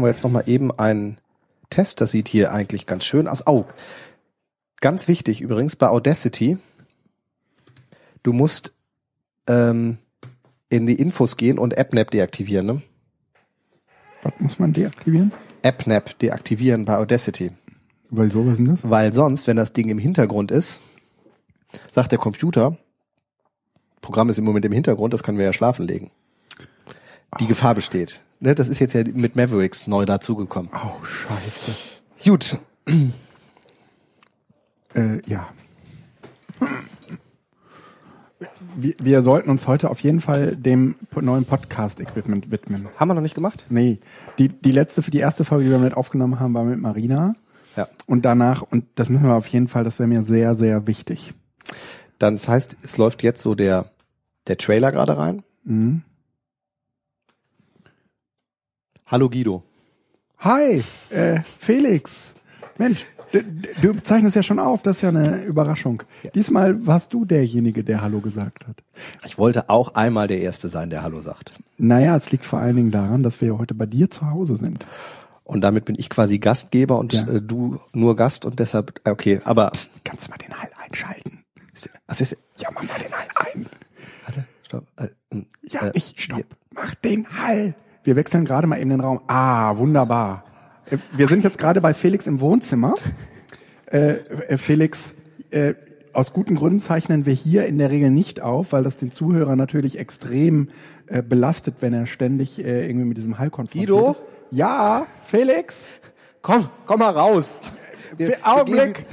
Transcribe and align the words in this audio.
machen 0.00 0.06
wir 0.06 0.14
jetzt 0.14 0.24
noch 0.24 0.30
mal 0.30 0.44
eben 0.46 0.72
einen 0.78 1.18
Test. 1.68 2.00
Das 2.00 2.10
sieht 2.10 2.28
hier 2.28 2.52
eigentlich 2.52 2.86
ganz 2.86 3.04
schön 3.04 3.28
aus. 3.28 3.46
Oh, 3.46 3.66
ganz 4.80 5.08
wichtig 5.08 5.42
übrigens 5.42 5.76
bei 5.76 5.88
Audacity. 5.88 6.56
Du 8.22 8.32
musst 8.32 8.72
ähm, 9.46 9.98
in 10.70 10.86
die 10.86 10.94
Infos 10.94 11.36
gehen 11.36 11.58
und 11.58 11.78
AppNap 11.78 12.10
deaktivieren. 12.10 12.66
Ne? 12.66 12.82
Was 14.22 14.32
muss 14.38 14.58
man 14.58 14.72
deaktivieren? 14.72 15.32
AppNap 15.62 16.18
deaktivieren 16.18 16.86
bei 16.86 16.96
Audacity. 16.96 17.50
Weil 18.08 18.30
so, 18.30 18.46
was 18.46 18.52
ist 18.52 18.58
denn 18.58 18.66
das? 18.66 18.88
Weil 18.88 19.12
sonst, 19.12 19.46
wenn 19.46 19.58
das 19.58 19.74
Ding 19.74 19.90
im 19.90 19.98
Hintergrund 19.98 20.50
ist, 20.50 20.80
sagt 21.92 22.10
der 22.10 22.18
Computer, 22.18 22.78
Programm 24.00 24.30
ist 24.30 24.38
im 24.38 24.44
Moment 24.44 24.64
im 24.64 24.72
Hintergrund, 24.72 25.12
das 25.12 25.22
können 25.22 25.36
wir 25.36 25.44
ja 25.44 25.52
schlafen 25.52 25.86
legen. 25.86 26.10
Die 27.38 27.46
Gefahr 27.46 27.74
besteht. 27.74 28.20
Ne, 28.40 28.54
das 28.54 28.68
ist 28.68 28.78
jetzt 28.80 28.94
ja 28.94 29.04
mit 29.12 29.36
Mavericks 29.36 29.86
neu 29.86 30.04
dazugekommen. 30.04 30.70
Oh, 30.74 31.04
scheiße. 31.04 31.72
Gut. 32.24 32.58
Äh, 34.92 35.22
ja. 35.24 35.48
Wir, 38.74 38.94
wir 39.00 39.22
sollten 39.22 39.48
uns 39.48 39.68
heute 39.68 39.88
auf 39.88 40.00
jeden 40.00 40.20
Fall 40.20 40.56
dem 40.56 40.96
neuen 41.14 41.44
Podcast-Equipment 41.44 42.50
widmen. 42.50 42.88
Haben 42.96 43.08
wir 43.08 43.14
noch 43.14 43.22
nicht 43.22 43.36
gemacht? 43.36 43.66
Nee, 43.68 44.00
die, 44.38 44.48
die 44.48 44.72
letzte, 44.72 45.02
die 45.02 45.18
erste 45.20 45.44
Folge, 45.44 45.66
die 45.66 45.70
wir 45.70 45.78
mit 45.78 45.94
aufgenommen 45.94 46.40
haben, 46.40 46.54
war 46.54 46.64
mit 46.64 46.80
Marina. 46.80 47.34
Ja. 47.76 47.86
Und 48.06 48.24
danach, 48.24 48.62
und 48.62 48.84
das 48.96 49.10
müssen 49.10 49.26
wir 49.26 49.34
auf 49.34 49.46
jeden 49.46 49.68
Fall, 49.68 49.84
das 49.84 50.00
wäre 50.00 50.08
mir 50.08 50.24
sehr, 50.24 50.56
sehr 50.56 50.88
wichtig. 50.88 51.34
Dann, 52.18 52.34
das 52.34 52.48
heißt, 52.48 52.78
es 52.82 52.98
läuft 52.98 53.22
jetzt 53.22 53.42
so 53.42 53.54
der, 53.54 53.92
der 54.48 54.58
Trailer 54.58 54.90
gerade 54.90 55.16
rein. 55.16 55.44
Mhm. 55.62 56.02
Hallo 59.10 59.28
Guido. 59.28 59.62
Hi, 60.38 60.82
äh, 61.10 61.40
Felix. 61.58 62.34
Mensch, 62.78 63.04
du 63.82 63.94
zeichnest 64.02 64.36
ja 64.36 64.42
schon 64.42 64.58
auf, 64.58 64.82
das 64.82 64.96
ist 64.96 65.02
ja 65.02 65.08
eine 65.10 65.42
Überraschung. 65.44 66.02
Diesmal 66.34 66.86
warst 66.86 67.12
du 67.12 67.24
derjenige, 67.24 67.84
der 67.84 68.00
Hallo 68.00 68.20
gesagt 68.20 68.66
hat. 68.66 68.82
Ich 69.26 69.36
wollte 69.36 69.68
auch 69.68 69.94
einmal 69.94 70.28
der 70.28 70.40
Erste 70.40 70.68
sein, 70.68 70.88
der 70.90 71.02
Hallo 71.02 71.20
sagt. 71.20 71.54
Naja, 71.76 72.16
es 72.16 72.30
liegt 72.30 72.44
vor 72.46 72.60
allen 72.60 72.76
Dingen 72.76 72.90
daran, 72.90 73.22
dass 73.22 73.40
wir 73.40 73.48
ja 73.48 73.58
heute 73.58 73.74
bei 73.74 73.86
dir 73.86 74.08
zu 74.10 74.30
Hause 74.30 74.56
sind. 74.56 74.86
Und 75.44 75.62
damit 75.62 75.84
bin 75.84 75.96
ich 75.98 76.08
quasi 76.08 76.38
Gastgeber 76.38 76.96
und 76.98 77.12
Ja. 77.12 77.26
äh, 77.28 77.42
du 77.42 77.80
nur 77.92 78.14
Gast 78.16 78.44
und 78.44 78.60
deshalb, 78.60 79.00
äh, 79.04 79.10
okay, 79.10 79.40
aber, 79.44 79.72
Kannst 80.04 80.28
du 80.28 80.30
mal 80.30 80.36
den 80.38 80.54
Hall 80.56 80.70
einschalten? 80.86 81.44
was 82.06 82.20
ist, 82.20 82.36
Ja, 82.58 82.68
mach 82.74 82.82
mal 82.84 82.98
den 82.98 83.12
Hall 83.12 83.26
ein. 83.54 83.66
warte, 84.24 84.44
stopp, 84.64 84.84
äh, 84.96 85.08
mm, 85.34 85.46
Ja, 85.68 85.86
äh, 85.88 85.90
ich, 85.94 86.14
stopp. 86.18 86.44
Mach 86.72 86.94
den 86.94 87.26
Hall. 87.28 87.74
Wir 88.04 88.16
wechseln 88.16 88.44
gerade 88.44 88.66
mal 88.66 88.78
eben 88.80 88.90
den 88.90 89.00
Raum. 89.00 89.20
Ah, 89.26 89.76
wunderbar. 89.76 90.44
Äh, 90.90 90.96
Wir 91.12 91.28
sind 91.28 91.44
jetzt 91.44 91.58
gerade 91.58 91.80
bei 91.80 91.94
Felix 91.94 92.26
im 92.26 92.40
Wohnzimmer. 92.40 92.94
Äh, 93.90 94.12
äh, 94.48 94.56
Felix, 94.56 95.14
äh, 95.50 95.74
aus 96.12 96.32
guten 96.32 96.56
Gründen 96.56 96.80
zeichnen 96.80 97.26
wir 97.26 97.34
hier 97.34 97.66
in 97.66 97.78
der 97.78 97.90
Regel 97.90 98.10
nicht 98.10 98.40
auf, 98.40 98.72
weil 98.72 98.82
das 98.82 98.96
den 98.96 99.12
Zuhörer 99.12 99.54
natürlich 99.56 99.98
extrem 99.98 100.68
äh, 101.06 101.22
belastet, 101.22 101.76
wenn 101.80 101.92
er 101.92 102.06
ständig 102.06 102.58
äh, 102.64 102.86
irgendwie 102.86 103.06
mit 103.06 103.16
diesem 103.16 103.38
Hall 103.38 103.50
konfrontiert 103.50 103.90
Guido? 103.90 104.10
ist. 104.12 104.20
Ja, 104.50 105.06
Felix? 105.26 105.88
Komm, 106.42 106.68
komm 106.86 107.00
mal 107.00 107.10
raus. 107.10 107.60
Wir- 108.16 108.28
wir 108.28 108.36
Augenblick. 108.42 108.94
gehen- 108.94 109.06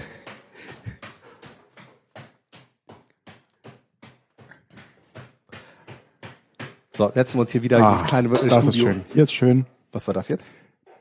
So, 6.98 7.12
setzen 7.12 7.38
wir 7.38 7.42
uns 7.42 7.52
hier 7.52 7.62
wieder 7.62 7.78
in 7.78 7.84
Ah, 7.84 7.92
dieses 7.92 8.08
kleine 8.08 8.28
äh, 8.30 8.32
das 8.32 8.64
Studio. 8.64 8.70
ist 8.70 8.78
schön. 8.78 9.06
Hier 9.14 9.24
ist 9.24 9.32
schön. 9.32 9.66
Was 9.92 10.08
war 10.08 10.16
das 10.16 10.30
jetzt? 10.30 10.52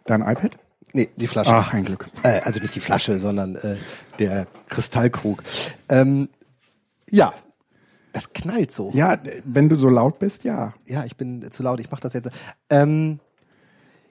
Dein 0.04 0.20
iPad? 0.20 0.58
Nee, 0.92 1.08
die 1.16 1.26
Flasche. 1.26 1.54
Ach, 1.54 1.72
ein 1.72 1.84
Glück. 1.84 2.06
Äh, 2.22 2.40
also 2.42 2.60
nicht 2.60 2.74
die 2.74 2.80
Flasche, 2.80 3.18
sondern 3.18 3.56
äh, 3.56 3.76
der 4.18 4.46
Kristallkrug. 4.68 5.42
Ähm, 5.88 6.28
ja, 7.10 7.32
das 8.12 8.34
knallt 8.34 8.72
so. 8.72 8.90
Ja, 8.92 9.18
wenn 9.46 9.70
du 9.70 9.76
so 9.76 9.88
laut 9.88 10.18
bist, 10.18 10.44
ja. 10.44 10.74
Ja, 10.84 11.06
ich 11.06 11.16
bin 11.16 11.50
zu 11.50 11.62
laut, 11.62 11.80
ich 11.80 11.90
mache 11.90 12.02
das 12.02 12.12
jetzt. 12.12 12.28
Ähm, 12.68 13.18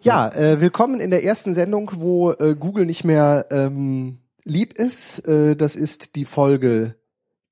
ja, 0.02 0.28
äh, 0.30 0.60
willkommen 0.62 1.00
in 1.00 1.12
der 1.12 1.24
ersten 1.24 1.54
Sendung, 1.54 1.92
wo 1.94 2.32
äh, 2.32 2.56
Google 2.60 2.88
nicht 2.88 3.04
mehr 3.04 3.46
ähm, 3.52 4.18
lieb 4.44 4.74
ist. 4.74 5.20
Äh, 5.28 5.56
das 5.56 5.76
ist 5.76 6.16
die 6.16 6.26
Folge 6.26 6.96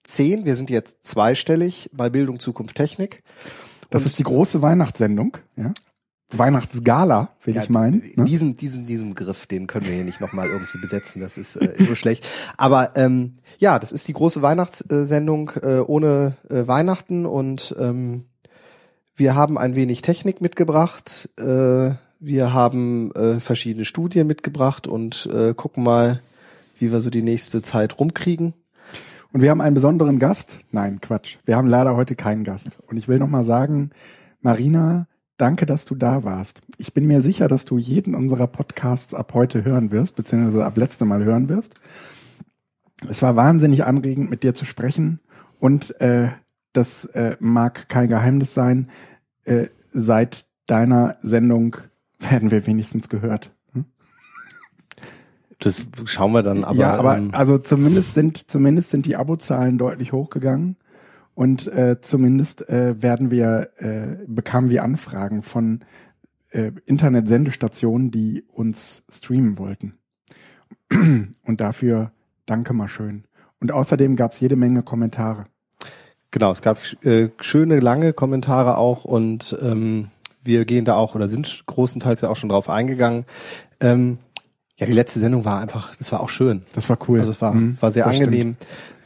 10. 0.05 0.45
Wir 0.45 0.55
sind 0.55 0.71
jetzt 0.71 1.05
zweistellig 1.05 1.91
bei 1.94 2.09
Bildung, 2.09 2.39
Zukunft, 2.39 2.75
Technik. 2.77 3.21
Das 3.94 4.02
Und- 4.02 4.08
ist 4.08 4.18
die 4.20 4.24
große 4.24 4.62
Weihnachtsendung, 4.64 5.38
ja. 5.56 5.72
Weihnachtsgala, 6.36 7.30
will 7.44 7.54
Ja, 7.56 7.62
ich 7.62 7.70
meinen. 7.70 8.02
Ne? 8.16 8.24
Diesen, 8.24 8.56
diesen, 8.56 8.88
diesen 8.88 9.14
Griff, 9.14 9.46
den 9.46 9.68
können 9.68 9.86
wir 9.86 9.94
hier 9.94 10.04
nicht 10.04 10.20
nochmal 10.20 10.48
irgendwie 10.48 10.80
besetzen. 10.80 11.22
Das 11.22 11.38
ist 11.38 11.58
äh, 11.58 11.76
nur 11.84 11.96
schlecht. 11.96 12.28
Aber 12.58 12.98
ähm, 12.98 13.38
ja, 13.59 13.78
das 13.78 13.92
ist 13.92 14.08
die 14.08 14.14
große 14.14 14.42
Weihnachtssendung 14.42 15.52
äh, 15.62 15.78
ohne 15.80 16.36
äh, 16.50 16.66
Weihnachten 16.68 17.28
und 17.28 17.76
ähm, 17.80 18.26
wir 19.16 19.36
haben 19.36 19.59
ein 19.59 19.76
wenig 19.76 20.02
Technik 20.02 20.42
mitgebracht. 20.42 21.30
Äh, 21.38 21.92
wir 22.20 22.52
haben 22.54 23.12
äh, 23.14 23.40
verschiedene 23.40 23.86
Studien 23.86 24.25
mitgebracht 24.25 24.88
und 24.88 25.28
äh, 25.31 25.54
gucken 25.54 25.84
mal, 25.84 26.20
wie 26.80 26.92
wir 26.92 27.00
so 27.00 27.12
die 27.12 27.22
nächste 27.22 27.62
Zeit 27.62 28.00
rumkriegen. 28.00 28.56
Und 29.33 29.41
wir 29.41 29.49
haben 29.49 29.61
einen 29.61 29.73
besonderen 29.73 30.19
Gast. 30.19 30.59
Nein, 30.71 31.01
Quatsch. 31.01 31.38
Wir 31.44 31.57
haben 31.57 31.67
leider 31.67 31.95
heute 31.95 32.16
keinen 32.16 32.44
Gast. 32.44 32.77
Und 32.88 32.97
ich 32.97 33.07
will 33.07 33.17
noch 33.17 33.27
mal 33.27 33.44
sagen, 33.44 33.89
Marina, 34.41 35.07
danke, 35.38 35.66
dass 35.66 35.85
du 35.85 35.95
da 35.95 36.23
warst. 36.23 36.61
Ich 36.77 36.94
bin 36.94 37.07
mir 37.07 37.21
sicher, 37.21 37.47
dass 37.47 37.66
du 37.66 37.79
jeden 37.79 38.13
unserer 38.13 38.45
Podcasts 38.45 39.16
ab 39.16 39.33
heute 39.33 39.66
hören 39.66 39.91
wirst, 39.91 40.16
beziehungsweise 40.16 40.63
ab 40.63 40.77
letztem 40.77 41.07
Mal 41.07 41.25
hören 41.25 41.49
wirst. 41.49 41.73
Es 43.09 43.23
war 43.23 43.35
wahnsinnig 43.35 43.85
anregend, 43.85 44.29
mit 44.29 44.44
dir 44.44 44.53
zu 44.53 44.66
sprechen. 44.66 45.19
Und 45.59 46.00
äh, 46.00 46.29
das 46.71 47.05
äh, 47.05 47.35
mag 47.39 47.89
kein 47.89 48.09
Geheimnis 48.09 48.53
sein. 48.53 48.91
Äh, 49.45 49.65
seit 49.94 50.45
deiner 50.67 51.17
Sendung 51.23 51.77
werden 52.19 52.51
wir 52.51 52.67
wenigstens 52.67 53.09
gehört. 53.09 53.50
Das 55.63 55.85
schauen 56.06 56.34
wir 56.34 56.44
dann. 56.44 56.63
Aber, 56.63 56.78
ja, 56.78 56.96
aber 56.96 57.18
ähm, 57.18 57.29
also 57.31 57.57
zumindest 57.57 58.16
sind 58.16 58.50
zumindest 58.50 58.91
sind 58.91 59.06
die 59.06 59.16
Abozahlen 59.16 59.78
deutlich 59.78 60.12
hochgegangen 60.12 60.75
und 61.35 61.68
äh, 61.68 62.01
zumindest 62.01 62.68
äh, 62.69 63.01
werden 63.01 63.31
wir 63.31 63.69
äh, 63.78 64.18
bekamen 64.28 64.69
wir 64.69 64.84
Anfragen 64.84 65.41
von 65.41 65.85
äh, 66.50 66.72
Internetsendestationen, 66.85 68.12
die 68.12 68.44
uns 68.51 69.03
streamen 69.09 69.57
wollten. 69.57 69.97
Und 70.91 71.62
dafür 71.62 72.12
danke 72.45 72.74
mal 72.74 72.88
schön. 72.88 73.24
Und 73.59 73.72
außerdem 73.72 74.16
gab 74.16 74.31
es 74.31 74.40
jede 74.40 74.56
Menge 74.56 74.84
Kommentare. 74.84 75.45
Genau, 76.31 76.51
es 76.51 76.62
gab 76.62 76.80
äh, 77.03 77.30
schöne, 77.40 77.80
lange 77.80 78.12
Kommentare 78.12 78.78
auch 78.78 79.06
und 79.06 79.56
ähm, 79.62 80.09
wir 80.44 80.66
gehen 80.66 80.84
da 80.84 80.95
auch 80.95 81.16
oder 81.16 81.28
sind 81.28 81.63
großenteils 81.68 82.22
ja 82.22 82.30
auch 82.30 82.35
schon 82.35 82.50
drauf 82.50 82.69
eingegangen. 82.69 83.25
Ähm, 83.80 84.18
ja, 84.83 84.88
die 84.88 84.94
letzte 84.94 85.19
Sendung 85.19 85.45
war 85.45 85.59
einfach, 85.61 85.95
das 85.95 86.11
war 86.11 86.19
auch 86.19 86.29
schön. 86.29 86.63
Das 86.75 86.89
war 86.89 86.97
cool. 87.07 87.19
Also 87.19 87.31
es 87.31 87.41
war, 87.41 87.53
Mhm, 87.53 87.77
war 87.79 87.91
sehr 87.91 88.05
angenehm. 88.05 88.57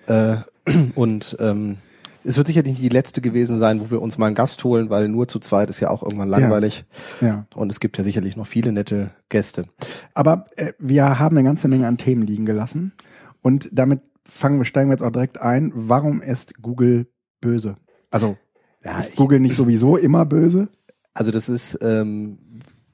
Äh, 0.07 0.37
und 0.95 1.37
ähm, 1.39 1.77
es 2.23 2.35
wird 2.35 2.47
sicherlich 2.47 2.73
nicht 2.73 2.83
die 2.83 2.89
letzte 2.89 3.21
gewesen 3.21 3.57
sein, 3.57 3.79
wo 3.79 3.91
wir 3.91 4.01
uns 4.01 4.17
mal 4.17 4.25
einen 4.25 4.35
Gast 4.35 4.63
holen, 4.63 4.89
weil 4.89 5.07
nur 5.07 5.27
zu 5.27 5.39
zweit 5.39 5.69
ist 5.69 5.79
ja 5.79 5.89
auch 5.89 6.03
irgendwann 6.03 6.27
langweilig. 6.27 6.83
Ja. 7.21 7.45
Und 7.55 7.71
es 7.71 7.79
gibt 7.79 7.97
ja 7.97 8.03
sicherlich 8.03 8.35
noch 8.35 8.47
viele 8.47 8.71
nette 8.71 9.11
Gäste. 9.29 9.65
Aber 10.13 10.47
äh, 10.55 10.73
wir 10.79 11.19
haben 11.19 11.37
eine 11.37 11.47
ganze 11.47 11.67
Menge 11.67 11.87
an 11.87 11.97
Themen 11.97 12.23
liegen 12.23 12.45
gelassen. 12.45 12.93
Und 13.41 13.69
damit 13.71 14.01
fangen 14.25 14.57
wir, 14.59 14.65
steigen 14.65 14.89
wir 14.89 14.95
jetzt 14.95 15.03
auch 15.03 15.11
direkt 15.11 15.39
ein. 15.39 15.71
Warum 15.73 16.21
ist 16.21 16.61
Google 16.61 17.07
böse? 17.39 17.77
Also 18.11 18.35
Ja, 18.83 18.99
ist 18.99 19.15
Google 19.15 19.39
nicht 19.39 19.55
sowieso 19.55 19.95
immer 19.95 20.25
böse? 20.25 20.69
Also 21.13 21.31
das 21.31 21.49
ist 21.49 21.79
ähm, 21.81 22.39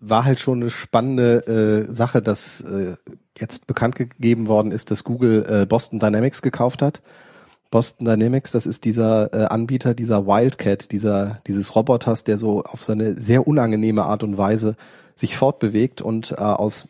war 0.05 0.25
halt 0.25 0.39
schon 0.39 0.61
eine 0.61 0.69
spannende 0.69 1.87
äh, 1.87 1.93
Sache, 1.93 2.21
dass 2.21 2.61
äh, 2.61 2.95
jetzt 3.37 3.67
bekannt 3.67 3.95
gegeben 3.95 4.47
worden 4.47 4.71
ist, 4.71 4.91
dass 4.91 5.03
Google 5.03 5.45
äh, 5.47 5.65
Boston 5.65 5.99
Dynamics 5.99 6.41
gekauft 6.41 6.81
hat. 6.81 7.01
Boston 7.71 8.05
Dynamics, 8.05 8.51
das 8.51 8.65
ist 8.65 8.85
dieser 8.85 9.33
äh, 9.33 9.45
Anbieter 9.45 9.93
dieser 9.93 10.27
Wildcat, 10.27 10.91
dieser 10.91 11.39
dieses 11.47 11.75
Roboters, 11.75 12.23
der 12.23 12.37
so 12.37 12.63
auf 12.63 12.83
seine 12.83 13.13
sehr 13.13 13.47
unangenehme 13.47 14.03
Art 14.03 14.23
und 14.23 14.37
Weise 14.37 14.75
sich 15.15 15.37
fortbewegt 15.37 16.01
und 16.01 16.33
äh, 16.33 16.35
aus 16.35 16.89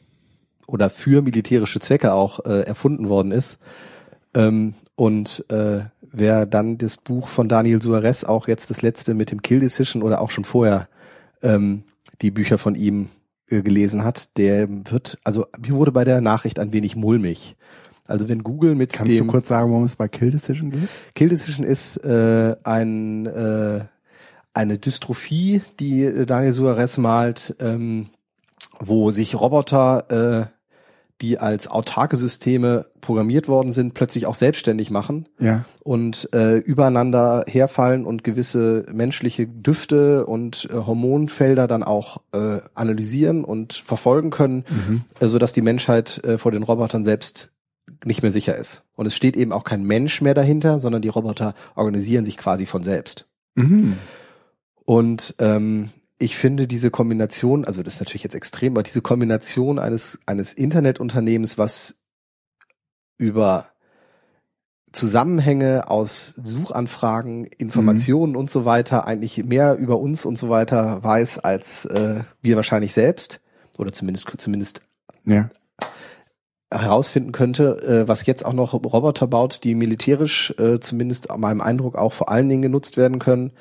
oder 0.65 0.89
für 0.89 1.21
militärische 1.21 1.80
Zwecke 1.80 2.13
auch 2.13 2.44
äh, 2.45 2.62
erfunden 2.62 3.10
worden 3.10 3.31
ist. 3.31 3.60
Ähm, 4.33 4.74
und 4.95 5.45
äh, 5.50 5.81
wer 6.01 6.45
dann 6.45 6.77
das 6.77 6.98
Buch 6.98 7.27
von 7.27 7.48
Daniel 7.48 7.81
Suarez, 7.81 8.24
auch 8.24 8.48
jetzt 8.48 8.69
das 8.69 8.81
letzte 8.81 9.13
mit 9.13 9.31
dem 9.31 9.42
Kill 9.42 9.60
Decision 9.60 10.01
oder 10.01 10.19
auch 10.19 10.31
schon 10.31 10.45
vorher 10.45 10.88
ähm, 11.42 11.83
die 12.21 12.31
Bücher 12.31 12.57
von 12.57 12.75
ihm 12.75 13.10
äh, 13.50 13.62
gelesen 13.62 14.04
hat, 14.04 14.38
der 14.38 14.68
wird, 14.69 15.18
also 15.24 15.48
mir 15.57 15.74
wurde 15.74 15.92
bei 15.92 16.04
der 16.04 16.21
Nachricht 16.21 16.60
ein 16.60 16.74
wenig 16.74 16.95
mulmig. 16.95 17.56
Also 18.06 18.27
wenn 18.27 18.44
Google 18.44 18.75
mit 18.75 18.94
Kannst 18.94 19.13
dem 19.13 19.27
du 19.27 19.31
kurz 19.31 19.48
sagen, 19.48 19.71
worum 19.71 19.86
es 19.86 19.95
bei 19.95 20.07
Kill 20.07 20.31
Decision 20.31 20.71
geht? 20.71 20.89
Kill 21.15 21.30
Decision 21.30 21.65
ist 21.65 21.98
äh, 21.98 22.56
ein 22.63 23.25
äh, 23.25 23.86
eine 24.54 24.77
Dystrophie, 24.77 25.62
die 25.80 26.25
Daniel 26.25 26.54
Suarez 26.54 26.98
malt, 26.98 27.56
ähm, 27.60 28.10
wo 28.80 29.12
sich 29.12 29.36
Roboter, 29.36 30.50
äh, 30.51 30.53
die 31.24 31.40
als 31.40 31.68
autarke 31.70 32.18
Systeme 32.18 32.86
programmiert 33.02 33.48
worden 33.48 33.72
sind, 33.72 33.94
plötzlich 33.94 34.25
auch 34.28 34.36
selbstständig 34.36 34.92
machen 34.92 35.28
Ja. 35.40 35.64
und 35.84 36.30
äh, 36.34 36.58
übereinander 36.58 37.46
herfallen 37.48 38.06
und 38.06 38.24
gewisse 38.24 38.86
menschliche 38.92 39.48
Düfte 39.48 40.25
und 40.25 40.68
äh, 40.70 40.74
Hormonfelder 40.75 41.68
dann 41.68 41.81
auch 41.81 42.18
äh, 42.34 42.60
analysieren 42.75 43.44
und 43.46 43.74
verfolgen 43.74 44.30
können, 44.30 44.66
äh, 45.20 45.28
sodass 45.28 45.54
die 45.54 45.62
Menschheit 45.62 46.22
äh, 46.24 46.38
vor 46.38 46.52
den 46.52 46.64
Robotern 46.64 47.06
selbst 47.06 47.52
nicht 48.06 48.22
mehr 48.22 48.31
sicher 48.31 48.56
ist. 48.58 48.84
Und 48.96 49.06
es 49.06 49.16
steht 49.16 49.38
eben 49.38 49.54
auch 49.54 49.64
kein 49.64 49.84
Mensch 49.84 50.22
mehr 50.22 50.34
dahinter, 50.34 50.80
sondern 50.80 51.02
die 51.02 51.10
Roboter 51.10 51.56
organisieren 51.75 52.25
sich 52.25 52.38
quasi 52.38 52.66
von 52.66 52.84
selbst. 52.84 53.25
Mhm. 53.56 53.96
Und 54.86 55.36
ähm, 55.40 55.90
ich 56.19 56.38
finde 56.38 56.68
diese 56.68 56.92
Kombination, 56.92 57.65
also 57.65 57.83
das 57.83 57.95
ist 57.95 58.00
natürlich 58.01 58.24
jetzt 58.24 58.36
extrem, 58.36 58.74
aber 58.74 58.83
diese 58.83 59.01
Kombination 59.01 59.80
eines, 59.80 60.19
eines 60.25 60.54
Internetunternehmens, 60.54 61.57
was 61.57 62.01
über 63.18 63.68
Zusammenhänge 64.94 65.89
aus 65.89 66.36
Suchanfragen, 66.36 67.45
Informationen 67.45 68.36
und 68.36 68.50
so 68.51 68.63
weiter 68.63 69.07
eigentlich 69.07 69.44
mehr 69.44 69.75
über 69.75 70.00
uns 70.00 70.24
und 70.24 70.38
so 70.38 70.50
weiter 70.50 71.04
weiß 71.04 71.39
als 71.39 71.86
äh, 71.86 72.21
wir 72.42 72.56
wahrscheinlich 72.56 72.94
selbst 72.94 73.42
oder 73.77 73.92
zumindest 73.92 74.31
zumindest 74.38 74.81
Ja. 75.25 75.50
herausfinden 76.71 77.31
könnte, 77.31 77.81
äh, 77.81 78.07
was 78.07 78.25
jetzt 78.27 78.45
auch 78.45 78.54
noch 78.54 78.74
Roboter 78.74 79.25
baut, 79.25 79.63
die 79.63 79.74
militärisch 79.74 80.54
äh, 80.60 80.80
zumindest 80.80 81.36
meinem 81.36 81.62
Eindruck 81.62 81.95
auch 81.95 82.13
vor 82.13 82.30
allen 82.30 82.48
Dingen 82.48 82.62
genutzt 82.62 82.95
werden 82.95 83.18
können. 83.18 83.51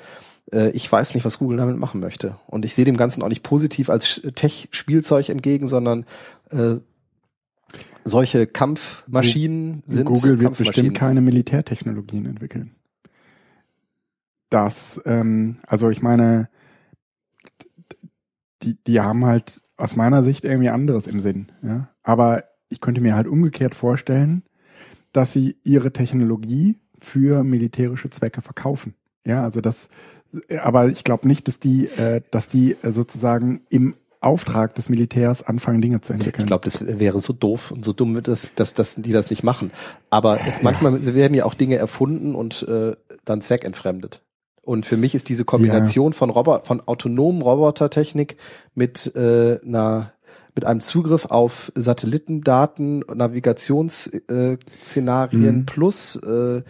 Äh, 0.51 0.69
ich 0.71 0.91
weiß 0.91 1.13
nicht, 1.13 1.25
was 1.25 1.39
Google 1.39 1.57
damit 1.57 1.77
machen 1.77 1.99
möchte. 1.99 2.37
Und 2.47 2.65
ich 2.65 2.75
sehe 2.75 2.85
dem 2.85 2.97
Ganzen 2.97 3.21
auch 3.21 3.29
nicht 3.29 3.43
positiv 3.43 3.89
als 3.89 4.21
Tech-Spielzeug 4.35 5.29
entgegen, 5.29 5.67
sondern 5.67 6.05
äh, 6.51 6.75
solche 8.03 8.47
Kampfmaschinen 8.47 9.83
sind 9.85 10.05
Google 10.05 10.39
wird 10.39 10.57
bestimmt 10.57 10.95
keine 10.95 11.21
Militärtechnologien 11.21 12.25
entwickeln. 12.25 12.75
Das, 14.49 15.01
ähm, 15.05 15.57
also 15.65 15.89
ich 15.89 16.01
meine, 16.01 16.49
die, 18.61 18.77
die 18.85 18.99
haben 18.99 19.25
halt 19.25 19.61
aus 19.77 19.95
meiner 19.95 20.23
Sicht 20.23 20.45
irgendwie 20.45 20.69
anderes 20.69 21.07
im 21.07 21.19
Sinn. 21.19 21.51
Ja? 21.63 21.89
Aber 22.03 22.43
ich 22.69 22.81
könnte 22.81 23.01
mir 23.01 23.15
halt 23.15 23.27
umgekehrt 23.27 23.75
vorstellen, 23.75 24.43
dass 25.11 25.33
sie 25.33 25.57
ihre 25.63 25.93
Technologie 25.93 26.79
für 26.99 27.43
militärische 27.43 28.09
Zwecke 28.09 28.41
verkaufen. 28.41 28.95
Ja, 29.25 29.43
also 29.43 29.61
das, 29.61 29.87
aber 30.61 30.87
ich 30.87 31.03
glaube 31.03 31.27
nicht, 31.27 31.47
dass 31.47 31.59
die, 31.59 31.85
äh, 31.87 32.21
dass 32.31 32.49
die 32.49 32.75
äh, 32.81 32.91
sozusagen 32.91 33.61
im 33.69 33.95
Auftrag 34.19 34.73
des 34.75 34.89
Militärs 34.89 35.43
anfangen, 35.43 35.81
Dinge 35.81 35.99
zu 36.01 36.13
entwickeln. 36.13 36.43
Ich 36.43 36.47
glaube, 36.47 36.63
das 36.63 36.85
wäre 36.99 37.19
so 37.19 37.33
doof 37.33 37.71
und 37.71 37.83
so 37.83 37.91
dumm, 37.91 38.23
dass, 38.23 38.55
dass, 38.55 38.73
dass 38.73 38.95
die 38.95 39.11
das 39.11 39.29
nicht 39.29 39.43
machen. 39.43 39.71
Aber 40.09 40.39
es 40.47 40.63
manchmal 40.63 40.97
sie 40.99 41.13
werden 41.13 41.33
ja 41.33 41.43
auch 41.45 41.55
Dinge 41.55 41.75
erfunden 41.75 42.33
und 42.33 42.65
äh, 42.69 42.95
dann 43.25 43.41
zweckentfremdet. 43.41 44.21
Und 44.61 44.85
für 44.85 44.95
mich 44.95 45.13
ist 45.13 45.27
diese 45.27 45.43
Kombination 45.43 46.13
von 46.13 46.29
Robot, 46.29 46.65
von 46.65 46.79
autonomen 46.87 47.41
Robotertechnik 47.41 48.37
mit 48.75 49.13
äh, 49.15 49.59
einer 49.65 50.13
mit 50.55 50.65
einem 50.65 50.79
Zugriff 50.81 51.25
auf 51.25 51.71
Satellitendaten, 51.75 52.99
Navigationsszenarien 53.13 55.43
äh, 55.43 55.51
Mhm. 55.51 55.65
plus 55.65 56.15
äh, 56.15 56.61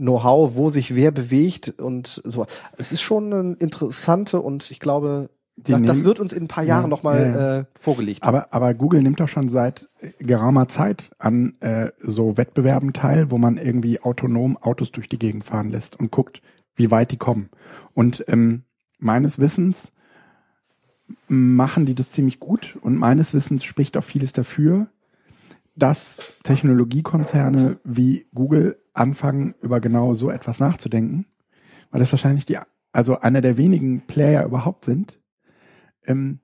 Know-how, 0.00 0.54
wo 0.54 0.70
sich 0.70 0.94
wer 0.94 1.10
bewegt 1.10 1.74
und 1.78 2.22
so. 2.24 2.46
Es 2.76 2.90
ist 2.90 3.02
schon 3.02 3.32
eine 3.32 3.56
interessante 3.58 4.40
und 4.40 4.70
ich 4.70 4.80
glaube, 4.80 5.28
das, 5.56 5.82
das 5.82 6.04
wird 6.04 6.20
uns 6.20 6.32
in 6.32 6.44
ein 6.44 6.48
paar 6.48 6.64
Jahren 6.64 6.84
Ja, 6.84 6.88
nochmal 6.88 7.20
ja, 7.20 7.28
ja. 7.28 7.58
äh, 7.58 7.64
vorgelegt. 7.78 8.22
Aber, 8.22 8.52
aber 8.52 8.72
Google 8.72 9.02
nimmt 9.02 9.20
doch 9.20 9.28
schon 9.28 9.48
seit 9.48 9.90
geraumer 10.18 10.68
Zeit 10.68 11.10
an 11.18 11.54
äh, 11.60 11.90
so 12.02 12.38
Wettbewerben 12.38 12.92
teil, 12.92 13.30
wo 13.30 13.36
man 13.36 13.58
irgendwie 13.58 14.00
autonom 14.00 14.56
Autos 14.56 14.90
durch 14.90 15.08
die 15.08 15.18
Gegend 15.18 15.44
fahren 15.44 15.68
lässt 15.68 16.00
und 16.00 16.10
guckt, 16.10 16.40
wie 16.76 16.90
weit 16.90 17.10
die 17.10 17.18
kommen. 17.18 17.50
Und 17.92 18.24
ähm, 18.28 18.62
meines 18.98 19.38
Wissens 19.38 19.92
machen 21.28 21.86
die 21.86 21.94
das 21.94 22.10
ziemlich 22.12 22.40
gut 22.40 22.78
und 22.80 22.96
meines 22.96 23.34
Wissens 23.34 23.64
spricht 23.64 23.96
auch 23.96 24.04
vieles 24.04 24.32
dafür, 24.32 24.88
dass 25.76 26.38
Technologiekonzerne 26.42 27.78
wie 27.84 28.26
Google 28.34 28.79
anfangen, 28.92 29.54
über 29.62 29.80
genau 29.80 30.14
so 30.14 30.30
etwas 30.30 30.60
nachzudenken, 30.60 31.26
weil 31.90 32.00
das 32.00 32.12
wahrscheinlich 32.12 32.46
die, 32.46 32.58
also 32.92 33.18
einer 33.18 33.40
der 33.40 33.56
wenigen 33.56 34.06
Player 34.06 34.44
überhaupt 34.44 34.84
sind, 34.84 35.20
ähm, 36.04 36.40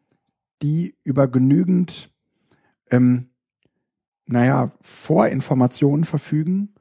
die 0.62 0.96
über 1.04 1.28
genügend, 1.28 2.10
ähm, 2.90 3.30
naja, 4.26 4.72
Vorinformationen 4.82 6.04
verfügen, 6.04 6.74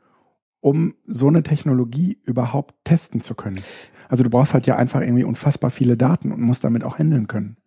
um 0.62 0.96
so 1.04 1.28
eine 1.28 1.44
Technologie 1.44 2.20
überhaupt 2.24 2.74
testen 2.84 3.22
zu 3.22 3.36
können. 3.36 3.62
Also 4.10 4.24
du 4.24 4.30
brauchst 4.30 4.54
halt 4.54 4.66
ja 4.66 4.76
einfach 4.78 5.02
irgendwie 5.02 5.24
unfassbar 5.24 5.70
viele 5.70 5.98
Daten 5.98 6.32
und 6.32 6.42
musst 6.42 6.64
damit 6.64 6.84
auch 6.84 6.98
handeln 6.98 7.28
können. 7.28 7.58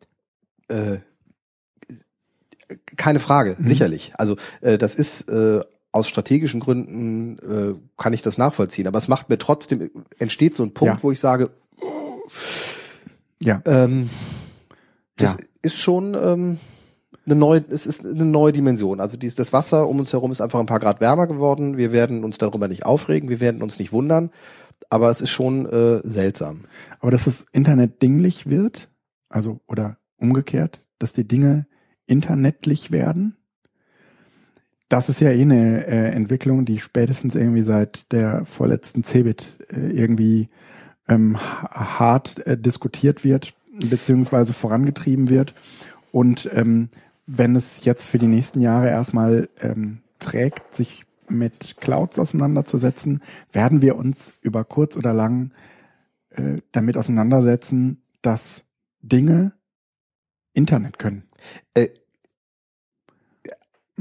Äh, 0.68 0.98
keine 2.96 3.18
Frage, 3.18 3.56
Mhm. 3.58 3.64
sicherlich. 3.64 4.12
Also 4.16 4.36
äh, 4.60 4.78
das 4.78 4.94
ist 4.94 5.28
äh, 5.28 5.60
aus 5.92 6.08
strategischen 6.08 6.60
Gründen 6.60 7.38
äh, 7.38 7.74
kann 7.96 8.12
ich 8.12 8.22
das 8.22 8.36
nachvollziehen, 8.38 8.86
aber 8.86 8.98
es 8.98 9.08
macht 9.08 9.28
mir 9.30 9.38
trotzdem 9.38 9.90
entsteht 10.18 10.54
so 10.54 10.62
ein 10.62 10.74
Punkt, 10.74 10.98
Ja. 10.98 11.02
wo 11.02 11.10
ich 11.12 11.20
sage, 11.20 11.50
Ja, 13.42 13.62
ähm, 13.66 14.10
das 15.16 15.34
Ja. 15.34 15.38
ist 15.62 15.78
schon 15.78 16.14
ähm, 16.20 16.58
eine 17.24 17.34
neue, 17.36 17.64
es 17.70 17.86
ist 17.86 18.04
eine 18.04 18.24
neue 18.24 18.52
Dimension. 18.52 19.00
Also 19.00 19.16
dies, 19.16 19.34
das 19.34 19.52
Wasser 19.52 19.88
um 19.88 19.98
uns 20.00 20.12
herum 20.12 20.32
ist 20.32 20.40
einfach 20.40 20.60
ein 20.60 20.66
paar 20.66 20.80
Grad 20.80 21.00
wärmer 21.00 21.26
geworden. 21.26 21.76
Wir 21.76 21.92
werden 21.92 22.24
uns 22.24 22.38
darüber 22.38 22.68
nicht 22.68 22.84
aufregen, 22.84 23.28
wir 23.30 23.40
werden 23.40 23.62
uns 23.62 23.78
nicht 23.78 23.92
wundern, 23.92 24.30
aber 24.90 25.08
es 25.10 25.20
ist 25.20 25.30
schon 25.30 25.66
äh, 25.66 26.00
seltsam. 26.06 26.64
aber 27.00 27.10
dass 27.10 27.24
das 27.24 27.46
Internet 27.52 28.02
dinglich 28.02 28.50
wird, 28.50 28.90
also 29.28 29.60
oder 29.66 29.96
umgekehrt, 30.18 30.84
dass 30.98 31.12
die 31.12 31.26
Dinge 31.26 31.66
internetlich 32.06 32.90
werden, 32.90 33.36
das 34.88 35.08
ist 35.08 35.20
ja 35.20 35.30
eh 35.30 35.42
eine 35.42 35.86
äh, 35.86 36.10
Entwicklung, 36.10 36.64
die 36.64 36.80
spätestens 36.80 37.34
irgendwie 37.34 37.62
seit 37.62 38.10
der 38.12 38.44
vorletzten 38.46 39.04
Cebit 39.04 39.58
äh, 39.70 39.90
irgendwie 39.90 40.48
ähm, 41.08 41.38
ha- 41.38 41.98
hart 41.98 42.46
äh, 42.46 42.56
diskutiert 42.56 43.24
wird, 43.24 43.54
beziehungsweise 43.72 44.52
vorangetrieben 44.52 45.28
wird. 45.28 45.54
Und 46.10 46.48
ähm, 46.52 46.88
wenn 47.26 47.54
es 47.54 47.84
jetzt 47.84 48.06
für 48.06 48.18
die 48.18 48.26
nächsten 48.26 48.60
Jahre 48.60 48.88
erstmal 48.88 49.48
ähm, 49.60 49.98
trägt, 50.18 50.74
sich 50.74 51.04
mit 51.28 51.76
Clouds 51.78 52.18
auseinanderzusetzen, 52.18 53.22
werden 53.52 53.82
wir 53.82 53.96
uns 53.96 54.32
über 54.40 54.64
kurz 54.64 54.96
oder 54.96 55.12
lang 55.12 55.50
äh, 56.30 56.62
damit 56.72 56.96
auseinandersetzen, 56.96 58.00
dass 58.22 58.64
Dinge 59.02 59.52
Internet 60.54 60.98
können. 60.98 61.24
Äh. 61.74 61.88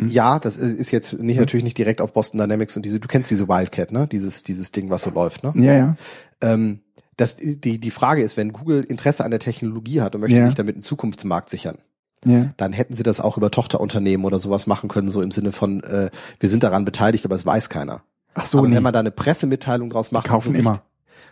Ja, 0.06 0.38
das 0.40 0.58
ist 0.58 0.92
jetzt 0.92 1.20
nicht 1.20 1.36
Mhm. 1.38 1.42
natürlich 1.42 1.64
nicht 1.64 1.78
direkt 1.78 2.02
auf 2.02 2.14
Boston 2.14 2.40
Dynamics 2.40 2.76
und 2.76 2.84
diese, 2.84 3.00
du 3.00 3.08
kennst 3.08 3.32
diese 3.32 3.48
Wildcat, 3.48 3.92
ne? 3.92 4.08
Dieses, 4.08 4.44
dieses 4.44 4.72
Ding, 4.72 4.90
was 4.90 5.02
so 5.02 5.10
läuft, 5.10 5.44
ne? 5.44 5.54
Ja, 5.56 5.74
ja. 5.74 5.96
Ähm, 6.42 6.82
das, 7.16 7.38
die, 7.38 7.80
die 7.80 7.92
Frage 7.92 8.22
ist, 8.22 8.38
wenn 8.38 8.54
Google 8.54 8.84
Interesse 8.84 9.26
an 9.26 9.32
der 9.32 9.40
Technologie 9.40 10.02
hat 10.02 10.14
und 10.14 10.22
möchte 10.22 10.38
Ja. 10.38 10.46
sich 10.46 10.54
damit 10.56 10.76
einen 10.76 10.84
Zukunftsmarkt 10.84 11.50
sichern, 11.50 11.80
Ja. 12.26 12.54
dann 12.58 12.74
hätten 12.74 12.94
sie 12.94 13.02
das 13.04 13.20
auch 13.20 13.38
über 13.38 13.50
Tochterunternehmen 13.50 14.24
oder 14.26 14.38
sowas 14.38 14.68
machen 14.68 14.88
können, 14.88 15.10
so 15.10 15.22
im 15.24 15.32
Sinne 15.32 15.52
von, 15.52 15.84
äh, 15.84 16.12
wir 16.40 16.50
sind 16.50 16.62
daran 16.62 16.86
beteiligt, 16.86 17.26
aber 17.26 17.34
es 17.36 17.46
weiß 17.46 17.70
keiner. 17.70 18.04
Ach 18.36 18.46
so, 18.46 18.60
aber 18.60 18.68
nee. 18.68 18.76
wenn 18.76 18.84
man 18.84 18.94
da 18.94 19.00
eine 19.00 19.10
Pressemitteilung 19.10 19.90
draus 19.90 20.12
macht, 20.12 20.28
kaufen 20.28 20.54
so 20.54 20.60
immer. 20.60 20.84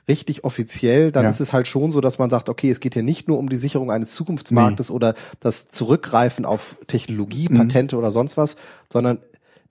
Richtig 0.07 0.43
offiziell, 0.43 1.11
dann 1.11 1.23
Ja. 1.23 1.29
ist 1.29 1.39
es 1.39 1.51
halt 1.53 1.67
schon 1.67 1.91
so, 1.91 1.99
dass 2.01 2.19
man 2.19 2.29
sagt, 2.29 2.49
okay, 2.49 2.69
es 2.69 2.79
geht 2.79 2.93
hier 2.93 3.03
nicht 3.03 3.27
nur 3.27 3.39
um 3.39 3.49
die 3.49 3.55
Sicherung 3.55 3.89
eines 3.91 4.13
Zukunftsmarktes 4.13 4.91
oder 4.91 5.15
das 5.39 5.67
Zurückgreifen 5.69 6.45
auf 6.45 6.77
Technologie, 6.87 7.47
Mhm. 7.49 7.55
Patente 7.57 7.97
oder 7.97 8.11
sonst 8.11 8.37
was, 8.37 8.55
sondern 8.91 9.19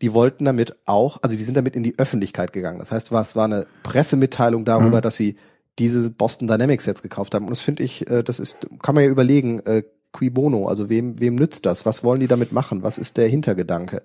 die 0.02 0.12
wollten 0.12 0.44
damit 0.44 0.74
auch, 0.86 1.18
also 1.22 1.36
die 1.36 1.44
sind 1.44 1.56
damit 1.56 1.76
in 1.76 1.82
die 1.84 1.98
Öffentlichkeit 1.98 2.52
gegangen. 2.52 2.80
Das 2.80 2.90
heißt, 2.90 3.12
es 3.12 3.36
war 3.36 3.44
eine 3.44 3.66
Pressemitteilung 3.84 4.64
darüber, 4.64 4.98
Mhm. 4.98 5.02
dass 5.02 5.16
sie 5.16 5.36
diese 5.78 6.10
Boston 6.10 6.46
Dynamics 6.48 6.84
jetzt 6.86 7.02
gekauft 7.02 7.34
haben. 7.34 7.44
Und 7.46 7.50
das 7.50 7.60
finde 7.60 7.82
ich, 7.84 8.08
äh, 8.10 8.22
das 8.22 8.38
ist, 8.40 8.58
kann 8.82 8.94
man 8.96 9.04
ja 9.04 9.10
überlegen, 9.10 9.60
äh, 9.60 9.82
qui 10.16 10.30
bono, 10.30 10.66
also 10.68 10.88
wem, 10.90 11.18
wem 11.20 11.34
nützt 11.36 11.64
das? 11.66 11.86
Was 11.86 12.04
wollen 12.04 12.20
die 12.20 12.28
damit 12.28 12.52
machen? 12.52 12.82
Was 12.82 12.98
ist 12.98 13.16
der 13.16 13.28
Hintergedanke? 13.28 14.02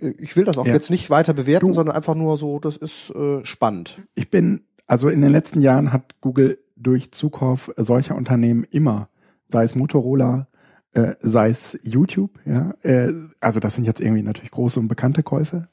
Äh, 0.00 0.12
Ich 0.18 0.36
will 0.36 0.44
das 0.44 0.56
auch 0.58 0.66
Ja. 0.66 0.72
jetzt 0.74 0.90
nicht 0.90 1.10
weiter 1.10 1.34
bewerten, 1.34 1.68
Du- 1.68 1.72
sondern 1.74 1.96
einfach 1.96 2.14
nur 2.14 2.36
so, 2.36 2.58
das 2.58 2.76
ist 2.76 3.10
äh, 3.10 3.44
spannend. 3.44 3.96
Ich 4.14 4.30
bin, 4.30 4.62
also 4.88 5.08
in 5.10 5.20
den 5.20 5.30
letzten 5.30 5.60
Jahren 5.60 5.92
hat 5.92 6.16
Google 6.20 6.58
durch 6.74 7.12
Zukauf 7.12 7.70
solcher 7.76 8.16
Unternehmen 8.16 8.64
immer, 8.64 9.08
sei 9.46 9.62
es 9.62 9.76
Motorola, 9.76 10.48
äh, 10.92 11.14
sei 11.20 11.50
es 11.50 11.78
YouTube, 11.82 12.40
ja, 12.46 12.74
äh, 12.82 13.12
also 13.40 13.60
das 13.60 13.74
sind 13.74 13.84
jetzt 13.84 14.00
irgendwie 14.00 14.22
natürlich 14.22 14.50
große 14.50 14.80
und 14.80 14.88
bekannte 14.88 15.22
Käufe, 15.22 15.68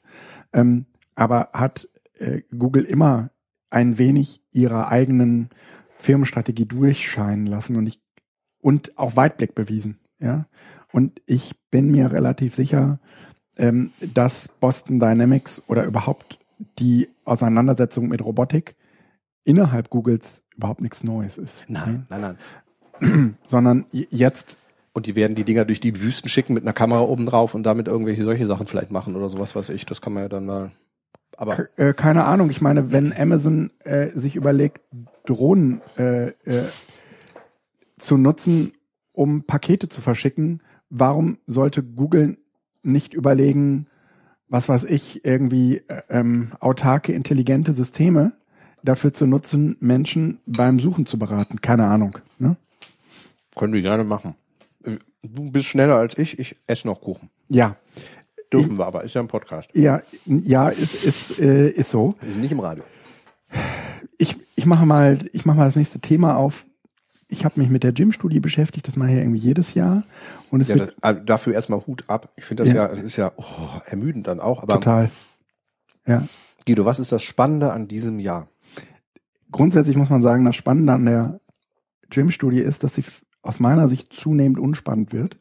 ähm, 0.52 0.84
aber 1.14 1.48
hat 1.54 1.88
äh, 2.18 2.42
Google 2.56 2.84
immer 2.84 3.30
ein 3.70 3.98
wenig 3.98 4.42
ihrer 4.52 4.88
eigenen 4.88 5.48
Firmenstrategie 5.96 6.66
durchscheinen 6.66 7.46
lassen 7.46 7.76
und 7.76 7.86
ich 7.86 8.00
und 8.60 8.98
auch 8.98 9.16
Weitblick 9.16 9.54
bewiesen, 9.54 9.98
ja. 10.18 10.46
Und 10.92 11.20
ich 11.26 11.54
bin 11.70 11.90
mir 11.90 12.12
relativ 12.12 12.54
sicher, 12.54 13.00
ähm, 13.56 13.92
dass 14.00 14.48
Boston 14.48 14.98
Dynamics 14.98 15.62
oder 15.66 15.84
überhaupt 15.84 16.38
die 16.78 17.08
Auseinandersetzung 17.24 18.08
mit 18.08 18.24
Robotik 18.24 18.75
innerhalb 19.46 19.88
Googles 19.88 20.42
überhaupt 20.56 20.82
nichts 20.82 21.04
Neues 21.04 21.38
ist. 21.38 21.64
Nein, 21.68 22.06
nein, 22.10 22.36
nein. 23.00 23.36
Sondern 23.46 23.86
jetzt. 23.90 24.58
Und 24.92 25.06
die 25.06 25.14
werden 25.14 25.34
die 25.34 25.44
Dinger 25.44 25.64
durch 25.64 25.80
die 25.80 26.00
Wüsten 26.00 26.28
schicken 26.28 26.54
mit 26.54 26.64
einer 26.64 26.72
Kamera 26.72 27.00
oben 27.00 27.26
drauf 27.26 27.54
und 27.54 27.62
damit 27.62 27.86
irgendwelche 27.86 28.24
solche 28.24 28.46
Sachen 28.46 28.66
vielleicht 28.66 28.90
machen 28.90 29.14
oder 29.14 29.28
sowas, 29.28 29.54
was 29.54 29.68
ich. 29.68 29.86
Das 29.86 30.00
kann 30.00 30.14
man 30.14 30.24
ja 30.24 30.28
dann 30.28 30.46
mal. 30.46 30.72
Aber 31.36 31.68
äh, 31.76 31.92
keine 31.92 32.24
Ahnung. 32.24 32.50
Ich 32.50 32.62
meine, 32.62 32.92
wenn 32.92 33.12
Amazon 33.12 33.70
äh, 33.84 34.08
sich 34.08 34.36
überlegt, 34.36 34.80
Drohnen 35.26 35.82
äh, 35.98 36.28
äh, 36.28 36.64
zu 37.98 38.16
nutzen, 38.16 38.72
um 39.12 39.44
Pakete 39.44 39.88
zu 39.88 40.00
verschicken, 40.00 40.62
warum 40.88 41.38
sollte 41.46 41.82
Google 41.82 42.38
nicht 42.82 43.12
überlegen, 43.12 43.86
was 44.48 44.68
weiß 44.68 44.84
ich, 44.84 45.24
irgendwie 45.26 45.82
äh, 45.88 46.02
ähm, 46.08 46.52
autarke, 46.60 47.12
intelligente 47.12 47.74
Systeme 47.74 48.32
dafür 48.86 49.12
zu 49.12 49.26
nutzen, 49.26 49.76
Menschen 49.80 50.40
beim 50.46 50.78
Suchen 50.78 51.06
zu 51.06 51.18
beraten? 51.18 51.60
Keine 51.60 51.86
Ahnung. 51.86 52.16
Ne? 52.38 52.56
Können 53.54 53.74
wir 53.74 53.82
gerne 53.82 54.04
machen. 54.04 54.34
Du 55.22 55.50
bist 55.50 55.66
schneller 55.66 55.96
als 55.96 56.16
ich, 56.16 56.38
ich 56.38 56.56
esse 56.66 56.86
noch 56.86 57.00
Kuchen. 57.00 57.30
Ja. 57.48 57.76
Dürfen 58.52 58.72
ich, 58.72 58.78
wir 58.78 58.86
aber, 58.86 59.04
ist 59.04 59.14
ja 59.14 59.20
ein 59.20 59.28
Podcast. 59.28 59.70
Ja, 59.74 60.00
ja, 60.24 60.68
ist, 60.68 61.04
ist, 61.04 61.40
äh, 61.40 61.68
ist 61.70 61.90
so. 61.90 62.14
Nicht 62.40 62.52
im 62.52 62.60
Radio. 62.60 62.84
Ich, 64.18 64.36
ich 64.54 64.66
mache 64.66 64.86
mal, 64.86 65.18
ich 65.32 65.44
mache 65.44 65.58
mal 65.58 65.66
das 65.66 65.76
nächste 65.76 65.98
Thema 65.98 66.36
auf 66.36 66.64
ich 67.28 67.44
habe 67.44 67.60
mich 67.60 67.70
mit 67.70 67.82
der 67.82 67.92
Gym-Studie 67.92 68.40
beschäftigt, 68.40 68.86
das 68.86 68.96
mache 68.96 69.10
ich 69.10 69.16
ja 69.16 69.22
irgendwie 69.22 69.40
jedes 69.40 69.74
Jahr. 69.74 70.04
Und 70.50 70.60
es 70.60 70.68
ja, 70.68 70.76
wird, 70.76 70.88
das, 70.90 71.02
also 71.02 71.20
dafür 71.22 71.54
erstmal 71.54 71.84
Hut 71.86 72.04
ab. 72.08 72.30
Ich 72.36 72.44
finde 72.44 72.64
das 72.64 72.72
ja, 72.72 72.86
es 72.86 73.02
ist 73.02 73.16
ja 73.16 73.32
oh, 73.36 73.80
ermüdend 73.86 74.26
dann 74.26 74.40
auch. 74.40 74.62
Aber 74.62 74.74
total. 74.74 75.10
Ja. 76.06 76.26
Guido, 76.66 76.84
was 76.84 77.00
ist 77.00 77.12
das 77.12 77.22
Spannende 77.22 77.72
an 77.72 77.88
diesem 77.88 78.20
Jahr? 78.20 78.48
Grundsätzlich 79.52 79.96
muss 79.96 80.10
man 80.10 80.22
sagen, 80.22 80.44
das 80.44 80.56
Spannende 80.56 80.92
an 80.92 81.06
der 81.06 81.40
Gym-Studie 82.10 82.60
ist, 82.60 82.82
dass 82.84 82.94
sie 82.94 83.04
aus 83.42 83.60
meiner 83.60 83.88
Sicht 83.88 84.12
zunehmend 84.12 84.58
unspannend 84.58 85.12
wird. 85.12 85.38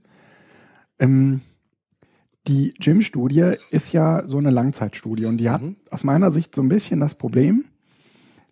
Ähm, 0.99 1.41
die 2.47 2.73
Gym-Studie 2.79 3.53
ist 3.71 3.91
ja 3.91 4.23
so 4.27 4.37
eine 4.37 4.51
Langzeitstudie 4.51 5.25
und 5.25 5.37
die 5.37 5.49
hat 5.49 5.63
mhm. 5.63 5.77
aus 5.89 6.03
meiner 6.03 6.31
Sicht 6.31 6.53
so 6.53 6.61
ein 6.61 6.69
bisschen 6.69 6.99
das 6.99 7.15
Problem, 7.15 7.65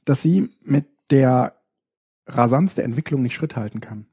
dass 0.05 0.21
sie 0.21 0.49
mit 0.63 0.87
der 1.11 1.53
Rasanz 2.25 2.75
der 2.75 2.85
Entwicklung 2.85 3.21
nicht 3.21 3.35
Schritt 3.35 3.55
halten 3.55 3.81
kann. 3.81 4.07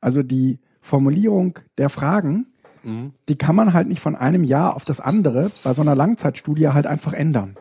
Also 0.00 0.22
die 0.22 0.60
Formulierung 0.80 1.58
der 1.78 1.88
Fragen, 1.88 2.46
mhm. 2.82 3.14
die 3.28 3.36
kann 3.36 3.56
man 3.56 3.72
halt 3.72 3.88
nicht 3.88 4.00
von 4.00 4.16
einem 4.16 4.44
Jahr 4.44 4.76
auf 4.76 4.84
das 4.84 5.00
andere 5.00 5.50
bei 5.64 5.72
so 5.72 5.82
einer 5.82 5.94
Langzeitstudie 5.94 6.68
halt 6.68 6.86
einfach 6.86 7.12
ändern. 7.12 7.56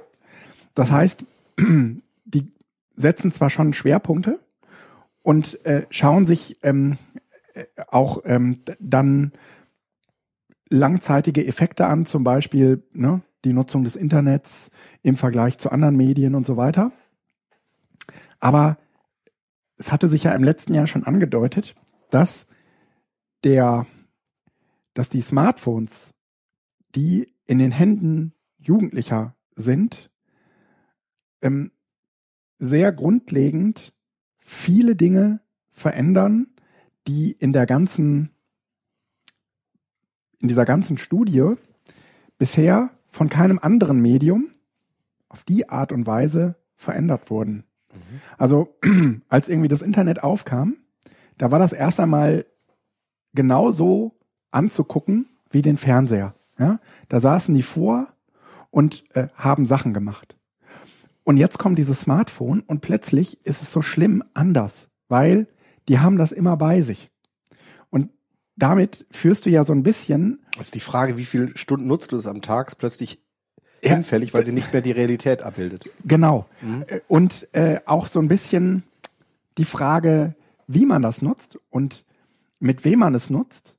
Das 0.75 0.91
heißt, 0.91 1.25
die 1.59 2.51
setzen 2.97 3.31
zwar 3.31 3.49
schon 3.49 3.73
Schwerpunkte 3.73 4.39
und 5.21 5.63
äh, 5.65 5.85
schauen 5.89 6.25
sich 6.25 6.59
ähm, 6.63 6.97
äh, 7.53 7.63
auch 7.87 8.23
ähm, 8.25 8.59
dann 8.79 9.31
langzeitige 10.69 11.45
Effekte 11.47 11.87
an, 11.87 12.05
zum 12.05 12.25
Beispiel 12.25 12.83
ne, 12.91 13.21
die 13.45 13.53
Nutzung 13.53 13.85
des 13.85 13.95
Internets 13.95 14.71
im 15.03 15.15
Vergleich 15.15 15.57
zu 15.57 15.71
anderen 15.71 15.95
Medien 15.95 16.35
und 16.35 16.45
so 16.45 16.57
weiter. 16.57 16.91
Aber 18.39 18.77
es 19.77 19.91
hatte 19.91 20.09
sich 20.09 20.23
ja 20.23 20.33
im 20.33 20.43
letzten 20.43 20.73
Jahr 20.73 20.87
schon 20.87 21.03
angedeutet, 21.03 21.75
dass 22.09 22.47
der, 23.43 23.85
dass 24.93 25.09
die 25.09 25.21
Smartphones, 25.21 26.13
die 26.95 27.33
in 27.45 27.59
den 27.59 27.71
Händen 27.71 28.33
Jugendlicher 28.57 29.35
sind, 29.55 30.09
ähm, 31.41 31.71
sehr 32.59 32.91
grundlegend 32.91 33.93
viele 34.37 34.95
Dinge 34.95 35.41
verändern, 35.71 36.47
die 37.07 37.31
in 37.31 37.53
der 37.53 37.65
ganzen, 37.65 38.31
in 40.39 40.47
dieser 40.47 40.65
ganzen 40.65 40.97
Studie 40.97 41.53
bisher 42.37 42.89
von 43.09 43.29
keinem 43.29 43.59
anderen 43.59 44.01
Medium 44.01 44.49
auf 45.29 45.43
die 45.43 45.69
Art 45.69 45.91
und 45.91 46.07
Weise 46.07 46.55
verändert 46.75 47.29
wurden. 47.29 47.63
Also 48.37 48.75
als 49.29 49.49
irgendwie 49.49 49.67
das 49.67 49.81
Internet 49.81 50.23
aufkam, 50.23 50.77
da 51.37 51.51
war 51.51 51.59
das 51.59 51.73
erst 51.73 51.99
einmal 51.99 52.45
genauso 53.33 54.15
anzugucken 54.51 55.27
wie 55.49 55.61
den 55.61 55.77
Fernseher. 55.77 56.33
Ja? 56.57 56.79
Da 57.09 57.19
saßen 57.19 57.53
die 57.53 57.63
vor 57.63 58.07
und 58.71 59.03
äh, 59.15 59.27
haben 59.35 59.65
Sachen 59.65 59.93
gemacht. 59.93 60.36
Und 61.27 61.35
jetzt 61.35 61.59
kommt 61.59 61.77
dieses 61.77 61.99
Smartphone 61.99 62.61
und 62.61 62.79
plötzlich 62.79 63.45
ist 63.45 63.61
es 63.61 63.73
so 63.73 63.81
schlimm 63.81 64.23
anders, 64.33 64.87
weil 65.09 65.47
die 65.89 65.99
haben 65.99 66.17
das 66.17 66.31
immer 66.31 66.55
bei 66.55 66.79
sich. 66.79 67.11
Und 67.89 68.11
damit 68.55 69.05
führst 69.11 69.45
du 69.45 69.49
ja 69.49 69.65
so 69.65 69.73
ein 69.73 69.83
bisschen. 69.83 70.39
Also 70.57 70.71
die 70.71 70.79
Frage, 70.79 71.17
wie 71.17 71.25
viele 71.25 71.57
Stunden 71.57 71.85
nutzt 71.85 72.13
du 72.13 72.15
es 72.15 72.27
am 72.27 72.41
Tag, 72.41 72.69
ist 72.69 72.75
plötzlich 72.75 73.21
ja, 73.83 73.95
hinfällig, 73.95 74.33
weil 74.33 74.45
sie 74.45 74.53
nicht 74.53 74.71
mehr 74.71 74.81
die 74.81 74.93
Realität 74.93 75.43
abbildet. 75.43 75.89
Genau. 76.05 76.45
Mhm. 76.61 76.85
Und 77.09 77.49
äh, 77.51 77.81
auch 77.85 78.07
so 78.07 78.21
ein 78.21 78.29
bisschen 78.29 78.83
die 79.57 79.65
Frage, 79.65 80.33
wie 80.65 80.85
man 80.85 81.01
das 81.01 81.21
nutzt 81.21 81.59
und 81.69 82.05
mit 82.61 82.85
wem 82.85 82.99
man 82.99 83.13
es 83.15 83.29
nutzt. 83.29 83.77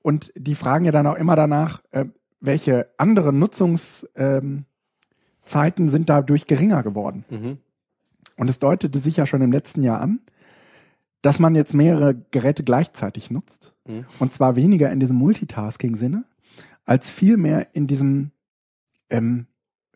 Und 0.00 0.32
die 0.36 0.54
fragen 0.54 0.84
ja 0.84 0.92
dann 0.92 1.08
auch 1.08 1.16
immer 1.16 1.34
danach, 1.34 1.82
äh, 1.90 2.04
welche 2.38 2.88
anderen 2.98 3.40
Nutzungszeiten 3.40 4.12
ähm, 4.14 4.64
sind 5.46 6.08
dadurch 6.08 6.46
geringer 6.46 6.82
geworden. 6.82 7.24
Mhm. 7.30 7.58
Und 8.36 8.48
es 8.48 8.58
deutete 8.58 8.98
sich 8.98 9.16
ja 9.16 9.26
schon 9.26 9.42
im 9.42 9.52
letzten 9.52 9.82
Jahr 9.82 10.00
an, 10.00 10.20
dass 11.22 11.38
man 11.38 11.54
jetzt 11.54 11.72
mehrere 11.72 12.14
Geräte 12.30 12.64
gleichzeitig 12.64 13.30
nutzt. 13.30 13.72
Mhm. 13.86 14.04
Und 14.18 14.32
zwar 14.32 14.56
weniger 14.56 14.90
in 14.90 15.00
diesem 15.00 15.16
Multitasking-Sinne, 15.16 16.24
als 16.84 17.10
vielmehr 17.10 17.74
in 17.74 17.86
diesem 17.86 18.30
ähm, 19.10 19.46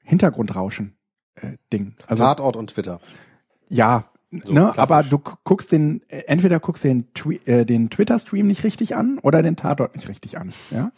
Hintergrundrauschen-Ding. 0.05 1.87
Äh, 1.99 2.03
also, 2.07 2.23
Tatort 2.23 2.57
und 2.57 2.71
Twitter. 2.71 3.01
Ja, 3.69 4.11
so, 4.31 4.53
ne, 4.53 4.77
aber 4.77 5.03
du 5.03 5.19
guckst 5.19 5.73
den, 5.73 6.03
entweder 6.09 6.61
guckst 6.61 6.85
den, 6.85 7.09
äh, 7.47 7.65
den 7.65 7.89
Twitter-Stream 7.91 8.47
nicht 8.47 8.63
richtig 8.63 8.95
an 8.95 9.19
oder 9.19 9.43
den 9.43 9.57
Tatort 9.57 9.97
nicht 9.97 10.09
richtig 10.09 10.39
an. 10.39 10.53
Ja? 10.71 10.93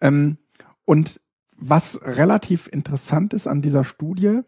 Ähm, 0.00 0.38
und 0.84 1.20
was 1.58 2.00
relativ 2.02 2.68
interessant 2.68 3.34
ist 3.34 3.46
an 3.46 3.62
dieser 3.62 3.84
Studie, 3.84 4.40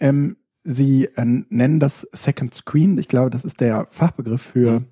ähm, 0.00 0.36
sie 0.64 1.06
äh, 1.06 1.24
nennen 1.24 1.80
das 1.80 2.06
Second 2.12 2.52
Screen. 2.52 2.98
Ich 2.98 3.08
glaube, 3.08 3.30
das 3.30 3.44
ist 3.44 3.60
der 3.60 3.86
Fachbegriff 3.86 4.42
für 4.42 4.80
mhm. 4.80 4.86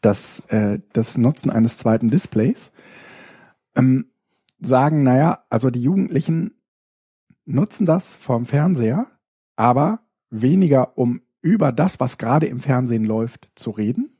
das, 0.00 0.40
äh, 0.48 0.80
das 0.92 1.16
Nutzen 1.16 1.50
eines 1.50 1.78
zweiten 1.78 2.10
Displays. 2.10 2.72
Ähm, 3.76 4.06
sagen, 4.60 5.02
naja, 5.02 5.44
also 5.50 5.70
die 5.70 5.82
Jugendlichen 5.82 6.52
nutzen 7.44 7.86
das 7.86 8.14
vom 8.14 8.46
Fernseher, 8.46 9.06
aber 9.56 10.00
weniger 10.30 10.98
um 10.98 11.20
über 11.42 11.72
das, 11.72 12.00
was 12.00 12.18
gerade 12.18 12.46
im 12.46 12.58
Fernsehen 12.58 13.04
läuft, 13.04 13.50
zu 13.54 13.70
reden, 13.70 14.16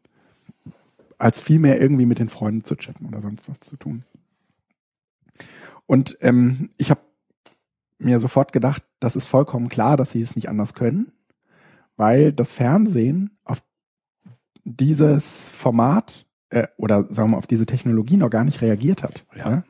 als 1.18 1.40
vielmehr 1.40 1.80
irgendwie 1.80 2.06
mit 2.06 2.18
den 2.18 2.28
Freunden 2.28 2.64
zu 2.64 2.76
chatten 2.76 3.06
oder 3.06 3.22
sonst 3.22 3.48
was 3.48 3.60
zu 3.60 3.76
tun. 3.76 4.04
Und 5.86 6.16
ähm, 6.20 6.70
ich 6.76 6.90
habe 6.90 7.00
mir 7.98 8.18
sofort 8.20 8.52
gedacht, 8.52 8.82
das 9.00 9.16
ist 9.16 9.26
vollkommen 9.26 9.68
klar, 9.68 9.96
dass 9.96 10.12
sie 10.12 10.20
es 10.20 10.36
nicht 10.36 10.48
anders 10.48 10.74
können, 10.74 11.12
weil 11.96 12.32
das 12.32 12.52
Fernsehen 12.52 13.38
auf 13.44 13.62
dieses 14.64 15.50
Format 15.50 16.26
äh, 16.50 16.68
oder 16.76 17.04
sagen 17.04 17.28
wir 17.28 17.32
mal 17.32 17.38
auf 17.38 17.46
diese 17.46 17.66
Technologie 17.66 18.16
noch 18.16 18.30
gar 18.30 18.44
nicht 18.44 18.62
reagiert 18.62 19.02
hat. 19.02 19.26
Ja. 19.34 19.50
ja? 19.50 19.64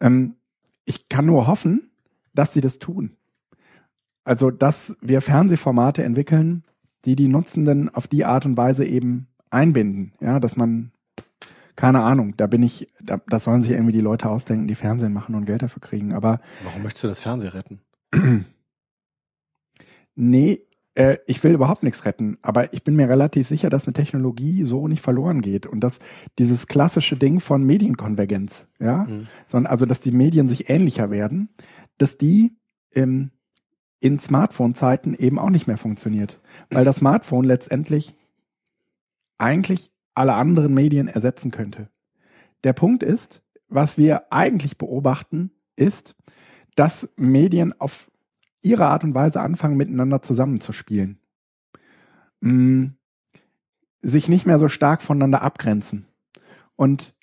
Ähm, 0.00 0.36
ich 0.84 1.08
kann 1.08 1.26
nur 1.26 1.46
hoffen, 1.46 1.90
dass 2.34 2.52
sie 2.52 2.60
das 2.60 2.78
tun. 2.78 3.16
Also, 4.24 4.50
dass 4.50 4.96
wir 5.00 5.20
Fernsehformate 5.20 6.04
entwickeln, 6.04 6.64
die 7.04 7.16
die 7.16 7.28
Nutzenden 7.28 7.88
auf 7.88 8.06
die 8.06 8.24
Art 8.24 8.46
und 8.46 8.56
Weise 8.56 8.84
eben 8.84 9.28
einbinden. 9.50 10.12
Ja, 10.20 10.38
dass 10.38 10.56
man, 10.56 10.92
keine 11.76 12.02
Ahnung, 12.02 12.36
da 12.36 12.46
bin 12.46 12.62
ich, 12.62 12.88
da, 13.00 13.20
das 13.28 13.44
sollen 13.44 13.62
sich 13.62 13.72
irgendwie 13.72 13.92
die 13.92 14.00
Leute 14.00 14.28
ausdenken, 14.28 14.66
die 14.66 14.74
Fernsehen 14.74 15.12
machen 15.12 15.34
und 15.34 15.46
Geld 15.46 15.62
dafür 15.62 15.80
kriegen. 15.80 16.12
Aber 16.12 16.40
warum 16.64 16.82
möchtest 16.82 17.04
du 17.04 17.08
das 17.08 17.20
Fernsehen 17.20 17.52
retten? 17.52 17.80
nee, 20.14 20.66
äh, 20.94 21.16
ich 21.26 21.42
will 21.42 21.52
überhaupt 21.52 21.82
nichts 21.82 22.04
retten, 22.04 22.38
aber 22.42 22.74
ich 22.74 22.84
bin 22.84 22.96
mir 22.96 23.08
relativ 23.08 23.48
sicher, 23.48 23.70
dass 23.70 23.86
eine 23.86 23.94
Technologie 23.94 24.64
so 24.64 24.88
nicht 24.88 25.00
verloren 25.00 25.40
geht 25.40 25.66
und 25.66 25.80
dass 25.80 25.98
dieses 26.38 26.66
klassische 26.66 27.16
Ding 27.16 27.40
von 27.40 27.64
Medienkonvergenz, 27.64 28.68
ja, 28.78 29.04
mhm. 29.04 29.28
sondern 29.46 29.70
also, 29.70 29.86
dass 29.86 30.00
die 30.00 30.12
Medien 30.12 30.48
sich 30.48 30.68
ähnlicher 30.68 31.10
werden, 31.10 31.48
dass 31.96 32.18
die 32.18 32.58
ähm, 32.94 33.30
in 34.00 34.18
Smartphone-Zeiten 34.18 35.14
eben 35.14 35.38
auch 35.38 35.50
nicht 35.50 35.66
mehr 35.66 35.78
funktioniert, 35.78 36.40
weil 36.70 36.84
das 36.84 36.96
Smartphone 36.96 37.44
letztendlich 37.44 38.16
eigentlich 39.38 39.91
alle 40.14 40.34
anderen 40.34 40.74
Medien 40.74 41.08
ersetzen 41.08 41.50
könnte. 41.50 41.88
der 42.64 42.72
Punkt 42.72 43.02
ist, 43.02 43.42
was 43.68 43.98
wir 43.98 44.32
eigentlich 44.32 44.78
beobachten, 44.78 45.50
ist, 45.74 46.14
dass 46.74 47.08
Medien 47.16 47.78
auf 47.80 48.10
ihre 48.60 48.86
Art 48.86 49.04
und 49.04 49.14
Weise 49.14 49.40
anfangen, 49.40 49.76
miteinander 49.76 50.22
zusammenzuspielen. 50.22 51.18
Mm, 52.40 52.88
sich 54.02 54.28
nicht 54.28 54.46
mehr 54.46 54.58
so 54.58 54.68
stark 54.68 55.02
voneinander 55.02 55.42
abgrenzen. 55.42 56.06
Und 56.76 57.14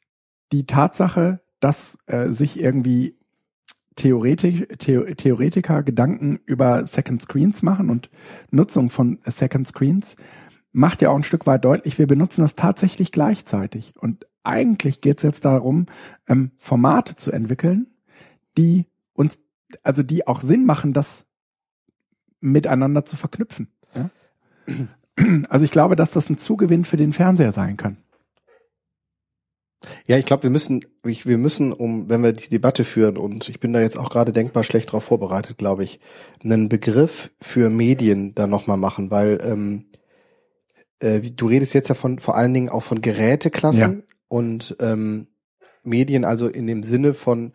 die 0.51 0.65
Tatsache, 0.65 1.41
dass 1.59 1.97
äh, 2.07 2.29
sich 2.29 2.59
irgendwie 2.59 3.17
Theoretik, 3.95 4.81
The 4.81 5.13
Theoretiker 5.15 5.83
Gedanken 5.83 6.39
über 6.45 6.85
Second 6.85 7.21
Screens 7.21 7.63
machen 7.63 7.89
und 7.89 8.09
Nutzung 8.49 8.89
von 8.89 9.19
Second 9.25 9.67
Screens, 9.67 10.15
macht 10.79 11.01
ja 11.01 11.09
auch 11.09 11.15
ein 11.15 11.23
Stück 11.23 11.45
weit 11.45 11.65
deutlich, 11.65 11.99
wir 11.99 12.07
benutzen 12.07 12.41
das 12.41 12.55
tatsächlich 12.55 13.11
gleichzeitig. 13.11 13.93
Und 13.99 14.25
eigentlich 14.43 15.01
geht 15.01 15.17
es 15.17 15.23
jetzt 15.23 15.43
darum, 15.43 15.87
ähm, 16.27 16.51
Formate 16.57 17.17
zu 17.17 17.31
entwickeln, 17.31 17.87
die 18.57 18.85
uns, 19.13 19.39
also 19.83 20.03
die 20.03 20.25
auch 20.25 20.41
Sinn 20.41 20.65
machen, 20.65 20.93
das 20.93 21.25
miteinander 22.39 23.03
zu 23.03 23.17
verknüpfen. 23.17 23.67
Ja? 23.93 24.09
Also 25.49 25.65
ich 25.65 25.71
glaube, 25.71 25.97
dass 25.97 26.11
das 26.11 26.29
ein 26.29 26.37
Zugewinn 26.37 26.85
für 26.85 26.95
den 26.95 27.11
Fernseher 27.11 27.51
sein 27.51 27.75
kann. 27.75 27.97
Ja, 30.05 30.17
ich 30.17 30.25
glaube, 30.25 30.43
wir 30.43 30.49
müssen, 30.49 30.85
wir 31.03 31.37
müssen, 31.37 31.73
um, 31.73 32.07
wenn 32.07 32.23
wir 32.23 32.31
die 32.31 32.47
Debatte 32.47 32.85
führen, 32.85 33.17
und 33.17 33.49
ich 33.49 33.59
bin 33.59 33.73
da 33.73 33.81
jetzt 33.81 33.97
auch 33.97 34.11
gerade 34.11 34.31
denkbar 34.31 34.63
schlecht 34.63 34.89
darauf 34.89 35.03
vorbereitet, 35.03 35.57
glaube 35.57 35.83
ich, 35.83 35.99
einen 36.41 36.69
Begriff 36.69 37.31
für 37.41 37.69
Medien 37.69 38.33
da 38.33 38.47
nochmal 38.47 38.77
machen, 38.77 39.11
weil 39.11 39.39
ähm, 39.43 39.89
äh, 40.99 41.19
du 41.21 41.47
redest 41.47 41.73
jetzt 41.73 41.89
ja 41.89 41.95
von 41.95 42.19
vor 42.19 42.35
allen 42.35 42.53
Dingen 42.53 42.69
auch 42.69 42.83
von 42.83 43.01
Geräteklassen 43.01 43.99
ja. 43.99 44.15
und 44.27 44.75
ähm, 44.79 45.27
Medien, 45.83 46.25
also 46.25 46.47
in 46.47 46.67
dem 46.67 46.83
Sinne 46.83 47.13
von 47.13 47.53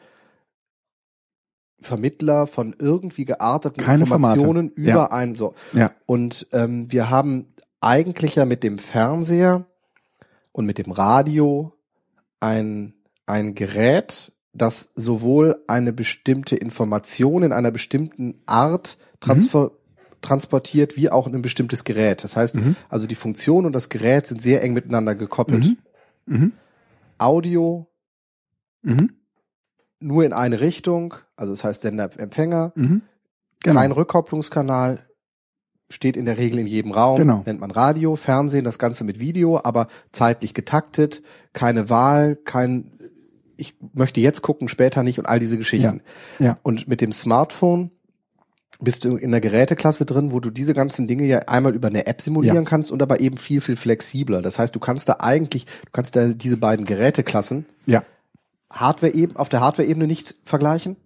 Vermittler 1.81 2.47
von 2.47 2.75
irgendwie 2.79 3.25
gearteten 3.25 3.85
Keine 3.85 4.05
Informationen 4.05 4.71
Formate. 4.71 4.81
über 4.81 4.91
Ja. 4.91 5.11
ein 5.11 5.35
so. 5.35 5.55
Ja. 5.73 5.91
Und 6.07 6.49
ähm, 6.53 6.91
wir 6.91 7.11
haben 7.11 7.55
eigentlich 7.81 8.37
ja 8.37 8.47
mit 8.47 8.63
dem 8.63 8.79
Fernseher 8.79 9.67
und 10.53 10.65
mit 10.67 10.79
dem 10.79 10.91
Radio 10.91 11.73
ein, 12.41 12.95
ein 13.27 13.55
Gerät, 13.55 14.33
das 14.53 14.93
sowohl 14.95 15.63
eine 15.67 15.93
bestimmte 15.93 16.57
Information 16.57 17.43
in 17.43 17.53
einer 17.53 17.71
bestimmten 17.71 18.41
Art 18.47 18.99
transfer 19.21 19.73
transportiert, 20.25 20.97
wie 20.97 21.11
auch 21.11 21.27
in 21.27 21.35
ein 21.35 21.43
bestimmtes 21.43 21.85
Gerät. 21.85 22.25
Das 22.25 22.35
heißt, 22.37 22.57
Mhm. 22.57 22.77
also 22.89 23.07
die 23.07 23.15
Funktion 23.15 23.67
und 23.67 23.73
das 23.73 23.89
Gerät 23.89 24.27
sind 24.27 24.43
sehr 24.43 24.63
eng 24.63 24.73
miteinander 24.73 25.15
gekoppelt. 25.15 25.65
Mhm. 26.27 26.37
Mhm. 26.39 26.53
Audio 27.19 27.87
Mhm. 28.83 29.11
nur 30.01 30.25
in 30.25 30.33
eine 30.33 30.61
Richtung, 30.61 31.15
also 31.37 31.53
das 31.53 31.65
heißt 31.65 31.83
Sender-Empfänger, 31.83 32.73
Mhm. 32.75 33.03
Genau. 33.63 33.81
kein 33.81 33.93
Rückkopplungskanal, 33.93 35.01
steht 35.91 36.17
in 36.17 36.25
der 36.25 36.39
Regel 36.39 36.59
in 36.59 36.67
jedem 36.67 36.91
Raum, 36.93 37.17
Genau. 37.19 37.43
nennt 37.47 37.61
man 37.61 37.71
Radio, 37.71 38.17
Fernsehen, 38.17 38.65
das 38.65 38.79
Ganze 38.79 39.05
mit 39.05 39.21
Video, 39.21 39.61
aber 39.63 39.89
zeitlich 40.11 40.53
getaktet, 40.55 41.23
keine 41.53 41.89
Wahl, 41.89 42.37
kein, 42.37 42.91
ich 43.57 43.77
möchte 43.93 44.21
jetzt 44.21 44.43
gucken, 44.43 44.69
später 44.69 45.03
nicht 45.03 45.19
und 45.19 45.27
all 45.27 45.39
diese 45.39 45.57
Geschichten. 45.57 46.03
Ja. 46.39 46.59
Und 46.63 46.89
mit 46.89 47.01
dem 47.01 47.13
Smartphone 47.13 47.91
bist 48.81 49.05
du 49.05 49.17
in 49.17 49.31
der 49.31 49.41
Geräteklasse 49.41 50.05
drin, 50.05 50.33
wo 50.33 50.41
du 50.41 50.51
diese 50.51 50.75
ganzen 50.75 51.07
Dinge 51.07 51.25
ja 51.27 51.41
einmal 51.41 51.75
über 51.75 51.89
eine 51.89 52.07
App 52.07 52.21
simulieren 52.21 52.57
Ja. 52.57 52.63
kannst 52.65 52.91
und 52.91 53.03
aber 53.03 53.21
eben 53.21 53.37
viel, 53.37 53.61
viel 53.61 53.77
flexibler. 53.77 54.43
Das 54.43 54.59
heißt, 54.59 54.75
du 54.75 54.81
kannst 54.81 55.09
da 55.09 55.17
eigentlich, 55.21 55.65
du 55.67 55.91
kannst 55.93 56.17
da 56.17 56.29
diese 56.29 56.57
beiden 56.57 56.85
Geräteklassen 56.85 57.67
Ja. 57.87 58.05
Hardware 58.71 59.15
eben, 59.15 59.37
auf 59.37 59.49
der 59.49 59.61
Hardware-Ebene 59.61 60.07
nicht 60.07 60.35
vergleichen, 60.45 60.97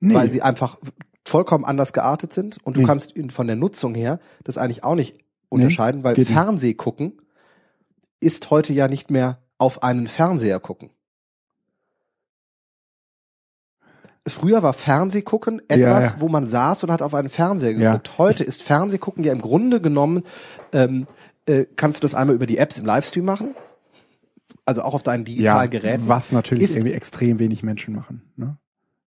Nee. 0.00 0.14
weil 0.14 0.30
sie 0.30 0.42
einfach 0.42 0.78
vollkommen 1.26 1.64
anders 1.64 1.92
geartet 1.92 2.32
sind 2.32 2.58
und 2.64 2.76
du 2.76 2.80
Nee. 2.82 2.86
kannst 2.86 3.14
von 3.30 3.46
der 3.46 3.56
Nutzung 3.56 3.94
her 3.94 4.20
das 4.44 4.58
eigentlich 4.58 4.84
auch 4.84 4.94
nicht 4.94 5.18
unterscheiden, 5.48 6.02
weil 6.04 6.14
geht 6.14 6.28
nicht. 6.28 6.34
Fernseh 6.36 6.74
gucken 6.74 7.18
ist 8.20 8.50
heute 8.50 8.72
ja 8.72 8.86
nicht 8.88 9.10
mehr 9.10 9.38
auf 9.58 9.82
einen 9.82 10.06
Fernseher 10.06 10.60
gucken. 10.60 10.90
Früher 14.26 14.62
war 14.62 14.72
Fernsehgucken 14.72 15.60
etwas, 15.68 15.78
Ja, 15.78 16.00
ja. 16.00 16.14
wo 16.18 16.28
man 16.28 16.46
saß 16.46 16.84
und 16.84 16.92
hat 16.92 17.02
auf 17.02 17.14
einen 17.14 17.28
Fernseher 17.28 17.72
Ja. 17.72 17.92
geguckt. 17.96 18.18
Heute 18.18 18.44
ist 18.44 18.62
Fernsehgucken 18.62 19.24
ja 19.24 19.32
im 19.32 19.40
Grunde 19.40 19.80
genommen, 19.80 20.22
ähm, 20.72 21.06
äh, 21.46 21.64
kannst 21.76 21.98
du 21.98 22.02
das 22.02 22.14
einmal 22.14 22.36
über 22.36 22.46
die 22.46 22.58
Apps 22.58 22.78
im 22.78 22.86
Livestream 22.86 23.24
machen, 23.24 23.54
also 24.64 24.82
auch 24.82 24.94
auf 24.94 25.02
deinen 25.02 25.24
digitalen 25.24 25.70
Geräten. 25.70 26.04
Was 26.06 26.30
natürlich 26.30 26.62
Ist- 26.64 26.76
irgendwie 26.76 26.92
extrem 26.92 27.40
wenig 27.40 27.64
Menschen 27.64 27.94
machen. 27.96 28.22
Ne? 28.36 28.56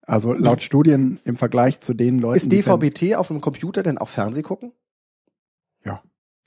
Also 0.02 0.32
laut 0.32 0.62
Studien 0.62 1.20
im 1.24 1.36
Vergleich 1.36 1.80
zu 1.80 1.94
den 1.94 2.18
Leuten. 2.18 2.36
Ist 2.36 2.50
DVB-T 2.52 3.14
auf 3.16 3.28
dem 3.28 3.40
Computer 3.40 3.82
denn 3.84 3.98
auch 3.98 4.08
Fernseh 4.08 4.42
gucken? 4.42 4.72
Ja. 5.84 6.02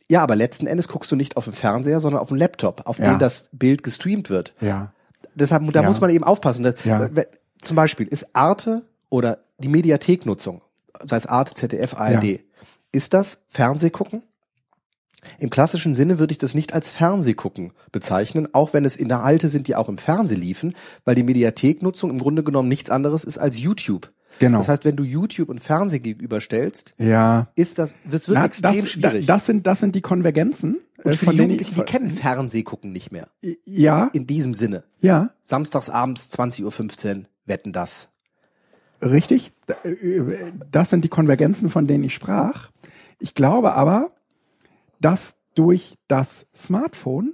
Ja, 0.09 0.21
aber 0.23 0.35
letzten 0.35 0.67
Endes 0.67 0.87
guckst 0.89 1.11
du 1.11 1.15
nicht 1.15 1.37
auf 1.37 1.45
dem 1.45 1.53
Fernseher, 1.53 1.99
sondern 2.01 2.21
auf 2.21 2.29
dem 2.29 2.37
Laptop, 2.37 2.81
auf 2.87 2.99
Ja. 2.99 3.11
den 3.11 3.19
das 3.19 3.49
Bild 3.53 3.83
gestreamt 3.83 4.29
wird. 4.29 4.53
Ja. 4.59 4.91
Deshalb, 5.35 5.71
da 5.71 5.81
Ja. 5.81 5.87
muss 5.87 6.01
man 6.01 6.09
eben 6.09 6.23
aufpassen. 6.25 6.63
Das, 6.63 6.83
Ja. 6.83 7.07
Zum 7.61 7.75
Beispiel 7.75 8.07
ist 8.07 8.35
Arte 8.35 8.85
oder 9.09 9.39
die 9.57 9.67
Mediatheknutzung, 9.67 10.61
sei 11.05 11.17
es 11.17 11.25
Arte, 11.25 11.53
ZDF, 11.53 11.95
ARD, 11.95 12.41
ist 12.91 13.13
das 13.13 13.43
Fernsehgucken? 13.49 14.23
Im 15.37 15.49
klassischen 15.49 15.95
Sinne 15.95 16.17
würde 16.17 16.31
ich 16.31 16.37
das 16.37 16.55
nicht 16.55 16.73
als 16.73 16.89
Fernsehgucken 16.89 17.73
bezeichnen, 17.91 18.47
auch 18.53 18.73
wenn 18.73 18.85
es 18.85 18.95
Inhalte 18.95 19.49
sind, 19.49 19.67
die 19.67 19.75
auch 19.75 19.89
im 19.89 19.97
Fernsehen 19.97 20.39
liefen, 20.39 20.75
weil 21.03 21.15
die 21.15 21.23
Mediatheknutzung 21.23 22.09
im 22.09 22.19
Grunde 22.19 22.43
genommen 22.43 22.69
nichts 22.69 22.89
anderes 22.89 23.25
ist 23.25 23.37
als 23.37 23.59
YouTube. 23.59 24.11
Genau. 24.39 24.59
Das 24.59 24.69
heißt, 24.69 24.85
wenn 24.85 24.95
du 24.95 25.03
YouTube 25.03 25.49
und 25.49 25.59
Fernsehen 25.59 26.03
gegenüberstellst, 26.03 26.93
ja. 26.97 27.49
ist 27.55 27.79
das, 27.79 27.95
das 28.09 28.29
wird 28.29 28.37
Na, 28.37 28.45
extrem 28.45 28.79
das, 28.79 28.89
schwierig. 28.89 29.25
Das 29.25 29.45
sind, 29.45 29.67
das 29.67 29.81
sind 29.81 29.95
die 29.95 30.01
Konvergenzen, 30.01 30.77
und 31.03 31.11
äh, 31.13 31.17
für 31.17 31.25
von 31.25 31.37
die 31.37 31.41
kennen 31.85 32.09
Fernsehgucken 32.09 32.91
nicht 32.91 33.11
mehr. 33.11 33.29
Ja, 33.65 34.07
In 34.13 34.27
diesem 34.27 34.53
Sinne. 34.53 34.83
ja, 35.01 35.31
Samstags 35.43 35.89
abends 35.89 36.29
20.15 36.31 37.15
Uhr 37.21 37.25
wetten 37.45 37.73
das. 37.73 38.09
richtig. 39.01 39.51
Da- 39.65 39.75
äh, 39.83 40.51
Das 40.71 40.89
sind 40.89 41.03
die 41.03 41.09
Konvergenzen, 41.09 41.69
von 41.69 41.87
denen 41.87 42.03
ich 42.03 42.13
sprach. 42.13 42.69
Ich 43.19 43.33
glaube 43.33 43.73
aber, 43.73 44.11
dass 45.01 45.35
durch 45.55 45.95
das 46.07 46.45
Smartphone 46.55 47.33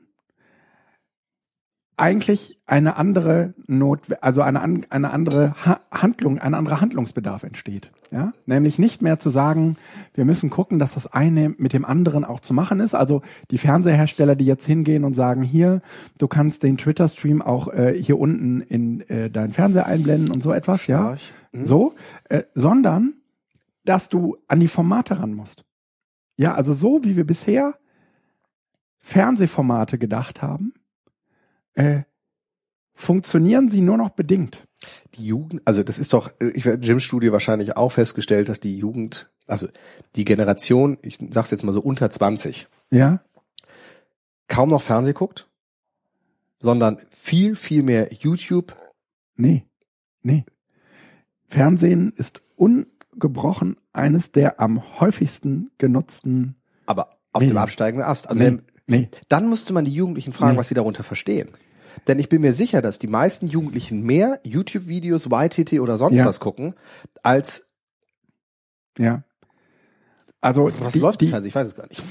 eigentlich 1.97 2.59
eine 2.65 2.97
andere 2.97 3.53
Not, 3.67 4.01
also 4.21 4.41
eine, 4.41 4.61
eine 4.89 5.11
andere 5.11 5.55
ha 5.65 5.79
Handlung, 5.91 6.39
ein 6.39 6.53
anderer 6.53 6.81
Handlungsbedarf 6.81 7.43
entsteht. 7.43 7.91
Ja? 8.11 8.33
Nämlich 8.45 8.79
nicht 8.79 9.01
mehr 9.01 9.19
zu 9.19 9.29
sagen, 9.29 9.77
wir 10.13 10.25
müssen 10.25 10.49
gucken, 10.49 10.77
dass 10.77 10.95
das 10.95 11.07
eine 11.07 11.55
mit 11.57 11.73
dem 11.73 11.85
anderen 11.85 12.25
auch 12.25 12.39
zu 12.41 12.53
machen 12.53 12.79
ist. 12.79 12.95
Also 12.95 13.21
die 13.51 13.57
Fernsehersteller, 13.57 14.35
die 14.35 14.45
jetzt 14.45 14.65
hingehen 14.65 15.05
und 15.05 15.13
sagen, 15.13 15.41
hier, 15.41 15.81
du 16.17 16.27
kannst 16.27 16.63
den 16.63 16.77
Twitter-Stream 16.77 17.41
auch 17.41 17.69
äh, 17.69 17.93
hier 17.93 18.19
unten 18.19 18.61
in 18.61 19.01
äh, 19.09 19.29
deinen 19.29 19.53
Fernseher 19.53 19.85
einblenden 19.85 20.31
und 20.31 20.43
so 20.43 20.51
etwas, 20.51 20.87
ja. 20.87 21.15
Stark. 21.15 21.19
Mhm. 21.53 21.65
So, 21.65 21.93
äh, 22.29 22.43
sondern 22.53 23.13
dass 23.85 24.09
du 24.09 24.37
an 24.47 24.59
die 24.59 24.67
Formate 24.67 25.19
ran 25.19 25.33
musst. 25.33 25.63
Ja, 26.37 26.55
also 26.55 26.73
so 26.73 27.03
wie 27.03 27.15
wir 27.15 27.25
bisher 27.25 27.75
Fernsehformate 28.99 29.97
gedacht 29.97 30.41
haben, 30.41 30.73
äh, 31.75 32.01
funktionieren 32.93 33.69
sie 33.69 33.81
nur 33.81 33.97
noch 33.97 34.09
bedingt. 34.11 34.63
Die 35.15 35.25
Jugend, 35.27 35.61
also 35.65 35.83
das 35.83 35.97
ist 35.99 36.13
doch, 36.13 36.31
äh, 36.39 36.49
ich 36.53 36.65
werde 36.65 36.85
Jim-Studie 36.85 37.31
wahrscheinlich 37.31 37.75
auch 37.77 37.91
festgestellt, 37.91 38.49
dass 38.49 38.59
die 38.59 38.77
Jugend, 38.77 39.29
also 39.47 39.67
die 40.15 40.25
Generation, 40.25 40.97
ich 41.01 41.17
sag's 41.31 41.51
jetzt 41.51 41.63
mal 41.63 41.71
so 41.73 41.81
unter 41.81 42.09
20, 42.09 42.67
Ja, 42.91 43.21
kaum 44.47 44.69
noch 44.69 44.81
Fernseh 44.81 45.13
guckt, 45.13 45.49
sondern 46.59 46.99
viel, 47.09 47.55
viel 47.55 47.83
mehr 47.83 48.13
YouTube. 48.13 48.75
nee, 49.35 49.65
nee. 50.21 50.45
Fernsehen 51.47 52.11
ist 52.15 52.41
ungebrochen 52.55 53.77
eines 53.93 54.31
der 54.31 54.59
am 54.59 54.99
häufigsten 54.99 55.71
genutzten. 55.77 56.55
Aber 56.85 57.09
auf 57.33 57.41
Nee. 57.41 57.49
dem 57.49 57.57
absteigenden 57.57 58.07
Ast. 58.07 58.27
Also 58.29 58.39
nee, 58.41 58.47
wenn, 58.47 58.61
nee. 58.87 59.09
dann 59.29 59.49
müsste 59.49 59.73
man 59.73 59.85
die 59.85 59.93
Jugendlichen 59.93 60.31
fragen, 60.33 60.53
Nee. 60.53 60.57
was 60.59 60.67
sie 60.67 60.73
darunter 60.75 61.03
verstehen. 61.03 61.49
Denn 62.07 62.19
ich 62.19 62.27
bin 62.29 62.41
mir 62.41 62.53
sicher, 62.53 62.81
dass 62.81 62.99
die 62.99 63.07
meisten 63.07 63.47
Jugendlichen 63.47 64.03
mehr 64.03 64.39
YouTube-Videos, 64.45 65.27
YTT 65.31 65.79
oder 65.79 65.97
sonst 65.97 66.17
Ja. 66.17 66.25
was 66.25 66.39
gucken, 66.39 66.75
als 67.23 67.71
Ja. 68.97 69.23
Also 70.41 70.69
was 70.79 70.93
die, 70.93 70.99
läuft 70.99 71.21
die? 71.21 71.25
Ich 71.25 71.55
weiß 71.55 71.67
es 71.67 71.75
gar 71.75 71.87
nicht. 71.87 72.03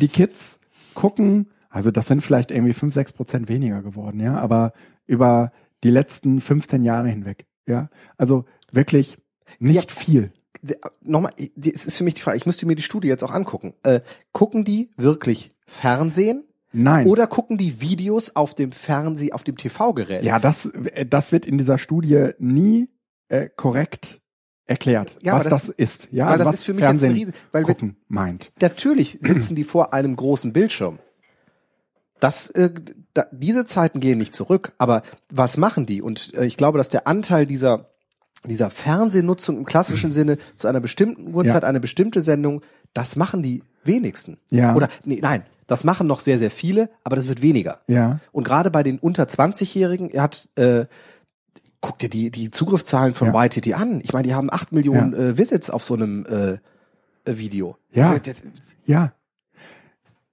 die 0.00 0.08
Kids 0.08 0.60
gucken, 0.94 1.50
also 1.68 1.90
das 1.90 2.06
sind 2.06 2.22
vielleicht 2.22 2.50
irgendwie 2.50 2.72
fünf, 2.72 2.94
sechs 2.94 3.12
Prozent 3.12 3.48
weniger 3.48 3.82
geworden, 3.82 4.20
ja, 4.20 4.36
aber 4.38 4.72
über 5.06 5.52
die 5.84 5.90
letzten 5.90 6.40
15 6.40 6.82
Jahre 6.84 7.08
hinweg, 7.08 7.46
ja. 7.66 7.90
Also 8.16 8.44
wirklich 8.72 9.18
nicht 9.58 9.92
viel. 9.92 10.32
D- 10.62 10.76
Nochmal, 11.02 11.32
es 11.38 11.86
ist 11.86 11.96
für 11.98 12.04
mich 12.04 12.14
die 12.14 12.20
Frage, 12.22 12.38
ich 12.38 12.46
müsste 12.46 12.66
mir 12.66 12.76
die 12.76 12.82
Studie 12.82 13.08
jetzt 13.08 13.24
auch 13.24 13.32
angucken. 13.34 13.74
Äh, 13.82 14.00
gucken 14.32 14.64
die 14.64 14.90
wirklich 14.96 15.48
Fernsehen 15.72 16.44
Nein. 16.74 17.06
Oder 17.06 17.26
gucken 17.26 17.58
die 17.58 17.82
Videos 17.82 18.34
auf 18.34 18.54
dem 18.54 18.72
Fernseh, 18.72 19.32
auf 19.32 19.44
dem 19.44 19.58
TV-Gerät? 19.58 20.22
Ja, 20.24 20.38
das, 20.38 20.64
äh, 20.66 21.04
das 21.04 21.30
wird 21.30 21.44
in 21.44 21.58
dieser 21.58 21.76
Studie 21.76 22.30
nie 22.38 22.88
äh, 23.28 23.50
korrekt 23.54 24.22
erklärt, 24.64 25.18
Ja, 25.20 25.34
was 25.34 25.42
das, 25.48 25.66
das- 25.66 25.68
ist. 25.68 26.08
Ja, 26.12 26.28
weil 26.30 26.38
das 26.38 26.46
was 26.46 26.54
ist 26.54 26.64
für 26.64 26.72
mich 26.72 26.80
jetzt 26.80 26.88
ein 26.88 26.98
Fernsehen 26.98 27.12
Riesen- 27.12 27.34
weil 27.52 27.62
wir- 27.62 27.66
gucken 27.66 27.96
meint. 28.08 28.52
Natürlich 28.62 29.18
sitzen 29.20 29.54
die 29.54 29.64
vor 29.64 29.92
einem 29.92 30.16
großen 30.16 30.54
Bildschirm. 30.54 30.98
Das, 32.20 32.48
äh, 32.50 32.70
da, 33.14 33.26
diese 33.32 33.66
Zeiten 33.66 34.00
gehen 34.00 34.18
nicht 34.18 34.34
zurück, 34.34 34.72
aber 34.78 35.02
was 35.28 35.56
machen 35.58 35.86
die? 35.86 36.00
Und 36.00 36.32
äh, 36.34 36.46
ich 36.46 36.56
glaube, 36.56 36.78
dass 36.78 36.88
der 36.88 37.06
Anteil 37.06 37.44
dieser 37.46 37.90
dieser 38.44 38.70
Fernsehnutzung 38.70 39.58
im 39.58 39.64
klassischen 39.66 40.10
Sinne 40.12 40.38
zu 40.56 40.68
einer 40.68 40.80
bestimmten 40.80 41.34
Uhrzeit 41.34 41.62
Ja. 41.64 41.68
eine 41.68 41.80
bestimmte 41.80 42.20
Sendung, 42.22 42.62
das 42.94 43.14
machen 43.16 43.42
die 43.42 43.62
wenigsten. 43.84 44.38
Ja. 44.50 44.74
Oder 44.74 44.88
nee, 45.04 45.18
nein, 45.20 45.44
das 45.66 45.84
machen 45.84 46.06
noch 46.06 46.20
sehr 46.20 46.38
sehr 46.38 46.50
viele, 46.50 46.90
aber 47.04 47.16
das 47.16 47.28
wird 47.28 47.42
weniger. 47.42 47.80
Ja. 47.86 48.20
Und 48.32 48.44
gerade 48.44 48.70
bei 48.70 48.82
den 48.82 48.98
unter 48.98 49.24
20-Jährigen, 49.24 50.10
er 50.10 50.22
hat 50.22 50.48
äh, 50.56 50.86
guck 51.80 51.98
dir 51.98 52.08
die 52.08 52.30
die 52.30 52.50
Zugriffszahlen 52.50 53.12
von 53.14 53.32
Ja. 53.32 53.44
YTT 53.44 53.74
an. 53.74 54.00
Ich 54.02 54.12
meine, 54.12 54.26
die 54.28 54.34
haben 54.34 54.52
acht 54.52 54.72
Millionen 54.72 55.14
äh, 55.14 55.38
Visits 55.38 55.70
auf 55.70 55.82
so 55.84 55.94
einem 55.94 56.24
äh, 56.26 56.52
äh, 57.30 57.38
Video. 57.38 57.76
Ja. 57.92 58.18
Das- 58.18 58.42
Ja. 58.84 59.12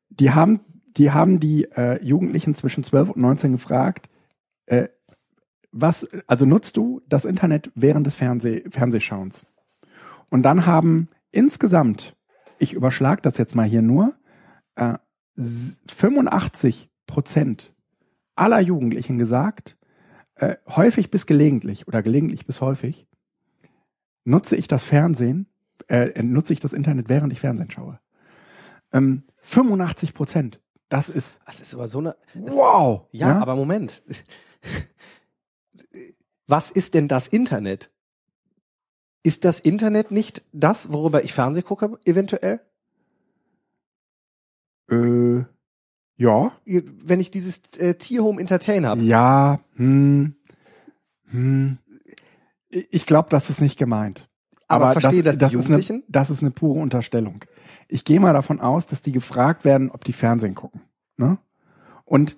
Die 0.10 0.32
haben, 0.32 0.60
die 0.98 1.12
haben 1.12 1.40
die 1.40 1.66
äh, 1.72 2.04
Jugendlichen 2.04 2.54
zwischen 2.56 2.84
12 2.84 3.12
und 3.12 3.22
19 3.22 3.54
gefragt, 3.54 4.10
äh, 4.66 4.90
was, 5.72 6.08
also 6.28 6.46
nutzt 6.46 6.76
du 6.78 7.02
das 7.08 7.26
Internet 7.26 7.72
während 7.76 8.06
des 8.08 8.16
Fernseh, 8.16 8.64
Fernsehschauens? 8.72 9.46
Und 10.30 10.44
dann 10.44 10.66
haben 10.66 11.10
insgesamt, 11.32 12.16
ich 12.58 12.74
überschlag 12.74 13.22
das 13.22 13.38
jetzt 13.38 13.56
mal 13.56 13.68
hier 13.68 13.82
nur, 13.84 14.14
äh, 14.76 14.96
85 15.40 16.90
Prozent 17.08 17.74
aller 18.36 18.60
Jugendlichen 18.60 19.18
gesagt, 19.18 19.78
äh, 20.36 20.56
häufig 20.68 21.12
bis 21.12 21.26
gelegentlich 21.26 21.88
oder 21.88 22.02
gelegentlich 22.02 22.46
bis 22.46 22.62
häufig, 22.62 23.08
nutze 24.24 24.56
ich 24.56 24.68
das 24.68 24.84
Fernsehen, 24.84 25.48
äh, 25.88 26.22
nutze 26.24 26.54
ich 26.54 26.60
das 26.60 26.74
Internet, 26.74 27.10
während 27.10 27.34
ich 27.34 27.40
Fernsehen 27.40 27.72
schaue. 27.72 28.00
Ähm, 28.92 29.24
85 29.42 30.14
Prozent. 30.14 30.62
Das 30.90 31.08
ist 31.08 31.40
Das 31.46 31.60
ist 31.60 31.74
aber 31.76 31.88
so 31.88 32.00
eine. 32.00 32.16
Das, 32.34 32.56
wow. 32.56 33.08
ja, 33.12 33.40
aber 33.40 33.56
Moment. 33.56 34.04
Was 36.48 36.72
ist 36.72 36.96
denn 36.96 37.08
das 37.08 37.28
Internet? 37.28 37.92
Ist 39.22 39.46
das 39.46 39.60
Internet 39.60 40.12
nicht 40.12 40.44
das, 40.52 40.92
worüber 40.92 41.24
ich 41.24 41.34
Fernseh 41.34 41.62
gucke, 41.62 42.00
eventuell? 42.06 42.62
Äh, 44.92 45.46
ja, 46.18 46.52
Wenn 46.66 47.20
ich 47.20 47.32
dieses 47.32 47.62
äh, 47.78 47.96
Tierhome 47.96 48.42
Entertain 48.42 48.86
habe. 48.86 49.02
ja, 49.02 49.60
hm, 49.76 50.36
hm. 51.32 51.78
Ich 52.70 53.06
glaube, 53.06 53.30
das 53.30 53.50
ist 53.50 53.62
nicht 53.62 53.78
gemeint. 53.80 54.28
Aber 54.68 54.92
verstehe 54.92 55.24
das 55.24 55.40
die 55.40 55.46
Ist 55.56 55.72
eine, 55.72 56.04
das 56.08 56.30
ist 56.30 56.42
eine 56.44 56.52
pure 56.52 56.80
Unterstellung. 56.80 57.44
Ich 57.88 58.06
gehe 58.06 58.20
mal 58.20 58.34
davon 58.34 58.60
aus, 58.60 58.86
dass 58.86 59.02
die 59.02 59.12
gefragt 59.12 59.66
werden, 59.66 59.90
ob 59.90 60.06
die 60.06 60.14
Fernsehen 60.14 60.54
gucken. 60.54 60.82
Ne? 61.18 61.40
Und 62.06 62.38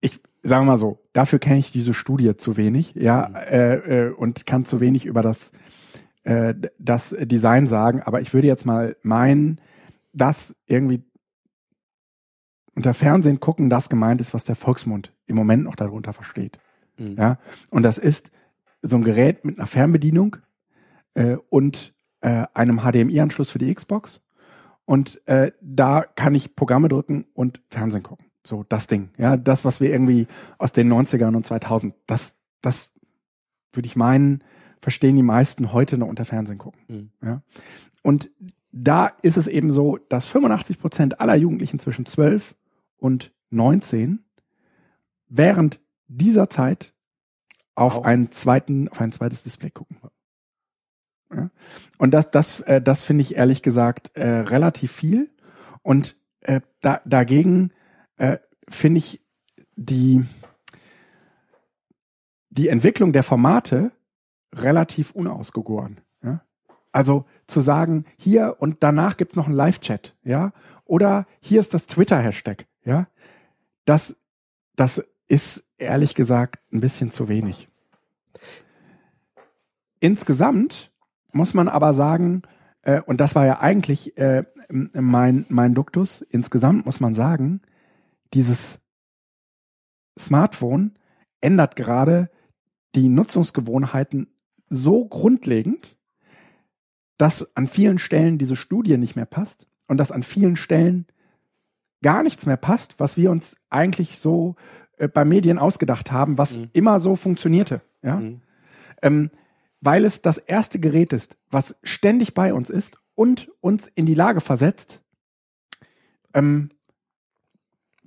ich 0.00 0.18
sage 0.42 0.64
mal 0.64 0.78
so, 0.78 0.98
dafür 1.12 1.38
kenne 1.38 1.58
ich 1.58 1.70
diese 1.70 1.94
Studie 1.94 2.34
zu 2.36 2.56
wenig, 2.56 2.94
ja, 2.96 3.28
Mhm. 3.28 3.34
äh, 3.36 3.74
äh, 3.74 4.12
und 4.12 4.44
kann 4.46 4.64
zu 4.64 4.80
wenig 4.80 5.06
über 5.06 5.22
das, 5.22 5.52
äh, 6.24 6.54
das 6.78 7.14
Design 7.20 7.68
sagen. 7.68 8.02
Aber 8.02 8.20
ich 8.20 8.34
würde 8.34 8.48
jetzt 8.48 8.66
mal 8.66 8.96
meinen, 9.02 9.60
dass 10.12 10.56
irgendwie 10.66 11.02
unter 12.74 12.94
Fernsehen 12.94 13.40
gucken 13.40 13.68
das 13.68 13.88
gemeint 13.88 14.20
ist, 14.20 14.32
was 14.32 14.44
der 14.44 14.56
Volksmund 14.56 15.12
im 15.26 15.36
Moment 15.36 15.64
noch 15.64 15.74
darunter 15.74 16.12
versteht. 16.12 16.58
Mhm. 16.98 17.16
Ja, 17.18 17.38
und 17.70 17.82
das 17.82 17.98
ist 17.98 18.30
so 18.82 18.96
ein 18.96 19.02
Gerät 19.02 19.44
mit 19.44 19.58
einer 19.58 19.66
Fernbedienung 19.66 20.36
äh, 21.14 21.36
und 21.48 21.94
äh, 22.20 22.46
einem 22.54 22.80
HDMI-Anschluss 22.80 23.50
für 23.50 23.58
die 23.58 23.74
Xbox. 23.74 24.22
Und 24.84 25.26
äh, 25.28 25.52
da 25.60 26.02
kann 26.02 26.34
ich 26.34 26.56
Programme 26.56 26.88
drücken 26.88 27.26
und 27.34 27.60
Fernsehen 27.68 28.02
gucken. 28.02 28.26
So 28.44 28.64
das 28.68 28.86
Ding. 28.86 29.10
Ja, 29.18 29.36
das, 29.36 29.64
was 29.64 29.80
wir 29.80 29.90
irgendwie 29.90 30.26
aus 30.58 30.72
den 30.72 30.92
90ern 30.92 31.36
und 31.36 31.44
2000, 31.44 31.94
das, 32.06 32.36
das 32.62 32.92
würde 33.72 33.86
ich 33.86 33.96
meinen, 33.96 34.42
verstehen 34.80 35.16
die 35.16 35.22
meisten 35.22 35.72
heute 35.72 35.98
noch 35.98 36.08
unter 36.08 36.24
Fernsehen 36.24 36.58
gucken. 36.58 36.80
Mhm. 36.88 37.10
Ja. 37.22 37.42
Und 38.02 38.30
da 38.72 39.06
ist 39.22 39.36
es 39.36 39.46
eben 39.46 39.72
so, 39.72 39.98
dass 40.08 40.26
85 40.26 40.78
Prozent 40.78 41.20
aller 41.20 41.34
Jugendlichen 41.34 41.78
zwischen 41.78 42.06
12 42.06 42.54
und 42.96 43.32
19 43.50 44.24
während 45.28 45.80
dieser 46.06 46.50
Zeit 46.50 46.94
auf 47.74 48.04
einen 48.04 48.30
zweiten, 48.30 48.88
auf 48.88 49.00
ein 49.00 49.12
zweites 49.12 49.42
Display 49.42 49.70
gucken. 49.70 49.96
Ja? 51.34 51.50
Und 51.98 52.12
das, 52.12 52.30
das, 52.30 52.60
äh, 52.60 52.82
das 52.82 53.04
finde 53.04 53.22
ich 53.22 53.36
ehrlich 53.36 53.62
gesagt 53.62 54.16
äh, 54.16 54.26
relativ 54.26 54.92
viel. 54.92 55.30
Und 55.82 56.16
äh, 56.40 56.60
da, 56.80 57.00
dagegen 57.04 57.72
äh, 58.16 58.38
finde 58.68 58.98
ich 58.98 59.24
die, 59.76 60.24
die 62.50 62.68
Entwicklung 62.68 63.12
der 63.12 63.22
Formate 63.22 63.92
relativ 64.54 65.12
unausgegoren. 65.12 66.00
Ja? 66.22 66.44
Also 66.92 67.24
zu 67.46 67.60
sagen, 67.60 68.04
hier 68.16 68.56
und 68.58 68.82
danach 68.82 69.16
gibt's 69.16 69.36
noch 69.36 69.46
einen 69.46 69.56
Live-Chat, 69.56 70.16
ja, 70.24 70.52
oder 70.84 71.26
hier 71.40 71.60
ist 71.60 71.72
das 71.74 71.86
Twitter-Hashtag, 71.86 72.66
ja, 72.84 73.06
das, 73.84 74.16
das 74.76 75.04
ist 75.28 75.64
ehrlich 75.78 76.14
gesagt 76.14 76.58
ein 76.72 76.80
bisschen 76.80 77.10
zu 77.10 77.28
wenig. 77.28 77.68
Insgesamt 80.00 80.90
muss 81.32 81.54
man 81.54 81.68
aber 81.68 81.94
sagen, 81.94 82.42
äh, 82.82 83.00
und 83.02 83.20
das 83.20 83.34
war 83.34 83.46
ja 83.46 83.60
eigentlich 83.60 84.16
äh, 84.18 84.44
mein, 84.68 85.46
mein 85.48 85.74
Duktus, 85.74 86.22
insgesamt 86.22 86.86
muss 86.86 87.00
man 87.00 87.14
sagen, 87.14 87.60
dieses 88.34 88.80
Smartphone 90.18 90.98
ändert 91.40 91.76
gerade 91.76 92.30
die 92.94 93.08
Nutzungsgewohnheiten 93.08 94.28
so 94.68 95.06
grundlegend, 95.06 95.96
dass 97.20 97.54
an 97.54 97.66
vielen 97.66 97.98
Stellen 97.98 98.38
diese 98.38 98.56
Studie 98.56 98.96
nicht 98.96 99.14
mehr 99.14 99.26
passt 99.26 99.66
und 99.88 99.98
dass 99.98 100.10
an 100.10 100.22
vielen 100.22 100.56
Stellen 100.56 101.06
gar 102.02 102.22
nichts 102.22 102.46
mehr 102.46 102.56
passt, 102.56 102.98
was 102.98 103.18
wir 103.18 103.30
uns 103.30 103.56
eigentlich 103.68 104.18
so 104.18 104.56
äh, 104.96 105.06
bei 105.06 105.26
Medien 105.26 105.58
ausgedacht 105.58 106.12
haben, 106.12 106.38
was 106.38 106.56
Mhm. 106.56 106.70
immer 106.72 106.98
so 106.98 107.16
funktionierte. 107.16 107.82
Ja? 108.02 108.16
Mhm. 108.16 108.40
ähm, 109.02 109.30
weil 109.82 110.04
es 110.04 110.22
das 110.22 110.38
erste 110.38 110.78
Gerät 110.78 111.12
ist, 111.12 111.36
was 111.50 111.74
ständig 111.82 112.34
bei 112.34 112.52
uns 112.54 112.68
ist 112.70 112.98
und 113.14 113.50
uns 113.60 113.90
in 113.94 114.06
die 114.06 114.14
Lage 114.14 114.40
versetzt, 114.40 115.02
ähm, 116.34 116.70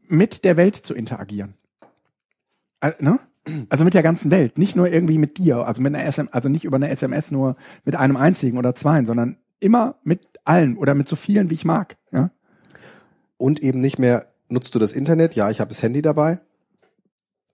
mit 0.07 0.43
der 0.43 0.57
Welt 0.57 0.75
zu 0.75 0.93
interagieren. 0.93 1.55
Äh, 2.79 2.93
ne? 2.99 3.19
Also 3.69 3.83
mit 3.83 3.93
der 3.93 4.03
ganzen 4.03 4.31
Welt, 4.31 4.57
nicht 4.57 4.75
nur 4.75 4.87
irgendwie 4.89 5.17
mit 5.17 5.37
dir, 5.37 5.67
also 5.67 5.81
mit 5.81 5.93
einer 5.93 6.09
SM, 6.09 6.27
also 6.31 6.47
nicht 6.47 6.63
über 6.63 6.77
eine 6.77 6.89
SMS 6.89 7.29
nur 7.31 7.55
mit 7.83 7.95
einem 7.95 8.15
einzigen 8.15 8.57
oder 8.57 8.73
zweien, 8.73 9.05
sondern 9.05 9.37
immer 9.59 9.95
mit 10.03 10.21
allen 10.45 10.77
oder 10.77 10.93
mit 10.95 11.07
so 11.09 11.15
vielen, 11.17 11.49
wie 11.49 11.55
ich 11.55 11.65
mag. 11.65 11.97
Ja? 12.11 12.31
Und 13.37 13.61
eben 13.61 13.81
nicht 13.81 13.99
mehr, 13.99 14.27
nutzt 14.47 14.73
du 14.75 14.79
das 14.79 14.93
Internet? 14.93 15.35
Ja, 15.35 15.49
ich 15.49 15.59
habe 15.59 15.69
das 15.69 15.81
Handy 15.83 16.01
dabei. 16.01 16.39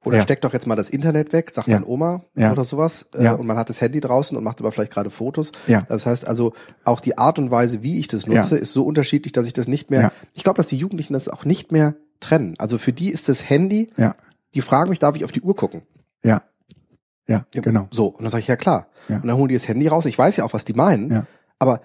Oder 0.06 0.18
Ja. 0.18 0.24
steck 0.24 0.40
doch 0.42 0.54
jetzt 0.54 0.66
mal 0.66 0.76
das 0.78 0.90
Internet 0.90 1.34
weg, 1.34 1.52
sagt 1.52 1.68
Ja. 1.68 1.74
dann 1.74 1.84
Oma 1.84 2.24
Ja. 2.36 2.52
oder 2.52 2.64
sowas. 2.64 3.10
Äh. 3.16 3.30
Und 3.32 3.48
man 3.48 3.58
hat 3.58 3.70
das 3.70 3.82
Handy 3.82 4.00
draußen 4.00 4.38
und 4.38 4.44
macht 4.44 4.60
aber 4.62 4.72
vielleicht 4.72 4.94
gerade 4.94 5.10
Fotos. 5.10 5.52
Das 5.88 6.06
heißt 6.06 6.28
also, 6.28 6.54
auch 6.86 7.00
die 7.02 7.18
Art 7.18 7.38
und 7.40 7.52
Weise, 7.52 7.84
wie 7.84 8.00
ich 8.00 8.08
das 8.08 8.26
nutze, 8.28 8.58
ist 8.58 8.72
so 8.74 8.84
unterschiedlich, 8.84 9.34
dass 9.34 9.46
ich 9.46 9.54
das 9.54 9.68
nicht 9.68 9.90
mehr, 9.92 10.12
ich 10.34 10.44
glaube, 10.44 10.58
dass 10.58 10.68
die 10.68 10.78
Jugendlichen 10.78 11.14
das 11.14 11.28
auch 11.28 11.44
nicht 11.46 11.72
mehr 11.72 11.96
trennen. 12.22 12.56
Also 12.60 12.78
für 12.78 12.94
die 12.94 13.10
ist 13.12 13.28
das 13.28 13.50
Handy, 13.50 13.90
Ja, 13.98 14.16
die 14.54 14.62
fragen 14.62 14.90
mich, 14.90 15.00
darf 15.00 15.16
ich 15.16 15.24
auf 15.26 15.32
die 15.32 15.42
Uhr 15.42 15.56
gucken? 15.56 15.84
ja, 16.24 16.44
ja, 17.28 17.46
genau. 17.52 17.88
So, 17.92 18.08
und 18.08 18.24
dann 18.24 18.32
sage 18.32 18.42
ich, 18.42 18.48
ja 18.48 18.56
klar. 18.56 18.88
Ja. 19.08 19.18
Und 19.18 19.28
dann 19.28 19.38
holen 19.38 19.50
die 19.50 19.54
das 19.54 19.68
Handy 19.68 19.88
raus. 19.88 20.06
Ich 20.06 20.18
weiß 20.18 20.38
ja 20.38 20.46
auch, 20.46 20.54
was 20.54 20.66
die 20.66 20.74
meinen, 20.74 21.12
Ja. 21.12 21.28
aber 21.60 21.82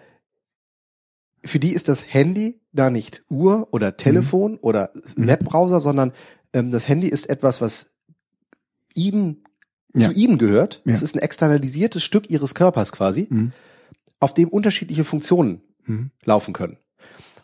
für 1.44 1.58
die 1.58 1.74
ist 1.74 1.88
das 1.88 2.14
Handy 2.14 2.62
da 2.72 2.88
nicht 2.88 3.22
Uhr 3.28 3.68
oder 3.70 3.98
Telefon 3.98 4.56
oder 4.56 4.90
Mhm. 5.16 5.26
Webbrowser, 5.26 5.80
sondern 5.80 6.12
ähm, 6.54 6.70
das 6.70 6.88
Handy 6.88 7.08
ist 7.08 7.28
etwas, 7.28 7.60
was 7.60 7.90
ihnen 8.94 9.44
Ja. 9.94 10.08
zu 10.08 10.14
ihnen 10.14 10.38
gehört. 10.38 10.80
Ja. 10.86 10.92
Es 10.94 11.02
ist 11.02 11.14
ein 11.14 11.18
externalisiertes 11.20 12.02
Stück 12.02 12.30
ihres 12.30 12.54
Körpers 12.54 12.90
quasi, 12.92 13.26
Mhm. 13.28 13.52
auf 14.20 14.32
dem 14.32 14.48
unterschiedliche 14.48 15.04
Funktionen 15.04 15.60
Mhm. 15.84 16.10
laufen 16.24 16.54
können. 16.54 16.78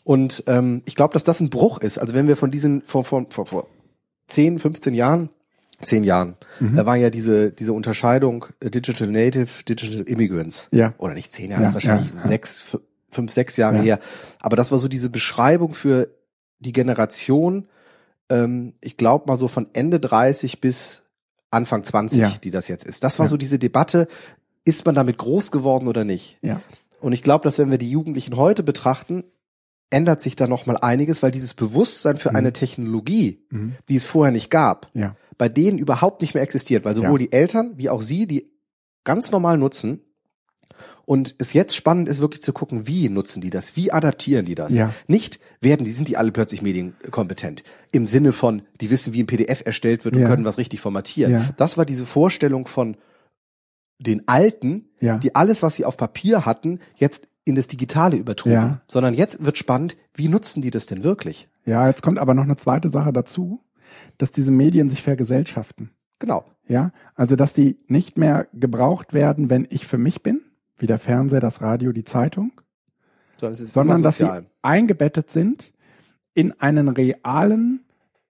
Und 0.05 0.45
ähm, 0.47 0.81
ich 0.87 0.95
glaube, 0.97 1.13
dass 1.13 1.25
das 1.25 1.41
ein 1.41 1.51
Bruch 1.51 1.79
ist. 1.81 1.99
Also 1.99 2.15
wenn 2.15 2.27
wir 2.27 2.37
von 2.39 2.51
diesen 2.51 2.81
vor, 2.83 3.05
vor, 3.05 3.27
vor, 3.29 3.45
vor 3.47 3.69
10, 4.31 4.59
15 4.59 4.95
Jahren, 4.95 5.31
10 5.83 6.05
Jahren, 6.05 6.37
Mhm. 6.61 6.77
da 6.77 6.87
war 6.87 6.97
ja 6.97 7.11
diese, 7.11 7.51
diese 7.53 7.73
Unterscheidung 7.73 8.47
äh, 8.61 8.71
Digital 8.71 9.09
Native, 9.09 9.65
Digital 9.69 10.03
Immigrants. 10.03 10.69
Ja. 10.73 10.95
Oder 10.99 11.15
nicht 11.15 11.33
10 11.33 11.51
Jahre, 11.51 11.63
Ja, 11.63 11.69
ist 11.69 11.75
wahrscheinlich 11.75 12.13
ja, 12.15 12.27
sechs, 12.27 12.77
fünf, 13.11 13.31
sechs 13.33 13.57
Jahre 13.57 13.77
Ja. 13.77 13.83
her. 13.83 13.99
Aber 14.41 14.57
das 14.57 14.71
war 14.71 14.79
so 14.79 14.89
diese 14.89 15.09
Beschreibung 15.11 15.73
für 15.75 16.09
die 16.59 16.73
Generation, 16.73 17.67
ähm, 18.29 18.75
ich 18.83 18.97
glaube 18.97 19.25
mal 19.27 19.37
so 19.37 19.49
von 19.49 19.69
Ende 19.73 19.99
30 20.01 20.61
bis 20.61 21.03
Anfang 21.51 21.83
20, 21.83 22.21
Ja. 22.21 22.33
die 22.45 22.51
das 22.51 22.69
jetzt 22.69 22.85
ist. 22.87 23.03
Das 23.03 23.19
war 23.19 23.27
so 23.27 23.37
diese 23.37 23.59
Debatte, 23.59 24.07
ist 24.65 24.85
man 24.87 24.95
damit 24.95 25.17
groß 25.19 25.51
geworden 25.51 25.89
oder 25.89 26.05
nicht? 26.05 26.39
Ja. 26.43 26.61
Und 27.01 27.13
ich 27.15 27.23
glaube, 27.23 27.45
dass 27.45 27.59
wenn 27.59 27.71
wir 27.71 27.79
die 27.79 27.91
Jugendlichen 27.91 28.37
heute 28.37 28.63
betrachten, 28.63 29.25
ändert 29.91 30.21
sich 30.21 30.37
da 30.37 30.47
noch 30.47 30.67
mal 30.67 30.77
einiges, 30.77 31.23
weil 31.23 31.31
dieses 31.33 31.55
Bewusstsein 31.55 32.17
für 32.17 32.31
Mhm. 32.31 32.37
eine 32.37 32.53
Technologie, 32.53 33.45
Mhm. 33.51 33.75
die 33.89 33.97
es 33.97 34.07
vorher 34.07 34.33
nicht 34.33 34.51
gab, 34.51 34.89
Ja. 34.95 35.17
bei 35.37 35.49
denen 35.49 35.79
überhaupt 35.79 36.23
nicht 36.23 36.35
mehr 36.35 36.43
existiert, 36.43 36.85
weil 36.85 36.95
sowohl 36.95 37.21
Ja. 37.21 37.27
die 37.27 37.33
Eltern 37.33 37.73
wie 37.77 37.89
auch 37.91 38.03
sie 38.03 38.27
die 38.27 38.51
ganz 39.05 39.31
normal 39.33 39.59
nutzen. 39.59 40.01
Und 41.07 41.35
es 41.39 41.55
jetzt 41.55 41.75
spannend 41.75 42.09
ist 42.09 42.21
wirklich 42.21 42.41
zu 42.43 42.53
gucken, 42.53 42.87
wie 42.87 43.09
nutzen 43.09 43.41
die 43.41 43.51
das, 43.51 43.75
wie 43.75 43.91
adaptieren 43.91 44.47
die 44.47 44.55
das. 44.55 44.75
Ja. 44.75 44.95
Nicht 45.09 45.41
werden 45.61 45.85
die, 45.85 45.91
sind 45.93 46.07
die 46.07 46.17
alle 46.17 46.31
plötzlich 46.31 46.63
medienkompetent. 46.63 47.65
Im 47.91 48.07
Sinne 48.07 48.33
von, 48.33 48.63
die 48.81 48.91
wissen, 48.91 49.13
wie 49.13 49.23
ein 49.23 49.27
PDF 49.27 49.63
erstellt 49.67 50.05
wird 50.05 50.15
und 50.15 50.23
Ja. 50.23 50.29
können 50.29 50.45
was 50.45 50.57
richtig 50.59 50.81
formatieren. 50.81 51.33
Ja. 51.33 51.49
Das 51.57 51.77
war 51.77 51.85
diese 51.85 52.07
Vorstellung 52.07 52.69
von 52.69 52.97
den 53.99 54.29
Alten, 54.29 54.89
die 55.01 55.35
alles, 55.35 55.63
was 55.63 55.75
sie 55.75 55.85
auf 55.85 55.97
Papier 55.97 56.47
hatten, 56.47 56.79
jetzt 56.95 57.27
in 57.45 57.55
das 57.55 57.67
Digitale 57.67 58.17
übertrugen. 58.17 58.55
Ja. 58.55 58.81
Sondern 58.87 59.15
jetzt 59.15 59.45
wird 59.45 59.59
spannend, 59.59 59.97
wie 60.15 60.29
nutzen 60.29 60.63
die 60.63 60.71
das 60.71 60.87
denn 60.87 61.03
wirklich? 61.03 61.49
Ja, 61.65 61.87
jetzt 61.87 62.03
kommt 62.03 62.19
aber 62.19 62.35
noch 62.35 62.45
eine 62.45 62.57
zweite 62.57 62.89
Sache 62.89 63.13
dazu, 63.13 63.65
dass 64.19 64.33
diese 64.33 64.53
Medien 64.53 64.89
sich 64.89 65.03
vergesellschaften. 65.03 65.91
Genau. 66.19 66.45
Ja, 66.69 66.93
also 67.15 67.35
dass 67.35 67.53
die 67.55 67.79
nicht 67.89 68.19
mehr 68.19 68.47
gebraucht 68.53 69.15
werden, 69.15 69.51
wenn 69.51 69.67
ich 69.71 69.87
für 69.87 69.99
mich 69.99 70.23
bin, 70.23 70.43
wie 70.77 70.87
der 70.87 70.99
Fernseher, 70.99 71.41
das 71.41 71.63
Radio, 71.63 71.93
die 71.93 72.05
Zeitung, 72.05 72.53
Sondern 73.39 73.55
sondern 73.55 74.03
dass 74.03 74.19
sie 74.19 74.45
eingebettet 74.63 75.31
sind 75.31 75.73
in 76.35 76.53
einen 76.61 76.89
realen 76.89 77.85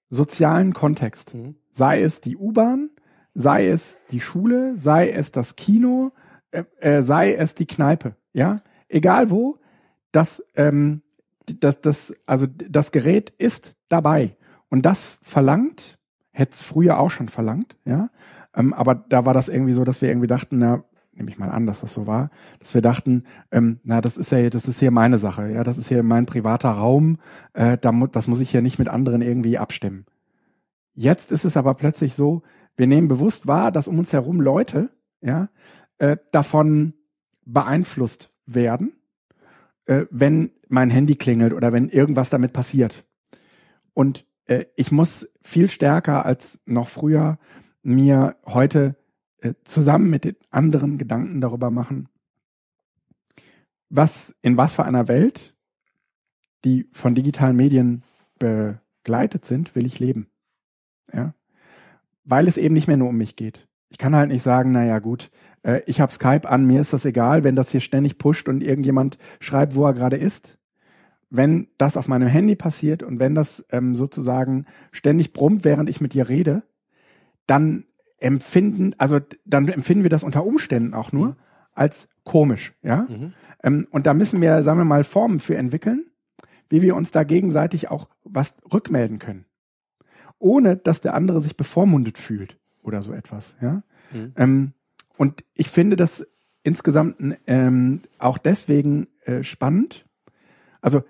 sozialen 0.08 0.72
Kontext. 0.72 1.34
Mhm. 1.34 1.56
Sei 1.70 2.02
es 2.02 2.20
die 2.20 2.36
U-Bahn, 2.36 2.90
sei 3.34 3.68
es 3.68 3.98
die 4.10 4.20
Schule, 4.20 4.76
sei 4.76 5.10
es 5.10 5.32
das 5.32 5.56
Kino, 5.56 6.12
äh, 6.50 6.64
äh, 6.80 7.02
sei 7.02 7.34
es 7.34 7.54
die 7.54 7.66
Kneipe. 7.66 8.16
Ja, 8.32 8.62
egal 8.90 9.30
wo, 9.30 9.58
das, 10.12 10.42
ähm, 10.54 11.02
das, 11.46 11.80
das, 11.80 12.14
also 12.26 12.46
das 12.46 12.92
Gerät 12.92 13.30
ist 13.30 13.76
dabei 13.88 14.36
und 14.68 14.84
das 14.86 15.18
verlangt, 15.22 15.98
hätte 16.32 16.52
es 16.52 16.62
früher 16.62 16.98
auch 16.98 17.10
schon 17.10 17.28
verlangt, 17.28 17.76
ja, 17.84 18.10
ähm, 18.54 18.72
aber 18.74 18.94
da 18.94 19.26
war 19.26 19.34
das 19.34 19.48
irgendwie 19.48 19.72
so, 19.72 19.84
dass 19.84 20.02
wir 20.02 20.08
irgendwie 20.08 20.26
dachten, 20.26 20.58
na, 20.58 20.84
nehme 21.12 21.30
ich 21.30 21.38
mal 21.38 21.50
an, 21.50 21.66
dass 21.66 21.80
das 21.80 21.94
so 21.94 22.06
war, 22.06 22.30
dass 22.58 22.74
wir 22.74 22.82
dachten, 22.82 23.24
ähm, 23.50 23.80
na, 23.84 24.00
das 24.00 24.16
ist 24.16 24.32
ja, 24.32 24.48
das 24.50 24.66
ist 24.66 24.80
hier 24.80 24.90
meine 24.90 25.18
Sache, 25.18 25.50
ja, 25.50 25.64
das 25.64 25.78
ist 25.78 25.88
hier 25.88 26.02
mein 26.02 26.26
privater 26.26 26.70
Raum, 26.70 27.18
äh, 27.52 27.78
da 27.78 27.92
mu 27.92 28.06
das 28.06 28.26
muss 28.26 28.40
ich 28.40 28.50
hier 28.50 28.62
nicht 28.62 28.78
mit 28.78 28.88
anderen 28.88 29.22
irgendwie 29.22 29.58
abstimmen. 29.58 30.06
Jetzt 30.94 31.32
ist 31.32 31.44
es 31.44 31.56
aber 31.56 31.74
plötzlich 31.74 32.14
so, 32.14 32.42
wir 32.76 32.86
nehmen 32.86 33.08
bewusst 33.08 33.46
wahr, 33.46 33.70
dass 33.72 33.88
um 33.88 33.98
uns 33.98 34.12
herum 34.12 34.40
Leute, 34.40 34.90
ja, 35.20 35.48
äh, 35.98 36.16
davon 36.32 36.94
beeinflusst 37.44 38.29
werden, 38.54 38.92
äh, 39.86 40.06
wenn 40.10 40.52
mein 40.68 40.90
Handy 40.90 41.16
klingelt 41.16 41.52
oder 41.52 41.72
wenn 41.72 41.88
irgendwas 41.88 42.30
damit 42.30 42.52
passiert. 42.52 43.04
Und 43.94 44.24
äh, 44.46 44.66
ich 44.76 44.92
muss 44.92 45.28
viel 45.42 45.70
stärker 45.70 46.24
als 46.24 46.60
noch 46.64 46.88
früher 46.88 47.38
mir 47.82 48.36
heute 48.46 48.96
äh, 49.38 49.54
zusammen 49.64 50.10
mit 50.10 50.24
den 50.24 50.36
anderen 50.50 50.98
Gedanken 50.98 51.40
darüber 51.40 51.70
machen, 51.70 52.08
was 53.88 54.36
in 54.42 54.56
was 54.56 54.74
für 54.74 54.84
einer 54.84 55.08
Welt, 55.08 55.54
die 56.64 56.88
von 56.92 57.14
digitalen 57.14 57.56
Medien 57.56 58.02
begleitet 58.38 59.44
sind, 59.44 59.74
will 59.74 59.86
ich 59.86 59.98
leben. 59.98 60.28
Ja, 61.12 61.34
weil 62.24 62.46
es 62.46 62.56
eben 62.56 62.74
nicht 62.74 62.86
mehr 62.86 62.96
nur 62.96 63.08
um 63.08 63.16
mich 63.16 63.34
geht. 63.34 63.66
Ich 63.90 63.98
kann 63.98 64.14
halt 64.14 64.30
nicht 64.30 64.42
sagen, 64.42 64.72
naja 64.72 65.00
gut, 65.00 65.30
äh, 65.62 65.82
ich 65.86 66.00
habe 66.00 66.12
Skype 66.12 66.48
an, 66.48 66.64
mir 66.64 66.80
ist 66.80 66.92
das 66.92 67.04
egal, 67.04 67.44
wenn 67.44 67.56
das 67.56 67.70
hier 67.70 67.80
ständig 67.80 68.18
pusht 68.18 68.48
und 68.48 68.62
irgendjemand 68.62 69.18
schreibt, 69.40 69.74
wo 69.74 69.84
er 69.84 69.94
gerade 69.94 70.16
ist. 70.16 70.58
Wenn 71.28 71.68
das 71.78 71.96
auf 71.96 72.08
meinem 72.08 72.28
Handy 72.28 72.56
passiert 72.56 73.02
und 73.02 73.20
wenn 73.20 73.34
das 73.34 73.64
ähm, 73.70 73.94
sozusagen 73.94 74.66
ständig 74.90 75.32
brummt, 75.32 75.64
während 75.64 75.88
ich 75.88 76.00
mit 76.00 76.12
dir 76.12 76.28
rede, 76.28 76.62
dann 77.46 77.84
empfinden, 78.18 78.94
also 78.98 79.20
dann 79.44 79.68
empfinden 79.68 80.02
wir 80.02 80.10
das 80.10 80.24
unter 80.24 80.44
Umständen 80.44 80.94
auch 80.94 81.12
nur 81.12 81.36
als 81.72 82.08
komisch, 82.24 82.74
ja. 82.82 83.06
Mhm. 83.08 83.32
Ähm, 83.62 83.86
und 83.90 84.06
da 84.06 84.14
müssen 84.14 84.40
wir, 84.40 84.62
sagen 84.62 84.78
wir 84.78 84.84
mal, 84.84 85.04
Formen 85.04 85.40
für 85.40 85.56
entwickeln, 85.56 86.06
wie 86.68 86.82
wir 86.82 86.96
uns 86.96 87.10
da 87.10 87.24
gegenseitig 87.24 87.90
auch 87.90 88.08
was 88.24 88.56
rückmelden 88.72 89.18
können. 89.18 89.46
Ohne, 90.38 90.76
dass 90.76 91.00
der 91.00 91.14
andere 91.14 91.40
sich 91.40 91.56
bevormundet 91.56 92.18
fühlt 92.18 92.59
oder 92.82 93.02
so 93.02 93.12
etwas, 93.12 93.56
ja. 93.60 93.82
Mhm. 94.12 94.32
Ähm, 94.36 94.72
und 95.16 95.44
ich 95.54 95.68
finde 95.68 95.96
das 95.96 96.26
insgesamt 96.62 97.36
ähm, 97.46 98.02
auch 98.18 98.38
deswegen 98.38 99.08
äh, 99.24 99.42
spannend. 99.42 100.04
Also 100.80 101.02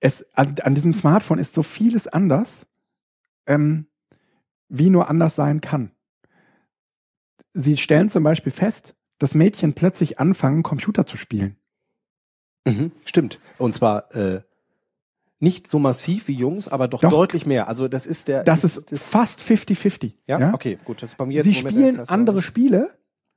es 0.00 0.26
an, 0.34 0.56
an 0.62 0.74
diesem 0.74 0.92
Smartphone 0.92 1.38
ist 1.38 1.54
so 1.54 1.62
vieles 1.62 2.06
anders, 2.06 2.66
ähm, 3.46 3.86
wie 4.68 4.90
nur 4.90 5.08
anders 5.08 5.36
sein 5.36 5.60
kann. 5.60 5.92
Sie 7.54 7.76
stellen 7.76 8.08
zum 8.08 8.24
Beispiel 8.24 8.52
fest, 8.52 8.94
dass 9.18 9.34
Mädchen 9.34 9.74
plötzlich 9.74 10.18
anfangen, 10.18 10.62
Computer 10.62 11.06
zu 11.06 11.16
spielen. 11.16 11.56
Mhm. 12.66 12.92
Stimmt. 13.04 13.40
Und 13.58 13.74
zwar 13.74 14.14
äh, 14.14 14.42
nicht 15.42 15.68
so 15.68 15.80
massiv 15.80 16.28
wie 16.28 16.34
Jungs, 16.34 16.68
aber 16.68 16.86
doch, 16.86 17.00
Doch. 17.00 17.10
deutlich 17.10 17.46
mehr. 17.46 17.68
Also 17.68 17.88
das 17.88 18.06
ist 18.06 18.28
der. 18.28 18.44
Das 18.44 18.62
ist 18.62 18.96
fast 18.96 19.40
50-50. 19.40 20.12
ja? 20.26 20.54
okay, 20.54 20.78
gut. 20.84 21.02
Das 21.02 21.10
ist 21.10 21.16
bei 21.16 21.26
mir 21.26 21.34
jetzt 21.34 21.46
Sie 21.46 21.54
spielen 21.54 21.98
andere 22.08 22.42
Spiele, 22.42 22.90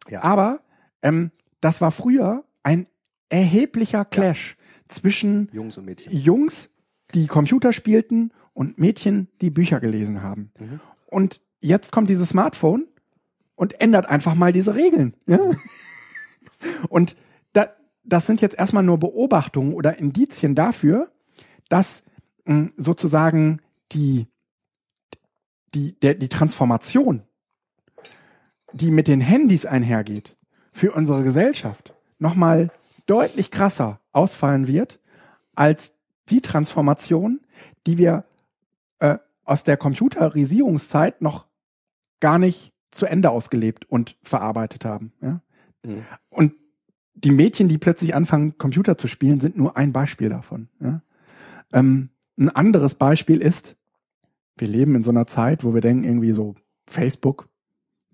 Ja. 0.08 0.24
aber 0.24 0.60
ähm, 1.02 1.32
das 1.62 1.82
war 1.82 1.90
früher 1.90 2.44
ein 2.62 2.86
erheblicher 3.30 4.06
Clash 4.06 4.56
zwischen 4.88 5.50
Jungs 5.52 5.80
und 5.80 5.86
Mädchen. 5.86 6.16
Jungs, 6.16 6.70
die 7.16 7.26
Computer 7.26 7.74
spielten 7.74 8.32
und 8.54 8.78
Mädchen, 8.78 9.28
die 9.42 9.50
Bücher 9.50 9.80
gelesen 9.80 10.22
haben. 10.22 10.52
Mhm. 10.60 10.80
Und 11.08 11.42
jetzt 11.60 11.92
kommt 11.92 12.08
dieses 12.08 12.30
Smartphone 12.30 12.86
und 13.56 13.82
ändert 13.82 14.06
einfach 14.08 14.36
mal 14.36 14.52
diese 14.52 14.76
Regeln. 14.76 15.16
Ja? 15.26 15.40
und 16.90 17.16
da, 17.54 17.70
das 18.04 18.28
sind 18.28 18.42
jetzt 18.42 18.58
erstmal 18.60 18.84
nur 18.84 19.00
Beobachtungen 19.00 19.74
oder 19.74 19.98
Indizien 19.98 20.54
dafür, 20.54 21.10
dass 21.70 22.04
mh, 22.46 22.70
sozusagen 22.78 23.62
die, 23.92 24.28
die, 25.74 26.00
der, 26.00 26.16
die 26.16 26.30
Transformation, 26.30 27.24
die 28.74 28.92
mit 28.92 29.08
den 29.08 29.22
Handys 29.22 29.66
einhergeht, 29.66 30.36
für 30.72 30.92
unsere 30.92 31.24
Gesellschaft 31.24 31.94
nochmal 32.20 32.72
deutlich 33.06 33.52
krasser 33.52 34.00
ausfallen 34.12 34.68
wird 34.68 35.00
als 35.54 35.94
die 36.30 36.42
Transformation, 36.42 37.40
die 37.86 37.98
wir 37.98 38.26
äh, 39.00 39.18
aus 39.44 39.64
der 39.64 39.78
Computerisierungszeit 39.78 41.22
noch 41.22 41.46
gar 42.20 42.40
nicht 42.40 42.74
zu 42.92 43.06
Ende 43.06 43.30
ausgelebt 43.30 43.86
und 43.90 44.18
verarbeitet 44.24 44.86
haben. 44.86 45.14
Ja? 45.22 45.42
Mhm. 45.86 46.06
Und 46.30 46.54
die 47.14 47.32
Mädchen, 47.32 47.68
die 47.68 47.78
plötzlich 47.78 48.16
anfangen, 48.16 48.58
Computer 48.58 48.98
zu 48.98 49.08
spielen, 49.08 49.40
sind 49.40 49.58
nur 49.58 49.78
ein 49.78 49.94
Beispiel 49.94 50.30
davon. 50.30 50.70
Ja? 50.80 51.02
Ähm, 51.76 52.10
ein 52.38 52.50
anderes 52.50 52.96
Beispiel 52.96 53.38
ist, 53.42 53.76
wir 54.58 54.68
leben 54.68 54.96
in 54.96 55.04
so 55.04 55.12
einer 55.12 55.28
Zeit, 55.28 55.64
wo 55.64 55.74
wir 55.74 55.82
denken, 55.82 56.04
irgendwie 56.04 56.32
so, 56.32 56.56
Facebook, 56.88 57.48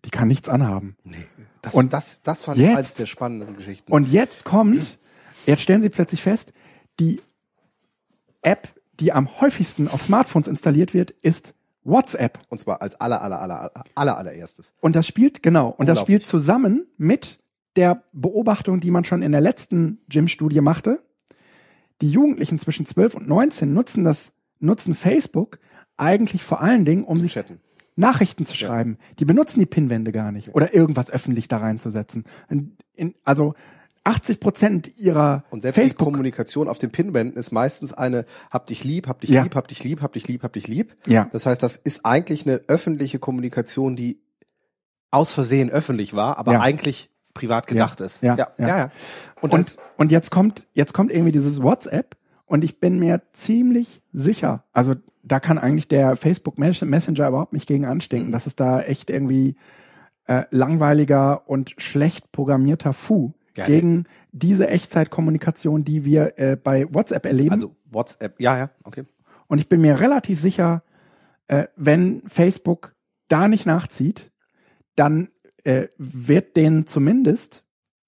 die 0.05 0.09
kann 0.09 0.27
nichts 0.27 0.49
anhaben. 0.49 0.97
Nee. 1.03 1.15
Das, 1.61 1.75
Und 1.75 1.93
das, 1.93 2.21
das 2.23 2.43
fand 2.43 2.57
jetzt- 2.57 2.69
ich 2.71 2.75
eines 2.77 2.93
der 2.95 3.05
spannenden 3.05 3.55
Geschichten. 3.55 3.91
Und 3.91 4.11
jetzt 4.11 4.43
kommt, 4.43 4.97
jetzt 5.45 5.61
stellen 5.61 5.81
Sie 5.81 5.89
plötzlich 5.89 6.21
fest, 6.23 6.53
die 6.99 7.21
App, 8.41 8.67
die 8.99 9.11
am 9.11 9.39
häufigsten 9.41 9.87
auf 9.87 10.01
Smartphones 10.01 10.47
installiert 10.47 10.93
wird, 10.93 11.11
ist 11.11 11.53
WhatsApp. 11.83 12.39
Und 12.49 12.59
zwar 12.59 12.81
als 12.81 12.99
aller, 12.99 13.21
aller, 13.21 13.39
aller, 13.41 13.71
aller, 13.95 14.17
allererstes. 14.17 14.73
Und 14.81 14.95
das 14.95 15.05
spielt, 15.07 15.43
genau, 15.43 15.69
und 15.69 15.87
das 15.87 15.99
spielt 15.99 16.25
zusammen 16.25 16.87
mit 16.97 17.39
der 17.75 18.03
Beobachtung, 18.11 18.79
die 18.79 18.91
man 18.91 19.05
schon 19.05 19.21
in 19.21 19.31
der 19.31 19.41
letzten 19.41 19.99
Gym-Studie 20.09 20.61
machte. 20.61 21.03
Die 22.01 22.09
Jugendlichen 22.09 22.59
zwischen 22.59 22.85
12 22.85 23.15
und 23.15 23.27
19 23.27 23.73
nutzen 23.73 24.03
das, 24.03 24.33
nutzen 24.59 24.95
Facebook 24.95 25.59
eigentlich 25.97 26.43
vor 26.43 26.61
allen 26.61 26.83
Dingen, 26.85 27.03
um 27.03 27.17
sich 27.17 27.33
Chatten. 27.33 27.59
Nachrichten 27.95 28.45
zu 28.45 28.55
schreiben. 28.55 28.97
Die 29.19 29.25
benutzen 29.25 29.59
die 29.59 29.65
Pinwände 29.65 30.11
gar 30.11 30.31
nicht 30.31 30.55
oder 30.55 30.73
irgendwas 30.73 31.11
öffentlich 31.11 31.47
da 31.47 31.57
reinzusetzen. 31.57 32.25
In, 32.49 32.77
in, 32.95 33.13
also 33.23 33.53
80 34.03 34.39
Prozent 34.39 34.97
ihrer 34.97 35.43
Und 35.51 35.61
selbst 35.61 35.77
die 35.77 35.81
Facebook 35.81 36.05
Kommunikation 36.07 36.67
auf 36.67 36.79
den 36.79 36.89
Pinwänden 36.91 37.37
ist 37.37 37.51
meistens 37.51 37.93
eine 37.93 38.25
hab 38.49 38.65
dich 38.65 38.83
lieb, 38.83 39.07
hab 39.07 39.21
dich 39.21 39.29
Ja. 39.29 39.43
lieb, 39.43 39.53
hab 39.55 39.67
dich 39.67 39.83
lieb, 39.83 40.01
hab 40.01 40.13
dich 40.13 40.27
lieb, 40.27 40.41
hab 40.41 40.53
dich 40.53 40.67
lieb. 40.67 40.95
Ja. 41.05 41.29
Das 41.31 41.45
heißt, 41.45 41.61
das 41.61 41.75
ist 41.75 42.03
eigentlich 42.05 42.47
eine 42.47 42.61
öffentliche 42.67 43.19
Kommunikation, 43.19 43.95
die 43.95 44.19
aus 45.11 45.33
Versehen 45.33 45.69
öffentlich 45.69 46.13
war, 46.15 46.39
aber 46.39 46.53
Ja. 46.53 46.61
eigentlich 46.61 47.10
privat 47.33 47.67
gedacht 47.67 48.01
ist. 48.01 48.21
Ja, 48.21 48.35
ja, 48.35 48.47
ja. 48.57 48.67
ja. 48.67 48.77
ja. 48.77 48.91
Und, 49.41 49.53
und, 49.53 49.77
und 49.97 50.11
jetzt 50.11 50.31
kommt, 50.31 50.67
jetzt 50.73 50.93
kommt 50.93 51.11
irgendwie 51.11 51.31
dieses 51.31 51.61
WhatsApp 51.61 52.15
Und 52.51 52.65
ich 52.65 52.81
bin 52.81 52.99
mir 52.99 53.21
ziemlich 53.31 54.01
sicher, 54.11 54.65
also 54.73 54.95
da 55.23 55.39
kann 55.39 55.57
eigentlich 55.57 55.87
der 55.87 56.17
Facebook 56.17 56.59
Messenger 56.59 57.29
überhaupt 57.29 57.53
nicht 57.53 57.65
gegen 57.65 57.85
anstinken. 57.85 58.27
Mhm. 58.27 58.33
Das 58.33 58.45
ist 58.45 58.59
da 58.59 58.81
echt 58.81 59.09
irgendwie 59.09 59.55
äh, 60.25 60.43
langweiliger 60.49 61.47
und 61.47 61.73
schlecht 61.77 62.33
programmierter 62.33 62.91
Fu 62.91 63.31
ja, 63.55 63.67
gegen 63.67 64.03
diese 64.33 64.67
Echtzeitkommunikation, 64.67 65.85
die 65.85 66.03
wir 66.03 66.37
äh, 66.37 66.57
bei 66.57 66.93
WhatsApp 66.93 67.25
erleben. 67.25 67.53
Also 67.53 67.73
WhatsApp, 67.85 68.37
ja, 68.41 68.57
ja, 68.57 68.69
okay. 68.83 69.05
Und 69.47 69.59
ich 69.59 69.69
bin 69.69 69.79
mir 69.79 70.01
relativ 70.01 70.41
sicher, 70.41 70.83
äh, 71.47 71.67
wenn 71.77 72.21
Facebook 72.27 72.95
da 73.29 73.47
nicht 73.47 73.65
nachzieht, 73.65 74.29
dann 74.97 75.29
äh, 75.63 75.87
wird 75.97 76.55
denen 76.57 76.87
zumindest 76.87 77.63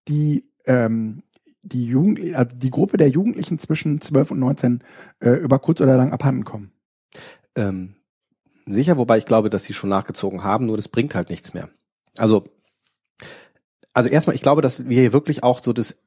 die 0.07 0.45
ähm, 0.65 1.23
die, 1.63 1.85
Jugend, 1.85 2.35
also 2.35 2.55
die 2.55 2.69
Gruppe 2.69 2.97
der 2.97 3.09
Jugendlichen 3.09 3.57
zwischen 3.57 4.01
12 4.01 4.31
und 4.31 4.39
19 4.39 4.83
äh, 5.21 5.31
über 5.31 5.59
kurz 5.59 5.81
oder 5.81 5.95
lang 5.95 6.11
abhanden 6.11 6.43
kommen. 6.43 6.71
Ähm, 7.55 7.95
sicher, 8.65 8.97
wobei 8.97 9.17
ich 9.17 9.25
glaube, 9.25 9.49
dass 9.49 9.63
sie 9.63 9.73
schon 9.73 9.89
nachgezogen 9.89 10.43
haben, 10.43 10.65
nur 10.65 10.75
das 10.75 10.89
bringt 10.89 11.15
halt 11.15 11.29
nichts 11.29 11.53
mehr. 11.53 11.69
Also, 12.17 12.43
also 13.93 14.09
erstmal, 14.09 14.35
ich 14.35 14.41
glaube, 14.41 14.61
dass 14.61 14.87
wir 14.87 14.99
hier 14.99 15.13
wirklich 15.13 15.43
auch 15.43 15.63
so 15.63 15.71
das, 15.71 15.99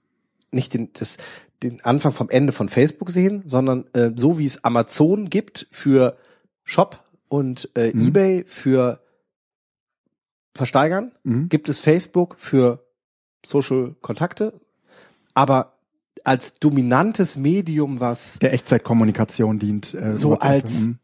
nicht 0.51 0.75
den, 0.75 0.93
das, 0.93 1.17
den 1.63 1.83
Anfang 1.83 2.13
vom 2.13 2.29
Ende 2.29 2.53
von 2.53 2.69
Facebook 2.69 3.11
sehen, 3.11 3.43
sondern 3.47 3.87
äh, 3.95 4.11
so 4.15 4.39
wie 4.39 4.47
es 4.47 4.63
Amazon 4.63 5.31
gibt 5.31 5.67
für 5.71 6.17
Shop 6.65 7.03
und 7.29 7.71
äh, 7.75 7.93
mhm. 7.93 8.09
eBay 8.09 8.45
für 8.47 9.01
Versteigern, 10.57 11.13
mhm. 11.23 11.49
gibt 11.49 11.69
es 11.69 11.81
Facebook 11.81 12.37
für 12.39 12.85
Social 13.45 13.95
Kontakte 14.01 14.61
aber 15.37 15.75
als 16.25 16.59
dominantes 16.59 17.37
Medium, 17.37 18.01
was 18.01 18.39
der 18.39 18.55
Echtzeitkommunikation 18.55 19.59
dient, 19.59 19.93
äh, 19.93 20.17
so 20.17 20.39
als 20.39 20.87
mhm. 20.87 20.99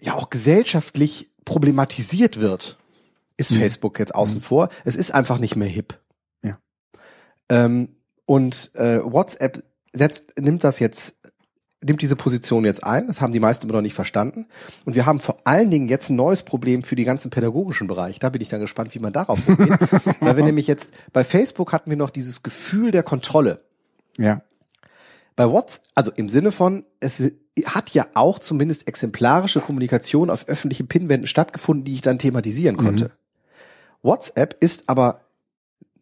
ja 0.00 0.14
auch 0.14 0.30
gesellschaftlich 0.30 1.30
problematisiert 1.44 2.40
wird, 2.40 2.78
ist 3.36 3.50
mhm. 3.50 3.56
Facebook 3.56 3.98
jetzt 3.98 4.14
außen 4.14 4.36
mhm. 4.36 4.42
vor. 4.42 4.68
Es 4.84 4.94
ist 4.94 5.12
einfach 5.12 5.40
nicht 5.40 5.56
mehr 5.56 5.68
hip. 5.68 5.98
Ja. 6.42 6.58
Ähm, 7.48 7.96
und 8.24 8.70
äh, 8.76 9.00
WhatsApp 9.02 9.64
setzt, 9.92 10.38
nimmt 10.38 10.62
das 10.62 10.78
jetzt 10.78 11.18
nimmt 11.84 12.02
diese 12.02 12.16
Position 12.16 12.64
jetzt 12.64 12.82
ein. 12.82 13.06
Das 13.06 13.20
haben 13.20 13.32
die 13.32 13.40
meisten 13.40 13.66
immer 13.66 13.74
noch 13.74 13.82
nicht 13.82 13.94
verstanden. 13.94 14.46
Und 14.84 14.94
wir 14.94 15.06
haben 15.06 15.20
vor 15.20 15.38
allen 15.44 15.70
Dingen 15.70 15.88
jetzt 15.88 16.10
ein 16.10 16.16
neues 16.16 16.42
Problem 16.42 16.82
für 16.82 16.96
die 16.96 17.04
ganzen 17.04 17.30
pädagogischen 17.30 17.86
Bereich. 17.86 18.18
Da 18.18 18.30
bin 18.30 18.40
ich 18.40 18.48
dann 18.48 18.60
gespannt, 18.60 18.94
wie 18.94 18.98
man 18.98 19.12
darauf 19.12 19.46
umgeht. 19.46 19.70
Weil 20.20 20.36
wir 20.36 20.44
nämlich 20.44 20.66
jetzt, 20.66 20.90
bei 21.12 21.24
Facebook 21.24 21.72
hatten 21.72 21.90
wir 21.90 21.96
noch 21.96 22.10
dieses 22.10 22.42
Gefühl 22.42 22.90
der 22.90 23.02
Kontrolle. 23.02 23.60
Ja. 24.18 24.42
Bei 25.36 25.50
WhatsApp, 25.50 25.84
also 25.94 26.12
im 26.12 26.28
Sinne 26.28 26.52
von, 26.52 26.84
es 27.00 27.22
hat 27.66 27.90
ja 27.90 28.06
auch 28.14 28.38
zumindest 28.38 28.88
exemplarische 28.88 29.60
Kommunikation 29.60 30.30
auf 30.30 30.48
öffentlichen 30.48 30.86
Pinwänden 30.86 31.28
stattgefunden, 31.28 31.84
die 31.84 31.94
ich 31.94 32.02
dann 32.02 32.18
thematisieren 32.18 32.76
konnte. 32.76 33.04
Mhm. 33.04 33.10
WhatsApp 34.02 34.56
ist 34.60 34.88
aber 34.88 35.22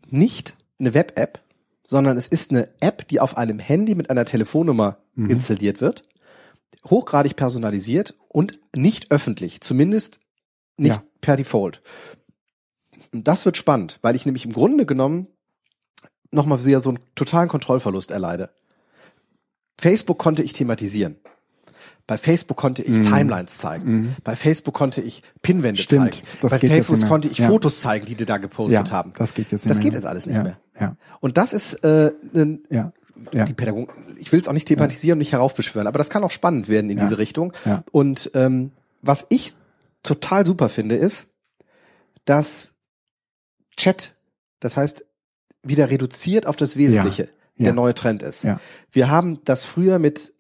nicht 0.09 0.57
eine 0.79 0.95
Web-App, 0.95 1.41
sondern 1.85 2.17
es 2.17 2.29
ist 2.29 2.51
eine 2.51 2.69
App, 2.81 3.09
die 3.09 3.21
auf 3.21 3.37
einem 3.37 3.59
Handy 3.59 3.95
mit 3.95 4.11
einer 4.11 4.25
Telefonnummer 4.25 4.99
mhm. 5.15 5.31
installiert 5.31 5.81
wird, 5.81 6.05
hochgradig 6.89 7.37
personalisiert 7.37 8.15
und 8.29 8.59
nicht 8.75 9.11
öffentlich, 9.11 9.61
zumindest 9.61 10.21
nicht 10.77 10.97
ja. 10.97 11.03
per 11.21 11.37
Default. 11.37 11.81
Und 13.13 13.29
das 13.29 13.45
wird 13.45 13.57
spannend, 13.57 13.99
weil 14.03 14.17
ich 14.17 14.27
nämlich 14.27 14.45
im 14.45 14.53
Grunde 14.53 14.87
genommen 14.87 15.27
nochmal 16.31 16.65
wieder 16.65 16.81
so 16.81 16.91
einen 16.91 17.01
totalen 17.15 17.49
Kontrollverlust 17.49 18.11
erleide. 18.11 18.51
Facebook 19.79 20.19
konnte 20.19 20.43
ich 20.43 20.53
thematisieren. 20.53 21.17
Bei 22.07 22.19
Facebook 22.19 22.57
konnte 22.57 22.83
ich 22.83 22.99
mm. 22.99 23.03
Timelines 23.03 23.59
zeigen. 23.59 23.93
Mm. 23.93 24.17
Bei 24.25 24.35
Facebook 24.35 24.75
konnte 24.75 25.01
ich 25.01 25.23
Pinwände 25.41 25.81
Stimmt, 25.81 26.15
zeigen. 26.15 26.27
Bei 26.41 26.59
Facebook 26.59 27.07
konnte 27.07 27.29
ich 27.29 27.39
ja. 27.39 27.49
Fotos 27.49 27.81
zeigen, 27.81 28.07
die 28.07 28.17
die 28.17 28.25
da 28.25 28.39
gepostet 28.39 28.89
ja, 28.89 28.93
haben. 28.93 29.13
Das 29.17 29.35
geht 29.35 29.53
jetzt 29.53 29.65
nicht 29.65 29.71
Das 29.71 29.79
mehr. 29.79 29.85
geht 29.85 29.95
jetzt 29.95 30.07
alles 30.07 30.27
nicht 30.27 30.35
ja. 30.35 30.43
mehr. 30.43 30.59
Ja. 30.81 30.97
Und 31.21 31.39
das 31.39 31.53
ist 31.53 31.75
äh, 31.85 32.13
ein, 32.35 32.65
ja. 33.33 33.45
Die 33.45 33.53
Pädagogen, 33.53 33.89
ich 34.19 34.33
will 34.33 34.41
es 34.41 34.49
auch 34.49 34.53
nicht 34.53 34.69
thematisieren 34.69 35.17
und 35.17 35.21
nicht 35.21 35.33
heraufbeschwören, 35.33 35.87
aber 35.87 35.99
das 35.99 36.11
kann 36.11 36.25
auch 36.25 36.31
spannend 36.31 36.69
werden 36.69 36.91
in 36.91 36.99
diese 36.99 37.19
Richtung. 37.19 37.53
Und 37.91 38.31
ähm, 38.35 38.73
was 39.01 39.27
ich 39.31 39.55
total 40.03 40.45
super 40.47 40.69
finde, 40.69 40.97
ist, 40.97 41.29
dass 42.25 42.73
Chat, 43.77 44.15
das 44.61 44.77
heißt, 44.77 45.05
wieder 45.63 45.91
reduziert 45.91 46.47
auf 46.47 46.57
das 46.57 46.77
Wesentliche, 46.77 47.29
der 47.57 47.73
neue 47.73 47.95
Trend 47.95 48.23
ist. 48.23 48.47
Wir 48.91 49.11
haben 49.11 49.39
das 49.45 49.65
früher 49.65 49.99
mit 49.99 50.33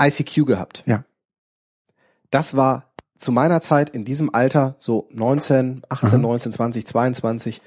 ICQ 0.00 0.46
gehabt. 0.46 0.84
Ja. 0.86 1.04
Das 2.30 2.56
war 2.56 2.92
zu 3.16 3.32
meiner 3.32 3.60
Zeit 3.60 3.90
in 3.90 4.04
diesem 4.04 4.32
Alter, 4.32 4.76
so 4.78 5.08
19, 5.10 5.82
18, 5.88 6.08
Aha. 6.08 6.18
19, 6.18 6.52
20, 6.52 6.86
22, 6.86 7.62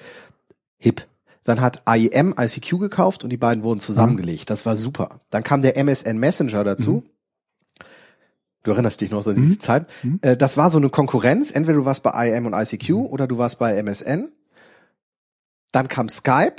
hip. 0.77 1.07
Dann 1.43 1.59
hat 1.59 1.83
IEM 1.87 2.35
ICQ 2.37 2.79
gekauft 2.79 3.23
und 3.23 3.31
die 3.31 3.37
beiden 3.37 3.63
wurden 3.63 3.79
zusammengelegt. 3.79 4.49
Das 4.49 4.65
war 4.65 4.77
super. 4.77 5.19
Dann 5.31 5.43
kam 5.43 5.61
der 5.61 5.75
MSN 5.75 6.17
Messenger 6.17 6.63
dazu. 6.63 6.91
Mhm. 6.91 7.85
Du 8.63 8.71
erinnerst 8.71 9.01
dich 9.01 9.09
noch 9.09 9.23
so 9.23 9.31
an 9.31 9.37
diese 9.37 9.55
mhm. 9.55 9.59
Zeit. 9.59 9.87
Mhm. 10.03 10.19
Äh, 10.21 10.37
das 10.37 10.55
war 10.55 10.69
so 10.69 10.77
eine 10.77 10.89
Konkurrenz. 10.89 11.49
Entweder 11.49 11.79
du 11.79 11.85
warst 11.85 12.03
bei 12.03 12.27
IEM 12.27 12.45
und 12.45 12.53
ICQ 12.53 12.89
mhm. 12.89 13.05
oder 13.07 13.27
du 13.27 13.39
warst 13.39 13.57
bei 13.57 13.75
MSN. 13.81 14.31
Dann 15.71 15.87
kam 15.87 16.09
Skype. 16.09 16.57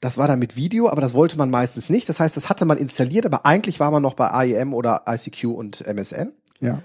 Das 0.00 0.18
war 0.18 0.26
dann 0.26 0.38
mit 0.38 0.56
Video, 0.56 0.88
aber 0.88 1.02
das 1.02 1.14
wollte 1.14 1.36
man 1.36 1.50
meistens 1.50 1.90
nicht. 1.90 2.08
Das 2.08 2.18
heißt, 2.18 2.36
das 2.36 2.48
hatte 2.48 2.64
man 2.64 2.78
installiert, 2.78 3.26
aber 3.26 3.44
eigentlich 3.44 3.80
war 3.80 3.90
man 3.90 4.02
noch 4.02 4.14
bei 4.14 4.46
IEM 4.46 4.72
oder 4.72 5.04
ICQ 5.06 5.44
und 5.44 5.86
MSN. 5.86 6.32
Ja. 6.60 6.82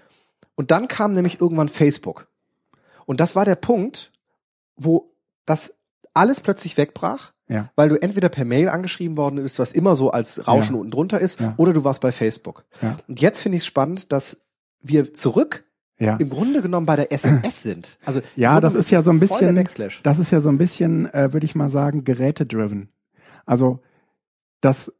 Und 0.56 0.70
dann 0.72 0.88
kam 0.88 1.14
nämlich 1.14 1.42
irgendwann 1.42 1.70
Facebook. 1.70 2.28
Und 3.06 3.20
das 3.20 3.36
war 3.36 3.46
der 3.46 3.56
Punkt, 3.56 4.12
wo 4.76 5.14
das 5.46 5.76
alles 6.16 6.42
plötzlich 6.42 6.78
wegbrach, 6.78 7.34
ja. 7.48 7.70
weil 7.76 7.90
du 7.90 8.02
entweder 8.02 8.30
per 8.30 8.46
Mail 8.46 8.70
angeschrieben 8.70 9.18
worden 9.18 9.42
bist, 9.42 9.60
was 9.60 9.72
immer 9.72 9.96
so 9.96 10.12
als 10.12 10.48
Rauschen 10.48 10.76
ja. 10.76 10.82
unten 10.82 10.92
drunter 10.92 11.20
ist, 11.20 11.40
ja. 11.40 11.54
oder 11.58 11.74
du 11.74 11.84
warst 11.84 12.02
bei 12.02 12.12
Facebook. 12.12 12.66
Und 13.08 13.22
jetzt 13.22 13.42
finde 13.42 13.58
ich 13.58 13.64
es 13.64 13.68
spannend, 13.68 14.12
dass 14.12 14.46
wir 14.82 15.14
zurück 15.14 15.66
ja. 16.00 16.16
im 16.18 16.30
Grunde 16.30 16.62
genommen 16.62 16.86
bei 16.86 16.96
der 16.96 17.12
SMS 17.12 17.64
sind. 17.64 17.98
Also 18.06 18.22
ja, 18.36 18.60
das 18.60 18.76
ist 18.76 18.92
ja 18.92 19.02
so 19.02 19.12
ein 19.12 19.20
bisschen, 19.20 19.56
das 20.04 20.20
ist 20.20 20.32
ja 20.32 20.42
so 20.42 20.50
ein 20.50 20.58
bisschen, 20.58 21.12
äh, 21.14 21.34
würde 21.34 21.46
ich 21.46 21.56
mal 21.56 21.70
sagen, 21.70 22.04
gerätedriven. 22.04 22.90
Also 23.46 23.80
das, 24.62 24.92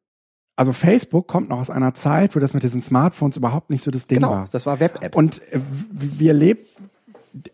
also 0.56 0.72
Facebook 0.72 1.28
kommt 1.28 1.50
noch 1.50 1.60
aus 1.60 1.70
einer 1.70 1.94
Zeit, 1.94 2.36
wo 2.36 2.40
das 2.40 2.54
mit 2.54 2.64
diesen 2.64 2.82
Smartphones 2.82 3.38
überhaupt 3.38 3.70
nicht 3.70 3.84
so 3.84 3.92
das 3.92 4.08
Ding 4.08 4.20
genau, 4.20 4.32
war. 4.32 4.48
Das 4.52 4.66
war 4.66 4.80
Web-App. 4.80 5.16
Und 5.16 5.42
äh, 5.52 5.60
wir 5.92 6.34
leben 6.34 6.62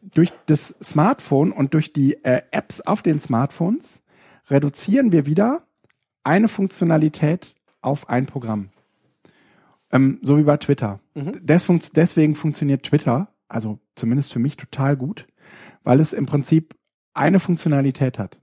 durch 0.02 0.32
das 0.46 0.76
Smartphone 0.82 1.52
und 1.52 1.74
durch 1.74 1.94
die 1.94 2.24
äh, 2.24 2.42
Apps 2.52 2.82
auf 2.82 3.02
den 3.02 3.20
Smartphones 3.20 4.04
reduzieren 4.50 5.12
wir 5.12 5.26
wieder 5.26 5.64
eine 6.24 6.48
Funktionalität 6.48 7.56
auf 7.82 8.10
ein 8.10 8.26
Programm. 8.26 8.70
Ähm, 9.92 10.20
so 10.22 10.38
wie 10.38 10.44
bei 10.44 10.58
Twitter. 10.58 11.00
Mhm. 11.16 11.46
Des 11.46 11.64
fun 11.64 11.80
deswegen 11.96 12.36
funktioniert 12.36 12.84
Twitter, 12.84 13.30
also 13.48 13.80
zumindest 13.96 14.32
für 14.32 14.40
mich 14.40 14.56
total 14.56 14.96
gut, 14.96 15.28
weil 15.84 16.00
es 16.00 16.14
im 16.14 16.26
Prinzip 16.26 16.76
eine 17.14 17.40
Funktionalität 17.40 18.20
hat. 18.20 18.38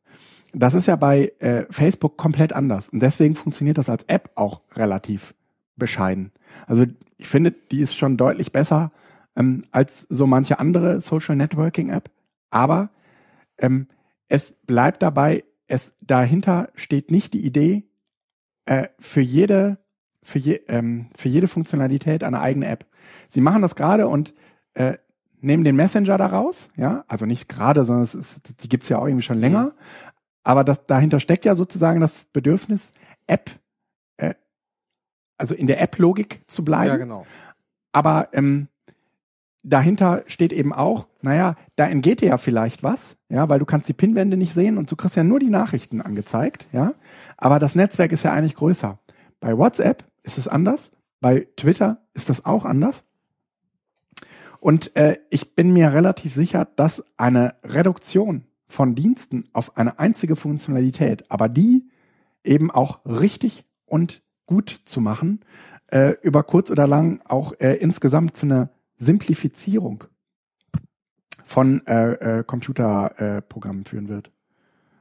Das 0.53 0.74
ist 0.74 0.86
ja 0.86 0.97
bei 0.97 1.32
äh, 1.39 1.66
Facebook 1.70 2.16
komplett 2.16 2.53
anders. 2.53 2.89
Und 2.89 3.01
deswegen 3.01 3.34
funktioniert 3.34 3.78
das 3.78 3.89
als 3.89 4.05
App 4.05 4.30
auch 4.34 4.62
relativ 4.74 5.34
bescheiden. 5.76 6.32
Also 6.66 6.84
ich 7.16 7.28
finde, 7.28 7.53
die 7.53 7.80
ist 7.80 7.97
schon 7.97 8.16
deutlich 8.16 8.51
besser 8.51 8.91
ähm, 9.39 9.62
als 9.70 10.03
so 10.03 10.26
manche 10.26 10.59
andere 10.59 11.01
Social 11.01 11.36
Networking 11.36 11.91
App. 11.91 12.11
Aber 12.51 12.91
ähm, 13.57 13.86
es 14.28 14.53
bleibt 14.53 15.03
dabei, 15.03 15.45
es 15.66 15.97
dahinter 16.01 16.68
steht 16.74 17.11
nicht 17.11 17.32
die 17.32 17.47
Idee, 17.47 17.84
äh, 18.66 18.89
für 18.99 19.20
jede 19.20 19.78
für, 20.22 20.39
je, 20.39 20.61
ähm, 20.68 21.09
für 21.16 21.30
jede 21.30 21.49
Funktionalität 21.49 22.22
eine 22.22 22.41
eigene 22.41 22.66
App. 22.66 22.84
Sie 23.28 23.41
machen 23.41 23.62
das 23.62 23.76
gerade 23.76 24.09
und 24.09 24.34
äh, 24.74 24.99
nehmen 25.41 25.64
den 25.64 25.76
Messenger 25.76 26.18
daraus, 26.18 26.70
ja, 26.76 27.05
also 27.09 27.24
nicht 27.24 27.49
gerade, 27.49 27.84
sondern 27.86 28.03
es 28.03 28.14
ist, 28.14 28.62
die 28.62 28.68
gibt's 28.68 28.91
ja 28.91 28.99
auch 28.99 29.07
irgendwie 29.07 29.22
schon 29.22 29.39
länger. 29.39 29.72
Aber 30.43 30.64
das, 30.64 30.84
dahinter 30.84 31.20
steckt 31.20 31.47
ja 31.47 31.55
sozusagen 31.55 32.01
das 32.01 32.26
Bedürfnis, 32.26 32.93
App, 33.26 33.51
äh, 34.18 34.34
also 35.39 35.55
in 35.55 35.66
der 35.66 35.80
App-Logik 35.80 36.43
zu 36.47 36.62
bleiben. 36.62 36.91
Ja, 36.91 36.97
genau. 36.97 37.26
Aber 37.93 38.28
ähm, 38.32 38.68
dahinter 39.69 40.25
steht 40.27 40.53
eben 40.53 40.73
auch, 40.73 41.07
naja, 41.21 41.57
da 41.77 41.87
entgeht 41.87 42.21
dir 42.21 42.29
ja 42.29 42.39
vielleicht 42.39 42.83
was, 42.83 43.16
ja, 43.29 43.49
weil 43.49 43.59
du 43.59 43.64
kannst 43.64 43.89
die 43.89 43.93
Pinwände 43.93 44.37
nicht 44.37 44.55
sehen 44.55 44.79
und 44.79 44.91
du 44.91 44.97
kriegst 44.97 45.16
ja 45.16 45.25
nur 45.25 45.39
die 45.39 45.51
Nachrichten 45.51 46.01
angezeigt, 46.01 46.69
ja. 46.73 46.95
Aber 47.37 47.59
das 47.59 47.75
Netzwerk 47.75 48.12
ist 48.12 48.23
ja 48.23 48.33
eigentlich 48.33 48.55
größer. 48.55 48.99
Bei 49.41 49.57
WhatsApp 49.57 50.05
ist 50.23 50.39
es 50.39 50.49
anders, 50.49 50.93
bei 51.21 51.47
Twitter 51.57 52.03
ist 52.14 52.29
das 52.29 52.45
auch 52.45 52.64
anders. 52.64 53.05
Und 54.61 54.97
äh, 54.97 55.19
ich 55.31 55.55
bin 55.55 55.73
mir 55.73 55.93
relativ 55.93 56.35
sicher, 56.35 56.66
dass 56.77 57.05
eine 57.16 57.55
Reduktion 57.62 58.45
von 58.66 58.95
Diensten 58.95 59.45
auf 59.53 59.77
eine 59.77 59.99
einzige 59.99 60.37
Funktionalität, 60.37 61.31
aber 61.31 61.49
die 61.49 61.89
eben 62.45 62.71
auch 62.71 63.05
richtig 63.05 63.64
und 63.87 64.23
gut 64.47 64.81
zu 64.85 65.01
machen, 65.01 65.41
äh, 65.91 66.14
über 66.23 66.43
kurz 66.43 66.71
oder 66.71 66.87
lang 66.87 67.21
auch 67.25 67.53
äh, 67.61 67.75
insgesamt 67.75 68.37
zu 68.37 68.47
einer 68.47 68.71
Simplifizierung 68.99 70.05
von 71.44 71.86
äh, 71.86 72.40
äh, 72.40 72.44
Computerprogrammen 72.44 73.82
äh, 73.82 73.88
führen 73.88 74.09
wird. 74.09 74.30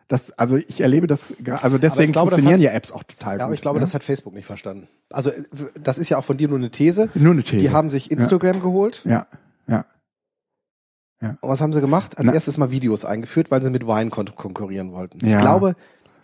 Das, 0.08 0.32
also 0.32 0.56
ich 0.56 0.80
erlebe 0.80 1.06
das, 1.06 1.34
also 1.62 1.78
deswegen 1.78 2.14
glaube, 2.14 2.32
funktionieren 2.32 2.60
hat, 2.60 2.64
ja 2.64 2.72
Apps 2.72 2.94
auch 2.94 3.04
total 3.04 3.34
ja, 3.34 3.38
gut. 3.38 3.44
aber 3.44 3.54
ich 3.56 3.62
glaube, 3.62 3.80
ne? 3.80 3.82
das 3.82 3.94
hat 3.94 4.04
Facebook 4.06 4.34
nicht 4.34 4.46
verstanden. 4.46 4.88
Also 5.10 5.32
das 5.76 5.98
ist 5.98 6.08
ja 6.08 6.18
auch 6.18 6.24
von 6.24 6.38
dir 6.38 6.48
nur 6.48 6.58
eine 6.58 6.72
These. 6.72 7.10
Nur 7.14 7.34
eine 7.34 7.44
These. 7.44 7.58
Die 7.58 7.72
haben 7.72 7.90
sich 7.90 8.10
Instagram 8.10 8.56
ja. 8.56 8.62
geholt. 8.62 9.02
Ja, 9.04 9.28
ja. 9.68 9.86
Ja. 11.22 11.38
Und 11.42 11.50
was 11.50 11.62
haben 11.62 11.74
sie 11.74 11.82
gemacht? 11.82 12.18
Als 12.18 12.28
Na. 12.28 12.34
erstes 12.34 12.58
mal 12.58 12.70
Videos 12.70 13.04
eingeführt, 13.04 13.50
weil 13.50 13.62
sie 13.64 13.72
mit 13.72 13.88
Wine 13.88 14.12
kon 14.12 14.34
konkurrieren 14.36 14.92
wollten. 14.92 15.26
Ja. 15.26 15.38
Ich 15.38 15.42
glaube, 15.42 15.76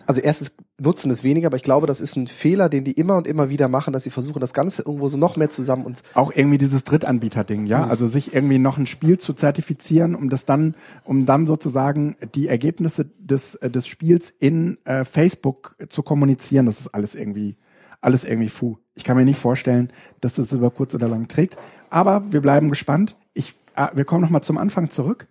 also 0.05 0.21
erstens 0.21 0.55
nutzen 0.79 1.11
es 1.11 1.23
weniger, 1.23 1.47
aber 1.47 1.57
ich 1.57 1.63
glaube, 1.63 1.87
das 1.87 1.99
ist 1.99 2.15
ein 2.15 2.27
Fehler, 2.27 2.69
den 2.69 2.83
die 2.83 2.91
immer 2.91 3.17
und 3.17 3.27
immer 3.27 3.49
wieder 3.49 3.67
machen, 3.67 3.93
dass 3.93 4.03
sie 4.03 4.09
versuchen, 4.09 4.39
das 4.39 4.53
Ganze 4.53 4.83
irgendwo 4.85 5.07
so 5.09 5.17
noch 5.17 5.35
mehr 5.35 5.49
zusammen 5.49 5.85
und 5.85 6.03
auch 6.13 6.31
irgendwie 6.33 6.57
dieses 6.57 6.83
Drittanbieter-Ding, 6.83 7.65
ja, 7.65 7.85
mhm. 7.85 7.91
also 7.91 8.07
sich 8.07 8.33
irgendwie 8.33 8.59
noch 8.59 8.77
ein 8.77 8.87
Spiel 8.87 9.17
zu 9.17 9.33
zertifizieren, 9.33 10.15
um 10.15 10.29
das 10.29 10.45
dann, 10.45 10.75
um 11.03 11.25
dann 11.25 11.45
sozusagen 11.45 12.15
die 12.35 12.47
Ergebnisse 12.47 13.05
des 13.19 13.55
äh, 13.55 13.69
des 13.69 13.87
Spiels 13.87 14.29
in 14.29 14.77
äh, 14.85 15.05
Facebook 15.05 15.75
zu 15.89 16.03
kommunizieren, 16.03 16.65
das 16.65 16.79
ist 16.79 16.93
alles 16.93 17.15
irgendwie 17.15 17.57
alles 18.01 18.25
irgendwie 18.25 18.49
fu. 18.49 18.77
Ich 18.95 19.03
kann 19.03 19.15
mir 19.15 19.25
nicht 19.25 19.39
vorstellen, 19.39 19.91
dass 20.19 20.35
das 20.35 20.51
über 20.51 20.69
kurz 20.69 20.93
oder 20.93 21.07
lang 21.07 21.27
trägt, 21.27 21.57
aber 21.89 22.31
wir 22.31 22.41
bleiben 22.41 22.69
gespannt. 22.69 23.15
Ich, 23.33 23.55
äh, 23.75 23.87
wir 23.93 24.05
kommen 24.05 24.21
noch 24.21 24.29
mal 24.29 24.41
zum 24.41 24.57
Anfang 24.57 24.89
zurück. 24.89 25.27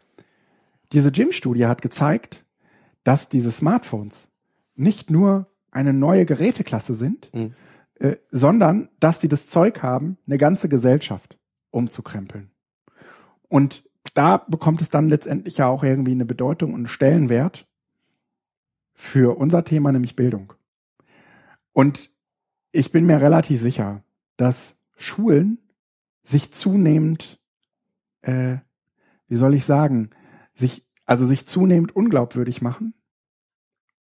Diese 0.93 1.13
Gym-Studie 1.13 1.67
hat 1.67 1.83
gezeigt, 1.83 2.45
dass 3.05 3.29
diese 3.29 3.51
Smartphones 3.51 4.29
nicht 4.75 5.11
nur 5.11 5.53
eine 5.71 5.93
neue 5.93 6.27
Geräteklasse 6.27 6.95
sind, 6.95 7.33
mhm. 7.35 7.55
äh, 7.99 8.17
sondern 8.31 8.89
dass 9.01 9.21
sie 9.21 9.29
das 9.29 9.49
Zeug 9.49 9.83
haben, 9.83 10.19
eine 10.27 10.39
ganze 10.39 10.69
Gesellschaft 10.69 11.39
umzukrempeln. 11.71 12.51
Und 13.49 13.85
da 14.15 14.39
bekommt 14.39 14.83
es 14.83 14.91
dann 14.91 15.09
letztendlich 15.09 15.59
ja 15.59 15.67
auch 15.67 15.83
irgendwie 15.83 16.13
eine 16.13 16.25
Bedeutung 16.25 16.71
und 16.71 16.81
einen 16.81 16.87
Stellenwert 16.89 17.67
für 18.93 19.37
unser 19.37 19.65
Thema, 19.65 19.93
nämlich 19.93 20.17
Bildung. 20.17 20.53
Und 21.73 22.11
ich 22.71 22.93
bin 22.93 23.07
mir 23.07 23.21
relativ 23.21 23.61
sicher, 23.61 24.05
dass 24.37 24.77
Schulen 24.97 25.59
sich 26.23 26.53
zunehmend, 26.53 27.41
äh, 28.23 28.57
wie 29.29 29.37
soll 29.37 29.55
ich 29.55 29.65
sagen, 29.65 30.11
sich, 30.55 30.87
also 31.07 31.25
sich 31.25 31.47
zunehmend 31.47 31.97
unglaubwürdig 31.97 32.63
machen 32.63 32.95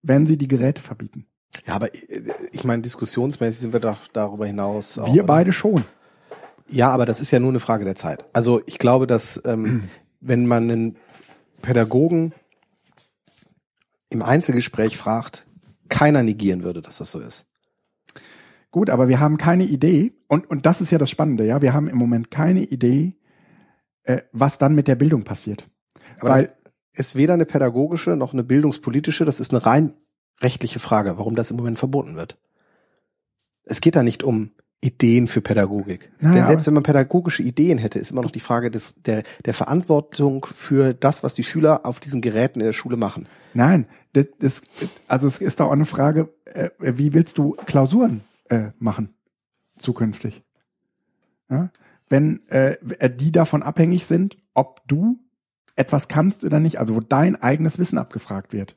wenn 0.02 0.26
sie 0.26 0.36
die 0.36 0.48
Geräte 0.48 0.82
verbieten. 0.82 1.26
Ja, 1.66 1.74
aber 1.74 1.94
äh, 1.94 2.22
ich 2.52 2.64
meine, 2.64 2.82
diskussionsmäßig 2.82 3.60
sind 3.60 3.72
wir 3.72 3.80
doch 3.80 4.08
darüber 4.12 4.46
hinaus. 4.46 4.98
Auch, 4.98 5.12
wir 5.12 5.24
beide 5.24 5.52
schon. 5.52 5.84
Ja, 6.68 6.90
aber 6.90 7.06
das 7.06 7.20
ist 7.20 7.30
ja 7.30 7.38
nur 7.38 7.50
eine 7.50 7.60
Frage 7.60 7.84
der 7.84 7.96
Zeit. 7.96 8.28
Also 8.32 8.62
ich 8.66 8.78
glaube, 8.78 9.06
dass 9.06 9.42
ähm, 9.44 9.88
wenn 10.20 10.46
man 10.46 10.70
einen 10.70 10.96
Pädagogen 11.60 12.32
im 14.10 14.22
Einzelgespräch 14.22 14.96
fragt, 14.96 15.46
keiner 15.88 16.22
negieren 16.22 16.62
würde, 16.62 16.82
dass 16.82 16.98
das 16.98 17.10
so 17.10 17.20
ist. 17.20 17.46
Gut, 18.70 18.88
aber 18.88 19.08
wir 19.08 19.20
haben 19.20 19.36
keine 19.36 19.64
Idee, 19.64 20.12
und, 20.28 20.48
und 20.48 20.64
das 20.64 20.80
ist 20.80 20.90
ja 20.90 20.98
das 20.98 21.10
Spannende, 21.10 21.44
ja, 21.44 21.60
wir 21.60 21.74
haben 21.74 21.88
im 21.88 21.98
Moment 21.98 22.30
keine 22.30 22.62
Idee, 22.62 23.14
äh, 24.04 24.22
was 24.32 24.56
dann 24.56 24.74
mit 24.74 24.88
der 24.88 24.94
Bildung 24.94 25.24
passiert. 25.24 25.68
Aber 26.18 26.30
Weil 26.30 26.56
ist 26.94 27.16
weder 27.16 27.34
eine 27.34 27.46
pädagogische 27.46 28.16
noch 28.16 28.32
eine 28.32 28.44
bildungspolitische, 28.44 29.24
das 29.24 29.40
ist 29.40 29.52
eine 29.52 29.64
rein 29.64 29.94
rechtliche 30.40 30.80
Frage, 30.80 31.18
warum 31.18 31.36
das 31.36 31.50
im 31.50 31.56
Moment 31.56 31.78
verboten 31.78 32.16
wird. 32.16 32.38
Es 33.64 33.80
geht 33.80 33.96
da 33.96 34.02
nicht 34.02 34.22
um 34.22 34.50
Ideen 34.80 35.28
für 35.28 35.40
Pädagogik. 35.40 36.10
Naja, 36.18 36.34
Denn 36.34 36.46
selbst 36.46 36.66
wenn 36.66 36.74
man 36.74 36.82
pädagogische 36.82 37.44
Ideen 37.44 37.78
hätte, 37.78 38.00
ist 38.00 38.10
immer 38.10 38.22
noch 38.22 38.32
die 38.32 38.40
Frage 38.40 38.70
des, 38.70 39.00
der, 39.02 39.22
der 39.44 39.54
Verantwortung 39.54 40.44
für 40.44 40.92
das, 40.92 41.22
was 41.22 41.34
die 41.34 41.44
Schüler 41.44 41.86
auf 41.86 42.00
diesen 42.00 42.20
Geräten 42.20 42.58
in 42.58 42.66
der 42.66 42.72
Schule 42.72 42.96
machen. 42.96 43.28
Nein, 43.54 43.86
das, 44.12 44.26
das, 44.40 44.62
also 45.06 45.28
es 45.28 45.40
ist 45.40 45.60
doch 45.60 45.68
auch 45.68 45.72
eine 45.72 45.84
Frage, 45.84 46.34
äh, 46.46 46.70
wie 46.80 47.14
willst 47.14 47.38
du 47.38 47.52
Klausuren 47.64 48.22
äh, 48.48 48.70
machen 48.80 49.14
zukünftig? 49.78 50.42
Ja? 51.48 51.70
Wenn 52.08 52.46
äh, 52.48 52.76
die 53.08 53.30
davon 53.30 53.62
abhängig 53.62 54.06
sind, 54.06 54.36
ob 54.52 54.86
du 54.88 55.20
etwas 55.82 56.08
kannst 56.08 56.44
oder 56.44 56.60
nicht, 56.60 56.78
also 56.78 56.94
wo 56.94 57.00
dein 57.00 57.40
eigenes 57.40 57.78
Wissen 57.78 57.98
abgefragt 57.98 58.52
wird. 58.52 58.76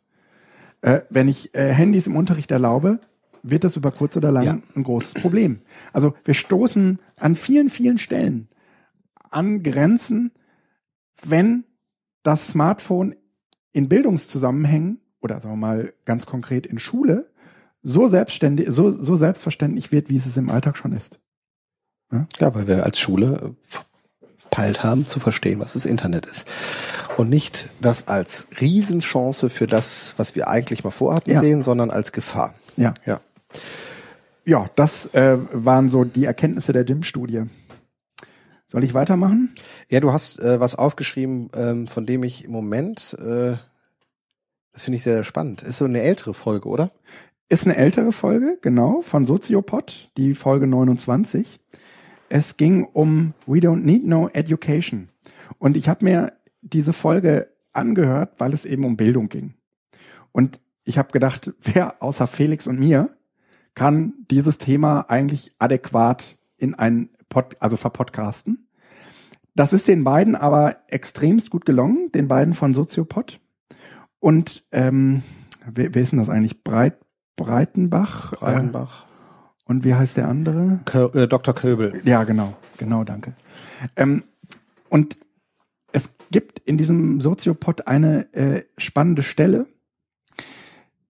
Äh, 0.81 1.01
wenn 1.09 1.27
ich 1.27 1.53
äh, 1.55 1.71
Handys 1.71 2.07
im 2.07 2.15
Unterricht 2.15 2.51
erlaube, 2.51 2.99
wird 3.43 3.63
das 3.63 3.75
über 3.75 3.91
kurz 3.91 4.17
oder 4.17 4.31
lang 4.31 4.43
ja. 4.43 4.57
ein 4.75 4.83
großes 4.83 5.13
Problem. 5.13 5.61
Also 5.93 6.15
wir 6.23 6.33
stoßen 6.33 6.99
an 7.15 7.35
vielen, 7.35 7.69
vielen 7.69 7.99
Stellen 7.99 8.49
an 9.29 9.63
Grenzen, 9.63 10.31
wenn 11.23 11.65
das 12.23 12.47
Smartphone 12.47 13.15
in 13.71 13.87
Bildungszusammenhängen 13.87 15.01
oder 15.21 15.39
sagen 15.39 15.53
wir 15.53 15.67
mal 15.67 15.93
ganz 16.05 16.25
konkret 16.25 16.65
in 16.65 16.79
Schule 16.79 17.31
so 17.83 18.07
selbstständig, 18.07 18.67
so, 18.69 18.89
so 18.89 19.15
selbstverständlich 19.15 19.91
wird, 19.91 20.09
wie 20.09 20.17
es 20.17 20.37
im 20.37 20.49
Alltag 20.49 20.75
schon 20.75 20.91
ist. 20.91 21.19
Ja, 22.11 22.27
ja 22.39 22.55
weil 22.55 22.67
wir 22.67 22.83
als 22.83 22.99
Schule 22.99 23.55
verpeilt 24.55 24.83
haben, 24.83 25.05
zu 25.05 25.19
verstehen, 25.19 25.59
was 25.59 25.73
das 25.73 25.85
Internet 25.85 26.25
ist. 26.25 26.47
Und 27.17 27.29
nicht 27.29 27.69
das 27.81 28.07
als 28.07 28.47
Riesenchance 28.59 29.49
für 29.49 29.67
das, 29.67 30.13
was 30.17 30.35
wir 30.35 30.47
eigentlich 30.47 30.83
mal 30.83 30.91
vorhatten, 30.91 31.31
ja. 31.31 31.41
sehen, 31.41 31.61
sondern 31.61 31.91
als 31.91 32.13
Gefahr. 32.13 32.53
Ja. 32.77 32.93
Ja, 33.05 33.19
ja 34.45 34.69
das 34.75 35.13
äh, 35.13 35.37
waren 35.51 35.89
so 35.89 36.05
die 36.05 36.25
Erkenntnisse 36.25 36.71
der 36.71 36.85
DIM-Studie. 36.85 37.43
Soll 38.71 38.83
ich 38.83 38.93
weitermachen? 38.93 39.53
Ja, 39.89 39.99
du 39.99 40.11
hast 40.11 40.39
äh, 40.39 40.59
was 40.59 40.75
aufgeschrieben, 40.75 41.49
ähm, 41.55 41.87
von 41.87 42.05
dem 42.05 42.23
ich 42.23 42.45
im 42.45 42.51
Moment, 42.51 43.15
äh, 43.19 43.57
das 44.71 44.83
finde 44.83 44.95
ich 44.97 45.03
sehr, 45.03 45.15
sehr 45.15 45.23
spannend. 45.23 45.63
Ist 45.63 45.77
so 45.77 45.85
eine 45.85 46.01
ältere 46.01 46.33
Folge, 46.33 46.69
oder? 46.69 46.91
Ist 47.49 47.65
eine 47.65 47.75
ältere 47.75 48.11
Folge, 48.11 48.57
genau, 48.61 49.01
von 49.01 49.25
Soziopod, 49.25 50.09
die 50.17 50.33
Folge 50.33 50.65
29. 50.65 51.59
Es 52.29 52.57
ging 52.57 52.85
um 52.85 53.33
We 53.45 53.59
Don't 53.59 53.83
Need 53.83 54.05
No 54.05 54.29
Education. 54.29 55.09
Und 55.59 55.77
ich 55.77 55.87
habe 55.87 56.05
mir 56.05 56.33
diese 56.61 56.93
Folge 56.93 57.49
angehört, 57.73 58.33
weil 58.39 58.53
es 58.53 58.65
eben 58.65 58.85
um 58.85 58.97
Bildung 58.97 59.29
ging. 59.29 59.53
Und 60.31 60.59
ich 60.83 60.97
habe 60.97 61.11
gedacht, 61.11 61.53
wer 61.61 62.01
außer 62.01 62.27
Felix 62.27 62.67
und 62.67 62.79
mir 62.79 63.09
kann 63.73 64.13
dieses 64.31 64.57
Thema 64.57 65.01
eigentlich 65.09 65.53
adäquat 65.59 66.37
in 66.57 66.75
einen 66.75 67.09
Pod, 67.29 67.57
also 67.59 67.75
verpodcasten. 67.75 68.67
Das 69.53 69.73
ist 69.73 69.87
den 69.87 70.03
beiden 70.03 70.35
aber 70.35 70.77
extremst 70.87 71.49
gut 71.49 71.65
gelungen, 71.65 72.11
den 72.11 72.27
beiden 72.27 72.53
von 72.53 72.73
Soziopod. 72.73 73.39
Und 74.19 74.65
ähm, 74.71 75.23
wer, 75.65 75.93
wer 75.93 76.01
ist 76.01 76.11
denn 76.11 76.19
das 76.19 76.29
eigentlich? 76.29 76.63
Breit, 76.63 76.97
Breitenbach? 77.35 78.31
Breitenbach. 78.33 79.05
Und 79.65 79.83
wie 79.83 79.95
heißt 79.95 80.17
der 80.17 80.27
andere? 80.27 80.79
Kö 80.85 81.09
äh, 81.13 81.27
Dr. 81.27 81.53
Köbel. 81.53 82.01
Ja, 82.05 82.23
genau, 82.23 82.55
genau, 82.77 83.03
danke. 83.03 83.33
Ähm, 83.95 84.23
und 84.89 85.17
es 85.91 86.15
gibt 86.31 86.59
in 86.59 86.77
diesem 86.77 87.19
Soziopod 87.19 87.87
eine 87.87 88.33
äh, 88.33 88.63
spannende 88.77 89.23
Stelle. 89.23 89.65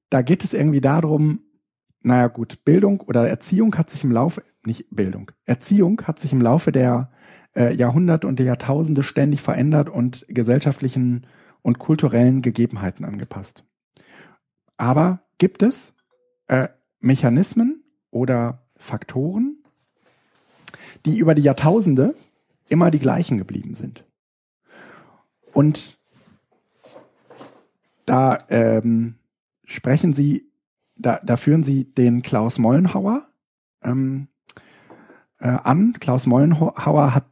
Da 0.10 0.22
geht 0.22 0.44
es 0.44 0.54
irgendwie 0.54 0.82
darum, 0.82 1.42
naja 2.02 2.28
gut, 2.28 2.64
Bildung 2.64 3.02
oder 3.02 3.28
Erziehung 3.28 3.76
hat 3.78 3.90
sich 3.90 4.04
im 4.04 4.12
Laufe, 4.12 4.44
nicht 4.66 4.86
Bildung, 4.92 5.32
Erziehung 5.46 6.02
hat 6.04 6.20
sich 6.20 6.32
im 6.32 6.42
Laufe 6.42 6.72
der 6.72 7.12
äh, 7.56 7.74
Jahrhunderte 7.74 8.28
und 8.28 8.38
der 8.38 8.46
Jahrtausende 8.46 9.04
ständig 9.04 9.42
verändert 9.42 9.90
und 9.90 10.26
gesellschaftlichen 10.30 11.26
und 11.62 11.80
kulturellen 11.80 12.42
Gegebenheiten 12.42 13.06
angepasst. 13.06 13.64
Aber 14.78 15.22
gibt 15.40 15.64
es 15.64 15.96
äh, 16.48 16.68
Mechanismen, 17.00 17.75
oder 18.16 18.66
Faktoren, 18.78 19.58
die 21.06 21.18
über 21.18 21.36
die 21.36 21.42
Jahrtausende 21.42 22.16
immer 22.70 22.90
die 22.90 23.00
gleichen 23.00 23.38
geblieben 23.38 23.76
sind. 23.76 24.06
Und 25.52 26.00
da 28.06 28.40
ähm, 28.48 29.16
sprechen 29.66 30.14
Sie, 30.14 30.50
da, 30.96 31.20
da 31.24 31.36
führen 31.36 31.64
Sie 31.64 31.84
den 31.94 32.22
Klaus 32.22 32.58
Mollenhauer 32.58 33.28
ähm, 33.84 34.30
äh, 35.40 35.48
an. 35.50 35.92
Klaus 36.00 36.26
Mollenhauer 36.26 37.14
hat 37.14 37.28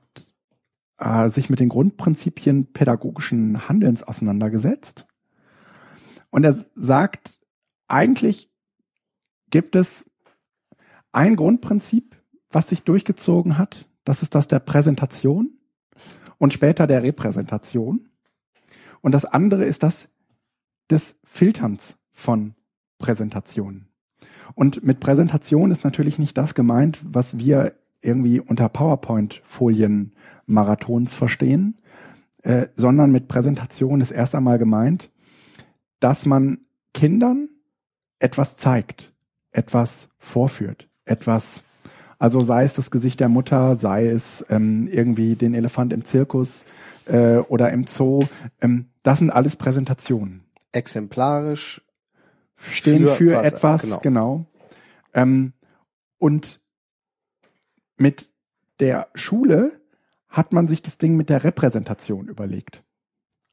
äh, 0.98 1.30
sich 1.30 1.50
mit 1.50 1.62
den 1.62 1.70
Grundprinzipien 1.70 2.74
pädagogischen 2.74 3.70
Handelns 3.70 4.04
auseinandergesetzt. 4.04 5.08
Und 6.30 6.44
er 6.44 6.58
sagt, 6.76 7.40
eigentlich 7.88 8.52
gibt 9.50 9.78
es 9.78 10.06
ein 11.14 11.36
Grundprinzip, 11.36 12.18
was 12.50 12.70
sich 12.70 12.84
durchgezogen 12.84 13.58
hat, 13.58 13.88
das 14.04 14.22
ist 14.22 14.36
das 14.36 14.48
der 14.48 14.60
Präsentation 14.60 15.58
und 16.38 16.54
später 16.54 16.88
der 16.88 17.04
Repräsentation. 17.04 18.10
Und 19.02 19.14
das 19.14 19.26
andere 19.26 19.64
ist 19.64 19.84
das 19.84 20.10
des 20.90 21.16
Filterns 21.24 21.98
von 22.12 22.56
Präsentationen. 23.00 23.88
Und 24.56 24.84
mit 24.84 25.00
Präsentation 25.00 25.72
ist 25.72 25.84
natürlich 25.84 26.20
nicht 26.20 26.38
das 26.38 26.54
gemeint, 26.54 27.02
was 27.04 27.38
wir 27.38 27.74
irgendwie 28.02 28.40
unter 28.40 28.70
PowerPoint-Folien 28.70 30.14
Marathons 30.46 31.14
verstehen, 31.14 31.80
äh, 32.44 32.68
sondern 32.76 33.12
mit 33.12 33.28
Präsentation 33.28 34.02
ist 34.02 34.12
erst 34.12 34.36
einmal 34.36 34.58
gemeint, 34.60 35.10
dass 36.00 36.26
man 36.26 36.60
Kindern 36.94 37.50
etwas 38.20 38.58
zeigt, 38.58 39.14
etwas 39.52 40.10
vorführt, 40.18 40.90
etwas, 41.06 41.64
also 42.20 42.40
sei 42.40 42.64
es 42.64 42.74
das 42.74 42.92
Gesicht 42.92 43.20
der 43.20 43.30
Mutter, 43.30 43.76
sei 43.76 44.08
es 44.08 44.46
ähm, 44.50 44.88
irgendwie 44.88 45.36
den 45.36 45.54
Elefant 45.54 45.94
im 45.94 46.06
Zirkus 46.06 46.66
äh, 47.06 47.38
oder 47.38 47.72
im 47.72 47.86
Zoo, 47.86 48.24
ähm, 48.62 48.88
das 49.04 49.20
sind 49.20 49.30
alles 49.30 49.56
Präsentationen. 49.56 50.44
Exemplarisch 50.72 51.82
stehen 52.58 53.06
für, 53.06 53.16
für 53.16 53.36
was, 53.36 53.46
etwas, 53.46 53.82
genau. 53.82 54.00
genau. 54.00 54.46
Ähm, 55.14 55.54
und 56.18 56.62
mit 57.98 58.32
der 58.80 59.10
Schule 59.14 59.72
hat 60.30 60.52
man 60.52 60.68
sich 60.68 60.82
das 60.82 60.98
Ding 60.98 61.16
mit 61.16 61.30
der 61.30 61.44
Repräsentation 61.44 62.28
überlegt. 62.28 62.84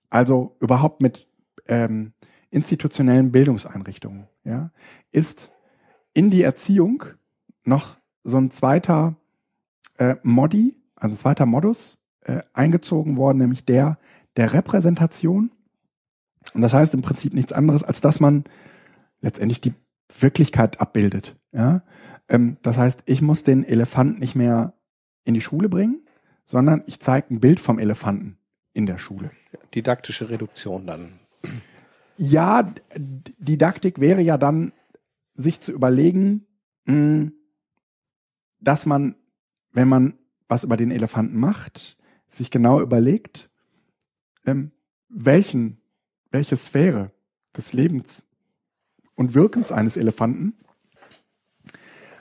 Also 0.09 0.57
überhaupt 0.61 1.03
mit 1.03 1.28
ähm, 1.68 2.12
institutionellen 2.51 3.30
Bildungseinrichtungen. 3.32 4.26
Ja, 4.44 4.70
ist 5.11 5.53
in 6.14 6.30
die 6.30 6.42
Erziehung 6.42 7.05
noch 7.64 7.96
so 8.24 8.38
ein 8.38 8.50
zweiter 8.50 9.16
äh, 9.98 10.16
Modi, 10.22 10.76
also 10.96 11.16
zweiter 11.16 11.46
Modus 11.46 11.98
äh, 12.22 12.42
eingezogen 12.52 13.16
worden, 13.16 13.38
nämlich 13.38 13.64
der 13.64 13.98
der 14.36 14.52
Repräsentation. 14.52 15.50
Und 16.54 16.62
das 16.62 16.72
heißt 16.72 16.94
im 16.94 17.02
Prinzip 17.02 17.34
nichts 17.34 17.52
anderes, 17.52 17.82
als 17.82 18.00
dass 18.00 18.20
man 18.20 18.44
letztendlich 19.20 19.61
die 19.61 19.74
Wirklichkeit 20.18 20.80
abbildet. 20.80 21.36
Ja? 21.52 21.82
Ähm, 22.28 22.56
das 22.62 22.76
heißt, 22.76 23.02
ich 23.06 23.22
muss 23.22 23.44
den 23.44 23.64
Elefant 23.64 24.20
nicht 24.20 24.34
mehr 24.34 24.74
in 25.24 25.34
die 25.34 25.40
Schule 25.40 25.68
bringen, 25.68 26.06
sondern 26.44 26.82
ich 26.86 27.00
zeige 27.00 27.34
ein 27.34 27.40
Bild 27.40 27.61
vom 27.61 27.78
Elefanten 27.78 28.38
in 28.72 28.86
der 28.86 28.98
Schule. 28.98 29.30
Didaktische 29.74 30.30
Reduktion 30.30 30.86
dann. 30.86 31.12
Ja, 32.16 32.72
Didaktik 32.96 34.00
wäre 34.00 34.20
ja 34.20 34.36
dann, 34.38 34.72
sich 35.34 35.61
zu 35.61 35.72
überlegen, 35.72 36.46
hm, 36.86 37.32
dass 38.61 38.86
man, 38.86 39.14
wenn 39.72 39.88
man 39.88 40.14
was 40.48 40.64
über 40.64 40.76
den 40.76 40.90
Elefanten 40.90 41.38
macht, 41.38 41.96
sich 42.26 42.50
genau 42.50 42.80
überlegt, 42.80 43.50
ähm, 44.46 44.72
welchen, 45.08 45.80
welche 46.30 46.56
Sphäre 46.56 47.11
des 47.56 47.72
Lebens 47.72 48.24
und 49.14 49.34
Wirkens 49.34 49.72
eines 49.72 49.96
Elefanten 49.96 50.54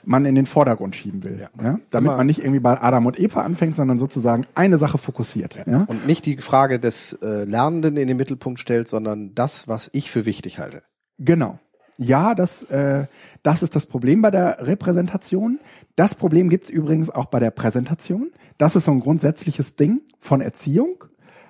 man 0.04 0.24
in 0.24 0.34
den 0.34 0.46
Vordergrund 0.46 0.96
schieben 0.96 1.22
will. 1.24 1.38
Ja. 1.40 1.50
ja? 1.62 1.80
Damit 1.90 2.16
man 2.16 2.26
nicht 2.26 2.40
irgendwie 2.40 2.60
bei 2.60 2.80
Adam 2.80 3.06
und 3.06 3.18
Eva 3.18 3.42
anfängt, 3.42 3.76
sondern 3.76 3.98
sozusagen 3.98 4.46
eine 4.54 4.78
Sache 4.78 4.98
fokussiert. 4.98 5.54
Ja. 5.54 5.64
ja? 5.66 5.84
Und 5.84 6.06
nicht 6.06 6.26
die 6.26 6.38
Frage 6.38 6.80
des 6.80 7.12
äh, 7.14 7.44
Lernenden 7.44 7.96
in 7.96 8.08
den 8.08 8.16
Mittelpunkt 8.16 8.60
stellt, 8.60 8.88
sondern 8.88 9.34
das, 9.34 9.68
was 9.68 9.90
ich 9.92 10.10
für 10.10 10.24
wichtig 10.24 10.58
halte. 10.58 10.82
Genau. 11.18 11.58
Ja, 12.02 12.34
das, 12.34 12.62
äh, 12.70 13.06
das 13.42 13.62
ist 13.62 13.76
das 13.76 13.84
Problem 13.84 14.22
bei 14.22 14.30
der 14.30 14.66
Repräsentation. 14.66 15.60
Das 15.96 16.14
Problem 16.14 16.48
gibt's 16.48 16.70
übrigens 16.70 17.10
auch 17.10 17.26
bei 17.26 17.40
der 17.40 17.50
Präsentation. 17.50 18.32
Das 18.56 18.74
ist 18.74 18.86
so 18.86 18.90
ein 18.92 19.00
grundsätzliches 19.00 19.76
Ding 19.76 20.00
von 20.18 20.40
Erziehung, 20.40 21.04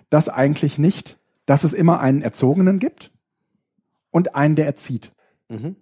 dass 0.08 0.28
eigentlich 0.28 0.76
nicht, 0.76 1.20
dass 1.46 1.62
es 1.62 1.72
immer 1.72 2.00
einen 2.00 2.20
Erzogenen 2.20 2.80
gibt 2.80 3.12
und 4.10 4.34
einen, 4.34 4.56
der 4.56 4.66
erzieht. 4.66 5.12
Mhm. 5.48 5.76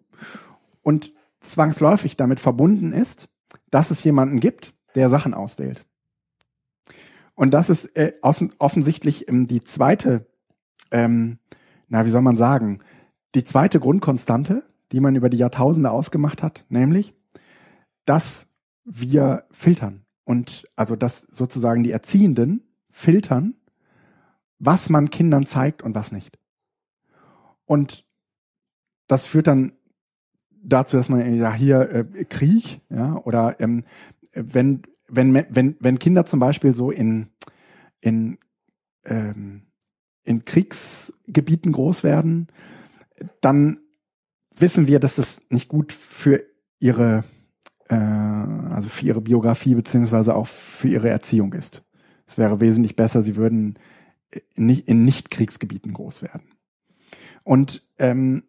Und 0.82 1.14
zwangsläufig 1.40 2.18
damit 2.18 2.38
verbunden 2.38 2.92
ist, 2.92 3.30
dass 3.70 3.90
es 3.90 4.04
jemanden 4.04 4.38
gibt, 4.38 4.74
der 4.94 5.08
Sachen 5.08 5.32
auswählt. 5.32 5.86
Und 7.34 7.52
das 7.52 7.70
ist 7.70 7.96
äh, 7.96 8.12
offensichtlich 8.20 9.30
ähm, 9.30 9.46
die 9.46 9.62
zweite, 9.62 10.26
ähm, 10.90 11.38
na, 11.88 12.04
wie 12.04 12.10
soll 12.10 12.20
man 12.20 12.36
sagen, 12.36 12.80
die 13.34 13.44
zweite 13.44 13.80
Grundkonstante, 13.80 14.64
die 14.92 15.00
man 15.00 15.16
über 15.16 15.28
die 15.28 15.36
Jahrtausende 15.36 15.90
ausgemacht 15.90 16.42
hat, 16.42 16.64
nämlich, 16.68 17.14
dass 18.04 18.48
wir 18.84 19.44
filtern 19.50 20.04
und 20.24 20.66
also 20.76 20.96
dass 20.96 21.22
sozusagen 21.30 21.82
die 21.82 21.92
Erziehenden 21.92 22.62
filtern, 22.90 23.54
was 24.58 24.88
man 24.88 25.10
Kindern 25.10 25.46
zeigt 25.46 25.82
und 25.82 25.94
was 25.94 26.10
nicht. 26.10 26.38
Und 27.64 28.06
das 29.06 29.26
führt 29.26 29.46
dann 29.46 29.72
dazu, 30.62 30.96
dass 30.96 31.08
man 31.08 31.34
ja 31.34 31.52
hier 31.52 31.80
äh, 31.90 32.24
Krieg, 32.24 32.80
ja, 32.88 33.16
oder 33.16 33.60
ähm, 33.60 33.84
wenn, 34.32 34.82
wenn, 35.06 35.34
wenn, 35.48 35.76
wenn 35.80 35.98
Kinder 35.98 36.26
zum 36.26 36.40
Beispiel 36.40 36.74
so 36.74 36.90
in, 36.90 37.28
in, 38.00 38.38
ähm, 39.04 39.62
in 40.24 40.44
Kriegsgebieten 40.44 41.72
groß 41.72 42.04
werden, 42.04 42.48
dann 43.40 43.80
wissen 44.56 44.86
wir, 44.86 45.00
dass 45.00 45.16
das 45.16 45.42
nicht 45.50 45.68
gut 45.68 45.92
für 45.92 46.44
ihre, 46.78 47.24
äh, 47.88 47.94
also 47.94 48.88
für 48.88 49.06
ihre 49.06 49.20
Biografie 49.20 49.74
beziehungsweise 49.74 50.34
auch 50.34 50.46
für 50.46 50.88
ihre 50.88 51.08
Erziehung 51.08 51.52
ist. 51.52 51.84
Es 52.26 52.38
wäre 52.38 52.60
wesentlich 52.60 52.96
besser, 52.96 53.22
sie 53.22 53.36
würden 53.36 53.78
nicht 54.56 54.88
in 54.88 55.04
Nicht-Kriegsgebieten 55.04 55.94
groß 55.94 56.22
werden. 56.22 56.42
Und 57.42 57.86
ähm, 57.98 58.44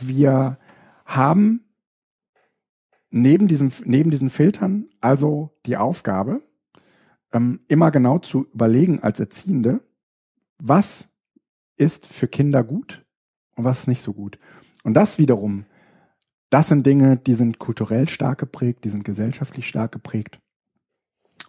wir 0.00 0.58
haben 1.04 1.64
neben 3.10 3.46
diesem, 3.46 3.70
neben 3.84 4.10
diesen 4.10 4.30
Filtern 4.30 4.88
also 5.00 5.50
die 5.66 5.76
Aufgabe, 5.76 6.42
ähm, 7.32 7.60
immer 7.68 7.90
genau 7.90 8.18
zu 8.18 8.46
überlegen 8.52 9.00
als 9.02 9.20
Erziehende, 9.20 9.80
was 10.58 11.10
ist 11.76 12.06
für 12.06 12.28
Kinder 12.28 12.64
gut 12.64 13.04
und 13.56 13.64
was 13.64 13.80
ist 13.80 13.88
nicht 13.88 14.02
so 14.02 14.12
gut. 14.12 14.38
Und 14.84 14.94
das 14.94 15.18
wiederum, 15.18 15.64
das 16.50 16.68
sind 16.68 16.86
Dinge, 16.86 17.16
die 17.16 17.34
sind 17.34 17.58
kulturell 17.58 18.08
stark 18.08 18.38
geprägt, 18.38 18.84
die 18.84 18.88
sind 18.88 19.04
gesellschaftlich 19.04 19.68
stark 19.68 19.92
geprägt 19.92 20.38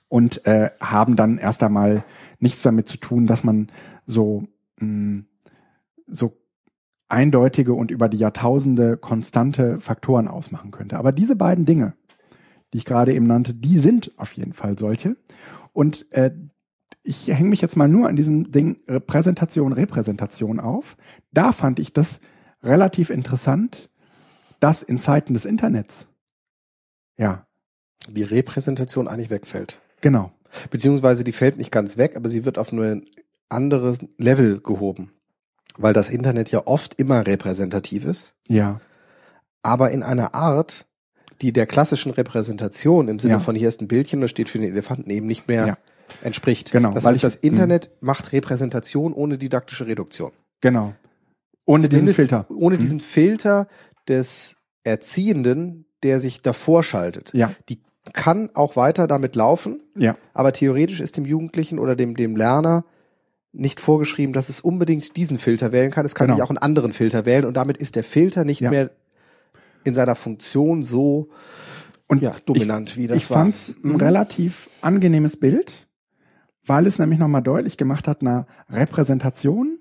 und 0.08 0.46
äh, 0.46 0.72
haben 0.80 1.16
dann 1.16 1.38
erst 1.38 1.64
einmal 1.64 2.04
nichts 2.40 2.62
damit 2.62 2.88
zu 2.88 2.98
tun, 2.98 3.26
dass 3.26 3.44
man 3.44 3.68
so 4.06 4.48
mh, 4.80 4.86
mm, 4.88 5.26
so 6.08 6.38
eindeutige 7.08 7.74
und 7.74 7.92
über 7.92 8.10
die 8.10 8.18
Jahrtausende 8.18 8.98
konstante 8.98 9.80
Faktoren 9.80 10.28
ausmachen 10.28 10.72
könnte. 10.72 10.98
Aber 10.98 11.12
diese 11.12 11.36
beiden 11.36 11.66
Dinge, 11.66 11.94
die 12.74 12.80
ich 12.80 12.86
gerade 12.86 13.14
eben 13.14 13.28
nannte, 13.28 13.54
die 13.54 13.78
sind 13.78 14.12
auf 14.18 14.34
jeden 14.34 14.54
Fall 14.54 14.78
solche. 14.80 15.16
Und 15.74 16.12
äh, 16.12 16.32
ich 17.04 17.28
hänge 17.28 17.50
mich 17.50 17.62
jetzt 17.62 17.76
mal 17.76 17.88
nur 17.88 18.08
an 18.08 18.16
diesem 18.16 18.52
Ding 18.52 18.78
Präsentation, 19.06 19.74
Repräsentation 19.74 20.60
auf. 20.60 20.98
Da 21.32 21.52
fand 21.52 21.80
ich 21.80 21.94
das 21.94 22.22
relativ 22.64 23.10
interessant, 23.10 23.90
dass 24.60 24.82
in 24.82 24.98
Zeiten 24.98 25.34
des 25.34 25.46
Internets, 25.46 26.08
ja. 27.18 27.46
Die 28.10 28.24
Repräsentation 28.24 29.08
eigentlich 29.08 29.30
wegfällt. 29.30 29.80
Genau. 30.02 30.32
Beziehungsweise 30.72 31.24
die 31.24 31.32
fällt 31.32 31.58
nicht 31.58 31.72
ganz 31.72 31.96
weg, 31.96 32.18
aber 32.18 32.28
sie 32.28 32.44
wird 32.44 32.58
auf 32.58 32.72
nur 32.74 32.86
ein 32.86 33.06
anderes 33.50 34.00
Level 34.18 34.60
gehoben 34.60 35.12
weil 35.78 35.94
das 35.94 36.10
Internet 36.10 36.52
ja 36.52 36.64
oft 36.66 37.00
immer 37.00 37.26
repräsentativ 37.26 38.06
ist. 38.06 38.34
Ja. 38.48 38.80
Aber 39.62 39.92
in 39.92 40.04
einer 40.04 40.36
Art, 40.36 40.86
die 41.42 41.54
der 41.54 41.66
klassischen 41.66 42.12
Repräsentation 42.12 43.08
im 43.08 43.20
Sinne 43.20 43.34
ja. 43.34 43.40
von 43.40 43.56
hier 43.56 43.68
ist 43.68 43.82
ein 43.82 43.88
Bildchen, 43.88 44.22
das 44.22 44.32
steht 44.32 44.50
für 44.50 44.60
den 44.60 44.72
Elefanten 44.72 45.10
eben 45.10 45.28
nicht 45.28 45.48
mehr 45.48 45.68
ja. 45.68 45.78
Entspricht. 46.22 46.72
Genau. 46.72 46.92
Das 46.92 47.06
heißt, 47.06 47.24
das 47.24 47.36
Internet 47.36 47.90
mh. 47.90 47.98
macht 48.02 48.32
Repräsentation 48.34 49.14
ohne 49.14 49.38
didaktische 49.38 49.88
Reduktion. 49.88 50.32
Genau. 50.62 50.94
Ohne 51.66 51.90
diesen 51.90 52.08
Filter. 52.10 52.46
Ohne 52.50 52.76
mhm. 52.76 52.80
diesen 52.80 53.00
Filter 53.00 53.68
des 54.08 54.58
Erziehenden, 54.84 55.86
der 56.04 56.20
sich 56.20 56.42
davor 56.42 56.84
schaltet. 56.84 57.32
Ja. 57.34 57.54
Die 57.70 57.82
kann 58.12 58.50
auch 58.54 58.76
weiter 58.76 59.08
damit 59.08 59.36
laufen. 59.36 59.82
Ja. 59.96 60.18
Aber 60.34 60.52
theoretisch 60.52 61.00
ist 61.00 61.16
dem 61.16 61.26
Jugendlichen 61.26 61.80
oder 61.80 61.96
dem, 61.96 62.16
dem 62.16 62.36
Lerner 62.36 62.84
nicht 63.54 63.80
vorgeschrieben, 63.80 64.34
dass 64.34 64.50
es 64.50 64.60
unbedingt 64.62 65.16
diesen 65.16 65.38
Filter 65.38 65.72
wählen 65.72 65.92
kann. 65.92 66.06
Es 66.06 66.16
kann 66.16 66.28
genau. 66.28 66.36
nicht 66.36 66.44
auch 66.44 66.50
einen 66.50 66.58
anderen 66.58 66.92
Filter 66.92 67.26
wählen 67.26 67.46
und 67.46 67.56
damit 67.56 67.78
ist 67.78 67.96
der 67.96 68.04
Filter 68.04 68.44
nicht 68.44 68.62
ja. 68.62 68.72
mehr 68.72 68.92
in 69.84 69.94
seiner 69.94 70.16
Funktion 70.16 70.84
so 70.84 71.30
und 72.08 72.22
ja, 72.22 72.36
dominant 72.46 72.92
ich, 72.92 72.98
wie 72.98 73.08
das 73.08 73.18
ich 73.18 73.30
war. 73.30 73.48
Ich 73.48 73.56
fand 73.56 73.86
ein 73.86 73.90
mhm. 73.90 73.96
relativ 73.98 74.70
angenehmes 74.82 75.38
Bild, 75.38 75.83
weil 76.66 76.88
es 76.88 77.00
nämlich 77.00 77.20
nochmal 77.20 77.44
deutlich 77.44 77.78
gemacht 77.78 78.08
hat, 78.08 78.22
eine 78.22 78.46
Repräsentation 78.70 79.80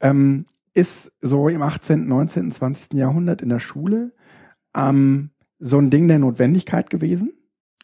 ähm, 0.00 0.46
ist 0.74 1.12
so 1.20 1.48
im 1.48 1.62
18., 1.62 2.06
19., 2.06 2.52
20. 2.52 2.94
Jahrhundert 2.94 3.42
in 3.42 3.48
der 3.48 3.60
Schule 3.60 4.12
ähm, 4.74 5.30
so 5.58 5.78
ein 5.78 5.90
Ding 5.90 6.08
der 6.08 6.18
Notwendigkeit 6.18 6.90
gewesen, 6.90 7.32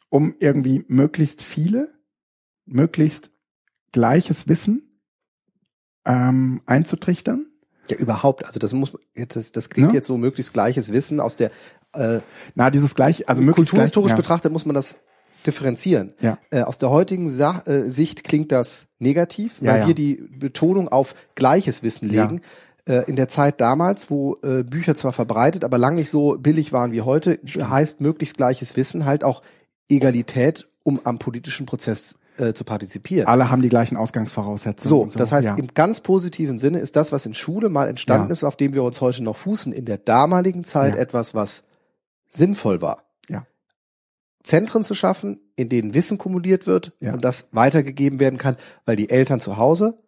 um 0.09 0.35
irgendwie 0.41 0.85
möglichst 0.89 1.43
viele, 1.43 1.95
möglichst 2.65 3.31
gleiches 3.93 4.49
Wissen 4.49 5.01
ähm, 6.05 6.63
einzutrichtern. 6.67 7.47
Ja, 7.89 7.97
überhaupt. 7.97 8.45
Also 8.45 8.59
das 8.59 8.73
muss 8.73 8.99
jetzt, 9.15 9.37
das, 9.37 9.53
das 9.53 9.71
klingt 9.71 9.91
Ja. 9.91 9.97
jetzt 9.97 10.07
so 10.07 10.19
möglichst 10.19 10.53
gleiches 10.53 10.93
Wissen 10.93 11.21
aus 11.21 11.37
der 11.37 11.51
äh, 11.95 12.21
Na, 12.55 12.71
dieses 12.71 12.95
gleich, 12.95 13.29
also 13.29 13.41
möglichst 13.41 13.71
kulturhistorisch 13.71 14.11
gleich, 14.11 14.19
ja. 14.19 14.23
betrachtet 14.23 14.53
muss 14.53 14.67
man 14.67 14.75
das 14.75 15.01
differenzieren. 15.47 16.13
Ja. 16.21 16.39
Äh, 16.51 16.63
aus 16.63 16.79
der 16.79 16.91
heutigen 16.91 17.31
Sa 17.31 17.63
äh, 17.67 17.89
Sicht 17.89 18.25
klingt 18.25 18.53
das 18.53 18.89
negativ, 18.99 19.61
weil 19.63 19.81
ja. 19.81 19.87
wir 19.87 19.95
die 19.95 20.23
Betonung 20.39 20.89
auf 20.89 21.15
gleiches 21.35 21.83
Wissen 21.83 22.09
legen. 22.09 22.41
Äh, 22.87 23.05
in 23.09 23.17
der 23.17 23.29
Zeit 23.29 23.61
damals, 23.61 24.11
wo 24.11 24.39
äh, 24.43 24.63
Bücher 24.63 24.95
zwar 24.95 25.13
verbreitet, 25.13 25.65
aber 25.65 25.79
lang 25.79 25.95
nicht 25.95 26.11
so 26.11 26.39
billig 26.39 26.73
waren 26.73 26.93
wie 26.93 27.03
heute, 27.03 27.39
heißt 27.45 28.01
möglichst 28.01 28.37
gleiches 28.37 28.77
Wissen 28.77 29.05
halt 29.05 29.25
auch 29.25 29.43
Egalität, 29.89 30.69
um 30.83 31.01
am 31.05 31.19
politischen 31.19 31.67
Prozess 31.67 32.17
äh, 32.39 32.55
zu 32.55 32.65
partizipieren. 32.65 33.27
Alle 33.27 33.51
haben 33.51 33.63
die 33.63 33.69
gleichen 33.69 33.97
Ausgangsvoraussetzungen. 33.97 34.89
So, 34.89 35.01
und 35.03 35.19
das 35.19 35.33
heißt, 35.33 35.49
ja. 35.49 35.55
im 35.57 35.69
ganz 35.75 36.01
positiven 36.01 36.59
Sinne 36.59 36.79
ist 36.79 36.97
das, 36.97 37.13
was 37.13 37.27
in 37.27 37.35
Schule 37.35 37.69
mal 37.69 37.89
entstanden 37.89 38.29
Ja. 38.29 38.33
ist, 38.33 38.45
auf 38.45 38.57
dem 38.57 38.73
wir 38.75 38.83
uns 38.83 39.01
heute 39.01 39.23
noch 39.23 39.37
fußen, 39.37 39.73
in 39.73 39.85
der 39.85 39.99
damaligen 39.99 40.65
Zeit 40.65 40.95
Ja. 40.95 41.01
etwas, 41.01 41.35
was 41.35 41.65
sinnvoll 42.27 42.81
war. 42.81 43.03
Ja. 44.39 44.45
Zentren 44.45 44.83
zu 44.85 44.95
schaffen, 44.95 45.41
in 45.57 45.69
denen 45.69 45.95
Wissen 45.95 46.19
kumuliert 46.19 46.67
wird 46.67 46.93
Ja. 47.01 47.13
und 47.13 47.25
das 47.25 47.49
weitergegeben 47.53 48.19
werden 48.21 48.39
kann, 48.39 48.57
weil 48.87 48.97
die 48.97 49.11
Eltern 49.11 49.41
zu 49.41 49.57
Hause, 49.57 49.99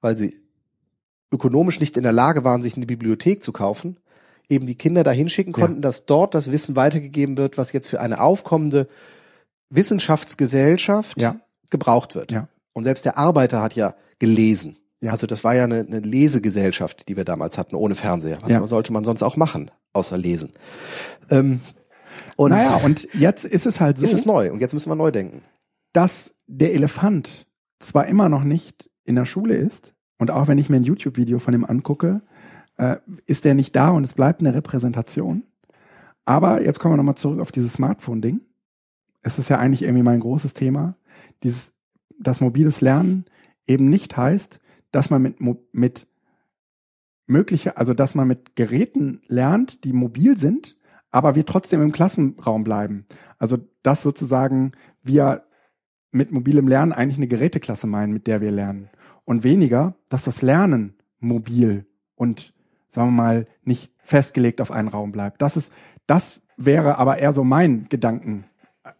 weil 0.00 0.16
sie 0.16 0.40
ökonomisch 1.32 1.80
nicht 1.80 1.96
in 1.96 2.02
der 2.02 2.12
Lage 2.12 2.44
waren, 2.44 2.62
sich 2.62 2.76
eine 2.76 2.86
Bibliothek 2.86 3.42
zu 3.42 3.52
kaufen, 3.52 3.98
eben 4.48 4.66
die 4.66 4.74
Kinder 4.76 5.02
dahin 5.04 5.28
schicken 5.28 5.50
Ja. 5.52 5.60
konnten, 5.60 5.80
dass 5.80 6.06
dort 6.06 6.34
das 6.34 6.50
Wissen 6.50 6.76
weitergegeben 6.76 7.36
wird, 7.36 7.56
was 7.58 7.72
jetzt 7.72 7.88
für 7.88 8.00
eine 8.00 8.20
aufkommende 8.20 8.88
Wissenschaftsgesellschaft 9.70 11.20
Ja. 11.20 11.36
gebraucht 11.70 12.14
wird. 12.14 12.32
Ja. 12.32 12.48
Und 12.72 12.84
selbst 12.84 13.04
der 13.04 13.18
Arbeiter 13.18 13.62
hat 13.62 13.74
ja 13.74 13.94
gelesen. 14.18 14.76
Ja. 15.00 15.10
Also 15.10 15.26
das 15.26 15.44
war 15.44 15.54
ja 15.54 15.64
eine, 15.64 15.80
eine 15.80 16.00
Lesegesellschaft, 16.00 17.08
die 17.08 17.16
wir 17.16 17.24
damals 17.24 17.58
hatten, 17.58 17.74
ohne 17.76 17.94
Fernseher. 17.94 18.38
Was 18.42 18.52
Ja. 18.52 18.66
sollte 18.66 18.92
man 18.92 19.04
sonst 19.04 19.22
auch 19.22 19.36
machen, 19.36 19.70
außer 19.92 20.16
lesen? 20.16 20.52
Ähm, 21.30 21.60
und 22.36 22.50
naja, 22.50 22.76
und 22.76 23.08
jetzt 23.14 23.44
ist 23.44 23.66
es 23.66 23.80
halt 23.80 23.98
so, 23.98 24.04
ist 24.04 24.12
es 24.12 24.26
neu 24.26 24.52
und 24.52 24.60
jetzt 24.60 24.72
müssen 24.72 24.90
wir 24.90 24.96
neu 24.96 25.10
denken. 25.10 25.42
dass 25.92 26.34
der 26.46 26.74
Elefant 26.74 27.46
zwar 27.78 28.06
immer 28.06 28.28
noch 28.28 28.44
nicht 28.44 28.90
in 29.04 29.14
der 29.14 29.26
Schule 29.26 29.54
ist, 29.54 29.94
und 30.18 30.30
auch 30.30 30.48
wenn 30.48 30.58
ich 30.58 30.70
mir 30.70 30.76
ein 30.76 30.84
YouTube-Video 30.84 31.38
von 31.38 31.54
ihm 31.54 31.64
angucke, 31.64 32.22
äh, 32.76 32.96
ist 33.26 33.44
der 33.44 33.54
nicht 33.54 33.74
da 33.76 33.90
und 33.90 34.04
es 34.04 34.14
bleibt 34.14 34.40
eine 34.40 34.54
Repräsentation. 34.54 35.42
Aber 36.24 36.62
jetzt 36.62 36.78
kommen 36.78 36.94
wir 36.94 36.96
nochmal 36.96 37.16
zurück 37.16 37.40
auf 37.40 37.52
dieses 37.52 37.74
Smartphone-Ding. 37.74 38.40
Es 39.22 39.38
ist 39.38 39.50
ja 39.50 39.58
eigentlich 39.58 39.82
irgendwie 39.82 40.02
mein 40.02 40.20
großes 40.20 40.54
Thema. 40.54 40.96
Dieses, 41.42 41.74
dass 42.18 42.40
mobiles 42.40 42.80
Lernen 42.80 43.26
eben 43.66 43.90
nicht 43.90 44.16
heißt, 44.16 44.60
dass 44.92 45.10
man 45.10 45.22
mit, 45.22 45.38
mit 45.72 46.06
mögliche, 47.26 47.76
also 47.76 47.92
dass 47.92 48.14
man 48.14 48.28
mit 48.28 48.56
Geräten 48.56 49.20
lernt, 49.26 49.84
die 49.84 49.92
mobil 49.92 50.38
sind, 50.38 50.76
aber 51.14 51.36
wir 51.36 51.46
trotzdem 51.46 51.80
im 51.80 51.92
Klassenraum 51.92 52.64
bleiben. 52.64 53.06
Also 53.38 53.58
dass 53.84 54.02
sozusagen 54.02 54.72
wir 55.04 55.44
mit 56.10 56.32
mobilem 56.32 56.66
Lernen 56.66 56.92
eigentlich 56.92 57.18
eine 57.18 57.28
Geräteklasse 57.28 57.86
meinen, 57.86 58.12
mit 58.12 58.26
der 58.26 58.40
wir 58.40 58.50
lernen. 58.50 58.90
Und 59.24 59.44
weniger, 59.44 59.94
dass 60.08 60.24
das 60.24 60.42
Lernen 60.42 60.94
mobil 61.20 61.86
und, 62.16 62.52
sagen 62.88 63.10
wir 63.10 63.22
mal, 63.22 63.46
nicht 63.62 63.92
festgelegt 63.98 64.60
auf 64.60 64.72
einen 64.72 64.88
Raum 64.88 65.12
bleibt. 65.12 65.40
Das 65.40 65.56
ist, 65.56 65.72
das 66.08 66.42
wäre 66.56 66.98
aber 66.98 67.18
eher 67.18 67.32
so 67.32 67.44
mein 67.44 67.88
Gedanken, 67.88 68.46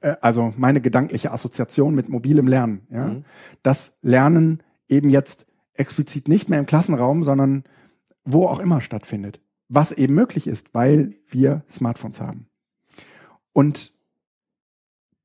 äh, 0.01 0.15
also 0.21 0.55
meine 0.57 0.81
gedankliche 0.81 1.33
Assoziation 1.33 1.97
mit 1.97 2.09
mobilem 2.09 2.47
Lernen. 2.47 2.87
Ja? 2.91 3.07
Mhm. 3.07 3.25
Das 3.65 3.99
Lernen 4.03 4.62
eben 4.89 5.11
jetzt 5.11 5.47
explizit 5.73 6.29
nicht 6.29 6.49
mehr 6.49 6.61
im 6.61 6.67
Klassenraum, 6.67 7.25
sondern 7.25 7.65
wo 8.25 8.47
auch 8.47 8.61
immer 8.61 8.81
stattfindet. 8.81 9.41
Was 9.69 9.93
eben 9.93 10.15
möglich 10.15 10.47
ist, 10.47 10.75
weil 10.75 11.17
wir 11.29 11.65
Smartphones 11.71 12.21
haben. 12.21 12.47
Und 13.53 13.93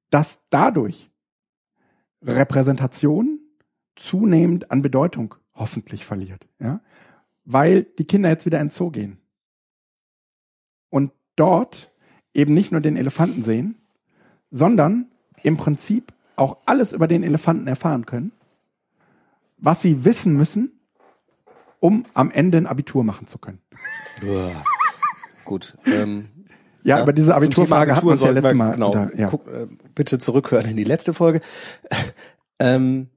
dass 0.10 0.40
dadurch 0.50 1.10
Repräsentation 2.22 3.40
zunehmend 3.96 4.72
an 4.72 4.82
Bedeutung 4.82 5.36
hoffentlich 5.54 6.06
verliert, 6.06 6.48
ja, 6.60 6.82
weil 7.46 7.84
die 7.84 8.06
Kinder 8.06 8.30
jetzt 8.30 8.46
wieder 8.46 8.60
ins 8.60 8.76
Zoo 8.76 8.92
gehen 8.92 9.18
und 10.90 11.12
dort 11.36 11.92
eben 12.34 12.54
nicht 12.54 12.72
nur 12.72 12.82
den 12.82 12.98
Elefanten 12.98 13.44
sehen, 13.44 13.76
sondern 14.52 15.12
im 15.44 15.58
Prinzip 15.58 16.14
auch 16.36 16.58
alles 16.66 16.94
über 16.94 17.08
den 17.08 17.24
Elefanten 17.24 17.68
erfahren 17.68 18.06
können, 18.06 18.32
was 19.58 19.82
sie 19.82 20.06
wissen 20.06 20.38
müssen, 20.38 20.80
um 21.80 22.06
am 22.14 22.32
Ende 22.32 22.58
ein 22.58 22.68
Abitur 22.68 23.04
machen 23.04 23.28
zu 23.28 23.38
können. 23.38 23.62
Gut. 25.46 25.76
Ähm, 25.86 26.30
Ja, 26.84 27.02
über 27.04 27.14
diese 27.14 27.36
Abiturfrage 27.36 27.86
Thema 27.92 27.96
hatten 27.98 28.08
wir 28.08 28.12
uns 28.14 28.24
ja 28.24 28.30
letztes 28.32 28.54
Mal. 28.56 28.72
Genau. 28.72 28.92
unter- 28.94 29.18
ja. 29.18 29.28
Guck, 29.28 29.48
äh, 29.48 29.68
bitte 29.96 30.20
zurückhören 30.20 30.66
in 30.70 30.78
die 30.78 30.84
letzte 30.84 31.14
Folge. 31.14 31.42
ähm, 32.60 33.10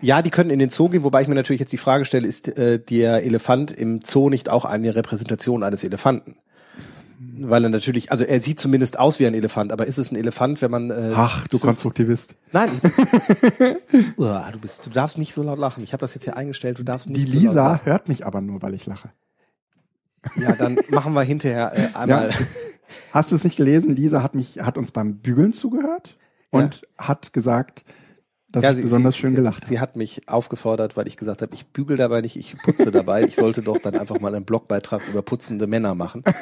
ja, 0.00 0.20
die 0.20 0.30
können 0.30 0.50
in 0.50 0.58
den 0.58 0.68
Zoo 0.70 0.88
gehen, 0.90 1.02
wobei 1.02 1.22
ich 1.22 1.28
mir 1.28 1.34
natürlich 1.34 1.60
jetzt 1.60 1.72
die 1.72 1.78
Frage 1.78 2.04
stelle, 2.04 2.26
ist 2.28 2.48
äh, 2.58 2.78
der 2.78 3.24
Elefant 3.24 3.70
im 3.70 4.00
Zoo 4.02 4.28
nicht 4.28 4.48
auch 4.50 4.64
eine 4.66 4.94
Repräsentation 4.94 5.62
eines 5.62 5.82
Elefanten? 5.82 6.36
Weil 7.36 7.64
er 7.64 7.70
natürlich, 7.70 8.10
also 8.12 8.22
er 8.24 8.38
sieht 8.40 8.60
zumindest 8.60 8.98
aus 8.98 9.18
wie 9.18 9.26
ein 9.26 9.34
Elefant, 9.34 9.72
aber 9.72 9.86
ist 9.86 9.96
es 9.98 10.12
ein 10.12 10.16
Elefant, 10.16 10.60
wenn 10.62 10.70
man 10.70 10.90
äh, 10.90 11.12
Ach, 11.16 11.48
du 11.48 11.58
Konstruktivist. 11.58 12.34
Nein, 12.52 12.68
ich, 12.82 14.18
Uah, 14.18 14.50
du 14.52 14.58
bist, 14.58 14.84
du 14.84 14.90
darfst 14.90 15.16
nicht 15.16 15.32
so 15.32 15.42
laut 15.42 15.58
lachen. 15.58 15.82
Ich 15.82 15.92
habe 15.94 16.00
das 16.02 16.12
jetzt 16.14 16.24
hier 16.24 16.36
eingestellt. 16.36 16.78
Du 16.78 16.82
darfst 16.82 17.08
nicht 17.08 17.26
Die 17.26 17.30
so 17.32 17.38
Lisa 17.38 17.72
lachen. 17.72 17.86
hört 17.86 18.08
mich 18.08 18.26
aber 18.26 18.40
nur, 18.42 18.60
weil 18.62 18.74
ich 18.74 18.84
lache. 18.86 19.10
Ja, 20.36 20.54
dann 20.54 20.78
machen 20.90 21.12
wir 21.14 21.22
hinterher 21.22 21.72
äh, 21.74 21.96
einmal. 21.96 22.30
Ja. 22.30 22.36
Hast 23.12 23.30
du 23.30 23.36
es 23.36 23.44
nicht 23.44 23.56
gelesen? 23.56 23.94
Lisa 23.94 24.22
hat 24.22 24.34
mich, 24.34 24.60
hat 24.60 24.78
uns 24.78 24.90
beim 24.90 25.18
Bügeln 25.18 25.52
zugehört 25.52 26.16
und 26.50 26.82
hat 26.98 27.32
gesagt, 27.32 27.84
dass 28.48 28.62
Ja, 28.62 28.72
ich 28.72 28.82
besonders 28.82 29.16
schön 29.16 29.34
gelacht 29.34 29.64
Sie 29.64 29.80
hat 29.80 29.96
mich 29.96 30.28
aufgefordert, 30.28 30.96
weil 30.96 31.08
ich 31.08 31.16
gesagt 31.16 31.42
habe, 31.42 31.52
ich 31.54 31.66
bügel 31.66 31.96
dabei 31.96 32.20
nicht, 32.20 32.36
ich 32.36 32.56
putze 32.56 32.92
dabei. 32.92 33.24
Ich 33.24 33.34
sollte 33.34 33.62
doch 33.62 33.78
dann 33.78 33.96
einfach 33.96 34.20
mal 34.20 34.34
einen 34.34 34.44
Blogbeitrag 34.44 35.02
über 35.08 35.22
putzende 35.22 35.66
Männer 35.66 35.94
machen. 35.94 36.22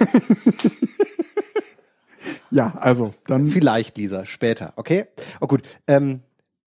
Ja, 2.53 2.75
also 2.79 3.15
dann 3.27 3.47
Vielleicht, 3.47 3.97
Lisa, 3.97 4.27
später, 4.27 4.75
okay? 4.77 5.07
Oh 5.41 5.47
gut, 5.47 5.63
ähm, 5.87 6.21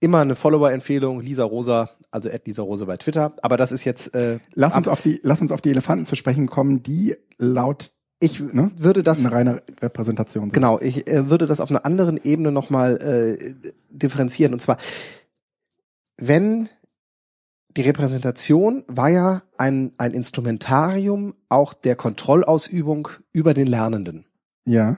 immer 0.05 0.19
eine 0.19 0.35
Follower-Empfehlung, 0.35 1.19
Lisa 1.19 1.43
Rosa, 1.43 1.89
also 2.11 2.29
at 2.29 2.45
Lisa 2.45 2.61
Rosa 2.61 2.85
bei 2.85 2.97
Twitter. 2.97 3.33
Aber 3.41 3.57
das 3.57 3.71
ist 3.71 3.83
jetzt, 3.83 4.15
äh, 4.15 4.39
lass 4.53 4.75
uns 4.75 4.87
auf 4.87 5.01
die, 5.01 5.19
lass 5.23 5.41
uns 5.41 5.51
auf 5.51 5.61
die 5.61 5.71
Elefanten 5.71 6.05
zu 6.05 6.15
sprechen 6.15 6.47
kommen, 6.47 6.83
die 6.83 7.15
laut 7.37 7.91
ich 8.21 8.39
ne, 8.39 8.71
würde 8.77 9.03
das 9.03 9.25
eine 9.25 9.35
reine 9.35 9.63
Repräsentation 9.81 10.45
sind. 10.45 10.53
Genau, 10.53 10.79
ich 10.79 11.09
äh, 11.09 11.29
würde 11.29 11.47
das 11.47 11.59
auf 11.59 11.69
einer 11.69 11.85
anderen 11.85 12.17
Ebene 12.23 12.51
nochmal 12.51 12.97
äh, 13.01 13.53
differenzieren. 13.89 14.53
Und 14.53 14.59
zwar, 14.59 14.77
wenn 16.17 16.69
die 17.75 17.81
Repräsentation 17.81 18.85
war 18.87 19.09
ja 19.09 19.41
ein, 19.57 19.91
ein 19.97 20.13
Instrumentarium 20.13 21.35
auch 21.49 21.73
der 21.73 21.97
Kontrollausübung 21.97 23.09
über 23.33 23.53
den 23.53 23.67
Lernenden. 23.67 24.25
Ja, 24.63 24.97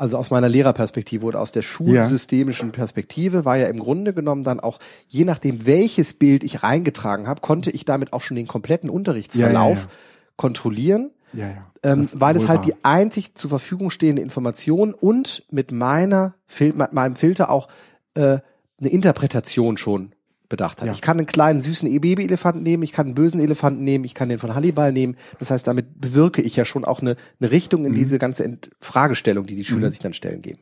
Also 0.00 0.16
aus 0.16 0.30
meiner 0.30 0.48
Lehrerperspektive 0.48 1.26
oder 1.26 1.40
aus 1.40 1.52
der 1.52 1.60
schulsystemischen 1.60 2.72
Perspektive 2.72 3.44
war 3.44 3.58
ja 3.58 3.66
im 3.66 3.78
Grunde 3.78 4.14
genommen 4.14 4.42
dann 4.42 4.58
auch, 4.58 4.78
je 5.08 5.26
nachdem 5.26 5.66
welches 5.66 6.14
Bild 6.14 6.42
ich 6.42 6.62
reingetragen 6.62 7.26
habe, 7.28 7.42
konnte 7.42 7.70
ich 7.70 7.84
damit 7.84 8.14
auch 8.14 8.22
schon 8.22 8.36
den 8.36 8.46
kompletten 8.46 8.88
Unterrichtsverlauf 8.88 9.76
Ja, 9.76 9.84
ja, 9.84 9.90
kontrollieren 10.36 11.10
ja, 11.34 11.48
ja. 11.48 11.70
ähm, 11.82 12.08
weil 12.14 12.34
es 12.34 12.48
halt 12.48 12.60
wahr. 12.60 12.66
die 12.66 12.74
einzig 12.82 13.34
zur 13.34 13.50
Verfügung 13.50 13.90
stehende 13.90 14.22
Information 14.22 14.94
und 14.94 15.44
mit 15.50 15.70
meiner 15.70 16.34
mit 16.58 16.92
meinem 16.92 17.14
Filter 17.14 17.50
auch 17.50 17.68
äh, 18.14 18.38
eine 18.80 18.88
Interpretation 18.88 19.76
schon 19.76 20.12
bedacht 20.50 20.82
hat. 20.82 20.88
Ja. 20.88 20.92
Ich 20.92 21.00
kann 21.00 21.16
einen 21.16 21.26
kleinen 21.26 21.60
süßen 21.60 21.88
Baby-Elefanten 22.00 22.62
nehmen, 22.62 22.82
ich 22.82 22.92
kann 22.92 23.06
einen 23.06 23.14
bösen 23.14 23.40
Elefanten 23.40 23.82
nehmen, 23.82 24.04
ich 24.04 24.14
kann 24.14 24.28
den 24.28 24.38
von 24.38 24.54
Hannibal 24.54 24.92
nehmen. 24.92 25.16
Das 25.38 25.50
heißt, 25.50 25.66
damit 25.66 25.98
bewirke 25.98 26.42
ich 26.42 26.56
ja 26.56 26.66
schon 26.66 26.84
auch 26.84 27.00
eine, 27.00 27.16
eine 27.40 27.50
Richtung 27.50 27.80
Mhm. 27.80 27.86
in 27.86 27.94
diese 27.94 28.18
ganze 28.18 28.44
Ent 28.44 28.70
Fragestellung, 28.80 29.46
die 29.46 29.54
die 29.56 29.64
Schüler 29.64 29.90
sich 29.90 30.00
dann 30.00 30.12
stellen 30.12 30.42
geben. 30.42 30.58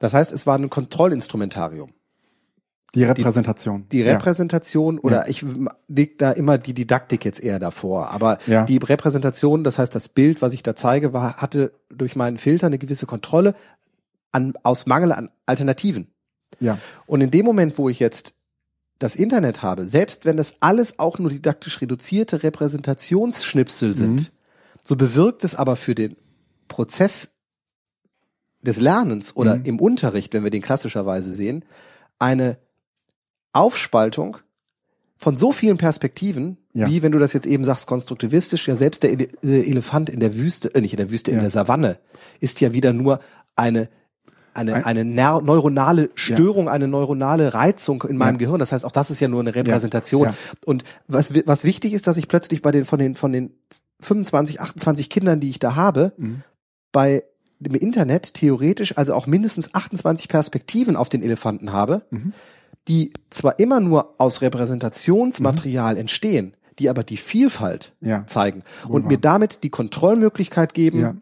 Das 0.00 0.12
heißt, 0.12 0.32
es 0.32 0.46
war 0.46 0.58
ein 0.58 0.68
Kontrollinstrumentarium. 0.70 1.92
die 2.94 3.02
Repräsentation. 3.04 3.86
Die 3.90 4.00
ja. 4.00 4.12
Repräsentation 4.12 5.00
oder 5.00 5.28
ich 5.28 5.44
leg 5.88 6.16
da 6.18 6.30
immer 6.30 6.58
die 6.58 6.74
Didaktik 6.74 7.24
jetzt 7.24 7.42
eher 7.42 7.58
davor, 7.58 8.10
aber 8.10 8.38
Ja. 8.46 8.64
die 8.66 8.76
Repräsentation, 8.78 9.64
das 9.64 9.78
heißt 9.80 9.92
das 9.94 10.08
Bild, 10.08 10.42
was 10.42 10.52
ich 10.52 10.62
da 10.62 10.76
zeige, 10.76 11.12
war, 11.12 11.38
hatte 11.38 11.72
durch 11.90 12.14
meinen 12.14 12.38
Filter 12.38 12.68
eine 12.68 12.78
gewisse 12.78 13.06
Kontrolle 13.06 13.56
an, 14.30 14.54
aus 14.62 14.86
Mangel 14.86 15.10
an 15.12 15.30
Alternativen. 15.44 16.06
Ja, 16.60 16.78
Und 17.06 17.20
in 17.20 17.32
dem 17.32 17.44
Moment, 17.44 17.78
wo 17.78 17.88
ich 17.88 17.98
jetzt 17.98 18.34
das 18.98 19.16
Internet 19.16 19.62
habe, 19.62 19.86
selbst 19.86 20.24
wenn 20.24 20.36
das 20.36 20.56
alles 20.60 20.98
auch 20.98 21.18
nur 21.18 21.30
didaktisch 21.30 21.80
reduzierte 21.80 22.42
Repräsentationsschnipsel 22.42 23.94
sind, 23.94 24.20
Mhm. 24.20 24.26
so 24.82 24.96
bewirkt 24.96 25.44
es 25.44 25.54
aber 25.54 25.76
für 25.76 25.94
den 25.94 26.16
Prozess 26.68 27.32
des 28.62 28.80
Lernens 28.80 29.36
oder 29.36 29.56
Mhm. 29.56 29.64
im 29.64 29.80
Unterricht, 29.80 30.32
wenn 30.32 30.44
wir 30.44 30.50
den 30.50 30.62
klassischerweise 30.62 31.32
sehen, 31.32 31.64
eine 32.18 32.56
Aufspaltung 33.52 34.38
von 35.16 35.36
so 35.36 35.52
vielen 35.52 35.76
Perspektiven 35.78 36.58
Ja. 36.72 36.88
wie 36.88 37.02
wenn 37.02 37.12
du 37.12 37.18
das 37.18 37.32
jetzt 37.32 37.46
eben 37.46 37.64
sagst, 37.64 37.86
konstruktivistisch, 37.86 38.66
ja 38.66 38.74
selbst 38.76 39.02
der 39.02 39.12
äh, 39.12 39.26
Elefant 39.42 40.08
in 40.10 40.20
der 40.20 40.36
Wüste, 40.36 40.74
äh, 40.74 40.80
nicht 40.80 40.92
in 40.92 40.96
der 40.98 41.10
Wüste, 41.10 41.30
in 41.30 41.36
Ja. 41.36 41.40
der 41.42 41.50
Savanne, 41.50 41.98
ist 42.40 42.60
ja 42.60 42.72
wieder 42.72 42.92
nur 42.92 43.20
eine 43.54 43.88
eine, 44.54 44.74
Ein- 44.74 44.84
eine 44.84 45.04
neuronale 45.04 46.10
Störung, 46.14 46.68
eine 46.68 46.88
neuronale 46.88 47.54
Reizung 47.54 48.02
in 48.08 48.16
meinem 48.16 48.38
Gehirn. 48.38 48.58
Das 48.58 48.72
heißt, 48.72 48.84
auch 48.84 48.92
das 48.92 49.10
ist 49.10 49.20
ja 49.20 49.28
nur 49.28 49.40
eine 49.40 49.54
Repräsentation. 49.54 50.28
Ja. 50.28 50.34
Und 50.64 50.84
was, 51.08 51.32
was 51.46 51.64
wichtig 51.64 51.92
ist, 51.92 52.06
dass 52.06 52.16
ich 52.16 52.28
plötzlich 52.28 52.62
bei 52.62 52.70
den, 52.70 52.84
von 52.84 52.98
den, 52.98 53.14
von 53.16 53.32
den 53.32 53.54
25, 54.00 54.60
28 54.60 55.08
Kindern, 55.10 55.40
die 55.40 55.50
ich 55.50 55.58
da 55.58 55.74
habe, 55.76 56.12
Mhm. 56.16 56.42
bei 56.92 57.24
dem 57.60 57.74
Internet 57.76 58.34
theoretisch 58.34 58.98
also 58.98 59.14
auch 59.14 59.26
mindestens 59.26 59.74
28 59.74 60.28
Perspektiven 60.28 60.96
auf 60.96 61.08
den 61.08 61.22
Elefanten 61.22 61.72
habe, 61.72 62.02
Mhm. 62.10 62.32
die 62.88 63.12
zwar 63.30 63.58
immer 63.58 63.80
nur 63.80 64.14
aus 64.18 64.42
Repräsentationsmaterial 64.42 65.96
entstehen, 65.96 66.54
die 66.78 66.88
aber 66.90 67.04
die 67.04 67.16
Vielfalt 67.16 67.92
Ja. 68.00 68.26
zeigen 68.26 68.62
Wohl 68.86 68.96
und 68.96 69.06
mir 69.06 69.18
damit 69.18 69.62
die 69.62 69.70
Kontrollmöglichkeit 69.70 70.74
geben, 70.74 71.00
Ja. 71.00 71.14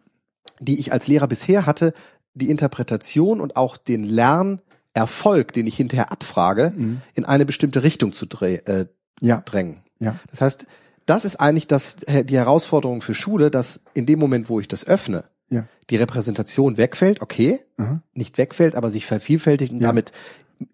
die 0.59 0.79
ich 0.79 0.91
als 0.91 1.07
Lehrer 1.07 1.27
bisher 1.27 1.65
hatte, 1.65 1.93
die 2.33 2.49
Interpretation 2.49 3.39
und 3.41 3.55
auch 3.55 3.77
den 3.77 4.03
Lernerfolg, 4.03 5.53
den 5.53 5.67
ich 5.67 5.75
hinterher 5.75 6.11
abfrage, 6.11 6.73
Mhm. 6.75 7.01
in 7.13 7.25
eine 7.25 7.45
bestimmte 7.45 7.83
Richtung 7.83 8.13
zu 8.13 8.25
dreh, 8.25 8.55
äh, 8.65 8.85
Ja. 9.21 9.41
drängen. 9.45 9.77
Ja. 9.99 10.15
Das 10.29 10.41
heißt, 10.41 10.65
das 11.05 11.25
ist 11.25 11.37
eigentlich 11.37 11.67
das, 11.67 12.03
äh, 12.03 12.23
die 12.25 12.37
Herausforderung 12.37 13.01
für 13.01 13.13
Schule, 13.13 13.51
dass 13.51 13.81
in 13.93 14.05
dem 14.05 14.19
Moment, 14.19 14.49
wo 14.49 14.59
ich 14.59 14.67
das 14.67 14.85
öffne, 14.87 15.25
Ja. 15.49 15.65
die 15.89 15.95
Repräsentation 15.97 16.77
wegfällt, 16.77 17.21
okay, 17.21 17.59
Aha. 17.77 18.01
nicht 18.13 18.37
wegfällt, 18.37 18.75
aber 18.75 18.89
sich 18.89 19.05
vervielfältigt 19.05 19.71
und 19.73 19.81
Ja. 19.81 19.87
damit 19.89 20.11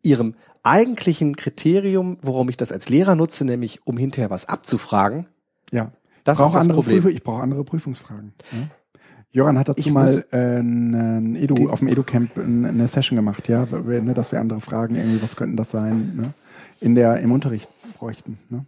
ihrem 0.04 0.36
eigentlichen 0.64 1.36
Kriterium, 1.36 2.18
worum 2.22 2.50
ich 2.50 2.58
das 2.58 2.72
als 2.72 2.90
Lehrer 2.90 3.16
nutze, 3.16 3.46
nämlich 3.46 3.86
um 3.86 3.98
hinterher 3.98 4.30
was 4.30 4.48
abzufragen, 4.48 5.26
Ja. 5.72 5.92
das 6.24 6.38
brauche 6.38 6.48
ist 6.50 6.54
das 6.56 6.62
andere 6.64 6.76
Problem. 6.78 7.02
Prüfe, 7.02 7.12
ich 7.16 7.24
brauche 7.24 7.42
andere 7.42 7.64
Prüfungsfragen. 7.64 8.34
Ja. 8.52 8.58
Joran 9.32 9.60
hat 9.60 9.70
dazu 9.70 9.80
Ich 9.80 9.92
mal 9.94 10.26
äh, 10.32 10.60
ein 10.60 11.36
Edu, 11.36 11.70
auf 11.70 11.80
dem 11.80 11.88
Edu-Camp 11.88 12.38
ein- 12.38 12.66
eine 12.66 12.88
Session 12.88 13.16
gemacht, 13.16 13.48
ja, 13.48 13.66
ne, 13.66 14.14
dass 14.14 14.32
wir 14.32 14.40
andere 14.40 14.60
Fragen 14.60 14.96
irgendwie, 14.96 15.22
was 15.22 15.36
könnten 15.36 15.56
das 15.56 15.70
sein, 15.70 16.14
ne, 16.16 16.34
in 16.82 16.96
der, 16.96 17.20
im 17.20 17.32
Unterricht 17.32 17.70
bräuchten. 18.00 18.40
Ne? 18.50 18.66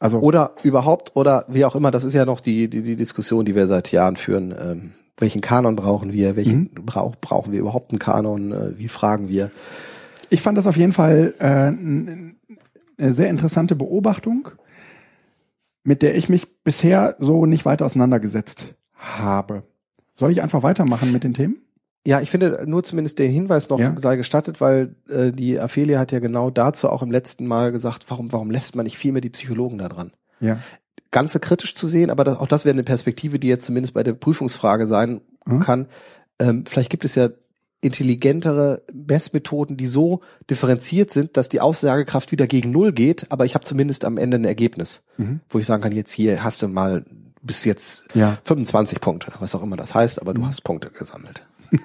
Also, 0.00 0.18
Oder 0.20 0.52
überhaupt, 0.64 1.12
oder 1.14 1.44
wie 1.48 1.64
auch 1.64 1.76
immer, 1.76 1.90
das 1.90 2.04
ist 2.04 2.14
ja 2.14 2.24
noch 2.24 2.40
die, 2.40 2.68
die, 2.68 2.82
die 2.82 2.96
Diskussion, 2.96 3.44
die 3.44 3.54
wir 3.54 3.66
seit 3.66 3.92
Jahren 3.92 4.16
führen. 4.16 4.54
Ähm, 4.58 4.90
welchen 5.18 5.42
Kanon 5.42 5.76
brauchen 5.76 6.12
wir? 6.14 6.34
Welchen 6.36 6.60
Mhm. 6.60 6.70
brauch, 6.86 7.14
brauchen 7.20 7.52
wir 7.52 7.60
überhaupt 7.60 7.90
einen 7.92 7.98
Kanon? 7.98 8.52
Äh, 8.52 8.78
wie 8.78 8.88
fragen 8.88 9.28
wir? 9.28 9.50
ich 10.32 10.42
fand 10.42 10.56
das 10.56 10.68
auf 10.68 10.76
jeden 10.76 10.92
Fall 10.92 11.34
äh, 11.40 11.44
eine 11.44 13.12
sehr 13.12 13.28
interessante 13.28 13.74
Beobachtung, 13.74 14.48
mit 15.82 16.02
der 16.02 16.16
ich 16.16 16.28
mich 16.28 16.46
bisher 16.62 17.16
so 17.18 17.46
nicht 17.46 17.64
weiter 17.64 17.84
auseinandergesetzt 17.84 18.74
habe. 19.00 19.62
Soll 20.14 20.30
ich 20.30 20.42
einfach 20.42 20.62
weitermachen 20.62 21.12
mit 21.12 21.24
den 21.24 21.34
Themen? 21.34 21.56
Ja, 22.06 22.20
ich 22.20 22.30
finde 22.30 22.62
nur 22.66 22.82
zumindest 22.82 23.18
der 23.18 23.28
Hinweis 23.28 23.68
noch 23.68 23.78
Ja. 23.78 23.94
sei 23.98 24.16
gestattet, 24.16 24.60
weil 24.60 24.94
äh, 25.10 25.32
die 25.32 25.58
Aphelia 25.58 25.98
hat 25.98 26.12
ja 26.12 26.18
genau 26.18 26.48
dazu 26.50 26.88
auch 26.88 27.02
im 27.02 27.10
letzten 27.10 27.46
Mal 27.46 27.72
gesagt, 27.72 28.04
warum, 28.08 28.32
warum 28.32 28.50
lässt 28.50 28.74
man 28.74 28.84
nicht 28.84 28.96
viel 28.96 29.12
mehr 29.12 29.20
die 29.20 29.28
Psychologen 29.30 29.76
da 29.78 29.88
dran? 29.88 30.12
Ja. 30.40 30.58
Ganze 31.10 31.40
kritisch 31.40 31.74
zu 31.74 31.88
sehen, 31.88 32.08
aber 32.10 32.24
das, 32.24 32.38
auch 32.38 32.46
das 32.46 32.64
wäre 32.64 32.72
eine 32.74 32.84
Perspektive, 32.84 33.38
die 33.38 33.48
jetzt 33.48 33.66
zumindest 33.66 33.92
bei 33.94 34.02
der 34.02 34.14
Prüfungsfrage 34.14 34.86
sein 34.86 35.20
Mhm. 35.46 35.60
kann. 35.60 35.86
Ähm, 36.38 36.64
vielleicht 36.66 36.90
gibt 36.90 37.04
es 37.04 37.14
ja 37.16 37.28
intelligentere 37.82 38.82
Messmethoden, 38.92 39.76
die 39.76 39.86
so 39.86 40.20
differenziert 40.48 41.12
sind, 41.12 41.36
dass 41.36 41.48
die 41.48 41.60
Aussagekraft 41.60 42.30
wieder 42.32 42.46
gegen 42.46 42.70
Null 42.70 42.92
geht, 42.92 43.26
aber 43.32 43.44
ich 43.46 43.54
habe 43.54 43.64
zumindest 43.64 44.04
am 44.04 44.16
Ende 44.18 44.36
ein 44.38 44.44
Ergebnis, 44.44 45.02
Mhm. 45.16 45.40
wo 45.48 45.58
ich 45.58 45.66
sagen 45.66 45.82
kann, 45.82 45.92
jetzt 45.92 46.12
hier 46.12 46.44
hast 46.44 46.62
du 46.62 46.68
mal 46.68 47.04
bis 47.42 47.64
jetzt 47.64 48.06
Ja. 48.14 48.38
25 48.44 49.00
Punkte, 49.00 49.32
was 49.40 49.54
auch 49.54 49.62
immer 49.62 49.76
das 49.76 49.94
heißt, 49.94 50.20
aber 50.20 50.34
du 50.34 50.40
Mhm. 50.42 50.46
hast 50.48 50.62
Punkte 50.62 50.90
gesammelt. 50.90 51.46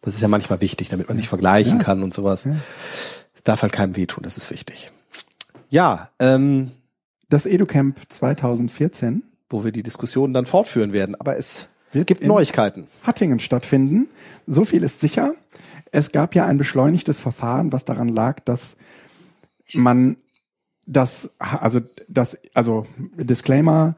Das 0.00 0.14
ist 0.14 0.20
ja 0.20 0.28
manchmal 0.28 0.60
wichtig, 0.60 0.88
damit 0.90 1.08
man 1.08 1.16
sich 1.16 1.28
vergleichen 1.28 1.78
Ja. 1.78 1.84
kann 1.84 2.02
und 2.04 2.14
sowas. 2.14 2.44
Ja. 2.44 2.54
Darf 3.44 3.62
halt 3.62 3.72
keinem 3.72 3.96
wehtun, 3.96 4.22
das 4.22 4.36
ist 4.36 4.50
wichtig. 4.50 4.90
Ja, 5.70 6.10
ähm, 6.18 6.70
Das 7.28 7.44
EduCamp 7.46 7.96
2014 8.08 9.22
wo 9.50 9.64
wir 9.64 9.72
die 9.72 9.82
Diskussion 9.82 10.32
dann 10.34 10.44
fortführen 10.46 10.92
werden, 10.92 11.14
aber 11.18 11.36
es 11.38 11.68
gibt 11.92 12.22
Neuigkeiten. 12.22 12.86
Hattingen 13.02 13.40
stattfinden. 13.40 14.08
So 14.46 14.64
viel 14.66 14.82
ist 14.82 15.00
sicher. 15.00 15.34
Es 15.90 16.12
gab 16.12 16.34
ja 16.34 16.44
ein 16.44 16.58
beschleunigtes 16.58 17.18
Verfahren, 17.18 17.72
was 17.72 17.86
daran 17.86 18.08
lag, 18.08 18.40
dass 18.40 18.76
man 19.72 20.16
das, 20.86 21.30
also 21.38 21.80
das, 22.08 22.36
also 22.54 22.86
Disclaimer, 23.16 23.96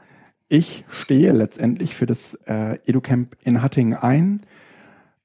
ich 0.50 0.84
stehe 0.88 1.32
letztendlich 1.32 1.94
für 1.94 2.06
das 2.06 2.34
äh, 2.46 2.78
EduCamp 2.84 3.36
in 3.44 3.62
Hattingen 3.62 3.94
ein. 3.96 4.42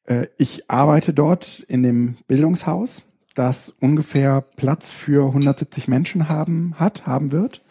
Äh, 0.06 0.28
ich 0.38 0.70
arbeite 0.70 1.16
dort 1.16 1.62
in 1.62 1.82
dem 1.82 2.18
Bildungshaus, 2.28 3.02
das 3.34 3.70
ungefähr 3.70 4.42
Platz 4.56 4.92
für 4.92 5.26
170 5.26 5.88
Menschen 5.88 6.30
haben 6.30 6.76
hat, 6.78 7.08
haben 7.08 7.32
wird. 7.32 7.64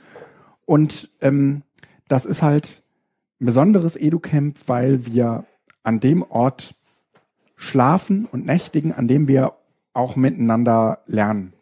Und 0.67 1.11
ähm, 1.21 1.63
das 2.09 2.25
ist 2.25 2.43
halt 2.43 2.83
ein 3.41 3.47
besonderes 3.47 3.95
EduCamp, 3.95 4.59
weil 4.67 5.07
wir 5.07 5.45
an 5.85 6.01
dem 6.01 6.23
Ort 6.23 6.75
schlafen 7.55 8.27
und 8.27 8.47
nächtigen, 8.47 8.93
an 8.93 9.07
dem 9.07 9.29
wir 9.29 9.53
auch 9.93 10.17
miteinander 10.17 11.05
lernen. 11.07 11.53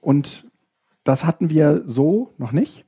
Und 0.00 0.50
das 1.04 1.26
hatten 1.26 1.50
wir 1.50 1.82
so 1.86 2.32
noch 2.38 2.52
nicht. 2.52 2.86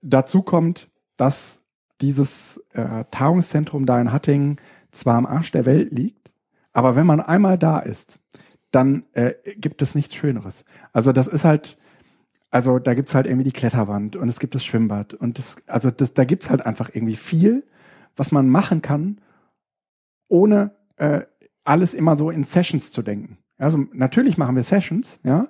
Dazu 0.00 0.42
kommt, 0.42 0.88
dass 1.18 1.62
dieses 2.00 2.64
äh, 2.72 3.04
Tagungszentrum 3.10 3.84
da 3.84 4.00
in 4.00 4.12
Hattingen 4.12 4.56
zwar 4.92 5.16
am 5.16 5.26
Arsch 5.26 5.50
der 5.52 5.66
Welt 5.66 5.92
liegt, 5.92 6.30
aber 6.72 6.96
wenn 6.96 7.06
man 7.06 7.20
einmal 7.20 7.58
da 7.58 7.78
ist, 7.80 8.20
dann 8.70 9.04
äh, 9.12 9.34
gibt 9.56 9.82
es 9.82 9.94
nichts 9.94 10.14
Schöneres. 10.14 10.64
Also 10.92 11.12
das 11.12 11.26
ist 11.26 11.44
halt, 11.44 11.78
also 12.50 12.78
da 12.78 12.94
gibt's 12.94 13.14
halt 13.14 13.26
irgendwie 13.26 13.44
die 13.44 13.52
Kletterwand 13.52 14.16
und 14.16 14.28
es 14.28 14.40
gibt 14.40 14.54
das 14.54 14.64
Schwimmbad 14.64 15.14
und 15.14 15.38
das, 15.38 15.56
also 15.66 15.90
das, 15.90 16.14
da 16.14 16.24
gibt's 16.24 16.50
halt 16.50 16.64
einfach 16.64 16.90
irgendwie 16.92 17.16
viel, 17.16 17.66
was 18.16 18.32
man 18.32 18.48
machen 18.48 18.80
kann, 18.80 19.20
ohne 20.28 20.72
äh, 20.96 21.22
alles 21.64 21.94
immer 21.94 22.16
so 22.16 22.30
in 22.30 22.44
Sessions 22.44 22.92
zu 22.92 23.02
denken. 23.02 23.38
Also 23.58 23.78
natürlich 23.92 24.38
machen 24.38 24.56
wir 24.56 24.62
Sessions, 24.62 25.18
ja, 25.24 25.48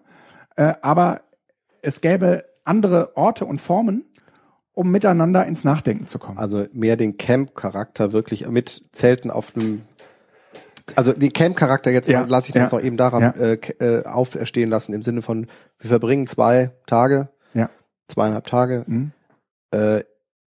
äh, 0.57 0.75
aber 0.83 1.23
es 1.83 2.01
gäbe 2.01 2.45
andere 2.65 3.17
Orte 3.17 3.45
und 3.45 3.61
Formen, 3.61 4.05
um 4.79 4.93
miteinander 4.93 5.45
ins 5.45 5.65
Nachdenken 5.65 6.07
zu 6.07 6.21
kommen. 6.21 6.39
Also 6.39 6.67
mehr 6.73 6.97
den 6.97 7.17
Camp-Charakter 7.17 8.13
wirklich 8.13 8.49
mit 8.49 8.81
Zelten 8.93 9.29
auf 9.33 9.57
einem 9.57 9.83
also 10.95 11.13
den 11.13 11.33
Camp-Charakter 11.33 11.91
jetzt 11.91 12.09
Ja, 12.09 12.25
lasse 12.29 12.49
ich 12.49 12.55
das 12.55 12.71
ja, 12.71 12.79
noch 12.79 12.83
eben 12.85 12.97
daran 12.97 13.23
ja. 13.23 13.31
äh, 13.33 13.55
äh, 13.81 14.05
auferstehen 14.07 14.71
lassen 14.71 14.93
im 14.95 15.03
Sinne 15.03 15.21
von 15.21 15.49
wir 15.81 15.89
verbringen 15.91 16.29
zwei 16.29 16.71
Tage, 16.87 17.29
Ja. 17.55 17.71
zweieinhalb 18.07 18.47
Tage 18.47 18.85
Mhm. 18.87 19.11
äh, 19.75 20.05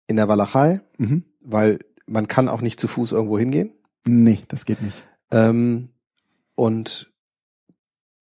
in 0.08 0.16
der 0.16 0.26
Walachei, 0.28 0.80
Mhm. 0.98 1.22
weil 1.40 1.78
man 2.06 2.26
kann 2.26 2.48
auch 2.48 2.60
nicht 2.62 2.80
zu 2.80 2.88
Fuß 2.88 3.12
irgendwo 3.12 3.38
hingehen 3.38 3.70
Nee, 4.04 4.40
das 4.48 4.64
geht 4.66 4.82
nicht. 4.82 5.02
ähm, 5.30 5.88
und 6.56 7.12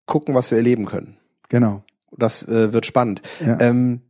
gucken, 0.07 0.33
was 0.35 0.49
wir 0.51 0.57
erleben 0.57 0.85
können. 0.85 1.15
Genau. 1.49 1.83
Das 2.17 2.45
äh, 2.47 2.73
wird 2.73 2.85
spannend. 2.87 3.21
Ja. 3.45 3.57
Ähm, 3.61 4.01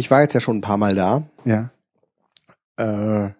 ich 0.00 0.10
war 0.10 0.20
jetzt 0.22 0.32
ja 0.34 0.40
schon 0.40 0.56
ein 0.58 0.60
paar 0.62 0.76
Mal 0.78 0.94
da. 0.94 1.22
ja. 1.44 1.70
Äh, 2.76 3.30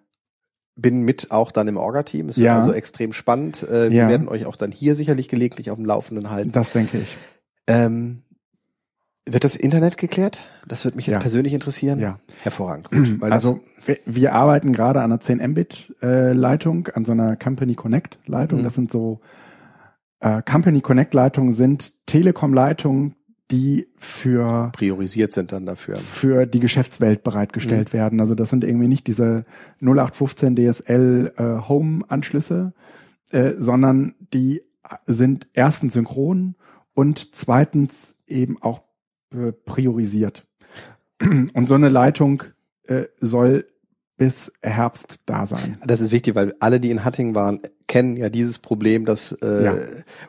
bin 0.76 1.02
mit 1.02 1.30
auch 1.30 1.50
dann 1.50 1.68
im 1.68 1.76
Orga-Team. 1.76 2.28
Es 2.30 2.38
wird 2.38 2.46
Ja. 2.46 2.58
also 2.58 2.72
extrem 2.72 3.12
spannend. 3.12 3.62
Äh, 3.64 3.90
wir 3.90 4.02
Ja. 4.02 4.08
werden 4.08 4.28
euch 4.28 4.46
auch 4.46 4.56
dann 4.56 4.70
hier 4.72 4.94
sicherlich 4.94 5.28
gelegentlich 5.28 5.70
auf 5.70 5.76
dem 5.76 5.84
Laufenden 5.84 6.30
halten. 6.30 6.52
Das 6.52 6.72
denke 6.72 6.98
ich. 6.98 7.16
Ähm, 7.66 8.22
wird 9.26 9.44
das 9.44 9.56
Internet 9.56 9.98
geklärt? 9.98 10.40
Das 10.66 10.84
wird 10.86 10.96
mich 10.96 11.06
jetzt 11.06 11.16
Ja. 11.16 11.20
persönlich 11.20 11.52
interessieren. 11.52 11.98
Ja. 12.00 12.18
Hervorragend. 12.42 12.90
Gut, 12.90 13.18
also 13.22 13.61
wir, 13.84 13.98
wir 14.06 14.32
arbeiten 14.34 14.72
gerade 14.72 15.00
an 15.00 15.11
einer 15.12 15.20
10 15.20 15.38
Mbit 15.50 15.94
äh, 16.02 16.32
Leitung, 16.32 16.88
an 16.88 17.04
so 17.04 17.12
einer 17.12 17.36
Company 17.36 17.74
Connect 17.74 18.18
Leitung. 18.26 18.61
Mhm. 18.61 18.64
Das 18.64 18.74
sind 18.74 18.90
so 18.90 19.20
äh, 20.20 20.40
Company 20.42 20.80
Connect 20.80 21.12
Leitungen 21.12 21.52
sind 21.52 21.92
Telekom 22.06 22.54
Leitungen, 22.54 23.16
die 23.51 23.88
für 23.96 24.70
priorisiert 24.72 25.32
sind 25.32 25.53
dann 25.53 25.66
dafür. 25.66 25.96
für 25.96 26.46
die 26.46 26.61
Geschäftswelt 26.61 27.22
bereitgestellt 27.22 27.88
Mhm. 27.88 27.98
werden. 27.98 28.20
Also 28.20 28.34
das 28.34 28.51
sind 28.51 28.64
irgendwie 28.64 28.88
nicht 28.88 29.07
diese 29.07 29.44
0815 29.80 30.55
DSL 30.57 31.32
äh, 31.36 31.68
Home 31.68 32.05
Anschlüsse, 32.09 32.72
äh, 33.32 33.53
sondern 33.59 34.14
die 34.32 34.62
sind 35.07 35.48
erstens 35.53 35.92
synchron 35.94 36.55
und 36.94 37.34
zweitens 37.34 38.14
eben 38.26 38.61
auch 38.62 38.82
äh, 39.32 39.53
priorisiert. 39.53 40.46
Und 41.20 41.68
so 41.68 41.74
eine 41.74 41.88
Leitung 41.88 42.42
äh, 42.88 43.05
soll 43.20 43.66
bis 44.16 44.53
Herbst 44.62 45.20
da 45.26 45.46
sein. 45.46 45.76
Das 45.86 46.01
ist 46.01 46.12
wichtig, 46.12 46.34
weil 46.34 46.55
alle, 46.61 46.80
die 46.80 46.90
in 46.90 47.05
Hattingen 47.05 47.34
waren, 47.34 47.61
kennen 47.86 48.16
ja 48.16 48.28
dieses 48.30 48.59
Problem, 48.59 49.05
dass 49.05 49.32
äh, 49.42 49.64
Ja. 49.64 49.74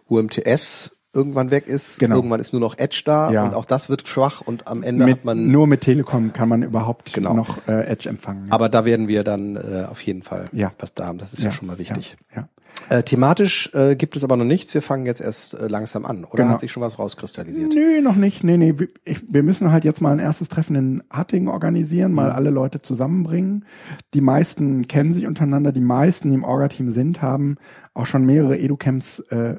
UMTS 0.08 0.98
irgendwann 1.14 1.52
weg 1.52 1.68
ist. 1.68 2.00
Genau. 2.00 2.16
Irgendwann 2.16 2.40
ist 2.40 2.54
nur 2.54 2.60
noch 2.62 2.78
Edge 2.78 3.02
da 3.06 3.32
Ja. 3.32 3.44
und 3.44 3.54
auch 3.54 3.66
das 3.66 3.90
wird 3.90 4.08
schwach 4.08 4.42
und 4.42 4.68
am 4.68 4.82
Ende 4.84 5.06
Mit, 5.06 5.18
hat 5.18 5.26
man. 5.26 5.50
nur 5.52 5.68
mit 5.68 5.82
Telekom 5.82 6.32
kann 6.34 6.48
man 6.50 6.64
überhaupt 6.64 7.14
Genau. 7.14 7.34
noch 7.34 7.68
äh, 7.68 7.86
Edge 7.86 8.08
empfangen. 8.10 8.52
aber 8.52 8.70
da 8.70 8.86
werden 8.86 9.08
wir 9.08 9.24
dann 9.24 9.56
äh, 9.58 9.86
auf 9.90 10.02
jeden 10.02 10.24
Fall 10.24 10.46
Ja. 10.54 10.72
was 10.80 10.94
da 10.94 11.08
haben. 11.08 11.18
Das 11.18 11.34
ist 11.34 11.44
ja, 11.44 11.52
schon 11.52 11.68
mal 11.68 11.78
wichtig. 11.80 12.16
Ja, 12.36 12.42
ja. 12.90 12.98
Äh, 12.98 13.04
thematisch 13.04 13.70
äh, 13.74 13.96
gibt 13.98 14.16
es 14.16 14.24
aber 14.24 14.38
noch 14.38 14.46
nichts. 14.46 14.74
Wir 14.74 14.82
fangen 14.82 15.06
jetzt 15.06 15.20
erst 15.20 15.54
äh, 15.54 15.68
langsam 15.68 16.06
an. 16.06 16.24
Oder 16.24 16.44
Genau. 16.44 16.54
hat 16.54 16.62
sich 16.62 16.72
schon 16.72 16.82
was 16.82 16.98
rauskristallisiert? 16.98 17.74
Nee, 17.76 18.00
noch 18.02 18.16
nicht. 18.16 18.46
Nee, 18.46 18.56
nee. 18.56 18.74
Wir- 18.80 18.88
Ich, 19.04 19.22
wir 19.28 19.44
müssen 19.44 19.72
halt 19.74 19.84
jetzt 19.84 20.00
mal 20.02 20.14
ein 20.14 20.20
erstes 20.20 20.48
Treffen 20.48 20.76
in 20.78 21.04
Hattingen 21.10 21.50
organisieren, 21.50 22.12
Mhm. 22.12 22.16
mal 22.16 22.32
alle 22.32 22.50
Leute 22.50 22.82
zusammenbringen. 22.82 23.66
Die 24.14 24.22
meisten 24.22 24.88
kennen 24.88 25.14
sich 25.14 25.28
untereinander, 25.28 25.74
die 25.74 25.82
meisten, 25.82 26.30
die 26.30 26.36
im 26.36 26.46
Orga-Team 26.46 26.90
sind, 26.92 27.22
haben 27.22 27.58
auch 27.94 28.06
schon 28.06 28.26
mehrere 28.26 28.58
Educamps 28.58 29.20
äh, 29.20 29.56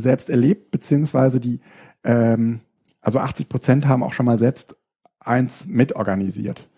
selbst 0.00 0.30
erlebt, 0.30 0.70
beziehungsweise 0.70 1.40
die, 1.40 1.60
ähm, 2.04 2.60
also 3.00 3.18
80 3.18 3.48
Prozent 3.48 3.86
haben 3.86 4.02
auch 4.02 4.12
schon 4.12 4.26
mal 4.26 4.38
selbst 4.38 4.76
eins 5.20 5.66
mitorganisiert. 5.66 6.68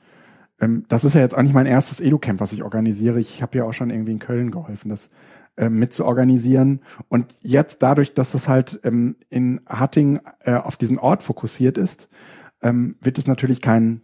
Ähm, 0.60 0.84
das 0.88 1.04
ist 1.04 1.14
ja 1.14 1.20
jetzt 1.20 1.36
auch 1.36 1.42
nicht 1.42 1.54
mein 1.54 1.66
erstes 1.66 2.00
Educamp, 2.00 2.40
was 2.40 2.52
ich 2.52 2.62
organisiere. 2.62 3.20
Ich 3.20 3.42
habe 3.42 3.58
ja 3.58 3.64
auch 3.64 3.72
schon 3.74 3.90
irgendwie 3.90 4.12
in 4.12 4.18
Köln 4.18 4.50
geholfen, 4.50 4.88
das 4.88 5.10
ähm, 5.56 5.78
mit 5.78 5.92
zu 5.92 6.04
organisieren. 6.04 6.80
Und 7.08 7.34
jetzt 7.42 7.82
dadurch, 7.82 8.14
dass 8.14 8.34
es 8.34 8.48
halt 8.48 8.80
ähm, 8.84 9.16
in 9.28 9.60
Hatting 9.66 10.20
äh, 10.40 10.54
auf 10.54 10.76
diesen 10.76 10.98
Ort 10.98 11.22
fokussiert 11.22 11.78
ist, 11.78 12.08
ähm, 12.62 12.96
wird 13.00 13.18
es 13.18 13.26
natürlich 13.26 13.60
kein 13.60 14.02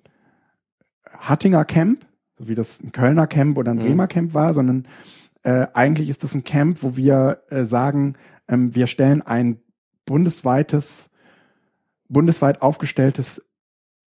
Hattinger 1.19 1.65
Camp, 1.65 2.05
so 2.39 2.49
wie 2.49 2.55
das 2.55 2.83
ein 2.83 2.93
Kölner 2.93 3.27
Camp 3.27 3.57
oder 3.57 3.71
ein 3.73 3.79
Mhm. 3.79 3.83
Bremer 3.83 4.07
Camp 4.09 4.35
war, 4.35 4.55
sondern 4.55 4.87
äh, 5.43 5.67
eigentlich 5.75 6.09
ist 6.09 6.25
es 6.25 6.35
ein 6.35 6.45
Camp, 6.45 6.83
wo 6.83 6.97
wir 6.97 7.43
äh, 7.51 7.65
sagen, 7.65 8.15
ähm, 8.49 8.75
wir 8.75 8.87
stellen 8.87 9.23
ein 9.23 9.61
bundesweites, 10.07 11.11
bundesweit 12.09 12.63
aufgestelltes 12.63 13.45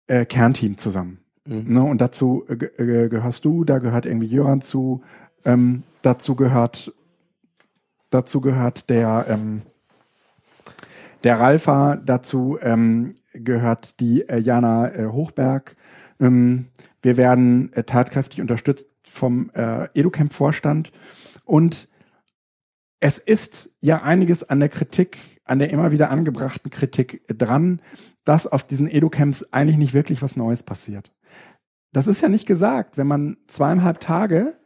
äh, 0.07 0.25
Kernteam 0.25 0.77
zusammen. 0.77 1.19
Mhm. 1.45 1.73
Ne, 1.73 1.84
und 1.84 2.01
dazu 2.01 2.45
äh, 2.47 2.53
äh, 2.53 3.09
gehörst 3.09 3.45
du, 3.45 3.63
da 3.63 3.80
gehört 3.80 4.05
irgendwie 4.05 4.27
Jöran 4.27 4.61
zu, 4.61 5.01
ähm, 5.45 5.84
dazu 6.01 6.36
gehört, 6.36 6.93
dazu 8.09 8.41
gehört 8.41 8.89
der, 8.89 9.25
ähm, 9.30 9.63
der 11.23 11.39
Ralfa, 11.39 11.97
dazu 11.97 12.57
ähm, 12.61 13.15
gehört 13.34 13.99
die 13.99 14.27
äh, 14.27 14.38
Jana 14.38 14.93
äh, 14.93 15.07
Hochberg. 15.07 15.75
Ähm, 16.19 16.67
wir 17.01 17.17
werden 17.17 17.73
äh, 17.73 17.84
tatkräftig 17.84 18.41
unterstützt 18.41 18.88
vom 19.03 19.49
äh, 19.53 19.86
Educamp-Vorstand 19.93 20.91
und 21.45 21.88
es 23.00 23.18
ist 23.18 23.72
ja 23.82 24.02
einiges 24.02 24.50
an 24.50 24.60
der 24.60 24.70
Kritik, 24.70 25.41
an 25.45 25.60
der 25.60 25.72
immer 25.72 25.91
wieder 25.91 26.10
angebrachten 26.10 26.70
Kritik 26.70 27.24
dran, 27.28 27.82
dass 28.26 28.47
auf 28.47 28.66
diesen 28.66 28.89
Educamps 28.89 29.52
eigentlich 29.52 29.78
nicht 29.78 29.93
wirklich 29.93 30.22
was 30.22 30.36
Neues 30.36 30.64
passiert. 30.64 31.12
Das 31.91 32.08
ist 32.08 32.22
ja 32.22 32.30
nicht 32.30 32.45
gesagt, 32.45 32.97
wenn 32.97 33.08
man 33.08 33.38
zweieinhalb 33.47 34.00
Tage 34.00 34.58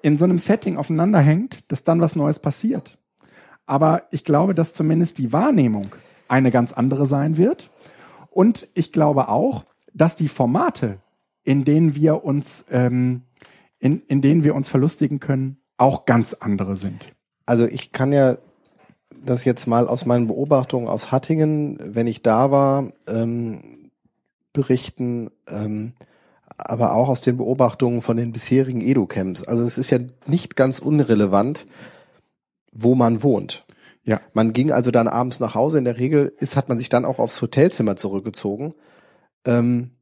in 0.00 0.18
so 0.18 0.24
einem 0.24 0.38
Setting 0.38 0.76
aufeinander 0.76 1.20
hängt, 1.20 1.70
dass 1.70 1.84
dann 1.84 2.00
was 2.00 2.16
Neues 2.16 2.40
passiert. 2.40 2.98
Aber 3.66 4.08
ich 4.10 4.24
glaube, 4.24 4.54
dass 4.54 4.74
zumindest 4.74 5.18
die 5.18 5.32
Wahrnehmung 5.32 5.94
eine 6.26 6.50
ganz 6.50 6.72
andere 6.72 7.06
sein 7.06 7.36
wird. 7.36 7.70
Und 8.30 8.68
ich 8.74 8.90
glaube 8.90 9.28
auch, 9.28 9.64
dass 9.92 10.16
die 10.16 10.28
Formate, 10.28 10.98
in 11.44 11.64
denen 11.64 11.94
wir 11.94 12.24
uns, 12.24 12.64
ähm, 12.70 13.22
in, 13.78 14.00
in 14.06 14.20
denen 14.22 14.42
wir 14.42 14.54
uns 14.54 14.68
verlustigen 14.68 15.20
können, 15.20 15.58
auch 15.76 16.06
ganz 16.06 16.34
andere 16.34 16.76
sind. 16.76 17.12
Also 17.46 17.66
ich 17.66 17.92
kann 17.92 18.12
ja 18.12 18.36
das 19.24 19.44
jetzt 19.44 19.66
mal 19.66 19.86
aus 19.88 20.06
meinen 20.06 20.26
Beobachtungen 20.26 20.88
aus 20.88 21.12
Hattingen, 21.12 21.78
wenn 21.82 22.06
ich 22.06 22.22
da 22.22 22.50
war, 22.50 22.92
ähm, 23.06 23.90
berichten, 24.52 25.30
ähm, 25.48 25.92
aber 26.56 26.94
auch 26.94 27.08
aus 27.08 27.20
den 27.20 27.36
Beobachtungen 27.36 28.02
von 28.02 28.16
den 28.16 28.32
bisherigen 28.32 28.80
Edu-Camps. 28.80 29.44
Also 29.44 29.64
es 29.64 29.78
ist 29.78 29.90
ja 29.90 29.98
nicht 30.26 30.56
ganz 30.56 30.78
unrelevant, 30.78 31.66
wo 32.72 32.94
man 32.94 33.22
wohnt. 33.22 33.64
Ja. 34.04 34.20
Man 34.32 34.52
ging 34.52 34.72
also 34.72 34.90
dann 34.90 35.08
abends 35.08 35.40
nach 35.40 35.54
Hause. 35.54 35.78
In 35.78 35.84
der 35.84 35.98
Regel 35.98 36.32
ist, 36.38 36.56
hat 36.56 36.68
man 36.68 36.78
sich 36.78 36.88
dann 36.88 37.04
auch 37.04 37.18
aufs 37.18 37.40
Hotelzimmer 37.40 37.96
zurückgezogen. 37.96 38.74
Ähm, 39.44 39.92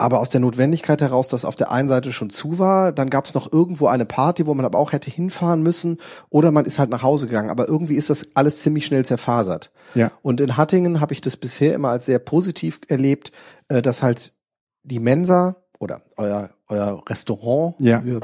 aber 0.00 0.20
aus 0.20 0.28
der 0.30 0.40
Notwendigkeit 0.40 1.00
heraus, 1.00 1.28
dass 1.28 1.44
auf 1.44 1.56
der 1.56 1.70
einen 1.70 1.88
Seite 1.88 2.12
schon 2.12 2.30
zu 2.30 2.58
war, 2.58 2.92
dann 2.92 3.10
gab 3.10 3.26
es 3.26 3.34
noch 3.34 3.52
irgendwo 3.52 3.86
eine 3.86 4.04
Party, 4.06 4.46
wo 4.46 4.54
man 4.54 4.64
aber 4.64 4.78
auch 4.78 4.92
hätte 4.92 5.10
hinfahren 5.10 5.62
müssen, 5.62 5.98
oder 6.30 6.50
man 6.52 6.64
ist 6.64 6.78
halt 6.78 6.90
nach 6.90 7.02
Hause 7.02 7.26
gegangen. 7.26 7.50
Aber 7.50 7.68
irgendwie 7.68 7.94
ist 7.94 8.10
das 8.10 8.26
alles 8.34 8.62
ziemlich 8.62 8.86
schnell 8.86 9.04
zerfasert. 9.04 9.72
Ja. 9.94 10.10
Und 10.22 10.40
in 10.40 10.56
Hattingen 10.56 11.00
habe 11.00 11.12
ich 11.12 11.20
das 11.20 11.36
bisher 11.36 11.74
immer 11.74 11.90
als 11.90 12.06
sehr 12.06 12.18
positiv 12.18 12.80
erlebt, 12.88 13.32
äh, 13.68 13.82
dass 13.82 14.02
halt 14.02 14.32
die 14.82 14.98
Mensa 14.98 15.56
oder 15.78 16.00
euer, 16.16 16.50
euer 16.68 17.02
Restaurant, 17.08 17.74
Ja. 17.78 18.04
wir- 18.04 18.20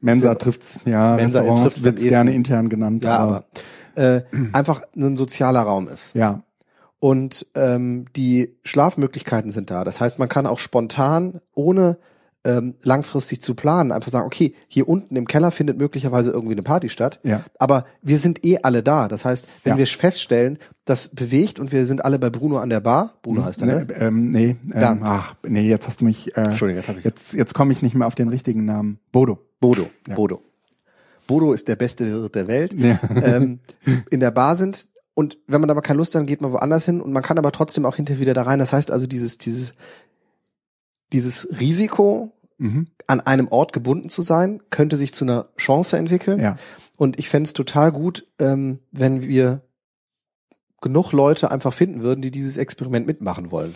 Mensa 0.00 0.34
trifft's, 0.36 0.78
ja, 0.84 1.16
Mensa 1.16 1.42
trifft's 1.42 1.84
ehesten. 1.84 2.08
gerne 2.08 2.34
intern 2.34 2.68
genannt. 2.68 3.04
ja, 3.04 3.18
aber 3.18 3.44
äh, 3.96 4.22
einfach 4.52 4.82
ein 4.94 5.16
sozialer 5.16 5.62
Raum 5.62 5.88
ist. 5.88 6.14
ja, 6.14 6.42
Und 7.06 7.46
ähm, 7.54 8.06
die 8.16 8.56
Schlafmöglichkeiten 8.64 9.52
sind 9.52 9.70
da. 9.70 9.84
Das 9.84 10.00
heißt, 10.00 10.18
man 10.18 10.28
kann 10.28 10.44
auch 10.44 10.58
spontan, 10.58 11.40
ohne 11.54 11.98
ähm, 12.42 12.74
langfristig 12.82 13.40
zu 13.40 13.54
planen, 13.54 13.92
einfach 13.92 14.10
sagen, 14.10 14.26
okay, 14.26 14.54
hier 14.66 14.88
unten 14.88 15.14
im 15.14 15.28
Keller 15.28 15.52
findet 15.52 15.78
möglicherweise 15.78 16.32
irgendwie 16.32 16.54
eine 16.54 16.64
Party 16.64 16.88
statt. 16.88 17.20
Ja. 17.22 17.44
Aber 17.60 17.86
wir 18.02 18.18
sind 18.18 18.44
eh 18.44 18.58
alle 18.60 18.82
da. 18.82 19.06
Das 19.06 19.24
heißt, 19.24 19.46
wenn 19.62 19.74
Ja. 19.74 19.78
wir 19.78 19.86
feststellen, 19.86 20.58
das 20.84 21.06
bewegt 21.14 21.60
und 21.60 21.70
wir 21.70 21.86
sind 21.86 22.04
alle 22.04 22.18
bei 22.18 22.28
Bruno 22.28 22.58
an 22.58 22.70
der 22.70 22.80
Bar, 22.80 23.14
Bruno 23.22 23.44
heißt 23.44 23.60
er, 23.60 23.66
ne? 23.68 23.84
Ne, 23.84 23.94
ähm, 24.00 24.30
nee, 24.30 24.56
ähm, 24.74 25.00
ach, 25.04 25.36
nee, 25.46 25.68
jetzt 25.68 25.86
hast 25.86 26.00
du 26.00 26.06
mich, 26.06 26.36
äh, 26.36 26.40
Entschuldigung, 26.40 26.80
jetzt 26.80 26.88
habe 26.88 26.98
ich 26.98 27.04
jetzt, 27.04 27.34
jetzt 27.34 27.54
komme 27.54 27.72
ich 27.72 27.82
nicht 27.82 27.94
mehr 27.94 28.08
auf 28.08 28.16
den 28.16 28.30
richtigen 28.30 28.64
Namen. 28.64 28.98
Bodo. 29.12 29.38
Bodo. 29.60 29.88
Ja. 30.08 30.16
Bodo. 30.16 30.42
Bodo 31.28 31.52
ist 31.52 31.68
der 31.68 31.76
beste 31.76 32.04
Wirt 32.10 32.34
der 32.34 32.48
Welt. 32.48 32.74
Ja. 32.74 32.98
ähm, 33.22 33.60
in 34.10 34.18
der 34.18 34.32
Bar 34.32 34.56
sind 34.56 34.88
und 35.16 35.38
wenn 35.48 35.60
man 35.60 35.70
aber 35.70 35.82
keine 35.82 35.96
Lust 35.96 36.14
hat, 36.14 36.20
dann 36.20 36.26
geht 36.26 36.40
man 36.42 36.52
woanders 36.52 36.84
hin 36.84 37.00
und 37.00 37.10
man 37.12 37.22
kann 37.24 37.38
aber 37.38 37.50
trotzdem 37.50 37.84
auch 37.86 37.96
hinterher 37.96 38.20
wieder 38.20 38.34
da 38.34 38.42
rein. 38.42 38.58
Das 38.60 38.72
heißt 38.72 38.90
also 38.92 39.06
dieses 39.06 39.38
dieses 39.38 39.74
dieses 41.12 41.48
Risiko 41.60 42.32
Mhm. 42.58 42.86
an 43.06 43.20
einem 43.20 43.48
Ort 43.48 43.74
gebunden 43.74 44.08
zu 44.08 44.22
sein, 44.22 44.62
könnte 44.70 44.96
sich 44.96 45.12
zu 45.12 45.24
einer 45.26 45.48
Chance 45.58 45.98
entwickeln. 45.98 46.40
Ja, 46.40 46.56
Und 46.96 47.18
ich 47.18 47.28
fände 47.28 47.46
es 47.48 47.52
total 47.52 47.92
gut, 47.92 48.26
ähm, 48.38 48.78
wenn 48.92 49.20
wir 49.20 49.60
genug 50.80 51.12
Leute 51.12 51.50
einfach 51.50 51.74
finden 51.74 52.00
würden, 52.02 52.22
die 52.22 52.30
dieses 52.30 52.56
Experiment 52.56 53.06
mitmachen 53.06 53.50
wollen. 53.50 53.74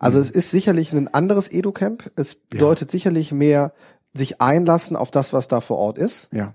Also 0.00 0.18
Mhm. 0.18 0.22
es 0.22 0.30
ist 0.32 0.50
sicherlich 0.50 0.92
ein 0.92 1.06
anderes 1.14 1.48
Edu-Camp. 1.52 2.10
Es 2.16 2.34
bedeutet 2.34 2.90
sicherlich 2.90 3.30
mehr 3.30 3.72
sich 4.12 4.40
einlassen 4.40 4.96
auf 4.96 5.12
das, 5.12 5.32
was 5.32 5.46
da 5.46 5.60
vor 5.60 5.78
Ort 5.78 5.96
ist. 5.98 6.28
ja, 6.32 6.54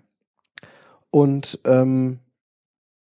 Und 1.10 1.60
ähm, 1.66 2.20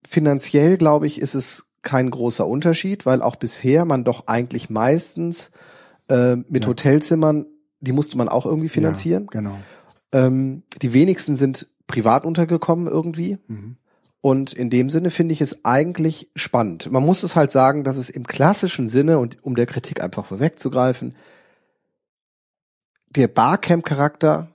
finanziell, 0.07 0.77
glaube 0.77 1.07
ich, 1.07 1.19
ist 1.19 1.35
es 1.35 1.69
kein 1.81 2.09
großer 2.09 2.47
Unterschied, 2.47 3.05
weil 3.05 3.21
auch 3.21 3.35
bisher 3.35 3.85
man 3.85 4.03
doch 4.03 4.27
eigentlich 4.27 4.69
meistens 4.69 5.51
äh, 6.09 6.35
mit 6.35 6.63
Ja. 6.63 6.69
Hotelzimmern, 6.69 7.45
die 7.81 7.91
musste 7.91 8.17
man 8.17 8.29
auch 8.29 8.45
irgendwie 8.45 8.69
finanzieren. 8.69 9.23
Ja, 9.25 9.39
genau. 9.39 9.57
Ähm, 10.11 10.63
die 10.81 10.93
wenigsten 10.93 11.35
sind 11.35 11.67
privat 11.87 12.25
untergekommen 12.25 12.87
irgendwie. 12.87 13.37
Mhm. 13.47 13.77
Und 14.21 14.53
in 14.53 14.69
dem 14.69 14.89
Sinne 14.89 15.09
finde 15.09 15.33
ich 15.33 15.41
es 15.41 15.65
eigentlich 15.65 16.29
spannend. 16.37 16.89
Man 16.89 17.05
muss 17.05 17.23
es 17.23 17.35
halt 17.35 17.51
sagen, 17.51 17.83
dass 17.83 17.97
es 17.97 18.09
im 18.09 18.25
klassischen 18.25 18.87
Sinne, 18.87 19.19
und 19.19 19.43
um 19.43 19.55
der 19.55 19.65
Kritik 19.65 20.01
einfach 20.01 20.23
vorwegzugreifen, 20.25 21.15
der 23.09 23.27
Barcamp-Charakter 23.27 24.52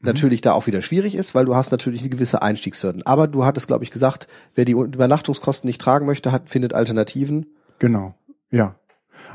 natürlich 0.00 0.40
da 0.40 0.52
auch 0.52 0.66
wieder 0.66 0.82
schwierig 0.82 1.14
ist, 1.14 1.34
weil 1.34 1.44
du 1.44 1.54
hast 1.56 1.70
natürlich 1.72 2.00
eine 2.02 2.10
gewisse 2.10 2.40
Einstiegshürden. 2.42 3.04
Aber 3.06 3.26
du 3.26 3.44
hattest, 3.44 3.66
glaube 3.66 3.84
ich, 3.84 3.90
gesagt, 3.90 4.28
wer 4.54 4.64
die 4.64 4.72
Übernachtungskosten 4.72 5.66
nicht 5.68 5.80
tragen 5.80 6.06
möchte, 6.06 6.30
hat, 6.32 6.50
findet 6.50 6.72
Alternativen. 6.74 7.46
Genau, 7.78 8.14
ja. 8.50 8.76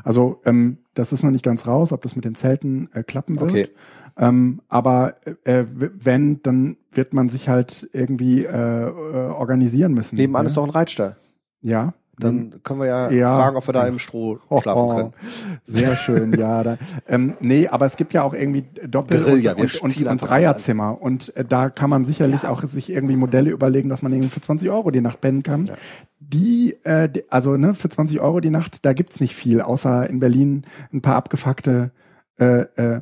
Also 0.02 0.40
ähm, 0.44 0.78
das 0.94 1.12
ist 1.12 1.22
noch 1.22 1.30
nicht 1.30 1.44
ganz 1.44 1.66
raus, 1.66 1.92
ob 1.92 2.02
das 2.02 2.16
mit 2.16 2.24
den 2.24 2.34
Zelten 2.34 2.88
äh, 2.94 3.02
klappen 3.02 3.38
wird. 3.38 3.50
Okay. 3.50 3.68
Ähm, 4.16 4.60
aber 4.68 5.14
äh, 5.44 5.64
w- 5.70 5.90
wenn, 5.94 6.40
dann 6.42 6.76
wird 6.92 7.12
man 7.14 7.28
sich 7.28 7.48
halt 7.48 7.88
irgendwie 7.92 8.44
äh, 8.44 8.48
äh, 8.48 8.90
organisieren 8.90 9.92
müssen. 9.92 10.16
Nebenan 10.16 10.42
ne? 10.44 10.48
ist 10.48 10.56
doch 10.56 10.64
ein 10.64 10.70
Reitstall. 10.70 11.16
Ja. 11.60 11.94
Dann 12.18 12.60
können 12.62 12.80
wir 12.80 12.86
ja, 12.86 13.10
Ja. 13.10 13.36
fragen, 13.36 13.56
ob 13.56 13.66
wir 13.68 13.72
da 13.72 13.86
im 13.86 13.98
Stroh 13.98 14.38
Oh, 14.48 14.60
schlafen 14.60 14.88
können. 14.96 15.12
Sehr 15.66 15.96
schön, 15.96 16.32
ja. 16.38 16.62
Da, 16.62 16.78
ähm, 17.08 17.34
nee, 17.40 17.66
aber 17.68 17.86
es 17.86 17.96
gibt 17.96 18.12
ja 18.12 18.22
auch 18.22 18.34
irgendwie 18.34 18.64
Doppel- 18.86 19.22
Guerilla, 19.22 19.52
und, 19.52 19.58
wir 19.74 19.82
und, 19.82 19.96
und, 19.96 20.06
und 20.06 20.18
Dreierzimmer. 20.22 21.00
Und 21.00 21.36
äh, 21.36 21.44
da 21.44 21.70
kann 21.70 21.90
man 21.90 22.04
sicherlich 22.04 22.46
auch 22.46 22.62
sich 22.62 22.90
irgendwie 22.90 23.16
Modelle 23.16 23.50
überlegen, 23.50 23.88
dass 23.88 24.02
man 24.02 24.12
irgendwie 24.12 24.30
für 24.30 24.40
20 24.40 24.70
Euro 24.70 24.90
die 24.90 25.00
Nacht 25.00 25.20
pennen 25.20 25.42
kann. 25.42 25.66
Ja. 25.66 25.74
Die, 26.20 26.76
äh, 26.84 27.08
die, 27.08 27.30
also 27.30 27.56
ne, 27.56 27.74
für 27.74 27.88
20 27.88 28.20
Euro 28.20 28.40
die 28.40 28.50
Nacht, 28.50 28.84
da 28.86 28.92
gibt's 28.92 29.20
nicht 29.20 29.34
viel, 29.34 29.60
außer 29.60 30.08
in 30.08 30.20
Berlin 30.20 30.64
ein 30.92 31.02
paar 31.02 31.16
abgefuckte 31.16 31.90
äh, 32.38 32.62
äh, 32.76 33.00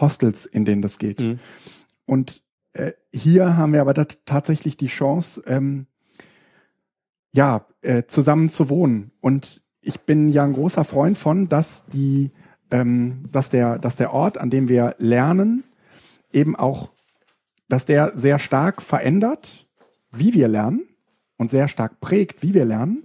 Hostels, 0.00 0.46
in 0.46 0.64
denen 0.64 0.80
das 0.82 0.98
geht. 0.98 1.20
ja, 7.32 7.66
äh, 7.84 8.06
zusammen 8.06 8.50
zu 8.50 8.68
wohnen. 8.68 9.10
Und 9.20 9.62
ich 9.80 10.00
bin 10.00 10.30
ja 10.30 10.44
ein 10.44 10.54
großer 10.54 10.84
Freund 10.84 11.18
von, 11.18 11.48
dass 11.48 11.84
die, 11.86 12.30
ähm, 12.70 13.24
dass 13.30 13.50
der, 13.50 13.78
dass 13.78 13.96
der 13.96 14.12
Ort, 14.12 14.38
an 14.38 14.50
dem 14.50 14.68
wir 14.68 14.94
lernen, 14.98 15.64
eben 16.32 16.56
auch, 16.56 16.90
dass 17.68 17.84
der 17.84 18.12
sehr 18.16 18.38
stark 18.38 18.82
verändert, 18.82 19.66
wie 20.10 20.34
wir 20.34 20.48
lernen 20.48 20.82
und 21.36 21.50
sehr 21.50 21.68
stark 21.68 22.00
prägt, 22.00 22.42
wie 22.42 22.54
wir 22.54 22.64
lernen. 22.64 23.02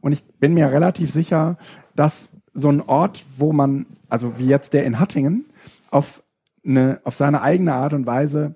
Und 0.00 0.12
ich 0.12 0.24
bin 0.24 0.54
mir 0.54 0.72
relativ 0.72 1.10
sicher, 1.10 1.58
dass 1.94 2.28
so 2.52 2.68
ein 2.68 2.80
Ort, 2.80 3.24
wo 3.36 3.52
man, 3.52 3.86
also 4.08 4.38
wie 4.38 4.46
jetzt 4.46 4.72
der 4.72 4.84
in 4.84 4.98
Hattingen, 4.98 5.46
auf 5.90 6.22
eine, 6.64 7.00
auf 7.04 7.14
seine 7.14 7.42
eigene 7.42 7.74
Art 7.74 7.94
und 7.94 8.06
Weise, 8.06 8.54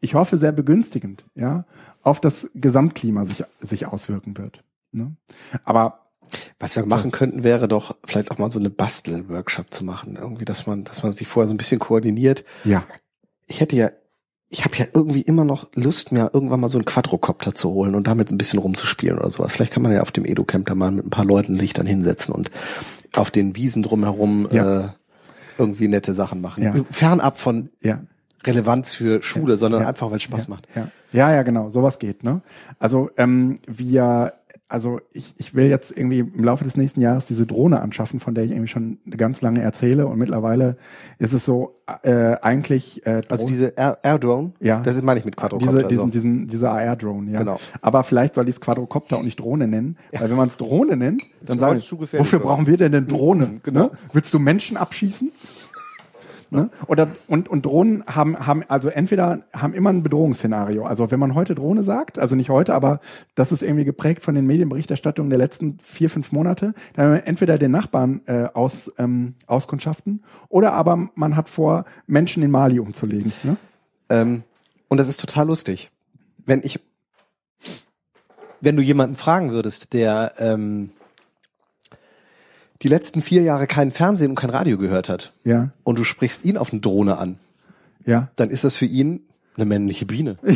ich 0.00 0.14
hoffe 0.14 0.36
sehr 0.36 0.52
begünstigend, 0.52 1.24
ja, 1.34 1.64
auf 2.02 2.20
das 2.20 2.50
Gesamtklima 2.54 3.24
sich, 3.24 3.44
sich 3.60 3.86
auswirken 3.86 4.36
wird. 4.36 4.62
Ne? 4.94 5.14
Aber 5.64 6.00
was 6.58 6.74
wir 6.76 6.86
machen 6.86 7.10
könnten, 7.10 7.44
wäre 7.44 7.68
doch 7.68 7.96
vielleicht 8.06 8.30
auch 8.30 8.38
mal 8.38 8.50
so 8.50 8.58
eine 8.58 8.70
Bastel-Workshop 8.70 9.72
zu 9.72 9.84
machen. 9.84 10.16
Irgendwie, 10.20 10.44
dass 10.44 10.66
man, 10.66 10.84
dass 10.84 11.02
man 11.02 11.12
sich 11.12 11.28
vorher 11.28 11.46
so 11.46 11.54
ein 11.54 11.58
bisschen 11.58 11.78
koordiniert. 11.78 12.44
ja, 12.64 12.84
Ich 13.46 13.60
hätte 13.60 13.76
ja, 13.76 13.90
ich 14.48 14.64
habe 14.64 14.76
ja 14.76 14.86
irgendwie 14.94 15.20
immer 15.22 15.44
noch 15.44 15.68
Lust, 15.74 16.12
mir 16.12 16.30
irgendwann 16.32 16.60
mal 16.60 16.68
so 16.68 16.78
einen 16.78 16.84
Quadrocopter 16.84 17.54
zu 17.54 17.70
holen 17.70 17.94
und 17.94 18.06
damit 18.06 18.30
ein 18.30 18.38
bisschen 18.38 18.58
rumzuspielen 18.58 19.18
oder 19.18 19.28
sowas. 19.30 19.52
Vielleicht 19.52 19.72
kann 19.72 19.82
man 19.82 19.92
ja 19.92 20.00
auf 20.02 20.12
dem 20.12 20.24
Edu-Camp 20.24 20.66
da 20.66 20.74
mal 20.74 20.90
mit 20.90 21.06
ein 21.06 21.10
paar 21.10 21.24
Leuten 21.24 21.56
sich 21.56 21.72
dann 21.72 21.86
hinsetzen 21.86 22.34
und 22.34 22.50
auf 23.14 23.30
den 23.30 23.54
Wiesen 23.56 23.82
drumherum 23.82 24.48
Ja. 24.50 24.80
äh, 24.80 24.88
irgendwie 25.58 25.88
nette 25.88 26.14
Sachen 26.14 26.40
machen. 26.40 26.62
Ja. 26.64 26.74
Fernab 26.90 27.38
von 27.38 27.70
ja. 27.80 28.02
Relevanz 28.44 28.94
für 28.94 29.22
Schule, 29.22 29.56
sondern 29.56 29.82
Ja. 29.82 29.88
einfach, 29.88 30.10
weil 30.10 30.16
es 30.16 30.22
Spaß 30.22 30.48
macht. 30.48 30.66
Ja, 30.74 30.88
ja, 31.12 31.32
ja, 31.32 31.42
genau, 31.42 31.70
sowas 31.70 31.98
geht. 31.98 32.24
Ne? 32.24 32.40
Also 32.78 33.10
ähm, 33.16 33.58
wir, 33.66 34.34
also 34.68 35.00
ich, 35.12 35.34
ich 35.36 35.54
will 35.54 35.66
jetzt 35.66 35.96
irgendwie 35.96 36.20
im 36.20 36.42
Laufe 36.42 36.64
des 36.64 36.76
nächsten 36.76 37.00
Jahres 37.00 37.26
diese 37.26 37.46
Drohne 37.46 37.80
anschaffen, 37.80 38.18
von 38.18 38.34
der 38.34 38.44
ich 38.44 38.50
irgendwie 38.50 38.68
schon 38.68 38.98
ganz 39.08 39.42
lange 39.42 39.60
erzähle. 39.60 40.06
Und 40.06 40.18
mittlerweile 40.18 40.78
ist 41.18 41.34
es 41.34 41.44
so 41.44 41.80
äh, 42.02 42.36
eigentlich 42.40 43.06
äh, 43.06 43.20
Also 43.28 43.46
diese 43.46 43.74
Air, 43.76 43.98
Air 44.02 44.18
Drone, 44.18 44.52
Ja. 44.60 44.80
das 44.80 45.00
meine 45.02 45.20
ich 45.20 45.26
mit 45.26 45.36
Quadrocopter. 45.36 45.76
diese, 45.76 45.88
diesen, 45.88 46.04
so. 46.06 46.10
diesen, 46.10 46.46
dieser 46.48 46.72
AR-Drone, 46.72 47.30
ja. 47.30 47.38
Genau. 47.40 47.58
Aber 47.82 48.02
vielleicht 48.04 48.34
soll 48.34 48.48
ich 48.48 48.54
es 48.54 48.60
Quadrocopter 48.60 49.18
und 49.18 49.26
nicht 49.26 49.38
Drohne 49.38 49.68
nennen, 49.68 49.98
weil 50.12 50.30
wenn 50.30 50.36
man 50.36 50.48
es 50.48 50.56
Drohne 50.56 50.96
nennt, 50.96 51.22
dann 51.42 51.58
zu 51.80 51.98
gefährlich, 51.98 52.26
wofür 52.26 52.40
brauchen 52.40 52.66
wir 52.66 52.78
denn 52.78 52.94
eine 52.94 53.04
Drohne? 53.04 53.60
Genau. 53.62 53.80
Ne? 53.80 53.90
Willst 54.12 54.32
du 54.32 54.38
Menschen 54.38 54.76
abschießen? 54.78 55.30
Ne? 56.54 56.70
Oder 56.86 57.08
und, 57.26 57.48
und 57.48 57.66
Drohnen 57.66 58.04
haben, 58.06 58.46
haben 58.46 58.62
also 58.68 58.88
entweder 58.88 59.40
haben 59.52 59.74
immer 59.74 59.90
ein 59.90 60.02
Bedrohungsszenario. 60.02 60.84
Also 60.84 61.10
wenn 61.10 61.18
man 61.18 61.34
heute 61.34 61.54
Drohne 61.54 61.82
sagt, 61.82 62.18
also 62.18 62.36
nicht 62.36 62.50
heute, 62.50 62.74
aber 62.74 63.00
das 63.34 63.52
ist 63.52 63.62
irgendwie 63.62 63.84
geprägt 63.84 64.22
von 64.22 64.34
den 64.34 64.46
Medienberichterstattungen 64.46 65.30
der 65.30 65.38
letzten 65.38 65.78
vier, 65.82 66.08
fünf 66.08 66.32
Monate, 66.32 66.74
dann 66.94 67.06
haben 67.06 67.12
wir 67.14 67.26
entweder 67.26 67.58
den 67.58 67.72
Nachbarn 67.72 68.20
äh, 68.26 68.48
aus 68.54 68.92
ähm, 68.98 69.34
auskundschaften 69.46 70.22
oder 70.48 70.72
aber 70.72 71.08
man 71.14 71.36
hat 71.36 71.48
vor, 71.48 71.84
Menschen 72.06 72.42
in 72.42 72.50
Mali 72.50 72.78
umzulegen. 72.78 73.32
Ne? 73.42 73.56
Ähm, 74.08 74.42
und 74.88 74.98
das 74.98 75.08
ist 75.08 75.20
total 75.20 75.46
lustig. 75.46 75.90
Wenn 76.46 76.60
ich, 76.62 76.78
wenn 78.60 78.76
du 78.76 78.82
jemanden 78.82 79.16
fragen 79.16 79.50
würdest, 79.50 79.92
der 79.92 80.34
ähm, 80.38 80.90
die 82.84 82.88
letzten 82.88 83.22
vier 83.22 83.42
Jahre 83.42 83.66
kein 83.66 83.90
Fernsehen 83.90 84.30
und 84.30 84.36
kein 84.36 84.50
Radio 84.50 84.78
gehört 84.78 85.08
hat, 85.08 85.32
Ja, 85.42 85.70
und 85.82 85.98
du 85.98 86.04
sprichst 86.04 86.44
ihn 86.44 86.56
auf 86.58 86.70
eine 86.72 86.80
Drohne 86.82 87.18
an, 87.18 87.38
ja. 88.06 88.28
dann 88.36 88.50
ist 88.50 88.62
das 88.62 88.76
für 88.76 88.84
ihn 88.86 89.22
eine 89.56 89.64
männliche 89.64 90.06
Biene. 90.06 90.36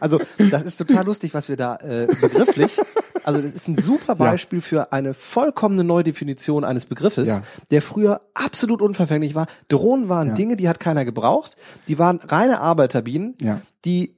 Also 0.00 0.20
das 0.50 0.62
ist 0.62 0.76
total 0.76 1.04
lustig, 1.06 1.34
was 1.34 1.48
wir 1.48 1.56
da 1.56 1.76
äh, 1.76 2.06
begrifflich. 2.20 2.80
Also 3.24 3.42
das 3.42 3.52
ist 3.52 3.66
ein 3.68 3.76
super 3.76 4.14
Beispiel 4.14 4.60
für 4.60 4.92
eine 4.92 5.12
vollkommene 5.12 5.82
Neudefinition 5.82 6.64
eines 6.64 6.86
Begriffes, 6.86 7.28
Ja. 7.28 7.42
der 7.72 7.82
früher 7.82 8.20
absolut 8.32 8.80
unverfänglich 8.80 9.34
war. 9.34 9.46
Drohnen 9.66 10.08
waren 10.08 10.28
Ja. 10.28 10.34
Dinge, 10.34 10.56
die 10.56 10.68
hat 10.68 10.78
keiner 10.78 11.04
gebraucht. 11.04 11.56
Die 11.88 11.98
waren 11.98 12.18
reine 12.20 12.60
Arbeiterbienen, 12.60 13.34
Ja. 13.42 13.60
die 13.84 14.14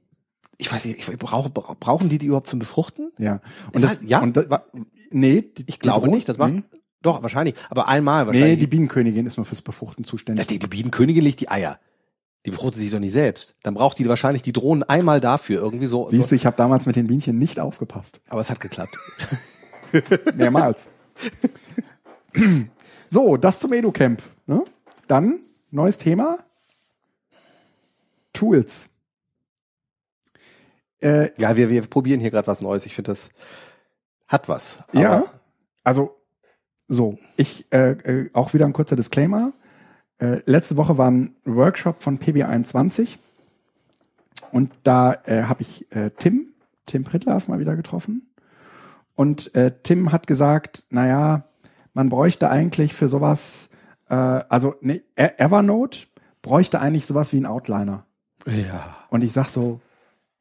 ich 0.61 0.71
weiß 0.71 0.85
nicht, 0.85 0.99
ich 1.09 1.17
brauche, 1.17 1.49
brauchen 1.49 2.07
die 2.09 2.19
die 2.19 2.27
überhaupt 2.27 2.47
zum 2.47 2.59
Befruchten? 2.59 3.11
Ja. 3.17 3.41
Und 3.73 3.81
das, 3.83 3.93
weiß- 3.99 4.07
ja, 4.07 4.21
und 4.21 4.37
das, 4.37 4.45
nee, 5.09 5.41
die, 5.41 5.63
Ich 5.67 5.79
glaube 5.79 6.07
nicht. 6.07 6.29
Das 6.29 6.37
macht 6.37 6.53
nee. 6.53 6.63
doch 7.01 7.23
wahrscheinlich, 7.23 7.55
aber 7.69 7.87
einmal 7.87 8.23
Nee, 8.23 8.27
wahrscheinlich. 8.27 8.59
die 8.59 8.67
Bienenkönigin 8.67 9.25
ist 9.25 9.37
nur 9.37 9.45
fürs 9.45 9.63
Befruchten 9.63 10.05
zuständig. 10.05 10.45
die, 10.47 10.59
die 10.59 10.67
Bienenkönigin 10.67 11.23
legt 11.23 11.39
die 11.41 11.49
Eier. 11.49 11.79
Die 12.45 12.51
befruchtet 12.51 12.79
sich 12.79 12.91
doch 12.91 12.99
nicht 12.99 13.11
selbst. 13.11 13.55
Dann 13.63 13.73
braucht 13.73 13.99
die 13.99 14.07
wahrscheinlich 14.07 14.41
die 14.43 14.53
Drohnen 14.53 14.83
einmal 14.83 15.19
dafür 15.19 15.61
irgendwie 15.61 15.85
so. 15.87 16.09
Siehst 16.09 16.23
so. 16.23 16.29
du, 16.29 16.35
ich 16.35 16.45
habe 16.45 16.57
damals 16.57 16.85
mit 16.85 16.95
den 16.95 17.07
Bienchen 17.07 17.37
nicht 17.37 17.59
aufgepasst. 17.59 18.21
Aber 18.29 18.41
es 18.41 18.49
hat 18.49 18.59
geklappt. 18.59 18.97
Mehrmals. 20.35 20.87
so, 23.07 23.37
das 23.37 23.59
zum 23.59 23.73
EduCamp. 23.73 24.21
Ne? 24.47 24.63
Dann, 25.07 25.39
neues 25.69 25.97
Thema. 25.97 26.39
Tools. 28.33 28.87
Äh, 31.01 31.31
Ja, 31.37 31.55
wir, 31.57 31.69
wir 31.69 31.81
probieren 31.83 32.19
hier 32.19 32.31
gerade 32.31 32.47
was 32.47 32.61
Neues. 32.61 32.85
Ich 32.85 32.95
finde, 32.95 33.11
das 33.11 33.29
hat 34.27 34.47
was. 34.47 34.79
Ja, 34.93 35.25
also 35.83 36.17
so, 36.87 37.17
ich 37.37 37.71
äh, 37.71 37.91
äh, 37.91 38.29
auch 38.33 38.53
wieder 38.53 38.65
ein 38.65 38.73
kurzer 38.73 38.95
Disclaimer. 38.95 39.53
Äh, 40.19 40.41
letzte 40.45 40.77
Woche 40.77 40.97
war 40.97 41.09
ein 41.09 41.35
Workshop 41.45 42.03
von 42.03 42.19
PB21 42.19 43.17
und 44.51 44.71
da 44.83 45.13
äh, 45.25 45.43
habe 45.43 45.61
ich 45.61 45.91
äh, 45.91 46.11
Tim, 46.11 46.47
Tim 46.85 47.03
Prittlaff 47.03 47.47
mal 47.47 47.59
wieder 47.59 47.75
getroffen. 47.75 48.29
Und 49.15 49.53
äh, 49.55 49.71
Tim 49.83 50.11
hat 50.11 50.27
gesagt, 50.27 50.85
naja, 50.89 51.43
man 51.93 52.09
bräuchte 52.09 52.49
eigentlich 52.49 52.93
für 52.93 53.07
sowas, 53.07 53.69
also 54.07 54.75
nee, 54.81 55.03
Evernote 55.15 56.07
bräuchte 56.41 56.81
eigentlich 56.81 57.05
sowas 57.05 57.31
wie 57.31 57.37
ein 57.37 57.45
Outliner. 57.45 58.05
Ja. 58.45 58.97
Und 59.09 59.23
ich 59.23 59.31
sag 59.31 59.47
so, 59.47 59.79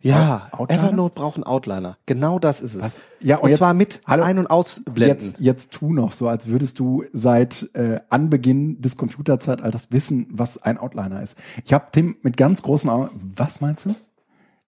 Ja, 0.02 0.48
Outliner? 0.52 0.82
Evernote 0.84 1.14
braucht 1.14 1.34
einen 1.36 1.44
Outliner. 1.44 1.98
Genau 2.06 2.38
das 2.38 2.60
ist 2.62 2.74
es. 2.74 2.82
Was? 2.82 2.92
Ja, 3.20 3.36
und 3.36 3.42
und 3.44 3.48
jetzt- 3.50 3.58
zwar 3.58 3.74
mit 3.74 4.00
Hallo? 4.06 4.22
Ein- 4.24 4.38
und 4.38 4.46
Ausblenden. 4.46 5.26
Jetzt, 5.28 5.40
jetzt 5.40 5.70
tu 5.72 5.92
noch 5.92 6.12
so, 6.12 6.26
als 6.28 6.46
würdest 6.46 6.78
du 6.78 7.04
seit 7.12 7.68
äh, 7.74 8.00
Anbeginn 8.08 8.80
des 8.80 8.96
Computerzeitalters 8.96 9.92
wissen, 9.92 10.26
was 10.30 10.62
ein 10.62 10.78
Outliner 10.78 11.22
ist. 11.22 11.36
Ich 11.64 11.72
habe 11.74 11.86
Tim 11.92 12.16
mit 12.22 12.36
ganz 12.38 12.62
großen 12.62 12.88
Augen. 12.88 13.32
Was 13.36 13.60
meinst 13.60 13.84
du? 13.86 13.94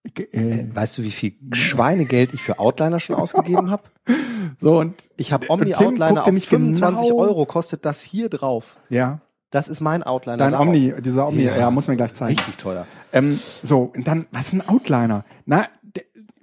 Ich, 0.03 0.33
äh, 0.33 0.67
Weißt 0.75 0.97
du, 0.97 1.03
wie 1.03 1.11
viel 1.11 1.33
Schweinegeld 1.53 2.33
ich 2.33 2.41
für 2.41 2.59
Outliner 2.59 2.99
schon 2.99 3.15
ausgegeben 3.15 3.71
habe? 3.71 3.83
so 4.59 4.79
und 4.79 4.95
Ich 5.17 5.31
habe 5.33 5.49
Omni 5.49 5.73
Outliner 5.73 6.23
auf 6.27 6.31
mich 6.31 6.47
25 6.47 7.07
genau- 7.09 7.19
Euro 7.21 7.45
kostet 7.45 7.85
das 7.85 8.01
hier 8.01 8.29
drauf. 8.29 8.77
ja, 8.89 9.19
Das 9.53 9.67
ist 9.67 9.81
mein 9.81 10.01
Outliner. 10.01 10.37
dein. 10.37 10.55
Omni, 10.55 10.93
dieser 11.01 11.27
Omni, 11.27 11.43
Ja. 11.43 11.55
ja, 11.55 11.69
muss 11.71 11.87
mir 11.87 11.95
gleich 11.95 12.15
zeigen. 12.15 12.35
Richtig 12.37 12.57
teuer. 12.57 12.87
Ähm, 13.11 13.39
so, 13.61 13.91
und 13.95 14.07
dann, 14.07 14.25
was 14.31 14.47
ist 14.47 14.53
ein 14.53 14.67
Outliner? 14.67 15.25
Na, 15.45 15.67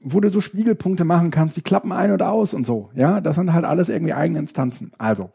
wo 0.01 0.21
du 0.21 0.31
so 0.31 0.41
Spiegelpunkte 0.41 1.05
machen 1.05 1.33
kannst, 1.33 1.57
die 1.57 1.61
klappen 1.63 1.91
ein 1.91 2.13
und 2.13 2.23
aus 2.23 2.55
und 2.55 2.65
so. 2.65 2.91
Ja, 2.95 3.21
das 3.21 3.35
sind 3.35 3.53
halt 3.53 3.65
alles 3.65 3.89
irgendwie 3.89 4.15
eigene 4.15 4.39
Instanzen. 4.39 4.93
Also, 4.97 5.31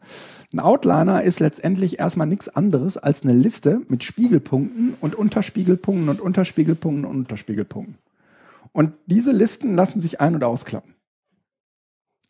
ein 0.54 0.58
Outliner 0.58 1.22
ist 1.22 1.38
letztendlich 1.38 1.98
erstmal 1.98 2.26
nichts 2.26 2.48
anderes 2.48 2.96
als 2.96 3.22
eine 3.22 3.34
Liste 3.34 3.82
mit 3.88 4.04
Spiegelpunkten 4.04 4.94
und 5.00 5.14
Unterspiegelpunkten 5.14 6.08
und 6.08 6.20
Unterspiegelpunkten 6.22 7.04
und 7.04 7.16
Unterspiegelpunkten. 7.16 7.98
Und 8.72 8.94
diese 9.04 9.32
Listen 9.32 9.74
lassen 9.76 10.00
sich 10.00 10.20
ein- 10.20 10.34
und 10.34 10.44
ausklappen. 10.44 10.94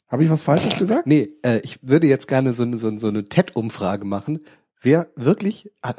Habe 0.08 0.24
ich 0.24 0.30
was 0.30 0.42
Falsches 0.42 0.76
gesagt? 0.76 1.06
Nee, 1.06 1.28
äh, 1.42 1.60
ich 1.62 1.78
würde 1.82 2.06
jetzt 2.08 2.28
gerne 2.28 2.52
so, 2.52 2.64
so, 2.76 2.98
so 2.98 3.08
eine 3.08 3.24
TED-Umfrage 3.24 4.04
machen. 4.04 4.40
Wer 4.80 5.08
wirklich. 5.16 5.70
Ah, 5.82 5.94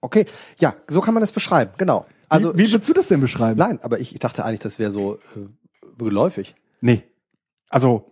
okay, 0.00 0.26
ja, 0.58 0.74
so 0.88 1.00
kann 1.00 1.14
man 1.14 1.20
das 1.20 1.32
beschreiben, 1.32 1.72
genau. 1.78 2.06
Also, 2.28 2.54
wie, 2.54 2.58
wie 2.66 2.72
würdest 2.72 2.88
du 2.88 2.92
das 2.94 3.08
denn 3.08 3.20
beschreiben? 3.20 3.58
nein, 3.58 3.78
aber 3.82 4.00
ich, 4.00 4.12
ich 4.12 4.18
dachte 4.18 4.44
eigentlich, 4.44 4.60
das 4.60 4.78
wäre 4.78 4.90
so 4.90 5.14
äh, 5.16 5.18
geläufig. 5.98 6.54
Nee. 6.80 7.02
Also, 7.68 8.10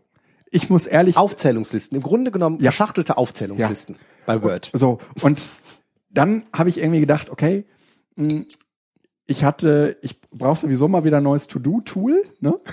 ich 0.50 0.68
muss 0.70 0.86
ehrlich 0.86 1.16
Aufzählungslisten, 1.16 1.96
im 1.96 2.02
Grunde 2.02 2.30
genommen 2.30 2.58
Ja. 2.60 2.70
verschachtelte 2.70 3.16
Aufzählungslisten 3.16 3.96
bei 4.26 4.42
Word. 4.42 4.70
So, 4.74 4.98
und 5.22 5.42
dann 6.10 6.44
habe 6.52 6.68
ich 6.68 6.78
irgendwie 6.78 7.00
gedacht, 7.00 7.30
okay, 7.30 7.64
mh, 8.16 8.42
ich 9.26 9.44
hatte, 9.44 9.96
ich 10.02 10.20
brauche 10.30 10.60
sowieso 10.60 10.88
mal 10.88 11.04
wieder 11.04 11.18
ein 11.18 11.22
neues 11.22 11.46
To-Do-Tool. 11.46 12.22
Ne? 12.40 12.58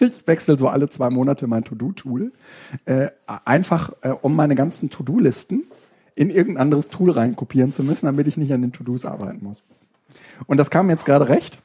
Ich 0.00 0.28
wechsle 0.28 0.56
so 0.56 0.68
alle 0.68 0.88
zwei 0.88 1.10
Monate 1.10 1.48
mein 1.48 1.64
To-Do-Tool. 1.64 2.32
Äh, 2.84 3.08
einfach, 3.44 3.90
äh, 4.02 4.10
um 4.10 4.36
meine 4.36 4.54
ganzen 4.54 4.90
To-Do-Listen 4.90 5.64
in 6.18 6.30
irgendein 6.30 6.62
anderes 6.62 6.88
Tool 6.88 7.12
reinkopieren 7.12 7.72
zu 7.72 7.84
müssen, 7.84 8.06
damit 8.06 8.26
ich 8.26 8.36
nicht 8.36 8.52
an 8.52 8.60
den 8.60 8.72
To-Dos 8.72 9.06
arbeiten 9.06 9.44
muss. 9.44 9.62
Und 10.46 10.56
das 10.56 10.68
kam 10.68 10.90
jetzt 10.90 11.06
gerade 11.06 11.28
recht. 11.28 11.58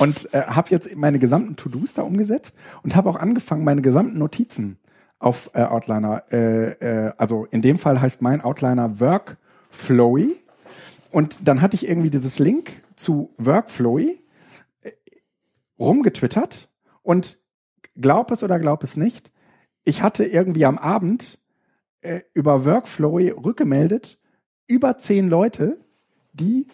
Und 0.00 0.34
äh, 0.34 0.42
habe 0.42 0.70
jetzt 0.70 0.96
meine 0.96 1.20
gesamten 1.20 1.54
To-Dos 1.54 1.94
da 1.94 2.02
umgesetzt 2.02 2.56
und 2.82 2.96
habe 2.96 3.08
auch 3.08 3.16
angefangen, 3.16 3.62
meine 3.62 3.82
gesamten 3.82 4.18
Notizen 4.18 4.78
auf 5.20 5.50
äh, 5.54 5.62
Outliner, 5.62 6.24
äh, 6.32 6.72
äh, 6.72 7.12
also 7.16 7.46
in 7.52 7.62
dem 7.62 7.78
Fall 7.78 8.00
heißt 8.00 8.20
mein 8.20 8.40
Outliner 8.40 8.98
Workflowy. 8.98 10.34
Und 11.12 11.38
dann 11.46 11.62
hatte 11.62 11.76
ich 11.76 11.88
irgendwie 11.88 12.10
dieses 12.10 12.40
Link 12.40 12.82
zu 12.96 13.32
Workflowy 13.38 14.20
äh, 14.82 14.90
rumgetwittert 15.78 16.68
Und 17.02 17.38
glaub 17.94 18.32
es 18.32 18.42
oder 18.42 18.58
glaub 18.58 18.82
es 18.82 18.96
nicht, 18.96 19.30
ich 19.84 20.02
hatte 20.02 20.24
irgendwie 20.24 20.64
am 20.66 20.78
Abend 20.78 21.38
äh, 22.04 22.22
über 22.34 22.64
Workflow 22.64 23.16
rückgemeldet, 23.16 24.18
über 24.66 24.98
zehn 24.98 25.28
Leute, 25.28 25.78
die 26.32 26.66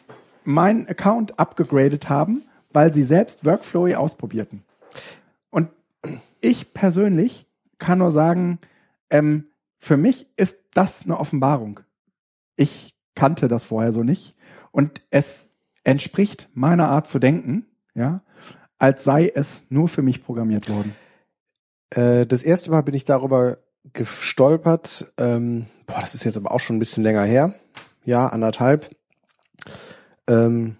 meinen 0.44 0.86
Account 0.88 1.38
abgegradet 1.38 2.08
haben, 2.08 2.42
weil 2.72 2.92
sie 2.92 3.02
selbst 3.02 3.44
Workflow 3.44 3.94
ausprobierten. 3.94 4.64
Und 5.50 5.70
ich 6.40 6.72
persönlich 6.72 7.46
kann 7.78 7.98
nur 7.98 8.10
sagen, 8.10 8.58
ähm, 9.10 9.46
für 9.78 9.96
mich 9.96 10.28
ist 10.36 10.58
das 10.74 11.04
eine 11.04 11.18
Offenbarung. 11.18 11.80
Ich 12.56 12.94
kannte 13.14 13.48
das 13.48 13.64
vorher 13.64 13.92
so 13.92 14.02
nicht 14.02 14.36
und 14.70 15.02
es 15.10 15.48
entspricht 15.84 16.48
meiner 16.54 16.88
Art 16.88 17.06
zu 17.06 17.18
denken, 17.18 17.66
ja, 17.94 18.18
als 18.78 19.04
sei 19.04 19.30
es 19.34 19.62
nur 19.68 19.88
für 19.88 20.02
mich 20.02 20.24
programmiert 20.24 20.68
worden. 20.68 20.94
Äh, 21.90 22.26
das 22.26 22.42
erste 22.42 22.70
Mal 22.70 22.82
bin 22.82 22.94
ich 22.94 23.04
darüber 23.04 23.58
gestolpert, 23.92 25.12
ähm, 25.18 25.66
boah, 25.86 26.00
das 26.00 26.14
ist 26.14 26.24
jetzt 26.24 26.36
aber 26.36 26.52
auch 26.52 26.60
schon 26.60 26.76
ein 26.76 26.80
bisschen 26.80 27.02
länger 27.02 27.24
her, 27.24 27.54
ja, 28.04 28.26
anderthalb. 28.28 28.88
Ähm, 30.28 30.76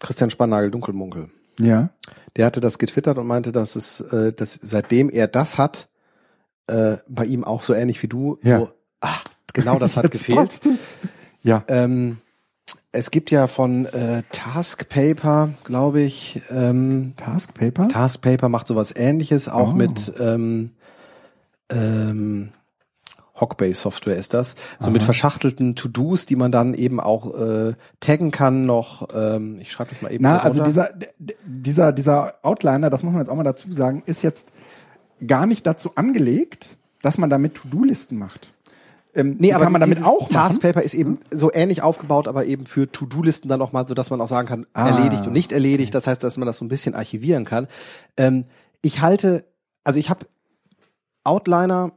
Christian 0.00 0.30
Spannagel, 0.30 0.70
Dunkelmunkel. 0.70 1.28
Ja. 1.60 1.90
Der 2.36 2.46
hatte 2.46 2.60
das 2.60 2.78
getwittert 2.78 3.16
und 3.18 3.26
meinte, 3.26 3.52
dass 3.52 3.76
es, 3.76 4.00
äh, 4.00 4.32
dass 4.32 4.58
seitdem 4.62 5.08
er 5.10 5.28
das 5.28 5.56
hat, 5.58 5.88
äh, 6.66 6.96
bei 7.08 7.24
ihm 7.24 7.44
auch 7.44 7.62
so 7.62 7.74
ähnlich 7.74 8.02
wie 8.02 8.08
du, 8.08 8.38
Ja. 8.42 8.60
so, 8.60 8.70
ah, 9.00 9.18
genau 9.52 9.78
das 9.78 9.96
hat 9.96 10.10
gefehlt. 10.10 10.60
Ja. 11.42 11.64
Ähm, 11.68 12.18
es 12.92 13.10
gibt 13.10 13.30
ja 13.30 13.46
von 13.48 13.86
äh, 13.86 14.22
Taskpaper, 14.32 15.50
glaube 15.64 16.00
ich, 16.00 16.40
ähm, 16.50 17.14
Taskpaper? 17.16 17.88
Taskpaper 17.88 18.48
macht 18.48 18.66
sowas 18.66 18.94
ähnliches, 18.96 19.48
auch 19.48 19.70
Oh. 19.70 19.76
mit 19.76 20.12
ähm, 20.20 20.70
ähm, 21.74 22.52
Hockbase 23.34 23.74
Software 23.74 24.16
ist 24.16 24.32
das. 24.32 24.54
So 24.78 24.86
Aha. 24.86 24.90
mit 24.92 25.02
verschachtelten 25.02 25.74
To-Dos, 25.74 26.24
die 26.26 26.36
man 26.36 26.52
dann 26.52 26.72
eben 26.74 27.00
auch 27.00 27.34
äh, 27.34 27.74
taggen 28.00 28.30
kann 28.30 28.64
noch. 28.64 29.08
Ähm, 29.14 29.58
ich 29.60 29.72
schreibe 29.72 29.90
das 29.90 30.02
mal 30.02 30.12
eben 30.12 30.22
Na, 30.22 30.38
also 30.38 30.62
dieser, 30.62 30.90
dieser, 31.18 31.92
dieser 31.92 32.34
Outliner, 32.42 32.90
das 32.90 33.02
muss 33.02 33.12
man 33.12 33.22
jetzt 33.22 33.30
auch 33.30 33.36
mal 33.36 33.42
dazu 33.42 33.72
sagen, 33.72 34.02
ist 34.06 34.22
jetzt 34.22 34.52
gar 35.26 35.46
nicht 35.46 35.66
dazu 35.66 35.92
angelegt, 35.96 36.76
dass 37.02 37.18
man 37.18 37.28
damit 37.28 37.56
To-Do-Listen 37.56 38.16
macht. 38.16 38.52
Ähm, 39.14 39.36
Nee, 39.38 39.52
aber 39.52 39.64
kann 39.64 39.72
man 39.72 39.80
damit 39.80 40.02
auch. 40.04 40.28
Taskpaper 40.28 40.82
ist 40.82 40.94
eben 40.94 41.18
so 41.30 41.52
ähnlich 41.52 41.82
aufgebaut, 41.82 42.28
aber 42.28 42.46
eben 42.46 42.66
für 42.66 42.90
To-Do-Listen 42.90 43.48
dann 43.48 43.58
nochmal, 43.58 43.86
so 43.86 43.94
dass 43.94 44.10
man 44.10 44.20
auch 44.20 44.28
sagen 44.28 44.46
kann, 44.46 44.66
Ah, 44.74 44.88
erledigt 44.88 45.26
und 45.26 45.32
nicht 45.32 45.52
erledigt. 45.52 45.94
Das 45.94 46.06
heißt, 46.06 46.22
dass 46.22 46.36
man 46.36 46.46
das 46.46 46.58
so 46.58 46.64
ein 46.64 46.68
bisschen 46.68 46.94
archivieren 46.94 47.44
kann. 47.44 47.66
Ähm, 48.16 48.44
ich 48.80 49.00
halte, 49.00 49.44
also 49.82 49.98
ich 49.98 50.10
habe 50.10 50.26
Outliner 51.24 51.92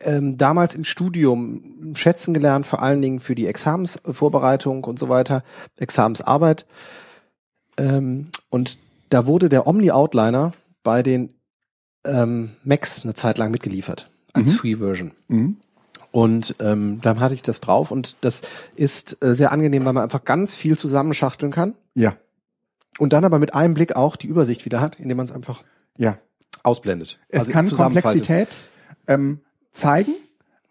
ähm, 0.00 0.38
damals 0.38 0.74
im 0.74 0.84
Studium 0.84 1.92
schätzen 1.94 2.34
gelernt, 2.34 2.66
vor 2.66 2.82
allen 2.82 3.02
Dingen 3.02 3.20
für 3.20 3.34
die 3.34 3.46
Examensvorbereitung 3.46 4.84
und 4.84 4.98
so 4.98 5.08
weiter, 5.08 5.42
Examensarbeit. 5.76 6.66
Ähm, 7.76 8.28
und 8.50 8.78
da 9.10 9.26
wurde 9.26 9.48
der 9.48 9.66
Omni-Outliner 9.66 10.52
bei 10.82 11.02
den 11.02 11.34
ähm, 12.04 12.52
Macs 12.64 13.04
eine 13.04 13.14
Zeit 13.14 13.38
lang 13.38 13.50
mitgeliefert 13.50 14.10
als 14.32 14.48
Mhm. 14.48 14.54
Free-Version. 14.54 15.10
Mhm. 15.28 15.56
Und 16.10 16.56
ähm, 16.60 16.98
dann 17.00 17.20
hatte 17.20 17.34
ich 17.34 17.42
das 17.42 17.60
drauf 17.60 17.90
und 17.90 18.16
das 18.20 18.42
ist 18.76 19.22
äh, 19.24 19.34
sehr 19.34 19.50
angenehm, 19.52 19.84
weil 19.84 19.94
man 19.94 20.02
einfach 20.02 20.24
ganz 20.24 20.54
viel 20.54 20.76
zusammenschachteln 20.76 21.52
kann 21.52 21.74
Ja, 21.94 22.16
und 22.98 23.14
dann 23.14 23.24
aber 23.24 23.38
mit 23.38 23.54
einem 23.54 23.72
Blick 23.72 23.96
auch 23.96 24.16
die 24.16 24.26
Übersicht 24.26 24.66
wieder 24.66 24.80
hat, 24.82 24.98
indem 25.00 25.16
man 25.16 25.24
es 25.24 25.32
einfach 25.32 25.64
ja. 25.96 26.18
Ausblendet. 26.62 27.18
Es 27.28 27.40
Also 27.40 27.52
kann. 27.52 27.68
Komplexität 27.68 28.48
ähm, 29.06 29.40
zeigen, 29.70 30.12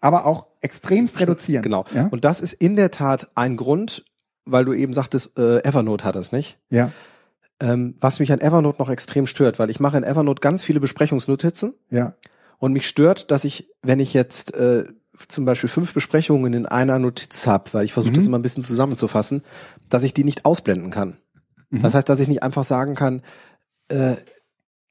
aber 0.00 0.26
auch 0.26 0.46
extremst 0.60 1.20
reduzieren. 1.20 1.62
Genau. 1.62 1.84
Ja, 1.94 2.08
Und 2.10 2.24
das 2.24 2.40
ist 2.40 2.52
in 2.54 2.76
der 2.76 2.90
Tat 2.90 3.30
ein 3.34 3.56
Grund, 3.56 4.04
weil 4.44 4.64
du 4.64 4.72
eben 4.72 4.94
sagtest, 4.94 5.38
äh, 5.38 5.58
Evernote 5.64 6.04
hat 6.04 6.16
das 6.16 6.32
nicht. 6.32 6.58
ja, 6.70 6.90
Ähm, 7.60 7.94
was 8.00 8.18
mich 8.20 8.32
an 8.32 8.40
Evernote 8.40 8.78
noch 8.80 8.88
extrem 8.90 9.26
stört, 9.26 9.58
weil 9.58 9.70
ich 9.70 9.78
mache 9.80 9.96
in 9.96 10.02
Evernote 10.04 10.40
ganz 10.40 10.64
viele 10.64 10.80
Besprechungsnotizen 10.80 11.74
ja. 11.90 12.14
und 12.58 12.72
mich 12.72 12.88
stört, 12.88 13.30
dass 13.30 13.44
ich, 13.44 13.68
wenn 13.82 14.00
ich 14.00 14.14
jetzt 14.14 14.54
äh, 14.56 14.84
zum 15.28 15.44
Beispiel 15.44 15.68
fünf 15.68 15.94
Besprechungen 15.94 16.52
in 16.54 16.66
einer 16.66 16.98
Notiz 16.98 17.46
habe, 17.46 17.72
weil 17.72 17.84
ich 17.84 17.92
versuche 17.92 18.12
Mhm. 18.12 18.16
das 18.16 18.26
immer 18.26 18.38
ein 18.38 18.42
bisschen 18.42 18.62
zusammenzufassen, 18.64 19.42
dass 19.88 20.02
ich 20.02 20.14
die 20.14 20.24
nicht 20.24 20.44
ausblenden 20.44 20.90
kann. 20.90 21.18
Mhm. 21.70 21.82
Das 21.82 21.94
heißt, 21.94 22.08
dass 22.08 22.18
ich 22.18 22.26
nicht 22.28 22.42
einfach 22.42 22.64
sagen 22.64 22.94
kann, 22.96 23.22
äh, 23.88 24.16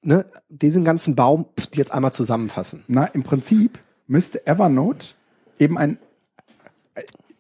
ne, 0.02 0.26
diesen 0.49 0.84
ganzen 0.84 1.16
Baum 1.16 1.45
jetzt 1.74 1.91
einmal 1.91 2.14
zusammenfassen. 2.14 2.84
Na, 2.88 3.06
im 3.06 3.24
Prinzip 3.24 3.80
müsste 4.08 4.45
Evernote 4.45 5.08
eben 5.60 5.78
ein 5.78 5.97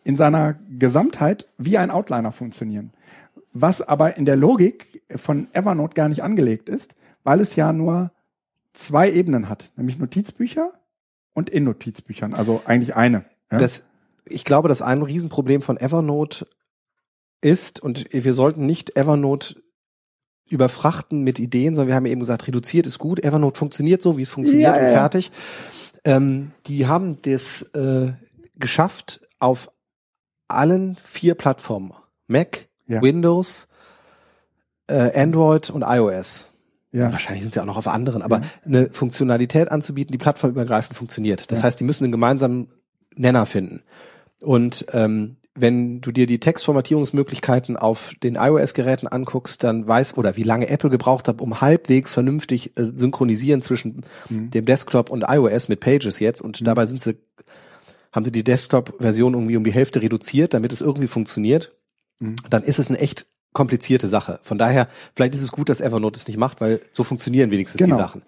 in 0.03 0.15
seiner 0.15 0.55
Gesamtheit 0.79 1.47
wie 1.57 1.77
ein 1.77 1.91
Outliner 1.91 2.31
funktionieren. 2.31 2.91
Was 3.53 3.81
aber 3.81 4.17
in 4.17 4.25
der 4.25 4.35
Logik 4.35 5.03
von 5.15 5.47
Evernote 5.53 5.93
gar 5.93 6.09
nicht 6.09 6.23
angelegt 6.23 6.69
ist, 6.69 6.95
weil 7.23 7.39
es 7.39 7.55
ja 7.55 7.71
nur 7.73 8.11
zwei 8.73 9.11
Ebenen 9.11 9.49
hat, 9.49 9.71
nämlich 9.75 9.99
Notizbücher 9.99 10.71
und 11.33 11.49
in 11.49 11.65
Notizbüchern, 11.65 12.33
also 12.33 12.61
eigentlich 12.65 12.95
eine. 12.95 13.25
Ja? 13.51 13.57
Das, 13.57 13.89
ich 14.25 14.45
glaube, 14.45 14.69
dass 14.69 14.81
ein 14.81 15.01
Riesenproblem 15.01 15.61
von 15.61 15.77
Evernote 15.77 16.47
ist, 17.41 17.79
und 17.79 18.07
wir 18.11 18.33
sollten 18.33 18.65
nicht 18.65 18.95
Evernote 18.95 19.61
überfrachten 20.51 21.21
mit 21.23 21.39
Ideen, 21.39 21.73
sondern 21.75 21.87
wir 21.89 21.95
haben 21.95 22.05
eben 22.05 22.19
gesagt, 22.19 22.47
reduziert 22.47 22.85
ist 22.87 22.99
gut, 22.99 23.23
Evernote 23.23 23.57
funktioniert 23.57 24.01
so, 24.01 24.17
wie 24.17 24.21
es 24.23 24.31
funktioniert 24.31 24.67
Ja, 24.75 24.79
und 24.79 24.83
ja, 24.83 24.89
ja. 24.91 24.93
fertig. 24.99 25.31
Ähm, 26.03 26.51
die 26.67 26.87
haben 26.87 27.21
das 27.21 27.61
äh, 27.73 28.11
geschafft 28.57 29.21
auf 29.39 29.71
allen 30.47 30.97
vier 31.03 31.35
Plattformen. 31.35 31.93
Mac, 32.27 32.67
Ja. 32.87 33.01
Windows, 33.01 33.67
äh, 34.87 35.17
Android 35.19 35.69
und 35.69 35.83
iOS. 35.83 36.49
ja. 36.91 37.11
Wahrscheinlich 37.11 37.43
sind 37.43 37.53
sie 37.53 37.61
auch 37.61 37.65
noch 37.65 37.77
auf 37.77 37.87
anderen, 37.87 38.21
aber 38.21 38.37
Ja. 38.41 38.43
eine 38.65 38.89
Funktionalität 38.91 39.71
anzubieten, 39.71 40.11
die 40.11 40.17
plattformübergreifend 40.17 40.97
funktioniert. 40.97 41.51
Das 41.51 41.63
heißt, 41.63 41.79
die 41.79 41.83
müssen 41.85 42.03
einen 42.03 42.11
gemeinsamen 42.11 42.67
Nenner 43.15 43.45
finden. 43.45 43.83
Und 44.41 44.85
ähm, 44.91 45.37
wenn 45.55 45.99
du 46.01 46.11
dir 46.11 46.27
die 46.27 46.39
Textformatierungsmöglichkeiten 46.39 47.77
auf 47.77 48.13
den 48.23 48.35
iOS-Geräten 48.35 49.07
anguckst, 49.07 49.63
dann 49.63 49.87
weiß 49.87 50.17
oder 50.17 50.37
wie 50.37 50.43
lange 50.43 50.69
Apple 50.69 50.89
gebraucht 50.89 51.27
hat, 51.27 51.41
um 51.41 51.61
halbwegs 51.61 52.13
vernünftig 52.13 52.77
äh, 52.77 52.91
synchronisieren 52.93 53.61
zwischen 53.61 54.03
Mhm. 54.29 54.51
dem 54.51 54.65
Desktop 54.65 55.09
und 55.09 55.25
iOS 55.27 55.67
mit 55.67 55.79
Pages 55.79 56.19
jetzt. 56.19 56.41
Und 56.41 56.65
dabei 56.65 56.85
sind 56.85 57.01
sie, 57.01 57.17
haben 58.13 58.23
sie 58.25 58.31
die 58.31 58.43
Desktop-Version 58.43 59.33
irgendwie 59.33 59.57
um 59.57 59.63
die 59.63 59.73
Hälfte 59.73 60.01
reduziert, 60.01 60.53
damit 60.53 60.71
es 60.73 60.81
irgendwie 60.81 61.07
funktioniert. 61.07 61.73
Mhm. 62.19 62.35
Dann 62.49 62.63
ist 62.63 62.79
es 62.79 62.89
eine 62.89 62.99
echt 62.99 63.25
komplizierte 63.53 64.07
Sache. 64.07 64.39
Von 64.43 64.57
daher, 64.57 64.87
vielleicht 65.15 65.35
ist 65.35 65.41
es 65.41 65.51
gut, 65.51 65.67
dass 65.67 65.81
Evernote 65.81 66.17
es 66.17 66.27
nicht 66.27 66.37
macht, 66.37 66.61
weil 66.61 66.79
so 66.93 67.03
funktionieren 67.03 67.51
wenigstens 67.51 67.79
Genau. 67.79 67.95
die 67.97 68.01
Sachen. 68.01 68.23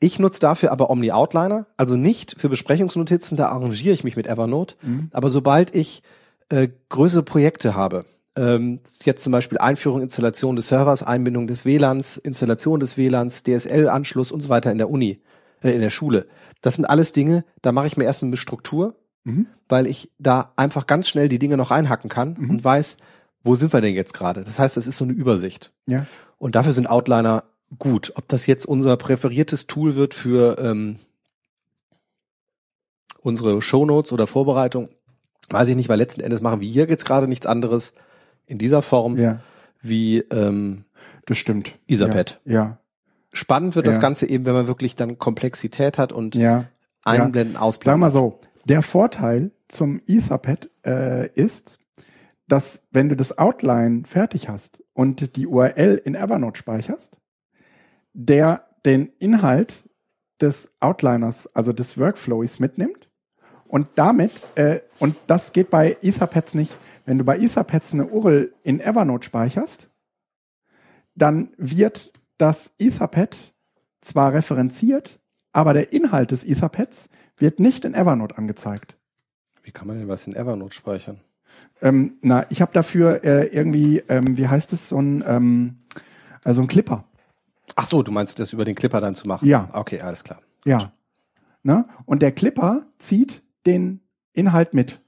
Ich 0.00 0.18
nutze 0.18 0.40
dafür 0.40 0.72
aber 0.72 0.88
Omni 0.90 1.10
Outliner, 1.12 1.66
also 1.76 1.96
nicht 1.96 2.36
für 2.38 2.48
Besprechungsnotizen, 2.48 3.36
da 3.36 3.48
arrangiere 3.48 3.92
ich 3.94 4.04
mich 4.04 4.16
mit 4.16 4.26
Evernote. 4.26 4.76
Mhm. 4.82 5.10
Aber 5.12 5.28
sobald 5.30 5.74
ich 5.74 6.02
äh, 6.48 6.68
größere 6.88 7.22
Projekte 7.22 7.74
habe, 7.74 8.04
ähm, 8.36 8.80
jetzt 9.04 9.22
zum 9.24 9.32
Beispiel 9.32 9.58
Einführung, 9.58 10.02
Installation 10.02 10.56
des 10.56 10.68
Servers, 10.68 11.02
Einbindung 11.02 11.46
des 11.46 11.64
WLANs, 11.64 12.16
Installation 12.18 12.80
des 12.80 12.96
WLANs, 12.96 13.42
DSL-Anschluss 13.44 14.30
und 14.32 14.42
so 14.42 14.48
weiter 14.48 14.70
in 14.70 14.78
der 14.78 14.90
Uni, 14.90 15.20
äh, 15.62 15.70
in 15.70 15.80
der 15.80 15.90
Schule. 15.90 16.26
Das 16.60 16.76
sind 16.76 16.84
alles 16.84 17.12
Dinge, 17.12 17.44
da 17.62 17.72
mache 17.72 17.86
ich 17.86 17.96
mir 17.96 18.04
erstmal 18.04 18.28
eine 18.30 18.36
Struktur, 18.36 18.94
Mhm. 19.24 19.46
weil 19.68 19.86
ich 19.88 20.10
da 20.18 20.52
einfach 20.56 20.86
ganz 20.86 21.08
schnell 21.08 21.28
die 21.28 21.38
Dinge 21.40 21.56
noch 21.56 21.70
reinhacken 21.72 22.08
kann 22.08 22.36
Mhm. 22.38 22.50
und 22.50 22.64
weiß, 22.64 22.96
wo 23.42 23.56
sind 23.56 23.72
wir 23.72 23.80
denn 23.80 23.94
jetzt 23.94 24.14
gerade. 24.14 24.44
Das 24.44 24.58
heißt, 24.58 24.76
das 24.76 24.86
ist 24.86 24.96
so 24.98 25.04
eine 25.04 25.14
Übersicht. 25.14 25.72
Ja. 25.86 26.06
Und 26.38 26.54
dafür 26.54 26.72
sind 26.72 26.88
Outliner 26.88 27.44
gut. 27.78 28.12
Ob 28.16 28.28
das 28.28 28.46
jetzt 28.46 28.66
unser 28.66 28.96
präferiertes 28.96 29.66
Tool 29.66 29.96
wird 29.96 30.14
für 30.14 30.58
ähm, 30.60 30.98
unsere 33.20 33.60
Shownotes 33.62 34.12
oder 34.12 34.26
Vorbereitung, 34.26 34.88
weiß 35.50 35.68
ich 35.68 35.76
nicht, 35.76 35.88
weil 35.88 35.98
letzten 35.98 36.20
Endes 36.20 36.40
machen 36.40 36.60
wir 36.60 36.68
hier 36.68 36.88
jetzt 36.88 37.04
gerade 37.04 37.28
nichts 37.28 37.46
anderes 37.46 37.94
in 38.46 38.58
dieser 38.58 38.82
Form 38.82 39.16
ja, 39.16 39.40
wie 39.80 40.18
ähm, 40.18 40.84
das 41.26 41.38
stimmt. 41.38 41.78
Etherpad. 41.88 42.40
Ja, 42.44 42.78
spannend 43.32 43.76
wird 43.76 43.86
das 43.86 43.96
Ja. 43.96 44.02
Ganze 44.02 44.28
eben, 44.28 44.44
wenn 44.46 44.54
man 44.54 44.66
wirklich 44.66 44.94
dann 44.94 45.18
Komplexität 45.18 45.98
hat 45.98 46.12
und 46.12 46.34
ja. 46.34 46.42
ja. 46.42 46.66
einblenden, 47.04 47.54
Sag 47.54 47.62
ausblenden. 47.62 48.00
mal 48.00 48.10
so, 48.10 48.40
der 48.64 48.82
Vorteil 48.82 49.52
zum 49.68 50.00
Etherpad 50.06 50.70
äh, 50.84 51.28
ist, 51.34 51.78
dass 52.48 52.82
wenn 52.90 53.08
du 53.08 53.16
das 53.16 53.38
Outline 53.38 54.04
fertig 54.04 54.48
hast 54.48 54.82
und 54.92 55.36
die 55.36 55.46
URL 55.46 56.00
in 56.04 56.14
Evernote 56.14 56.58
speicherst, 56.58 57.18
der 58.12 58.66
den 58.84 59.10
Inhalt 59.18 59.84
des 60.40 60.70
Outliners, 60.80 61.48
also 61.54 61.72
des 61.72 61.98
Workflows 61.98 62.60
mitnimmt 62.60 63.05
und 63.68 63.88
damit, 63.96 64.32
äh, 64.56 64.80
und 64.98 65.16
das 65.26 65.52
geht 65.52 65.70
bei 65.70 65.96
Etherpads 66.02 66.54
nicht, 66.54 66.76
wenn 67.04 67.18
du 67.18 67.24
bei 67.24 67.38
Etherpads 67.38 67.92
eine 67.92 68.06
URL 68.06 68.52
in 68.62 68.80
Evernote 68.80 69.24
speicherst, 69.24 69.88
dann 71.14 71.50
wird 71.56 72.12
das 72.38 72.74
Etherpad 72.78 73.36
zwar 74.00 74.34
referenziert, 74.34 75.20
aber 75.52 75.72
der 75.72 75.92
Inhalt 75.92 76.30
des 76.30 76.44
Etherpads 76.44 77.08
wird 77.38 77.60
nicht 77.60 77.84
in 77.84 77.94
Evernote 77.94 78.36
angezeigt. 78.36 78.96
Wie 79.62 79.70
kann 79.70 79.88
man 79.88 79.98
denn 79.98 80.08
was 80.08 80.26
in 80.26 80.36
Evernote 80.36 80.74
speichern? 80.74 81.20
Ähm, 81.80 82.18
na, 82.22 82.46
ich 82.50 82.60
habe 82.60 82.72
dafür 82.72 83.24
äh, 83.24 83.46
irgendwie, 83.46 83.98
ähm, 84.08 84.36
wie 84.36 84.48
heißt 84.48 84.72
es, 84.72 84.88
so 84.88 85.00
ein, 85.00 85.24
ähm, 85.26 85.78
also 86.44 86.60
ein 86.60 86.68
Clipper. 86.68 87.04
Ach 87.74 87.88
so, 87.88 88.02
du 88.02 88.12
meinst 88.12 88.38
das 88.38 88.52
über 88.52 88.64
den 88.64 88.74
Clipper 88.74 89.00
dann 89.00 89.14
zu 89.14 89.26
machen? 89.26 89.46
Ja. 89.46 89.68
Okay, 89.72 90.00
alles 90.00 90.22
klar. 90.22 90.40
Ja. 90.64 90.92
Ne? 91.62 91.86
Und 92.04 92.22
der 92.22 92.32
Clipper 92.32 92.86
zieht 92.98 93.42
den 93.66 94.00
Inhalt 94.32 94.74
mit, 94.74 95.00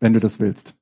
wenn 0.00 0.12
du 0.12 0.20
das 0.20 0.40
willst. 0.40 0.74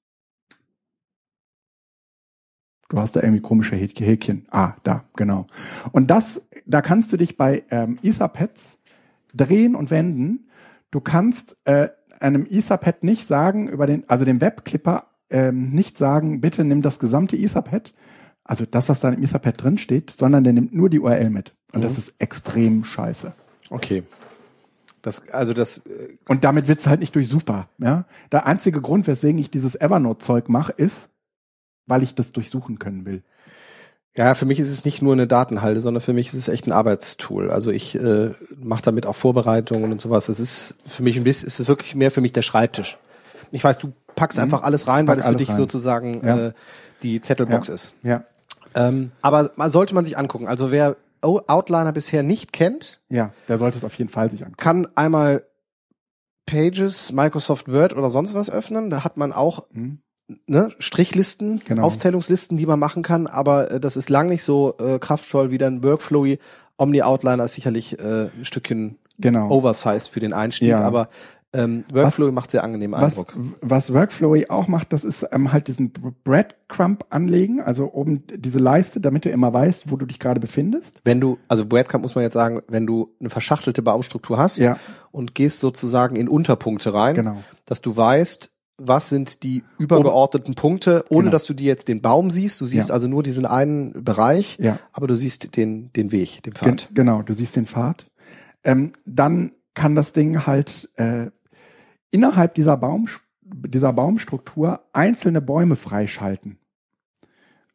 Du 2.89 2.99
hast 2.99 3.17
da 3.17 3.21
irgendwie 3.21 3.43
komische 3.43 3.75
Häkchen. 3.75 4.47
Ah, 4.51 4.75
da, 4.85 5.05
genau. 5.17 5.47
Und 5.91 6.09
das, 6.09 6.43
da 6.67 6.83
kannst 6.83 7.13
du 7.13 7.17
dich 7.17 7.37
bei 7.37 7.65
ähm, 7.71 7.99
Etherpads 8.03 8.81
drehen 9.35 9.75
und 9.75 9.91
wenden. 9.91 10.49
Du 10.93 11.01
kannst 11.01 11.57
äh, 11.65 11.89
einem 12.21 12.47
Etherpad 12.49 13.03
nicht 13.03 13.27
sagen, 13.27 13.69
über 13.69 13.87
den, 13.87 14.09
also 14.09 14.25
dem 14.25 14.41
Webclipper 14.41 15.07
ähm, 15.31 15.71
nicht 15.71 15.99
sagen, 15.99 16.41
bitte 16.41 16.65
nimm 16.65 16.81
das 16.81 17.01
gesamte 17.01 17.37
Etherpad, 17.37 17.93
also 18.45 18.65
das, 18.65 18.89
was 18.89 19.01
da 19.01 19.09
im 19.09 19.23
Etherpad 19.23 19.63
drin 19.63 19.79
steht, 19.79 20.11
sondern 20.11 20.45
der 20.45 20.53
nimmt 20.53 20.73
nur 20.73 20.89
die 20.89 21.01
URL 21.01 21.31
mit. 21.31 21.55
Und 21.73 21.81
Mhm. 21.81 21.83
das 21.83 21.99
ist 21.99 22.15
extrem 22.21 22.85
scheiße. 22.85 23.33
Okay. 23.71 24.05
Das, 25.07 25.23
also 25.31 25.53
das, 25.53 25.79
äh, 25.87 26.17
Und 26.29 26.43
damit 26.45 26.67
wird's 26.69 26.87
halt 26.87 26.99
nicht 27.01 27.15
durch 27.15 27.29
super. 27.29 27.69
Ja? 27.79 28.05
Der 28.33 28.47
einzige 28.47 28.81
Grund, 28.81 29.07
weswegen 29.07 29.39
ich 29.39 29.51
dieses 29.51 29.77
Evernote-Zeug 29.81 30.49
mache, 30.49 30.73
ist, 30.73 31.11
weil 31.87 32.03
ich 32.03 32.15
das 32.17 32.33
durchsuchen 32.33 32.79
können 32.81 33.07
will. 33.07 33.23
ja, 34.17 34.35
für 34.35 34.47
mich 34.47 34.59
ist 34.59 34.71
es 34.71 34.85
nicht 34.85 35.03
nur 35.03 35.13
eine 35.13 35.27
Datenhalde, 35.27 35.81
sondern 35.81 36.01
für 36.01 36.13
mich 36.13 36.29
ist 36.29 36.35
es 36.35 36.49
echt 36.49 36.67
ein 36.67 36.73
Arbeitstool. 36.73 37.51
Also 37.51 37.71
ich 37.71 37.95
äh, 37.95 38.31
mache 38.59 38.83
damit 38.83 39.07
auch 39.07 39.15
Vorbereitungen 39.15 39.93
und 39.93 40.01
sowas. 40.01 40.29
Es 40.29 40.41
ist 40.41 40.77
für 40.87 41.03
mich 41.03 41.17
ein 41.17 41.23
bisschen, 41.25 41.47
es 41.47 41.61
ist 41.61 41.69
wirklich 41.69 41.95
mehr 41.95 42.11
für 42.11 42.21
mich 42.21 42.33
der 42.33 42.43
Schreibtisch. 42.43 42.99
Ich 43.53 43.63
weiß, 43.63 43.79
du 43.79 43.93
packst 44.17 44.39
einfach 44.41 44.63
alles 44.65 44.89
rein, 44.89 45.07
weil 45.07 45.19
es 45.19 45.27
für 45.27 45.37
dich 45.37 45.51
rein. 45.51 45.57
sozusagen 45.57 46.27
Ja. 46.27 46.47
äh, 46.49 46.53
die 47.03 47.21
Zettelbox 47.21 47.69
Ja. 47.69 47.75
ist. 47.75 47.93
Ja, 48.03 48.25
Ähm, 48.75 49.13
aber 49.23 49.53
sollte 49.71 49.95
man 49.95 50.05
sich 50.05 50.19
angucken. 50.19 50.49
Also 50.49 50.73
wer 50.73 50.97
Outliner 51.23 51.93
bisher 51.93 52.23
nicht 52.23 52.53
kennt, 52.53 53.01
ja, 53.09 53.29
der 53.49 53.59
sollte 53.59 53.77
es 53.79 53.85
auf 53.85 53.95
jeden 53.95 54.11
Fall 54.11 54.31
sich 54.31 54.43
angucken. 54.43 54.57
kann 54.63 54.89
einmal 54.95 55.45
Pages, 56.47 57.13
Microsoft 57.13 57.71
Word 57.71 57.95
oder 57.97 58.11
sonst 58.11 58.35
was 58.35 58.51
öffnen. 58.51 58.91
Da 58.91 59.03
hat 59.05 59.17
man 59.17 59.33
auch 59.33 59.67
Hm? 59.73 59.99
ne, 60.47 60.71
Strichlisten, 60.79 61.61
Genau. 61.65 61.83
Aufzählungslisten, 61.83 62.57
die 62.57 62.67
man 62.67 62.79
machen 62.79 63.03
kann, 63.03 63.27
aber 63.27 63.71
äh, 63.73 63.81
das 63.81 63.97
ist 63.97 64.11
lang 64.11 64.29
nicht 64.29 64.43
so 64.43 64.77
äh, 64.79 64.99
kraftvoll 64.99 65.51
wie 65.51 65.59
dann 65.59 65.83
Workflowy. 65.83 66.39
Omni 66.79 67.03
Outliner 67.03 67.45
ist 67.45 67.55
sicherlich 67.55 67.99
äh, 67.99 68.27
ein 68.37 68.45
Stückchen 68.45 68.99
Genau. 69.19 69.49
oversized 69.49 70.09
für 70.11 70.21
den 70.21 70.35
Einstieg, 70.35 70.69
Ja. 70.69 70.81
aber 70.83 71.09
ähm, 71.57 71.85
Workflowy 71.93 72.33
macht 72.33 72.51
sehr 72.51 72.63
angenehmen 72.65 73.01
was, 73.01 73.19
Eindruck. 73.19 73.37
was 73.63 73.93
Workflowy 73.95 74.47
auch 74.49 74.69
macht, 74.69 74.93
das 74.93 75.05
ist 75.05 75.27
ähm, 75.33 75.53
halt 75.53 75.69
diesen 75.69 75.93
Breadcrumb 76.25 77.07
anlegen, 77.11 77.61
also 77.61 77.93
oben 77.93 78.25
diese 78.27 78.59
Leiste, 78.59 79.01
damit 79.01 79.25
du 79.25 79.31
immer 79.31 79.53
weißt, 79.53 79.91
wo 79.91 79.97
du 79.97 80.07
dich 80.07 80.19
gerade 80.19 80.41
befindest. 80.41 81.01
Wenn 81.05 81.21
du, 81.21 81.39
also 81.49 81.65
Breadcrumb 81.65 82.03
muss 82.03 82.15
man 82.15 82.25
jetzt 82.25 82.35
sagen, 82.35 82.61
wenn 82.69 82.87
du 82.87 83.15
eine 83.21 83.31
verschachtelte 83.31 83.83
Baumstruktur 83.83 84.39
hast 84.39 84.59
Ja. 84.59 84.77
und 85.13 85.35
gehst 85.35 85.61
sozusagen 85.61 86.17
in 86.17 86.29
Unterpunkte 86.29 86.93
rein, 86.93 87.15
Genau. 87.15 87.37
dass 87.65 87.81
du 87.81 87.97
weißt, 87.97 88.51
was 88.79 89.09
sind 89.09 89.43
die 89.43 89.65
übergeordneten 89.79 90.55
Punkte, 90.55 91.05
ohne 91.09 91.23
Genau. 91.23 91.31
dass 91.33 91.45
du 91.47 91.55
dir 91.55 91.65
jetzt 91.67 91.89
den 91.89 92.03
Baum 92.03 92.31
siehst. 92.31 92.61
Du 92.61 92.67
siehst 92.67 92.89
Ja. 92.91 92.95
also 92.95 93.09
nur 93.09 93.23
diesen 93.23 93.47
einen 93.47 94.05
Bereich, 94.05 94.59
Ja. 94.61 94.79
aber 94.93 95.07
du 95.07 95.15
siehst 95.15 95.57
den, 95.57 95.91
den 95.95 96.13
Weg, 96.13 96.43
den 96.43 96.53
Gen 96.53 96.63
Pfad. 96.79 96.89
genau, 96.93 97.23
du 97.23 97.33
siehst 97.33 97.57
den 97.57 97.65
Pfad. 97.65 98.07
Ähm, 98.65 98.93
dann 99.07 99.53
kann 99.73 99.95
das 99.95 100.13
Ding 100.13 100.47
halt 100.47 100.91
äh, 100.97 101.31
innerhalb 102.11 102.55
dieser, 102.55 102.77
Baum, 102.77 103.09
dieser 103.43 103.93
Baumstruktur 103.93 104.81
einzelne 104.93 105.41
Bäume 105.41 105.77
freischalten. 105.77 106.59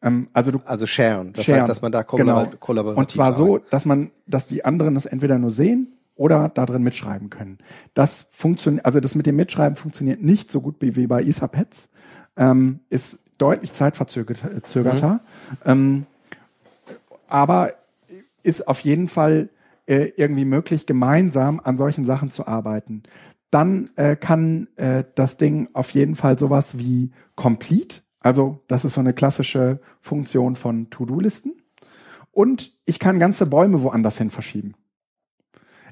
Ähm, 0.02 0.30
also 0.34 0.52
du 0.52 0.60
Also 0.66 0.86
sharen. 0.86 1.34
Das 1.34 1.46
Sharen. 1.46 1.62
heißt, 1.62 1.70
dass 1.70 1.82
man 1.82 1.92
da 1.92 2.02
Genau. 2.04 2.34
kollabor 2.34 2.60
kollaborativ 2.60 2.98
Und 3.00 3.12
zwar 3.12 3.34
so, 3.34 3.58
dass 3.60 3.86
man, 3.86 4.12
dass 4.28 4.48
die 4.48 4.66
anderen 4.66 4.96
das 4.96 5.06
entweder 5.06 5.38
nur 5.38 5.52
sehen 5.52 5.94
oder 6.16 6.50
da 6.50 6.66
drin 6.66 6.84
mitschreiben 6.84 7.30
können. 7.30 7.58
Das 7.94 8.28
funktioniert, 8.32 8.86
also 8.86 9.00
das 9.00 9.16
mit 9.16 9.26
dem 9.26 9.36
Mitschreiben 9.36 9.76
funktioniert 9.76 10.22
nicht 10.22 10.52
so 10.52 10.62
gut 10.62 10.76
wie, 10.80 11.08
bei 11.08 11.22
Etherpads, 11.24 11.90
ähm, 12.38 12.80
ist 12.90 13.20
deutlich 13.38 13.74
zeitverzögerter, 13.74 15.20
ähm, 15.66 16.06
aber 17.28 17.74
ist 18.44 18.68
auf 18.68 18.82
jeden 18.82 19.08
Fall 19.08 19.50
äh, 19.88 20.12
irgendwie 20.16 20.46
möglich, 20.46 20.86
gemeinsam 20.86 21.60
an 21.64 21.78
solchen 21.78 22.06
Sachen 22.06 22.30
zu 22.30 22.46
arbeiten. 22.48 23.04
Dann 23.52 23.90
äh, 23.98 24.16
kann 24.16 24.68
äh, 24.78 25.04
das 25.16 25.38
Ding 25.38 25.70
auf 25.74 25.92
jeden 25.92 26.16
Fall 26.16 26.40
sowas 26.40 26.78
wie 26.78 27.12
Complete, 27.36 28.02
also 28.22 28.60
das 28.68 28.86
ist 28.86 28.94
so 28.94 29.02
eine 29.02 29.14
klassische 29.14 29.80
Funktion 30.00 30.56
von 30.56 30.90
To-Do-Listen. 30.90 31.54
Und 32.32 32.72
ich 32.86 33.00
kann 33.00 33.20
ganze 33.20 33.46
Bäume 33.46 33.84
woanders 33.84 34.18
hin 34.18 34.30
verschieben. 34.30 34.76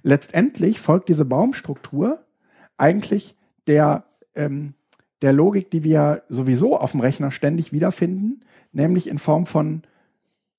Letztendlich 0.04 0.80
folgt 0.80 1.10
diese 1.10 1.26
Baumstruktur 1.26 2.26
eigentlich 2.78 3.36
der, 3.68 4.06
ähm, 4.36 4.76
der 5.22 5.34
Logik, 5.34 5.70
die 5.72 5.84
wir 5.84 6.24
sowieso 6.30 6.78
auf 6.78 6.92
dem 6.92 7.02
Rechner 7.02 7.32
ständig 7.32 7.74
wiederfinden, 7.74 8.46
nämlich 8.72 9.10
in 9.10 9.18
Form 9.18 9.46
von 9.46 9.82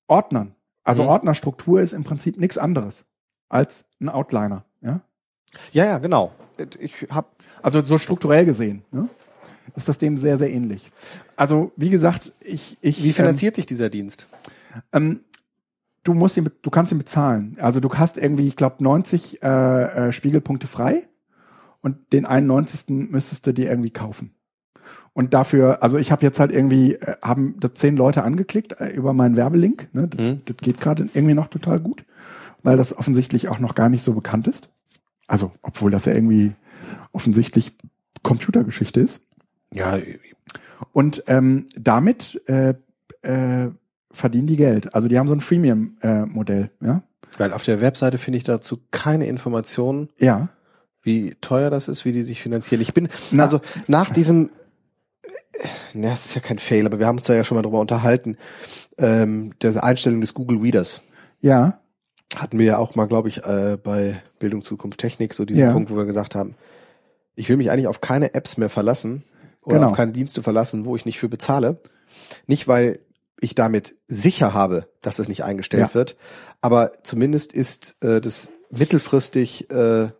Ordnern. 0.07 0.53
Also 0.83 1.03
Mhm. 1.03 1.09
Ordnerstruktur 1.09 1.81
ist 1.81 1.93
im 1.93 2.03
Prinzip 2.03 2.37
nichts 2.37 2.57
anderes 2.57 3.05
als 3.49 3.85
ein 3.99 4.09
Outliner. 4.09 4.65
Ja? 4.81 5.01
Ja, 5.71 5.85
ja, 5.85 5.97
genau. 5.97 6.31
Ich 6.79 7.07
habe 7.11 7.27
Also 7.61 7.81
so 7.81 7.97
strukturell 7.97 8.45
gesehen 8.45 8.83
ne? 8.91 9.07
ist 9.75 9.87
das 9.87 9.97
dem 9.97 10.17
sehr, 10.17 10.37
sehr 10.37 10.51
ähnlich. 10.51 10.91
Also 11.35 11.71
wie 11.75 11.89
gesagt, 11.89 12.33
ich, 12.41 12.77
ich 12.81 13.03
wie 13.03 13.11
finanziert 13.13 13.55
sich 13.55 13.65
dieser 13.65 13.89
Dienst? 13.89 14.27
Ähm, 14.91 15.21
du 16.03 16.13
musst 16.13 16.37
ihn, 16.37 16.49
du 16.61 16.69
kannst 16.69 16.91
ihn 16.91 16.97
bezahlen. 16.97 17.57
Also 17.61 17.79
du 17.79 17.89
hast 17.93 18.17
irgendwie, 18.17 18.47
ich 18.47 18.55
glaube, 18.55 18.83
90 18.83 19.41
äh, 19.43 19.47
äh, 19.47 20.11
Spiegelpunkte 20.11 20.67
frei 20.67 21.07
und 21.81 22.13
den 22.13 22.25
91. 22.25 23.09
müsstest 23.11 23.47
du 23.47 23.53
dir 23.53 23.69
irgendwie 23.69 23.91
kaufen. 23.91 24.33
Und 25.13 25.33
dafür, 25.33 25.83
also 25.83 25.97
ich 25.97 26.11
habe 26.11 26.23
jetzt 26.25 26.39
halt 26.39 26.51
irgendwie, 26.51 26.93
äh, 26.95 27.15
haben 27.21 27.55
da 27.59 27.73
zehn 27.73 27.97
Leute 27.97 28.23
angeklickt 28.23 28.79
äh, 28.79 28.87
über 28.89 29.13
meinen 29.13 29.35
Werbelink. 29.35 29.89
Ne? 29.93 30.07
Das, 30.07 30.19
Mhm. 30.19 30.41
das 30.45 30.57
geht 30.57 30.79
gerade 30.79 31.09
irgendwie 31.13 31.33
noch 31.33 31.47
total 31.47 31.79
gut, 31.79 32.05
weil 32.63 32.77
das 32.77 32.97
offensichtlich 32.97 33.49
auch 33.49 33.59
noch 33.59 33.75
gar 33.75 33.89
nicht 33.89 34.03
so 34.03 34.13
bekannt 34.13 34.47
ist. 34.47 34.69
Also, 35.31 35.51
obwohl 35.61 35.91
das 35.91 36.03
ja 36.05 36.13
irgendwie 36.13 36.51
offensichtlich 37.13 37.73
Computergeschichte 38.21 38.99
ist. 38.99 39.21
Ja, 39.73 39.97
Und 40.91 41.23
ähm, 41.27 41.67
damit 41.77 42.41
äh, 42.47 42.73
äh, 43.21 43.69
verdienen 44.11 44.47
die 44.47 44.57
Geld. 44.57 44.93
Also 44.93 45.07
die 45.07 45.17
haben 45.17 45.27
so 45.29 45.33
ein 45.33 45.39
Freemium-Modell, 45.39 46.69
ja. 46.81 47.03
weil 47.37 47.53
auf 47.53 47.63
der 47.63 47.79
Webseite 47.79 48.17
finde 48.17 48.39
ich 48.39 48.43
dazu 48.43 48.79
keine 48.91 49.25
Informationen, 49.27 50.09
Ja. 50.19 50.49
wie 51.01 51.35
teuer 51.39 51.69
das 51.69 51.87
ist, 51.87 52.03
wie 52.03 52.11
die 52.11 52.23
sich 52.23 52.41
finanzieren. 52.41 52.81
Ich 52.81 52.93
bin, 52.93 53.07
Na. 53.31 53.43
also 53.43 53.61
nach 53.87 54.09
diesem, 54.09 54.49
na, 55.93 56.09
das 56.09 56.25
ist 56.25 56.35
ja 56.35 56.41
kein 56.41 56.59
Fail, 56.59 56.85
aber 56.85 56.99
wir 56.99 57.07
haben 57.07 57.17
uns 57.19 57.27
da 57.27 57.33
ja 57.33 57.45
schon 57.45 57.55
mal 57.55 57.61
drüber 57.61 57.79
unterhalten, 57.79 58.35
ähm, 58.97 59.53
der 59.61 59.81
Einstellung 59.81 60.19
des 60.19 60.33
Google 60.33 60.57
Readers. 60.59 61.03
Ja. 61.39 61.79
Hatten 62.35 62.57
wir 62.59 62.65
ja 62.65 62.77
auch 62.77 62.95
mal, 62.95 63.05
glaube 63.07 63.29
ich, 63.29 63.43
äh, 63.45 63.77
bei 63.81 64.21
Bildung 64.39 64.61
Zukunft 64.61 64.99
Technik 64.99 65.33
so 65.33 65.45
diesen 65.45 65.65
Ja. 65.65 65.71
Punkt, 65.73 65.89
wo 65.89 65.95
wir 65.97 66.05
gesagt 66.05 66.35
haben, 66.35 66.55
ich 67.35 67.49
will 67.49 67.57
mich 67.57 67.71
eigentlich 67.71 67.87
auf 67.87 68.01
keine 68.01 68.33
Apps 68.33 68.57
mehr 68.57 68.69
verlassen 68.69 69.23
oder 69.63 69.77
Genau. 69.77 69.89
auf 69.91 69.95
keine 69.97 70.11
Dienste 70.11 70.41
verlassen, 70.43 70.85
wo 70.85 70.95
ich 70.95 71.05
nicht 71.05 71.19
für 71.19 71.29
bezahle. 71.29 71.81
Nicht, 72.47 72.67
weil 72.67 72.99
ich 73.39 73.55
damit 73.55 73.95
sicher 74.07 74.53
habe, 74.53 74.87
dass 75.01 75.19
es 75.19 75.27
nicht 75.27 75.43
eingestellt 75.43 75.89
Ja. 75.89 75.93
wird, 75.93 76.15
aber 76.61 76.91
zumindest 77.03 77.53
ist 77.53 77.95
äh, 78.01 78.21
das 78.21 78.51
mittelfristig, 78.69 79.69
äh, 79.71 80.03
ja, 80.03 80.11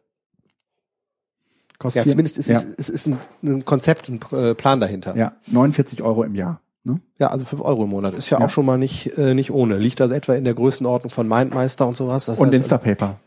Kostet 1.77 2.09
zumindest 2.09 2.38
ist 2.38 2.49
ja. 2.49 2.57
es, 2.57 2.63
es 2.77 2.89
ist 2.89 3.07
ein, 3.07 3.17
ein 3.43 3.65
Konzept, 3.65 4.07
ein 4.09 4.19
äh, 4.31 4.53
Plan 4.53 4.79
dahinter. 4.79 5.15
ja, 5.15 5.35
49 5.47 6.01
Euro 6.03 6.23
im 6.23 6.35
Jahr. 6.35 6.61
Ne? 6.83 6.99
Ja, 7.19 7.27
also 7.27 7.45
fünf 7.45 7.61
Euro 7.61 7.83
im 7.83 7.89
Monat 7.91 8.13
ist 8.15 8.29
ja, 8.29 8.39
Ja. 8.39 8.45
auch 8.45 8.49
schon 8.49 8.65
mal 8.65 8.77
nicht 8.77 9.17
äh, 9.17 9.33
nicht 9.35 9.51
ohne. 9.51 9.77
Liegt 9.77 10.01
also 10.01 10.13
etwa 10.13 10.33
in 10.33 10.43
der 10.43 10.53
Größenordnung 10.55 11.11
von 11.11 11.27
Mindmeister 11.27 11.87
und 11.87 11.95
sowas. 11.95 12.25
Das 12.25 12.39
Und 12.39 12.47
heißt, 12.47 12.55
Instapaper. 12.55 13.19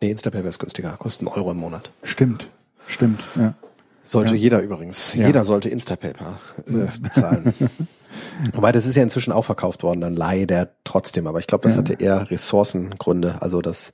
Nee, 0.00 0.10
Instapaper 0.10 0.48
ist 0.48 0.58
günstiger, 0.58 0.96
kostet 0.98 1.26
einen 1.26 1.36
Euro 1.36 1.52
im 1.52 1.58
Monat. 1.58 1.90
Stimmt. 2.02 2.48
Stimmt. 2.86 3.22
Ja. 3.36 3.54
Sollte 4.04 4.34
Ja. 4.34 4.40
jeder 4.40 4.60
übrigens. 4.60 5.14
Ja. 5.14 5.26
Jeder 5.28 5.44
sollte 5.44 5.68
Instapaper 5.70 6.38
äh, 6.66 6.98
bezahlen. 7.00 7.54
Wobei 8.52 8.72
das 8.72 8.84
ist 8.84 8.94
ja 8.96 9.02
inzwischen 9.02 9.32
auch 9.32 9.44
verkauft 9.44 9.82
worden, 9.84 10.00
dann 10.02 10.14
leider 10.16 10.68
trotzdem. 10.84 11.26
Aber 11.26 11.38
ich 11.38 11.46
glaube, 11.46 11.68
das 11.68 11.76
hatte 11.78 11.94
eher 11.94 12.30
Ressourcengründe. 12.30 13.36
Also 13.40 13.62
das 13.62 13.92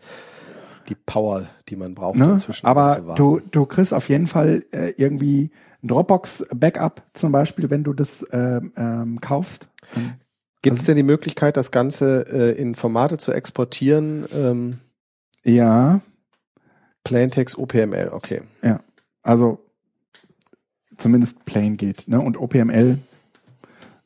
die 0.88 0.94
Power, 0.96 1.44
die 1.68 1.76
man 1.76 1.94
braucht, 1.94 2.16
Ne? 2.16 2.24
inzwischen 2.32 2.66
Aber 2.66 3.14
du, 3.16 3.40
du 3.50 3.66
kriegst 3.66 3.92
auf 3.92 4.08
jeden 4.08 4.26
Fall 4.26 4.64
äh, 4.72 4.92
irgendwie 4.96 5.50
Dropbox-Backup 5.82 7.02
zum 7.12 7.32
Beispiel, 7.32 7.70
wenn 7.70 7.84
du 7.84 7.92
das 7.92 8.26
ähm, 8.32 8.72
ähm, 8.76 9.20
kaufst. 9.20 9.70
Gibt 10.62 10.78
es 10.78 10.86
denn 10.86 10.96
die 10.96 11.02
Möglichkeit, 11.02 11.56
das 11.56 11.70
Ganze 11.70 12.24
äh, 12.28 12.60
in 12.60 12.74
Formate 12.74 13.18
zu 13.18 13.32
exportieren? 13.32 14.26
Ähm, 14.34 14.80
Ja, 15.44 16.00
Plaintext, 17.04 17.56
OPML, 17.56 18.10
okay. 18.12 18.42
ja. 18.62 18.80
Also 19.22 19.64
zumindest 20.96 21.44
plain 21.44 21.76
geht. 21.76 22.08
Ne? 22.08 22.20
Und 22.20 22.36
OPML 22.36 22.98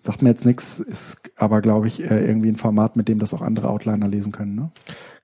sagt 0.03 0.21
mir 0.21 0.31
jetzt 0.31 0.45
nichts, 0.45 0.81
ist 0.81 1.19
aber, 1.37 1.61
glaube 1.61 1.87
ich, 1.87 2.03
äh, 2.03 2.27
irgendwie 2.27 2.49
ein 2.49 2.57
Format, 2.57 2.97
mit 2.97 3.07
dem 3.07 3.21
das 3.21 3.33
auch 3.33 3.41
andere 3.41 3.71
Outliner 3.71 4.09
lesen 4.09 4.33
können. 4.33 4.57
Ne? 4.57 4.71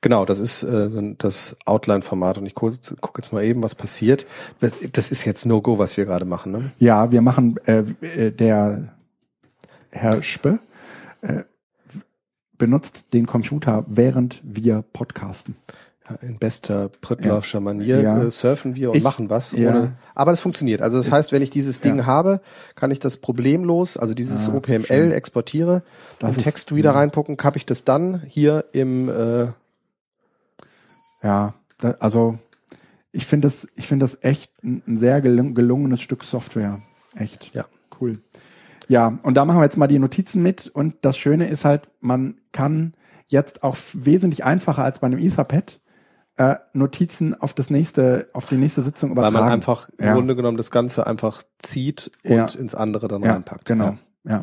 Genau, 0.02 0.24
das 0.24 0.38
ist 0.38 0.62
äh, 0.62 1.14
das 1.18 1.56
Outline-Format 1.64 2.38
und 2.38 2.46
ich 2.46 2.54
gucke 2.54 2.78
guck 3.00 3.18
jetzt 3.18 3.32
mal 3.32 3.42
eben, 3.42 3.60
was 3.60 3.74
passiert. 3.74 4.24
Das, 4.60 4.78
das 4.92 5.10
ist 5.10 5.24
jetzt 5.24 5.46
No-Go, 5.46 5.78
was 5.78 5.96
wir 5.96 6.04
gerade 6.04 6.24
machen. 6.24 6.52
Ne? 6.52 6.70
Ja, 6.78 7.10
wir 7.10 7.22
machen, 7.22 7.56
äh, 7.66 7.82
äh, 8.02 8.30
der 8.30 8.94
Herr 9.90 10.22
Spö 10.22 10.58
äh, 11.22 11.42
benutzt 12.56 13.12
den 13.12 13.26
Computer, 13.26 13.84
während 13.88 14.40
wir 14.44 14.82
podcasten. 14.92 15.56
In 16.22 16.38
bester 16.38 16.88
Prittlaufscher 17.00 17.60
Manier 17.60 18.00
Ja. 18.00 18.22
äh, 18.22 18.30
surfen 18.30 18.76
wir 18.76 18.90
und 18.90 18.96
Ich- 18.96 19.02
machen 19.02 19.28
was. 19.30 19.52
ja. 19.52 19.70
Ohne, 19.70 19.92
aber 20.14 20.30
das 20.32 20.40
funktioniert. 20.40 20.80
Also 20.82 20.96
das 20.96 21.10
heißt, 21.12 21.32
wenn 21.32 21.42
ich 21.42 21.50
dieses 21.50 21.80
Ding 21.80 21.98
Ja. 21.98 22.06
habe, 22.06 22.40
kann 22.74 22.90
ich 22.90 22.98
das 22.98 23.16
problemlos, 23.18 23.96
also 23.96 24.14
dieses 24.14 24.48
Ah, 24.48 24.54
OPML 24.54 24.84
schön. 24.86 25.12
exportiere 25.12 25.82
Das 26.18 26.36
ist- 26.36 26.44
Text 26.44 26.74
wieder 26.74 26.92
reinpucken, 26.94 27.36
habe 27.42 27.58
ich 27.58 27.66
das 27.66 27.84
dann 27.84 28.22
hier 28.26 28.64
im 28.72 29.08
äh, 29.08 29.46
Ja, 31.22 31.54
da, 31.78 31.96
also 32.00 32.38
ich 33.12 33.26
finde 33.26 33.46
das, 33.46 33.66
ich 33.74 33.86
finde 33.86 34.04
das 34.04 34.18
echt 34.22 34.52
ein, 34.62 34.82
ein 34.86 34.96
sehr 34.96 35.20
gelung, 35.20 35.54
gelungenes 35.54 36.00
Stück 36.00 36.24
Software. 36.24 36.78
Echt. 37.16 37.54
Ja. 37.54 37.64
Cool. 38.00 38.20
Ja, 38.86 39.18
und 39.22 39.34
da 39.36 39.44
machen 39.44 39.58
wir 39.58 39.64
jetzt 39.64 39.76
mal 39.76 39.86
die 39.88 39.98
Notizen 39.98 40.42
mit. 40.42 40.68
Und 40.72 40.96
das 41.02 41.18
Schöne 41.18 41.48
ist 41.48 41.64
halt, 41.64 41.82
man 42.00 42.36
kann 42.52 42.94
jetzt 43.26 43.62
auch 43.62 43.76
wesentlich 43.92 44.44
einfacher 44.44 44.84
als 44.84 45.00
bei 45.00 45.06
einem 45.08 45.18
Etherpad 45.18 45.80
äh, 46.38 46.56
Notizen 46.72 47.34
auf 47.40 47.52
das 47.52 47.68
nächste, 47.70 48.28
auf 48.32 48.46
die 48.46 48.56
nächste 48.56 48.82
Sitzung 48.82 49.10
weil 49.10 49.24
übertragen. 49.28 49.44
man 49.44 49.52
einfach 49.52 49.88
im 49.98 50.04
Ja. 50.06 50.14
Grunde 50.14 50.34
genommen 50.36 50.56
das 50.56 50.70
Ganze 50.70 51.06
einfach 51.06 51.42
zieht 51.58 52.10
und 52.24 52.30
Ja. 52.32 52.46
ins 52.58 52.74
andere 52.74 53.08
dann 53.08 53.22
ja, 53.22 53.32
reinpackt. 53.32 53.64
Genau. 53.66 53.96
Ja. 54.24 54.40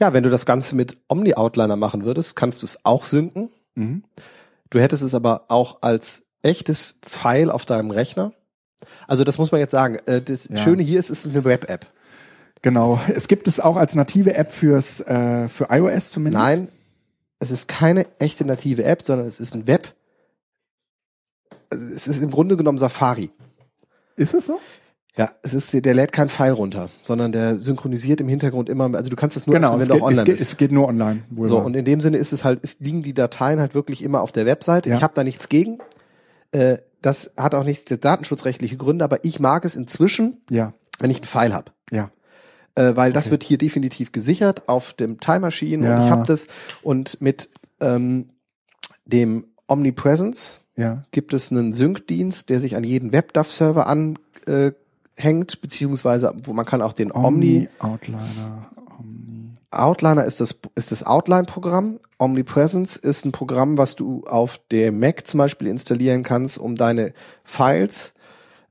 Ja. 0.00 0.12
wenn 0.14 0.22
du 0.24 0.30
das 0.30 0.46
Ganze 0.46 0.74
mit 0.74 0.96
Omni-Outliner 1.08 1.76
machen 1.76 2.04
würdest, 2.04 2.34
kannst 2.36 2.62
du 2.62 2.66
es 2.66 2.84
auch 2.84 3.04
synken. 3.06 3.50
Mhm. 3.74 4.04
Du 4.70 4.80
hättest 4.80 5.02
es 5.04 5.14
aber 5.14 5.44
auch 5.48 5.82
als 5.82 6.24
echtes 6.42 6.98
File 7.06 7.50
auf 7.50 7.64
deinem 7.64 7.90
Rechner. 7.90 8.32
Also 9.06 9.24
das 9.24 9.38
muss 9.38 9.52
man 9.52 9.60
jetzt 9.60 9.70
sagen. 9.72 9.98
Äh, 10.06 10.22
Das. 10.22 10.48
Schöne 10.56 10.82
hier 10.82 10.98
ist, 10.98 11.10
es 11.10 11.24
ist 11.26 11.34
eine 11.34 11.44
Web-App. 11.44 11.86
Genau. 12.62 12.98
Es 13.14 13.28
gibt 13.28 13.46
es 13.48 13.60
auch 13.60 13.76
als 13.76 13.94
native 13.94 14.34
App 14.34 14.50
fürs 14.50 15.00
äh, 15.02 15.48
für 15.48 15.68
iOS 15.70 16.10
zumindest. 16.10 16.42
Nein, 16.42 16.68
es 17.38 17.50
ist 17.50 17.68
keine 17.68 18.06
echte 18.18 18.46
native 18.46 18.84
App, 18.84 19.02
sondern 19.02 19.26
es 19.26 19.38
ist 19.40 19.54
ein 19.54 19.66
Web. 19.66 19.92
Also 21.74 21.94
Es 21.94 22.06
ist 22.08 22.22
im 22.22 22.30
Grunde 22.30 22.56
genommen 22.56 22.78
Safari. 22.78 23.30
Ist 24.16 24.34
es 24.34 24.46
so? 24.46 24.58
Ja, 25.16 25.30
es 25.42 25.54
ist, 25.54 25.72
der 25.72 25.94
lädt 25.94 26.10
kein 26.12 26.28
File 26.28 26.52
runter, 26.54 26.88
sondern 27.02 27.30
der 27.30 27.56
synchronisiert 27.56 28.20
im 28.20 28.28
Hintergrund 28.28 28.68
immer, 28.68 28.92
also 28.96 29.10
du 29.10 29.16
kannst 29.16 29.36
es 29.36 29.46
nur 29.46 29.54
öffnen, 29.54 29.70
Genau, 29.70 29.76
es 29.76 29.82
wenn 29.82 29.88
du 29.88 29.94
geht, 29.94 30.02
auch 30.02 30.06
online 30.06 30.20
es, 30.22 30.26
geht, 30.26 30.38
bist. 30.38 30.50
es 30.52 30.56
geht 30.56 30.72
nur 30.72 30.88
online. 30.88 31.22
So, 31.42 31.56
wahr. 31.58 31.64
und 31.64 31.76
in 31.76 31.84
dem 31.84 32.00
Sinne 32.00 32.16
ist 32.16 32.32
es 32.32 32.42
halt, 32.42 32.60
ist, 32.64 32.80
liegen 32.80 33.02
die 33.04 33.14
Dateien 33.14 33.60
halt 33.60 33.74
wirklich 33.76 34.02
immer 34.02 34.22
auf 34.22 34.32
der 34.32 34.44
Webseite. 34.44 34.90
Ja. 34.90 34.96
Ich 34.96 35.02
habe 35.04 35.14
da 35.14 35.22
nichts 35.22 35.48
gegen. 35.48 35.78
Äh, 36.50 36.78
das 37.00 37.32
hat 37.36 37.54
auch 37.54 37.62
nicht 37.64 38.04
datenschutzrechtliche 38.04 38.76
Gründe, 38.76 39.04
aber 39.04 39.24
ich 39.24 39.38
mag 39.38 39.64
es 39.64 39.76
inzwischen, 39.76 40.38
ja, 40.50 40.72
wenn 40.98 41.10
ich 41.10 41.18
einen 41.18 41.26
File 41.26 41.54
habe. 41.54 41.72
ja. 41.92 42.10
Äh, 42.76 42.96
weil 42.96 43.12
das 43.12 43.30
wird 43.30 43.44
hier 43.44 43.56
definitiv 43.56 44.10
gesichert 44.10 44.68
auf 44.68 44.94
dem 44.94 45.20
Time 45.20 45.38
Machine 45.40 45.84
und 45.86 45.92
Ja. 45.92 46.04
ich 46.04 46.10
habe 46.10 46.26
das. 46.26 46.48
Und 46.82 47.20
mit 47.20 47.48
ähm, 47.80 48.30
dem 49.04 49.44
Omnipresence 49.68 50.60
Ja. 50.76 51.02
gibt 51.12 51.34
es 51.34 51.50
einen 51.52 51.72
Sync-Dienst, 51.72 52.50
der 52.50 52.60
sich 52.60 52.76
an 52.76 52.84
jeden 52.84 53.12
WebDAV-Server 53.12 53.86
anhängt, 53.86 55.60
beziehungsweise 55.60 56.34
wo 56.44 56.52
man 56.52 56.66
kann 56.66 56.82
auch 56.82 56.92
den 56.92 57.12
Omni, 57.12 57.68
Outliner. 57.78 58.70
Omni. 58.98 59.50
Outliner 59.70 60.24
ist 60.24 60.40
das, 60.40 60.58
ist 60.74 60.92
das 60.92 61.04
Outline-Programm. 61.04 62.00
Omnipresence 62.18 62.96
ist 62.96 63.24
ein 63.24 63.32
Programm, 63.32 63.78
was 63.78 63.96
du 63.96 64.24
auf 64.24 64.60
dem 64.70 64.98
Mac 64.98 65.26
zum 65.26 65.38
Beispiel 65.38 65.68
installieren 65.68 66.22
kannst, 66.22 66.58
um 66.58 66.76
deine 66.76 67.12
Files 67.44 68.14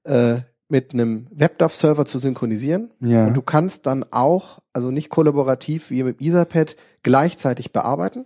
äh, 0.04 0.38
mit 0.70 0.94
einem 0.94 1.28
WebDAV-Server 1.32 2.06
zu 2.06 2.20
synchronisieren. 2.20 2.92
Ja. 3.00 3.28
Und 3.28 3.36
du 3.36 3.42
kannst 3.42 3.86
dann 3.86 4.06
auch, 4.12 4.60
also 4.74 4.92
nicht 4.92 5.10
kollaborativ 5.10 5.90
wie 5.90 6.04
mit 6.04 6.20
Etherpad, 6.20 6.76
gleichzeitig 7.04 7.72
bearbeiten. 7.72 8.26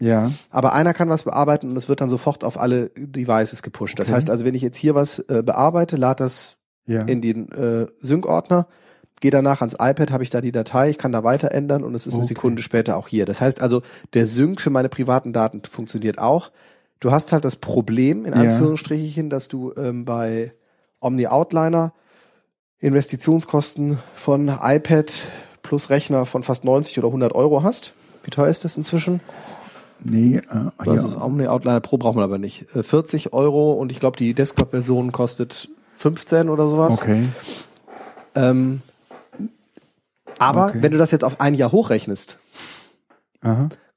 Ja. 0.00 0.30
Aber 0.50 0.72
einer 0.74 0.94
kann 0.94 1.08
was 1.08 1.24
bearbeiten 1.24 1.70
und 1.70 1.76
es 1.76 1.88
wird 1.88 2.00
dann 2.00 2.10
sofort 2.10 2.44
auf 2.44 2.58
alle 2.58 2.90
Devices 2.96 3.62
gepusht. 3.62 3.98
Das 3.98 4.08
Okay. 4.08 4.16
heißt 4.16 4.30
also, 4.30 4.44
wenn 4.44 4.54
ich 4.54 4.62
jetzt 4.62 4.76
hier 4.76 4.94
was 4.94 5.18
äh, 5.18 5.42
bearbeite, 5.44 5.96
lade 5.96 6.22
das 6.24 6.56
Ja. 6.86 7.02
in 7.02 7.20
den 7.20 7.50
äh, 7.52 7.86
Sync-Ordner, 8.00 8.66
gehe 9.20 9.32
danach 9.32 9.60
ans 9.60 9.74
iPad, 9.74 10.12
habe 10.12 10.22
ich 10.22 10.30
da 10.30 10.40
die 10.40 10.52
Datei, 10.52 10.90
ich 10.90 10.98
kann 10.98 11.10
da 11.10 11.24
weiter 11.24 11.50
ändern 11.50 11.82
und 11.82 11.94
es 11.96 12.06
ist 12.06 12.14
eine 12.14 12.22
Okay. 12.22 12.28
Sekunde 12.34 12.62
später 12.62 12.96
auch 12.96 13.08
hier. 13.08 13.26
Das 13.26 13.40
heißt 13.40 13.60
also, 13.60 13.82
der 14.14 14.26
Sync 14.26 14.60
für 14.60 14.70
meine 14.70 14.88
privaten 14.88 15.32
Daten 15.32 15.60
funktioniert 15.68 16.18
auch. 16.20 16.52
Du 17.00 17.10
hast 17.10 17.32
halt 17.32 17.44
das 17.44 17.56
Problem, 17.56 18.24
in 18.24 18.32
Ja. 18.34 18.38
Anführungsstrichen, 18.40 19.28
dass 19.30 19.48
du 19.48 19.72
ähm, 19.76 20.04
bei 20.04 20.52
Omni 21.00 21.26
Outliner 21.26 21.92
Investitionskosten 22.80 23.98
von 24.14 24.48
iPad 24.62 25.12
plus 25.62 25.90
Rechner 25.90 26.26
von 26.26 26.42
fast 26.44 26.64
90 26.64 26.96
oder 26.98 27.08
100 27.08 27.34
Euro 27.34 27.62
hast. 27.64 27.92
Wie 28.22 28.30
teuer 28.30 28.48
ist 28.48 28.64
das 28.64 28.76
inzwischen? 28.76 29.20
Nee, 30.04 30.36
äh, 30.36 30.42
Das 30.84 31.04
ist 31.04 31.16
Omni 31.20 31.46
Outliner 31.46 31.80
Pro 31.80 31.96
braucht 31.98 32.14
man 32.14 32.24
aber 32.24 32.38
nicht. 32.38 32.74
Äh, 32.74 32.82
40 32.82 33.32
Euro 33.32 33.72
und 33.72 33.92
ich 33.92 34.00
glaube, 34.00 34.16
die 34.16 34.34
Desktop-Version 34.34 35.12
kostet 35.12 35.68
15 35.96 36.48
oder 36.48 36.68
sowas. 36.68 37.00
Okay. 37.00 37.28
Ähm, 38.34 38.82
aber 40.38 40.66
Okay. 40.66 40.82
wenn 40.82 40.92
du 40.92 40.98
das 40.98 41.10
jetzt 41.10 41.24
auf 41.24 41.40
ein 41.40 41.54
Jahr 41.54 41.72
hochrechnest, 41.72 42.38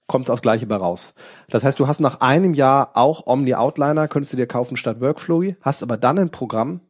kommt 0.08 0.26
es 0.26 0.30
aufs 0.30 0.42
Gleiche 0.42 0.66
bei 0.68 0.76
raus. 0.76 1.14
Das 1.50 1.64
heißt, 1.64 1.80
du 1.80 1.88
hast 1.88 2.00
nach 2.00 2.22
einem 2.22 2.54
Jahr 2.54 2.92
auch 2.96 3.28
Omni 3.28 3.54
Outliner, 3.56 4.08
könntest 4.08 4.34
du 4.34 4.38
dir 4.38 4.48
kaufen 4.48 4.78
statt 4.78 5.02
Workflowy, 5.02 5.56
hast 5.62 5.84
aber 5.84 5.98
dann 5.98 6.18
ein 6.20 6.30
Programm, 6.30 6.82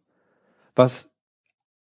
was 0.76 1.12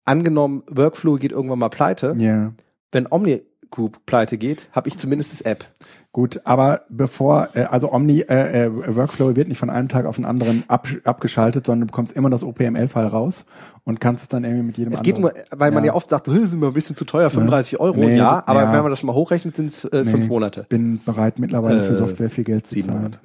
angenommen, 0.05 0.63
Workflowy 0.69 1.19
geht 1.21 1.33
irgendwann 1.33 1.59
mal 1.61 1.69
pleite. 1.69 2.15
Ja. 2.19 2.53
Wenn 2.93 3.07
Omni 3.11 3.43
Group 3.71 3.99
pleite 4.07 4.37
geht, 4.39 4.69
habe 4.73 4.89
ich 4.89 4.99
zumindest 4.99 5.33
das 5.33 5.41
App. 5.43 5.65
Gut, 6.13 6.41
aber 6.43 6.83
bevor, 6.89 7.51
äh, 7.55 7.63
also 7.65 7.93
Omni 7.93 8.23
äh, 8.23 8.65
äh, 8.65 8.97
Workflow 8.97 9.37
wird 9.37 9.47
nicht 9.47 9.59
von 9.59 9.71
einem 9.71 9.89
Tag 9.89 10.07
auf 10.07 10.17
den 10.17 10.25
anderen 10.25 10.65
ab, 10.67 10.89
abgeschaltet, 11.05 11.67
sondern 11.67 11.83
du 11.83 11.87
bekommst 11.93 12.13
immer 12.17 12.29
das 12.31 12.43
OPML-File 12.43 13.07
raus 13.07 13.47
und 13.85 14.01
kannst 14.01 14.23
es 14.25 14.29
dann 14.29 14.43
irgendwie 14.43 14.65
mit 14.65 14.77
jedem 14.79 14.93
Es 14.93 15.03
geht 15.03 15.19
nur, 15.21 15.33
weil 15.53 15.71
man 15.71 15.85
Ja. 15.85 15.93
ja 15.93 15.95
oft 15.97 16.11
sagt, 16.11 16.27
"Hm, 16.27 16.49
sind 16.49 16.61
wir 16.61 16.67
ein 16.67 16.73
bisschen 16.75 16.97
zu 16.97 17.05
teuer, 17.05 17.31
35 17.31 17.79
Euro. 17.79 17.97
Nee, 17.97 18.17
ja, 18.17 18.43
aber 18.45 18.63
ja. 18.63 18.73
wenn 18.73 18.83
man 18.83 18.91
das 18.91 18.99
schon 18.99 19.07
mal 19.07 19.15
hochrechnet, 19.15 19.55
sind 19.55 19.67
es 19.69 19.85
äh, 19.85 20.05
fünf 20.05 20.25
Nee, 20.25 20.29
Monate. 20.29 20.67
bin 20.69 20.99
bereit 21.05 21.39
mittlerweile 21.39 21.85
für 21.85 21.93
Äh, 21.93 21.95
Software 21.95 22.29
viel 22.29 22.43
Geld 22.45 22.67
zu 22.67 22.75
sieben 22.75 22.89
zahlen, 22.89 23.03
Monate. 23.03 23.19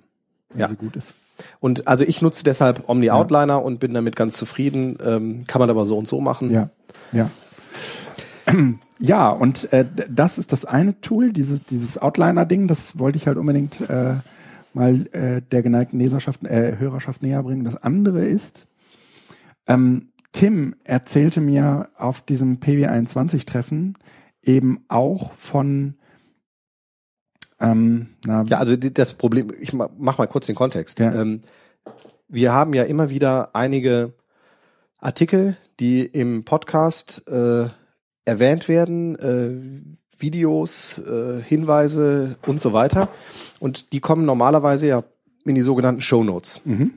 wenn 0.51 0.59
Ja. 0.61 0.67
sie 0.69 0.75
gut 0.75 0.95
ist. 0.95 1.15
Und 1.59 1.87
also 1.87 2.03
ich 2.03 2.21
nutze 2.21 2.43
deshalb 2.43 2.87
Omni 2.87 3.09
Outliner 3.09 3.63
und 3.63 3.79
bin 3.79 3.95
damit 3.95 4.15
ganz 4.15 4.37
zufrieden. 4.37 4.97
Ähm, 5.03 5.45
kann 5.47 5.59
man 5.59 5.71
aber 5.71 5.85
so 5.85 5.97
und 5.97 6.07
so 6.07 6.21
machen. 6.21 6.51
Ja, 6.51 6.69
ja. 7.11 7.29
Ja, 8.99 9.29
und 9.29 9.71
äh, 9.73 9.85
das 10.09 10.37
ist 10.37 10.51
das 10.51 10.65
eine 10.65 10.99
Tool, 11.01 11.33
dieses, 11.33 11.63
dieses 11.63 12.01
Outliner-Ding, 12.01 12.67
das 12.67 12.97
wollte 12.97 13.17
ich 13.17 13.27
halt 13.27 13.37
unbedingt 13.37 13.81
äh, 13.89 14.15
mal 14.73 15.07
äh, 15.13 15.41
der 15.41 15.63
geneigten 15.63 15.99
Leserschaft, 15.99 16.43
äh, 16.45 16.77
Hörerschaft 16.77 17.21
näher 17.21 17.43
bringen. 17.43 17.65
Das 17.65 17.75
andere 17.75 18.25
ist, 18.25 18.67
ähm, 19.67 20.09
Tim 20.31 20.75
erzählte 20.83 21.41
mir 21.41 21.89
auf 21.97 22.21
diesem 22.21 22.59
PW21-Treffen 22.59 23.97
eben 24.41 24.83
auch 24.87 25.33
von 25.33 25.95
ähm, 27.59 28.07
na, 28.25 28.43
Ja, 28.43 28.57
also 28.57 28.75
das 28.75 29.13
Problem, 29.13 29.47
ich 29.59 29.73
ma- 29.73 29.89
mach 29.97 30.17
mal 30.17 30.27
kurz 30.27 30.45
den 30.47 30.55
Kontext. 30.55 30.99
Ja. 30.99 31.13
Ähm, 31.13 31.39
wir 32.27 32.51
haben 32.53 32.73
ja 32.73 32.83
immer 32.83 33.09
wieder 33.09 33.55
einige 33.55 34.13
Artikel, 34.97 35.55
die 35.79 36.05
im 36.05 36.43
Podcast 36.43 37.27
äh, 37.29 37.67
erwähnt 38.25 38.67
werden, 38.67 39.15
äh, 39.15 40.21
Videos, 40.21 40.99
äh, 40.99 41.41
Hinweise 41.41 42.35
und 42.45 42.59
so 42.59 42.73
weiter. 42.73 43.07
Und 43.59 43.91
die 43.93 43.99
kommen 43.99 44.25
normalerweise 44.25 44.87
ja 44.87 45.03
in 45.45 45.55
die 45.55 45.61
sogenannten 45.61 46.01
Show 46.01 46.23
Notes. 46.23 46.61
mhm. 46.65 46.91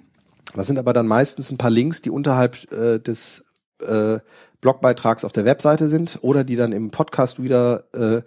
Das 0.55 0.67
sind 0.67 0.79
aber 0.79 0.95
dann 0.95 1.07
meistens 1.07 1.51
ein 1.51 1.59
paar 1.59 1.71
Links, 1.71 2.01
die 2.01 2.09
unterhalb 2.09 2.73
äh, 2.73 2.99
des 2.99 3.45
äh, 3.87 4.19
Blogbeitrags 4.63 5.27
auf 5.27 5.33
der 5.33 5.45
Webseite 5.45 5.89
sind 5.89 6.19
oder 6.23 6.43
die 6.43 6.57
dann 6.57 6.73
im 6.73 6.91
Podcast 6.91 7.43
wieder 7.43 7.85
äh, 7.93 8.23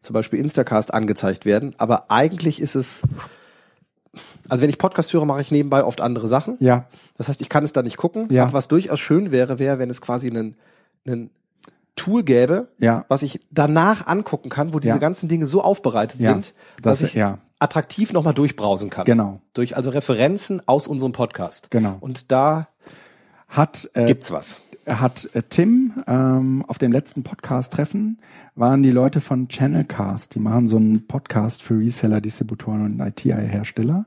zum 0.00 0.14
Beispiel 0.14 0.38
Instacast 0.38 0.94
angezeigt 0.94 1.44
werden. 1.44 1.74
Aber 1.78 2.12
eigentlich 2.12 2.60
ist 2.60 2.76
es, 2.76 3.02
also 4.48 4.62
wenn 4.62 4.70
ich 4.70 4.78
Podcast 4.78 5.12
höre, 5.12 5.24
mache 5.24 5.40
ich 5.40 5.50
nebenbei 5.50 5.82
oft 5.84 6.00
andere 6.00 6.28
Sachen. 6.28 6.56
ja, 6.60 6.86
Das 7.16 7.28
heißt, 7.28 7.40
ich 7.40 7.48
kann 7.48 7.64
es 7.64 7.72
da 7.72 7.82
nicht 7.82 7.96
gucken. 7.96 8.28
Ja. 8.30 8.44
Aber 8.44 8.52
was 8.52 8.68
durchaus 8.68 9.00
schön 9.00 9.32
wäre, 9.32 9.58
wäre, 9.58 9.80
wenn 9.80 9.90
es 9.90 10.00
quasi 10.00 10.28
einen, 10.30 10.54
einen 11.06 11.30
Tool 11.96 12.22
gäbe, 12.24 12.68
Ja. 12.78 13.04
was 13.08 13.22
ich 13.22 13.40
danach 13.50 14.06
angucken 14.06 14.48
kann, 14.48 14.74
wo 14.74 14.80
diese 14.80 14.94
Ja. 14.94 14.98
ganzen 14.98 15.28
Dinge 15.28 15.46
so 15.46 15.62
aufbereitet 15.62 16.20
Ja, 16.20 16.32
sind, 16.32 16.54
dass 16.82 16.98
das- 17.00 17.10
ich 17.10 17.14
ja. 17.14 17.38
attraktiv 17.58 18.12
nochmal 18.12 18.34
durchbrausen 18.34 18.90
kann. 18.90 19.04
Genau. 19.04 19.40
Durch 19.54 19.76
also 19.76 19.90
Referenzen 19.90 20.60
aus 20.66 20.86
unserem 20.86 21.12
Podcast. 21.12 21.70
Genau. 21.70 21.96
Und 22.00 22.30
da 22.32 22.68
Hat, 23.48 23.88
äh, 23.94 24.06
gibt's 24.06 24.32
was. 24.32 24.60
hat 24.86 25.30
äh, 25.34 25.42
Tim 25.48 26.02
ähm, 26.08 26.64
auf 26.66 26.78
dem 26.78 26.90
letzten 26.92 27.22
Podcast-Treffen 27.22 28.18
waren 28.56 28.82
die 28.82 28.90
Leute 28.90 29.20
von 29.20 29.48
Channelcast, 29.48 30.34
die 30.34 30.40
machen 30.40 30.66
so 30.66 30.76
einen 30.76 31.06
Podcast 31.06 31.62
für 31.62 31.78
Reseller, 31.78 32.20
Distributoren 32.20 32.84
und 32.84 33.00
IT-Hersteller. 33.00 34.06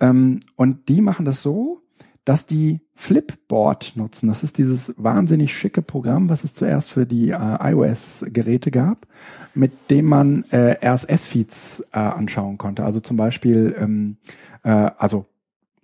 Ähm, 0.00 0.40
und 0.56 0.88
die 0.88 1.00
machen 1.02 1.24
das 1.26 1.42
so, 1.42 1.82
dass 2.26 2.44
die 2.44 2.80
Flipboard 2.94 3.92
nutzen. 3.94 4.26
Das 4.26 4.42
ist 4.42 4.58
dieses 4.58 4.92
wahnsinnig 4.98 5.56
schicke 5.56 5.80
Programm, 5.80 6.28
was 6.28 6.42
es 6.42 6.54
zuerst 6.54 6.90
für 6.90 7.06
die 7.06 7.30
äh, 7.30 7.72
iOS-Geräte 7.72 8.70
gab, 8.72 9.06
mit 9.54 9.90
dem 9.90 10.06
man 10.06 10.44
äh, 10.50 10.76
RSS-Feeds 10.84 11.86
äh, 11.92 11.98
anschauen 11.98 12.58
konnte. 12.58 12.84
Also 12.84 12.98
zum 12.98 13.16
Beispiel, 13.16 13.76
ähm, 13.78 14.16
äh, 14.64 14.70
also 14.98 15.26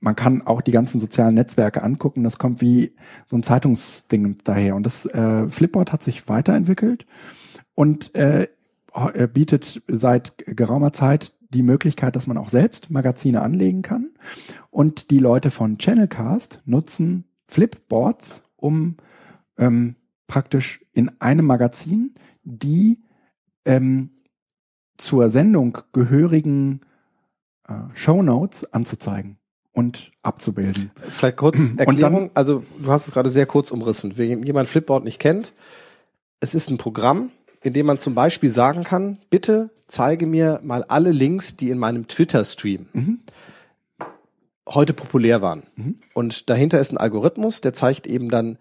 man 0.01 0.17
kann 0.17 0.43
auch 0.43 0.63
die 0.63 0.73
ganzen 0.73 0.99
sozialen 0.99 1.35
Netzwerke 1.35 1.85
angucken. 1.85 2.25
Das 2.25 2.39
kommt 2.39 2.61
wie 2.61 2.93
so 3.29 3.37
ein 3.37 3.45
Zeitungsding 3.45 4.37
daher. 4.43 4.75
Und 4.75 4.83
das 4.83 5.07
äh, 5.07 5.49
Flipboard 5.49 5.93
hat 5.93 6.03
sich 6.03 6.29
weiterentwickelt 6.29 7.07
und 7.77 8.17
äh, 8.17 8.49
äh, 9.15 9.29
bietet 9.29 9.81
seit 9.87 10.35
geraumer 10.45 10.93
Zeit 10.93 11.35
die 11.53 11.63
Möglichkeit, 11.63 12.17
dass 12.17 12.27
man 12.27 12.39
auch 12.39 12.49
selbst 12.49 12.91
Magazine 12.91 13.43
anlegen 13.43 13.83
kann. 13.83 14.11
Und 14.71 15.11
die 15.11 15.19
Leute 15.19 15.51
von 15.51 15.79
Channelcast 15.79 16.61
nutzen 16.65 17.25
Flipboards, 17.47 18.45
um 18.57 18.97
ähm, 19.59 19.97
praktisch 20.27 20.85
in 20.93 21.21
einem 21.21 21.47
Magazin 21.47 22.15
die 22.45 23.03
ähm, 23.65 24.11
zur 24.97 25.31
Sendung 25.31 25.79
gehörigen 25.93 26.81
äh, 27.69 27.75
Shownotes 27.95 28.73
anzuzeigen 28.73 29.39
und 29.73 30.13
abzubilden. 30.23 30.91
Vielleicht 31.11 31.37
kurz 31.37 31.59
Erklärung. 31.77 32.31
also 32.35 32.63
du 32.79 32.91
hast 32.91 33.09
es 33.09 33.13
gerade 33.13 33.31
sehr 33.31 33.47
kurz 33.47 33.71
umrissen. 33.71 34.17
Wenn 34.17 34.43
jemand 34.43 34.69
Flipboard 34.69 35.05
nicht 35.05 35.19
kennt, 35.19 35.53
es 36.41 36.55
ist 36.55 36.71
ein 36.71 36.79
Programm, 36.79 37.31
in 37.63 37.73
dem 37.73 37.87
man 37.87 37.99
zum 37.99 38.15
Beispiel 38.15 38.51
sagen 38.51 38.85
kann, 38.85 39.19
bitte 39.31 39.71
zeige 39.87 40.27
mir 40.27 40.61
mal 40.63 40.85
alle 40.85 41.13
Links, 41.13 41.57
die 41.57 41.71
in 41.71 41.79
meinem 41.79 42.09
Twitter-Stream 42.09 42.87
Mhm. 42.93 43.21
heute 44.69 44.93
populär 44.95 45.43
waren. 45.43 45.65
Mhm. 45.77 45.97
Und 46.15 46.49
dahinter 46.49 46.79
ist 46.79 46.93
ein 46.93 46.99
Algorithmus, 46.99 47.61
der 47.61 47.73
zeigt 47.75 48.07
eben 48.07 48.31
dann, 48.31 48.59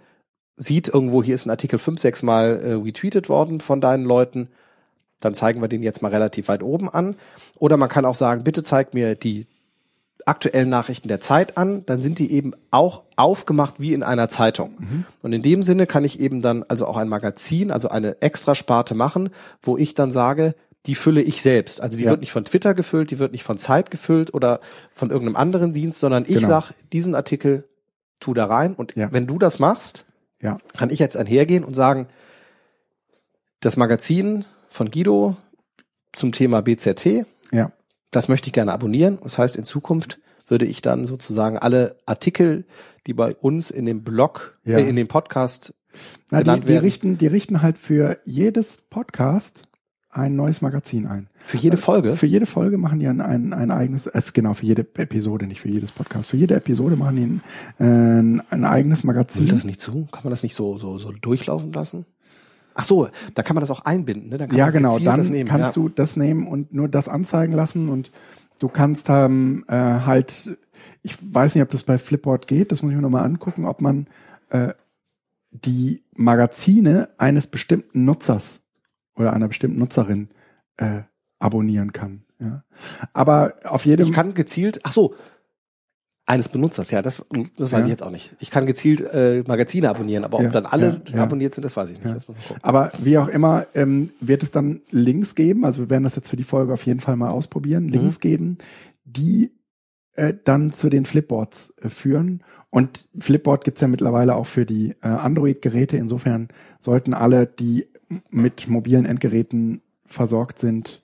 sieht 0.57 0.90
irgendwo, 0.90 1.23
hier 1.23 1.36
ist 1.36 1.45
ein 1.45 1.52
Artikel 1.52 1.80
fünf, 1.80 2.02
sechs 2.02 2.22
Mal 2.23 2.60
äh, 2.60 2.73
retweetet 2.73 3.30
worden 3.30 3.60
von 3.60 3.82
deinen 3.82 4.03
Leuten, 4.03 4.49
dann 5.19 5.34
zeigen 5.36 5.61
wir 5.61 5.68
den 5.68 5.84
jetzt 5.84 6.02
mal 6.02 6.11
relativ 6.11 6.48
weit 6.48 6.64
oben 6.64 6.90
an. 6.90 7.15
Oder 7.56 7.78
man 7.78 7.90
kann 7.90 8.06
auch 8.06 8.15
sagen, 8.15 8.44
bitte 8.44 8.64
zeig 8.64 8.94
mir 8.94 9.15
die 9.15 9.45
aktuellen 10.27 10.69
Nachrichten 10.69 11.07
der 11.07 11.19
Zeit 11.19 11.57
an, 11.57 11.85
dann 11.85 11.99
sind 11.99 12.19
die 12.19 12.31
eben 12.31 12.53
auch 12.72 13.03
aufgemacht 13.15 13.76
wie 13.80 13.93
in 13.93 14.03
einer 14.03 14.30
Zeitung. 14.30 15.06
Und 15.22 15.34
in 15.34 15.41
dem 15.41 15.64
Sinne 15.64 15.88
kann 15.88 16.03
ich 16.03 16.19
eben 16.19 16.41
dann 16.41 16.64
also 16.68 16.85
auch 16.85 16.98
ein 16.98 17.07
Magazin, 17.10 17.72
also 17.72 17.89
eine 17.89 18.22
Extrasparte 18.22 18.95
machen, 18.95 19.30
wo 19.61 19.77
ich 19.77 19.93
dann 19.93 20.11
sage, 20.11 20.56
die 20.88 20.95
fülle 20.95 21.22
ich 21.22 21.41
selbst. 21.41 21.80
Also 21.81 21.98
die 21.98 22.06
Ja. 22.06 22.10
wird 22.11 22.22
nicht 22.22 22.31
von 22.31 22.45
Twitter 22.45 22.73
gefüllt, 22.73 23.11
die 23.11 23.19
wird 23.19 23.31
nicht 23.34 23.43
von 23.43 23.57
Zeit 23.57 23.91
gefüllt 23.91 24.34
oder 24.34 24.60
von 24.93 25.11
irgendeinem 25.11 25.35
anderen 25.35 25.73
Dienst, 25.73 25.99
sondern 25.99 26.23
ich 26.23 26.35
Genau. 26.35 26.48
sag, 26.48 26.72
diesen 26.91 27.14
Artikel 27.15 27.68
tu 28.19 28.34
da 28.34 28.45
rein. 28.45 28.73
Und 28.73 28.95
Ja. 28.95 29.11
wenn 29.11 29.27
du 29.27 29.38
das 29.38 29.60
machst, 29.60 30.06
Ja, 30.41 30.57
kann 30.76 30.89
ich 30.89 30.98
jetzt 30.98 31.15
einhergehen 31.18 31.64
und 31.64 31.76
sagen, 31.76 32.07
das 33.60 33.77
Magazin 33.77 34.45
von 34.69 34.89
Guido 34.89 35.38
zum 36.14 36.31
Thema 36.31 36.61
BZT, 36.61 37.26
ja, 37.52 37.72
das 38.12 38.28
möchte 38.28 38.48
ich 38.48 38.54
gerne 38.54 38.74
abonnieren. 38.74 39.18
Das 39.24 39.38
heißt, 39.38 39.56
in 39.56 39.64
Zukunft 39.64 40.20
würde 40.48 40.66
ich 40.66 40.82
dann 40.82 41.06
sozusagen 41.06 41.58
alle 41.58 41.96
Artikel, 42.06 42.66
die 43.08 43.14
bei 43.14 43.34
uns 43.36 43.72
in 43.72 43.86
dem 43.86 44.04
Blog, 44.04 44.58
Ja. 44.66 44.78
äh, 44.78 44.88
in 44.90 44.96
dem 44.96 45.08
Podcast 45.08 45.74
Na, 46.30 46.40
die, 46.40 46.44
genannt 46.44 46.64
die, 46.66 46.68
werden, 46.70 46.84
richten, 46.84 47.18
die 47.18 47.28
richten 47.28 47.62
halt 47.62 47.78
für 47.78 48.20
jedes 48.26 48.78
Podcast 48.90 49.64
ein 50.14 50.36
neues 50.36 50.62
Magazin 50.62 51.08
ein. 51.08 51.30
für 51.42 51.56
jede 51.56 51.78
Folge. 51.78 52.18
Für 52.18 52.26
jede 52.26 52.46
Folge 52.46 52.78
machen 52.78 53.00
die 53.00 53.08
ein, 53.08 53.22
ein, 53.22 53.54
ein 53.54 53.72
eigenes, 53.72 54.08
äh, 54.08 54.22
genau, 54.34 54.54
für 54.54 54.66
jede 54.66 54.82
Episode, 54.96 55.48
nicht 55.48 55.62
für 55.62 55.70
jedes 55.70 55.94
Podcast. 55.94 56.30
Für 56.30 56.36
jede 56.36 56.56
Episode 56.56 56.98
machen 56.98 57.16
die 57.16 57.84
ein, 57.84 58.42
äh, 58.44 58.44
ein 58.54 58.66
eigenes 58.66 59.04
Will 59.04 59.08
Magazin. 59.14 59.48
das 59.48 59.64
nicht 59.64 59.80
zu? 59.80 60.08
Kann 60.12 60.24
man 60.26 60.32
das 60.32 60.44
nicht 60.44 60.54
so, 60.56 60.78
so, 60.78 60.98
so 60.98 61.14
durchlaufen 61.14 61.72
lassen? 61.72 62.06
Ach 62.73 62.84
so, 62.84 63.10
da 63.35 63.43
kann 63.43 63.56
man 63.56 63.61
das 63.61 63.72
auch 63.72 63.81
einbinden, 63.81 64.30
ne? 64.30 64.38
Dann 64.38 64.49
kann 64.49 64.57
ja, 64.57 64.65
man 64.65 64.73
genau. 64.73 64.99
Dann 64.99 65.18
das 65.18 65.30
nehmen. 65.30 65.49
kannst 65.49 65.76
ja. 65.76 65.81
du 65.81 65.89
das 65.89 66.15
nehmen 66.15 66.48
und 66.48 66.73
nur 66.73 66.88
das 66.88 67.07
anzeigen 67.10 67.53
lassen 67.53 67.89
und 67.89 68.11
du 68.60 68.69
kannst 68.69 69.10
ähm, 69.10 69.65
äh, 69.68 69.73
halt, 69.73 70.57
ich 71.02 71.18
weiß 71.34 71.56
nicht, 71.56 71.64
ob 71.64 71.72
das 71.72 71.84
bei 71.84 71.98
Flipboard 71.98 72.48
geht, 72.48 72.72
das 72.72 72.81
muss 72.81 72.91
ich 72.91 72.95
mir 72.95 73.02
nochmal 73.02 73.26
angucken, 73.26 73.65
ob 73.65 73.81
man 73.81 74.07
äh, 74.49 74.73
die 75.52 76.03
Magazine 76.15 77.10
eines 77.18 77.48
bestimmten 77.48 78.06
Nutzers 78.06 78.61
oder 79.15 79.34
einer 79.34 79.48
bestimmten 79.48 79.80
Nutzerin 79.80 80.30
äh, 80.77 81.02
abonnieren 81.39 81.91
kann. 81.91 82.23
Ja. 82.39 82.64
Aber 83.14 83.56
auf 83.65 83.85
jedem 83.85 84.07
Ich 84.07 84.14
kann 84.14 84.34
gezielt, 84.34 84.80
ach 84.84 84.91
so, 84.91 85.15
eines 86.26 86.49
Benutzers, 86.49 86.91
ja, 86.91 87.02
das, 87.02 87.23
das 87.57 87.72
weiß 87.72 87.80
Ja. 87.80 87.85
ich 87.85 87.88
jetzt 87.88 88.03
auch 88.03 88.11
nicht. 88.11 88.35
Ich 88.39 88.52
kann 88.52 88.65
gezielt 88.65 89.02
äh, 89.02 89.43
Magazine 89.48 89.89
abonnieren, 89.89 90.23
aber 90.23 90.39
Ja, 90.39 90.48
ob 90.48 90.53
dann 90.53 90.65
alle 90.65 91.02
ja, 91.14 91.23
abonniert 91.23 91.53
sind, 91.53 91.64
das 91.64 91.76
weiß 91.76 91.89
ich 91.89 92.02
nicht. 92.03 92.27
Aber 92.61 92.91
wie 92.99 93.18
auch 93.18 93.27
immer, 93.27 93.68
ähm, 93.73 94.10
wird 94.22 94.43
es 94.43 94.52
dann 94.52 94.81
Links 94.91 95.35
geben, 95.35 95.65
also 95.65 95.81
wir 95.81 95.89
werden 95.89 96.03
das 96.03 96.15
jetzt 96.15 96.30
für 96.30 96.38
die 96.38 96.43
Folge 96.43 96.73
auf 96.73 96.85
jeden 96.85 96.99
Fall 96.99 97.15
mal 97.18 97.30
ausprobieren, 97.31 97.88
Links 97.89 98.19
geben, 98.19 98.57
die 99.03 99.52
äh, 100.14 100.34
dann 100.43 100.72
zu 100.72 100.89
den 100.89 101.06
Flipboards 101.06 101.73
äh, 101.81 101.89
führen. 101.89 102.43
Und 102.69 103.07
Flipboard 103.19 103.65
gibt's 103.65 103.81
ja 103.81 103.88
mittlerweile 103.88 104.35
auch 104.35 104.45
für 104.45 104.65
die 104.65 104.91
äh, 105.02 105.07
Android-Geräte. 105.07 105.98
Insofern 105.98 106.48
sollten 106.80 107.14
alle, 107.14 107.45
die 107.48 107.88
mit 108.30 108.68
mobilen 108.69 109.06
Endgeräten 109.06 109.81
versorgt 110.06 110.60
sind, 110.60 111.02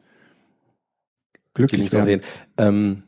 glücklich 1.53 1.91
werden. 1.91 2.21
Ähm, 2.57 3.03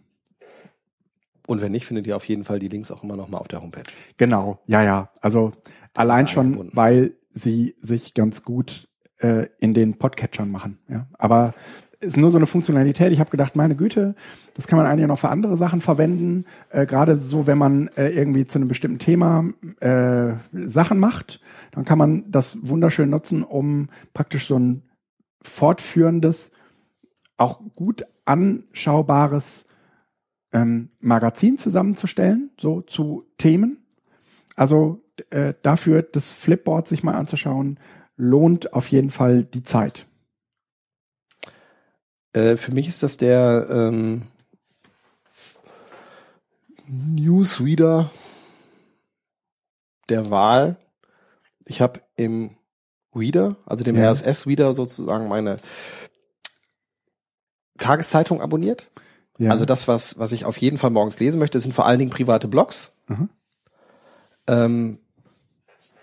und 1.49 1.61
wenn 1.61 1.71
nicht, 1.71 1.87
findet 1.87 2.05
ihr 2.05 2.15
auf 2.15 2.25
jeden 2.25 2.43
Fall 2.43 2.59
die 2.59 2.67
Links 2.67 2.91
auch 2.91 3.03
immer 3.03 3.15
noch 3.15 3.27
mal 3.27 3.39
auf 3.39 3.47
der 3.47 3.61
Homepage. 3.63 3.81
Genau, 4.17 4.59
ja, 4.67 4.83
ja. 4.83 5.09
Also 5.19 5.51
allein 5.95 6.27
schon, 6.27 6.45
eingebunden. 6.45 6.75
weil 6.75 7.13
sie 7.31 7.75
sich 7.81 8.13
ganz 8.13 8.43
gut 8.43 8.87
äh, 9.17 9.47
in 9.59 9.73
den 9.73 9.97
Podcatchern 9.97 10.51
machen. 10.51 10.77
Ja. 10.87 11.07
Aber 11.17 11.55
ist 12.01 12.17
nur 12.17 12.29
so 12.29 12.37
eine 12.37 12.45
Funktionalität. 12.45 13.11
Ich 13.11 13.19
habe 13.19 13.31
gedacht, 13.31 13.55
meine 13.55 13.75
Güte, 13.75 14.13
das 14.53 14.67
kann 14.67 14.77
man 14.77 14.85
eigentlich 14.85 15.07
noch 15.07 15.17
für 15.17 15.29
andere 15.29 15.57
Sachen 15.57 15.81
verwenden. 15.81 16.45
Äh, 16.69 16.85
Gerade 16.85 17.15
so, 17.15 17.47
wenn 17.47 17.57
man 17.57 17.87
äh, 17.97 18.09
irgendwie 18.09 18.45
zu 18.45 18.59
einem 18.59 18.67
bestimmten 18.67 18.99
Thema 18.99 19.45
äh, 19.79 20.33
Sachen 20.53 20.99
macht, 20.99 21.41
dann 21.71 21.83
kann 21.83 21.97
man 21.97 22.29
das 22.29 22.59
wunderschön 22.61 23.09
nutzen, 23.09 23.41
um 23.41 23.89
praktisch 24.13 24.45
so 24.45 24.57
ein 24.57 24.83
fortführendes, 25.41 26.51
auch 27.37 27.59
gut 27.73 28.03
anschaubares 28.25 29.65
ähm, 30.51 30.89
Magazin 30.99 31.57
zusammenzustellen, 31.57 32.51
so 32.59 32.81
zu 32.81 33.25
Themen. 33.37 33.77
Also 34.55 35.01
äh, 35.29 35.53
dafür 35.61 36.01
das 36.03 36.31
Flipboard 36.31 36.87
sich 36.87 37.03
mal 37.03 37.15
anzuschauen, 37.15 37.79
lohnt 38.17 38.73
auf 38.73 38.87
jeden 38.89 39.09
Fall 39.09 39.43
die 39.43 39.63
Zeit. 39.63 40.05
Äh, 42.33 42.57
für 42.57 42.73
mich 42.73 42.87
ist 42.87 43.03
das 43.03 43.17
der 43.17 43.67
ähm, 43.69 44.23
Newsreader 46.87 48.11
der 50.09 50.29
Wahl. 50.29 50.77
Ich 51.65 51.81
habe 51.81 52.01
im 52.15 52.57
Reader, 53.15 53.57
also 53.65 53.83
dem 53.83 53.95
Ja. 53.95 54.11
RSS-Reader 54.11 54.73
sozusagen 54.73 55.27
meine 55.27 55.57
Tageszeitung 57.77 58.41
abonniert. 58.41 58.91
Ja. 59.39 59.49
Also 59.51 59.65
das, 59.65 59.87
was, 59.87 60.19
was 60.19 60.31
ich 60.33 60.45
auf 60.45 60.57
jeden 60.57 60.77
Fall 60.77 60.89
morgens 60.91 61.19
lesen 61.19 61.39
möchte, 61.39 61.59
sind 61.59 61.73
vor 61.73 61.85
allen 61.87 61.97
Dingen 61.99 62.11
private 62.11 62.47
Blogs. 62.47 62.91
Mhm. 63.07 63.29
Ähm, 64.47 64.99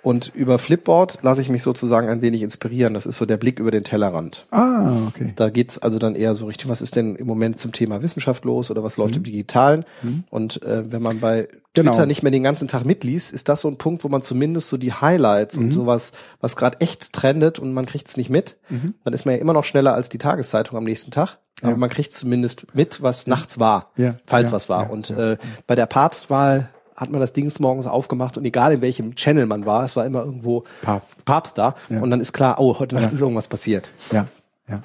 und 0.03 0.31
über 0.37 0.61
Flipboard 0.61 1.19
lasse 1.23 1.43
ich 1.43 1.49
mich 1.49 1.65
sozusagen 1.65 2.09
ein 2.09 2.23
wenig 2.23 2.43
inspirieren. 2.43 2.95
Das 2.95 3.07
ist 3.07 3.19
so 3.19 3.27
der 3.27 3.39
Blick 3.39 3.59
über 3.59 3.73
den 3.73 3.83
Tellerrand. 3.83 4.47
ah, 4.53 4.93
okay. 5.09 5.33
Da 5.35 5.51
geht's 5.51 5.79
also 5.79 5.99
dann 5.99 6.15
eher 6.15 6.37
so 6.37 6.47
richtig, 6.47 6.69
was 6.69 6.81
ist 6.81 6.95
denn 6.95 7.17
im 7.17 7.27
Moment 7.27 7.59
zum 7.59 7.73
Thema 7.73 8.03
Wissenschaft 8.03 8.45
los 8.45 8.71
oder 8.71 8.85
was 8.85 8.97
läuft 8.99 9.17
im 9.17 9.25
Digitalen? 9.25 9.85
Mhm. 10.03 10.23
Und 10.31 10.63
äh, 10.63 10.91
wenn 10.93 11.03
man 11.03 11.19
bei 11.21 11.49
Genau. 11.75 11.91
Twitter 11.91 12.07
nicht 12.07 12.23
mehr 12.23 12.31
den 12.33 12.45
ganzen 12.45 12.69
Tag 12.69 12.85
mitliest, 12.87 13.33
ist 13.35 13.51
das 13.51 13.61
so 13.61 13.69
ein 13.69 13.77
Punkt, 13.79 14.03
wo 14.03 14.09
man 14.09 14.23
zumindest 14.23 14.69
so 14.69 14.77
die 14.79 14.93
Highlights 14.95 15.57
Mhm. 15.59 15.65
und 15.65 15.73
sowas, 15.73 16.13
was 16.41 16.57
gerade 16.57 16.81
echt 16.81 17.13
trendet 17.13 17.59
und 17.59 17.75
man 17.75 17.85
kriegt's 17.85 18.17
nicht 18.17 18.31
mit, 18.31 18.57
Mhm. 18.71 18.95
dann 19.05 19.13
ist 19.13 19.27
man 19.27 19.35
ja 19.35 19.41
immer 19.43 19.53
noch 19.53 19.65
schneller 19.65 19.93
als 19.93 20.09
die 20.09 20.17
Tageszeitung 20.19 20.79
am 20.79 20.85
nächsten 20.85 21.11
Tag. 21.11 21.39
Aber 21.63 21.73
Ja. 21.73 21.77
man 21.79 21.89
kriegt 21.91 22.13
zumindest 22.13 22.75
mit, 22.75 23.03
was 23.03 23.27
nachts 23.27 23.59
war, 23.59 23.91
Ja, 23.97 24.17
falls 24.27 24.51
ja, 24.51 24.55
was 24.55 24.69
war. 24.69 24.91
und. 24.91 25.11
Äh, 25.11 25.37
bei 25.67 25.75
der 25.75 25.87
Papstwahl 25.87 26.69
hat 26.95 27.11
man 27.11 27.21
das 27.21 27.33
Dings 27.35 27.61
morgens 27.61 27.87
aufgemacht 27.87 28.39
und 28.39 28.45
egal 28.47 28.73
in 28.73 28.81
welchem 28.81 29.15
Channel 29.17 29.45
man 29.47 29.67
war, 29.67 29.85
es 29.85 29.97
war 29.97 30.07
immer 30.07 30.25
irgendwo 30.25 30.65
Papst. 30.83 31.25
Papst 31.27 31.59
da 31.59 31.75
und 31.91 32.11
dann 32.11 32.21
ist 32.23 32.33
klar, 32.33 32.59
oh, 32.59 32.79
heute 32.79 32.95
Nacht 32.95 33.13
ist 33.13 33.21
irgendwas 33.21 33.49
passiert. 33.49 33.91
Ja, 34.13 34.27
ja. 34.69 34.83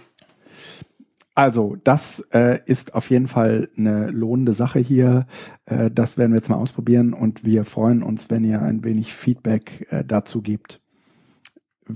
Also, 1.34 1.78
das 1.86 2.20
äh, 2.34 2.60
ist 2.66 2.94
auf 2.94 3.10
jeden 3.10 3.28
Fall 3.30 3.70
eine 3.78 4.08
lohnende 4.12 4.52
Sache 4.52 4.80
hier. 4.80 5.26
Äh, 5.66 5.90
das 5.90 6.18
werden 6.18 6.32
wir 6.34 6.38
jetzt 6.38 6.50
mal 6.50 6.58
ausprobieren 6.58 7.14
und 7.14 7.46
wir 7.46 7.64
freuen 7.64 8.04
uns, 8.04 8.30
wenn 8.30 8.44
ihr 8.44 8.62
ein 8.62 8.84
wenig 8.84 9.14
Feedback 9.14 9.88
äh, 9.92 10.04
dazu 10.06 10.42
gebt, 10.42 10.82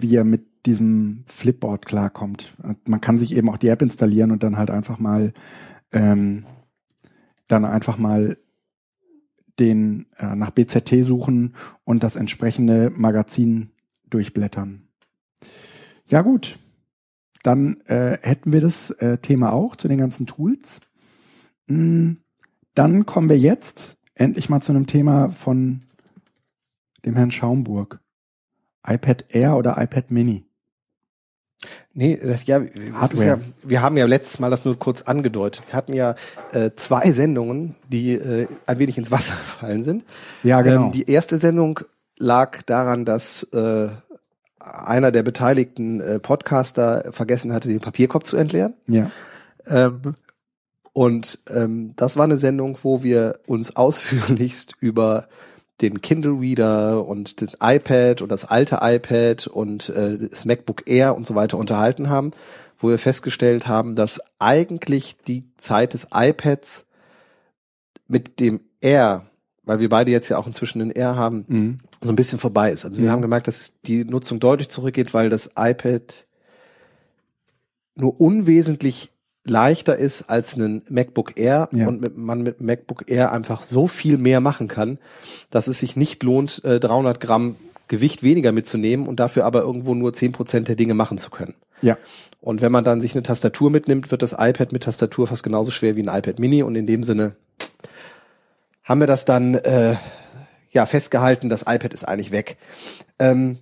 wie 0.02 0.10
ihr 0.10 0.24
mit 0.24 0.66
diesem 0.66 1.24
Flipboard 1.28 1.86
klarkommt. 1.86 2.54
Man 2.86 3.02
kann 3.02 3.18
sich 3.18 3.36
eben 3.36 3.50
auch 3.50 3.58
die 3.58 3.68
App 3.68 3.82
installieren 3.82 4.32
und 4.32 4.44
dann 4.44 4.58
halt 4.58 4.72
einfach 4.72 5.00
mal 5.00 5.34
ähm, 5.92 6.46
dann 7.48 7.66
einfach 7.66 7.98
mal 7.98 8.38
den 9.60 10.08
äh, 10.18 10.36
nach 10.36 10.52
BZT 10.52 11.04
suchen 11.04 11.56
und 11.84 12.04
das 12.04 12.16
entsprechende 12.16 12.90
Magazin 12.90 13.72
durchblättern. 14.10 14.88
Ja 16.08 16.22
gut, 16.22 16.60
dann 17.44 17.80
äh, 17.86 18.18
hätten 18.22 18.52
wir 18.52 18.62
das 18.62 18.92
äh, 18.92 19.18
Thema 19.20 19.54
auch 19.54 19.76
zu 19.76 19.88
den 19.88 19.98
ganzen 19.98 20.26
Tools. 20.26 20.82
Mm, 21.68 22.14
Dann 22.74 23.06
kommen 23.06 23.30
wir 23.30 23.38
jetzt 23.38 23.98
endlich 24.16 24.50
mal 24.50 24.62
zu 24.62 24.72
einem 24.72 24.88
Thema 24.88 25.30
von 25.30 25.80
dem 27.06 27.16
Herrn 27.16 27.32
Schaumburg. 27.32 28.02
iPad 28.88 29.26
Air 29.30 29.56
oder 29.56 29.82
iPad 29.82 30.12
Mini? 30.12 30.46
Nee, 31.94 32.20
das, 32.22 32.46
ja, 32.46 32.60
das 32.60 33.24
ja, 33.24 33.40
wir 33.64 33.82
haben 33.82 33.98
ja 33.98 34.06
letztes 34.06 34.40
Mal 34.40 34.52
das 34.52 34.66
nur 34.66 34.78
kurz 34.78 35.04
angedeutet. 35.04 35.64
Wir 35.68 35.74
hatten 35.74 35.94
ja 35.94 36.16
äh, 36.52 36.72
zwei 36.76 37.12
Sendungen, 37.12 37.76
die 37.88 38.14
äh, 38.14 38.48
ein 38.68 38.80
wenig 38.80 38.98
ins 38.98 39.12
Wasser 39.12 39.34
gefallen 39.36 39.84
sind. 39.84 40.04
Ja, 40.44 40.62
genau. 40.62 40.86
Ähm, 40.86 40.92
die 40.92 41.10
erste 41.10 41.38
Sendung 41.38 41.80
lag 42.18 42.62
daran, 42.64 43.06
dass 43.06 43.44
äh, 43.54 43.88
einer 44.60 45.12
der 45.12 45.24
beteiligten 45.24 46.02
äh, 46.02 46.20
Podcaster 46.20 47.12
vergessen 47.12 47.54
hatte, 47.54 47.70
den 47.70 47.80
Papierkorb 47.80 48.26
zu 48.26 48.38
entleeren. 48.38 48.74
ja. 48.88 49.10
Ähm, 49.68 50.16
und 50.96 51.40
ähm, 51.50 51.92
das 51.98 52.16
war 52.16 52.24
eine 52.24 52.38
Sendung, 52.38 52.78
wo 52.84 53.04
wir 53.04 53.40
uns 53.48 53.76
ausführlichst 53.76 54.76
über 54.80 55.28
den 55.82 56.02
Kindle 56.02 56.40
Reader 56.40 57.06
und 57.06 57.42
das 57.42 57.58
iPad 57.62 58.22
und 58.22 58.30
das 58.30 58.46
alte 58.46 58.80
iPad 58.82 59.48
und 59.48 59.90
äh, 59.90 60.18
das 60.18 60.46
MacBook 60.46 60.84
Air 60.88 61.16
und 61.16 61.28
so 61.28 61.36
weiter 61.36 61.58
unterhalten 61.58 62.10
haben, 62.10 62.32
wo 62.80 62.90
wir 62.90 62.98
festgestellt 62.98 63.68
haben, 63.68 63.96
dass 63.96 64.22
eigentlich 64.40 65.18
die 65.28 65.44
Zeit 65.58 65.94
des 65.94 66.08
iPads 66.14 66.86
mit 68.08 68.40
dem 68.40 68.62
Air, 68.82 69.26
weil 69.64 69.80
wir 69.80 69.90
beide 69.90 70.12
jetzt 70.12 70.30
ja 70.30 70.38
auch 70.38 70.48
inzwischen 70.48 70.80
den 70.80 70.92
Air 70.92 71.16
haben, 71.16 71.46
Mhm. 71.48 71.78
so 72.02 72.10
ein 72.12 72.16
bisschen 72.16 72.40
vorbei 72.40 72.72
ist. 72.72 72.86
Also 72.86 73.00
wir 73.00 73.08
Mhm. 73.08 73.12
haben 73.12 73.22
gemerkt, 73.22 73.48
dass 73.48 73.82
die 73.82 74.06
Nutzung 74.06 74.40
deutlich 74.40 74.70
zurückgeht, 74.70 75.14
weil 75.14 75.30
das 75.30 75.52
iPad 75.58 76.26
nur 77.96 78.20
unwesentlich 78.20 79.12
leichter 79.46 79.96
ist 79.96 80.24
als 80.30 80.56
ein 80.58 80.82
MacBook 80.90 81.38
Air 81.38 81.70
Ja. 81.72 81.88
und 81.88 82.02
mit, 82.02 82.18
man 82.18 82.42
mit 82.42 82.62
MacBook 82.62 83.10
Air 83.10 83.32
einfach 83.32 83.64
so 83.64 83.88
viel 83.88 84.18
mehr 84.18 84.42
machen 84.42 84.68
kann, 84.68 84.98
dass 85.50 85.68
es 85.68 85.80
sich 85.80 85.96
nicht 85.96 86.24
lohnt, 86.24 86.64
äh, 86.66 86.80
300 86.80 87.20
Gramm 87.20 87.56
Gewicht 87.88 88.24
weniger 88.24 88.52
mitzunehmen 88.52 89.08
und 89.08 89.20
dafür 89.20 89.46
aber 89.46 89.62
irgendwo 89.62 89.94
nur 89.94 90.12
10 90.12 90.32
Prozent 90.32 90.68
der 90.68 90.76
Dinge 90.76 90.96
machen 90.96 91.20
zu 91.20 91.30
können. 91.30 91.54
Ja. 91.82 91.98
Und 92.42 92.62
wenn 92.62 92.72
man 92.72 92.84
dann 92.84 93.00
sich 93.00 93.14
eine 93.14 93.22
Tastatur 93.22 93.70
mitnimmt, 93.70 94.10
wird 94.10 94.24
das 94.24 94.34
iPad 94.34 94.72
mit 94.72 94.84
Tastatur 94.84 95.28
fast 95.28 95.44
genauso 95.44 95.70
schwer 95.72 95.96
wie 95.96 96.02
ein 96.02 96.16
iPad 96.18 96.40
Mini 96.40 96.64
und 96.64 96.76
in 96.76 96.88
dem 96.88 97.04
Sinne 97.04 97.36
haben 98.84 99.00
wir 99.00 99.08
das 99.08 99.26
dann 99.26 99.56
äh, 99.56 99.96
ja 100.72 100.86
festgehalten, 100.88 101.50
das 101.50 101.64
iPad 101.68 101.94
ist 101.94 102.08
eigentlich 102.08 102.32
weg. 102.32 102.58
Ähm, 103.20 103.60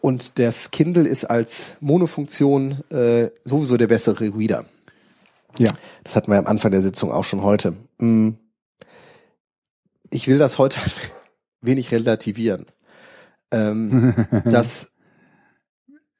und 0.00 0.38
das 0.38 0.70
Kindle 0.70 1.06
ist 1.06 1.24
als 1.24 1.76
Monofunktion 1.80 2.84
äh, 2.90 3.30
sowieso 3.44 3.76
der 3.76 3.88
bessere 3.88 4.32
Reader. 4.34 4.64
Ja. 5.58 5.72
Das 6.04 6.16
hatten 6.16 6.30
wir 6.30 6.38
am 6.38 6.46
Anfang 6.46 6.70
der 6.70 6.82
Sitzung 6.82 7.10
auch 7.10 7.24
schon 7.24 7.42
heute. 7.42 7.76
Mm. 7.98 8.30
Ich 10.10 10.28
will 10.28 10.38
das 10.38 10.58
heute 10.58 10.80
wenig 11.60 11.90
relativieren. 11.92 12.66
Ähm, 13.50 14.14
das 14.44 14.92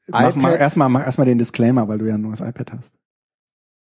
Mach 0.09 0.35
mal 0.35 0.52
iPad- 0.55 0.60
erstmal 0.60 0.89
mach 0.89 1.05
erstmal 1.05 1.27
den 1.27 1.39
Disclaimer, 1.39 1.86
weil 1.89 1.98
du 1.98 2.06
ja 2.06 2.16
nur 2.19 2.31
das 2.31 2.40
iPad 2.40 2.73
hast. 2.73 2.94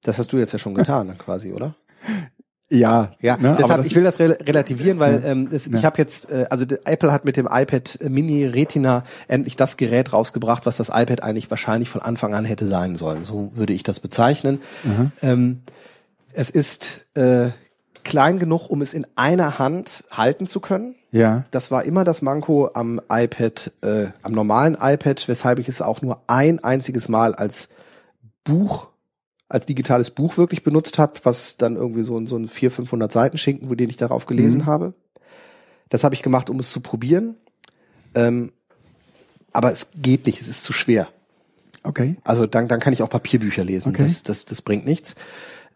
Das 0.02 0.18
hast 0.18 0.32
du 0.32 0.36
jetzt 0.36 0.52
ja 0.52 0.58
schon 0.58 0.74
getan, 0.74 1.16
quasi, 1.18 1.52
oder? 1.52 1.74
Ja, 2.70 3.12
Ja, 3.22 3.36
ne, 3.38 3.56
deshalb, 3.58 3.84
ich 3.86 3.94
will 3.94 4.04
das 4.04 4.18
re 4.18 4.36
relativieren, 4.42 4.98
weil 4.98 5.22
Ja. 5.22 5.28
ähm, 5.28 5.48
das, 5.50 5.66
Ja. 5.68 5.78
ich 5.78 5.84
habe 5.86 5.96
jetzt, 5.98 6.30
äh, 6.30 6.46
also 6.50 6.66
Apple 6.84 7.10
hat 7.12 7.24
mit 7.24 7.36
dem 7.38 7.48
iPad 7.50 7.98
Mini 8.08 8.44
Retina 8.44 9.04
endlich 9.26 9.56
das 9.56 9.76
Gerät 9.78 10.12
rausgebracht, 10.12 10.66
was 10.66 10.76
das 10.76 10.88
iPad 10.90 11.22
eigentlich 11.22 11.50
wahrscheinlich 11.50 11.88
von 11.88 12.02
Anfang 12.02 12.34
an 12.34 12.44
hätte 12.44 12.66
sein 12.66 12.94
sollen. 12.96 13.24
So 13.24 13.50
würde 13.54 13.72
ich 13.72 13.84
das 13.84 14.00
bezeichnen. 14.00 14.60
Mhm. 14.84 15.12
Ähm, 15.22 15.60
es 16.34 16.50
ist 16.50 17.06
äh, 17.14 17.48
klein 18.04 18.38
genug, 18.38 18.68
um 18.68 18.82
es 18.82 18.92
in 18.92 19.06
einer 19.16 19.58
Hand 19.58 20.04
halten 20.10 20.46
zu 20.46 20.60
können. 20.60 20.94
Ja, 21.10 21.44
Das 21.52 21.70
war 21.70 21.84
immer 21.84 22.04
das 22.04 22.20
Manko 22.20 22.68
am 22.74 23.00
iPad, 23.10 23.72
äh, 23.82 24.08
am 24.22 24.32
normalen 24.32 24.76
iPad, 24.78 25.26
weshalb 25.26 25.58
ich 25.58 25.66
es 25.68 25.80
auch 25.80 26.02
nur 26.02 26.20
ein 26.26 26.62
einziges 26.62 27.08
Mal 27.08 27.34
als 27.34 27.70
Buch, 28.44 28.88
als 29.48 29.66
digitales 29.66 30.10
Buch 30.10 30.36
wirklich 30.36 30.62
benutzt 30.62 30.98
habe, 30.98 31.20
was 31.22 31.56
dann 31.56 31.76
irgendwie 31.76 32.02
so, 32.02 32.18
ein- 32.18 32.26
so 32.26 32.36
ein 32.36 32.48
400, 32.48 32.76
500 32.76 33.12
Seiten 33.12 33.38
Schinken, 33.38 33.70
wo 33.70 33.74
den 33.74 33.88
ich 33.88 33.96
darauf 33.96 34.26
gelesen 34.26 34.60
Mhm. 34.62 34.66
habe. 34.66 34.94
Das 35.88 36.04
habe 36.04 36.14
ich 36.14 36.22
gemacht, 36.22 36.50
um 36.50 36.60
es 36.60 36.70
zu 36.70 36.80
probieren. 36.80 37.36
Ähm, 38.14 38.52
aber 39.52 39.72
es 39.72 39.88
geht 39.96 40.26
nicht, 40.26 40.40
es 40.40 40.48
ist 40.48 40.62
zu 40.64 40.72
schwer. 40.72 41.08
okay. 41.82 42.16
Also 42.24 42.46
dann, 42.46 42.68
dann 42.68 42.80
kann 42.80 42.92
ich 42.92 43.02
auch 43.02 43.08
Papierbücher 43.08 43.64
lesen. 43.64 43.90
Okay. 43.90 44.02
Das, 44.02 44.22
das, 44.22 44.44
das 44.44 44.60
bringt 44.62 44.84
nichts. 44.84 45.14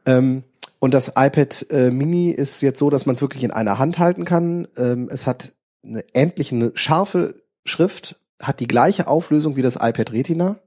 Ähm, 0.04 0.42
und 0.78 0.92
das 0.94 1.08
iPad 1.16 1.66
äh, 1.70 1.90
Mini 1.90 2.30
ist 2.30 2.60
jetzt 2.60 2.78
so, 2.78 2.90
dass 2.90 3.06
man 3.06 3.14
es 3.14 3.22
wirklich 3.22 3.44
in 3.44 3.50
einer 3.52 3.78
Hand 3.78 3.98
halten 3.98 4.24
kann. 4.26 4.68
Ähm, 4.76 5.08
es 5.10 5.26
hat 5.26 5.52
eine, 5.84 6.04
endlich 6.12 6.52
eine 6.52 6.72
scharfe 6.74 7.42
Schrift, 7.64 8.16
hat 8.40 8.60
die 8.60 8.66
gleiche 8.66 9.06
Auflösung 9.06 9.56
wie 9.56 9.62
das 9.62 9.76
iPad 9.76 10.12
Retina, 10.12 10.58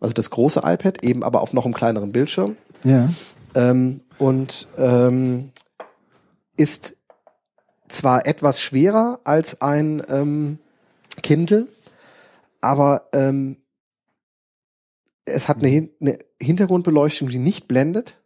also 0.00 0.12
das 0.12 0.30
große 0.30 0.60
iPad, 0.64 1.04
eben 1.04 1.22
aber 1.22 1.40
auf 1.40 1.52
noch 1.52 1.64
einem 1.64 1.74
kleineren 1.74 2.12
Bildschirm. 2.12 2.56
Ja. 2.84 3.08
Ähm, 3.54 4.00
und 4.18 4.68
ähm, 4.76 5.50
ist 6.56 6.96
zwar 7.88 8.26
etwas 8.26 8.60
schwerer 8.60 9.20
als 9.24 9.60
ein 9.60 10.02
ähm, 10.08 10.58
Kindle, 11.22 11.68
aber 12.60 13.08
ähm, 13.12 13.56
es 15.24 15.48
hat 15.48 15.58
eine, 15.58 15.88
eine 16.00 16.18
Hintergrundbeleuchtung, 16.40 17.28
die 17.28 17.38
nicht 17.38 17.68
blendet. 17.68 18.18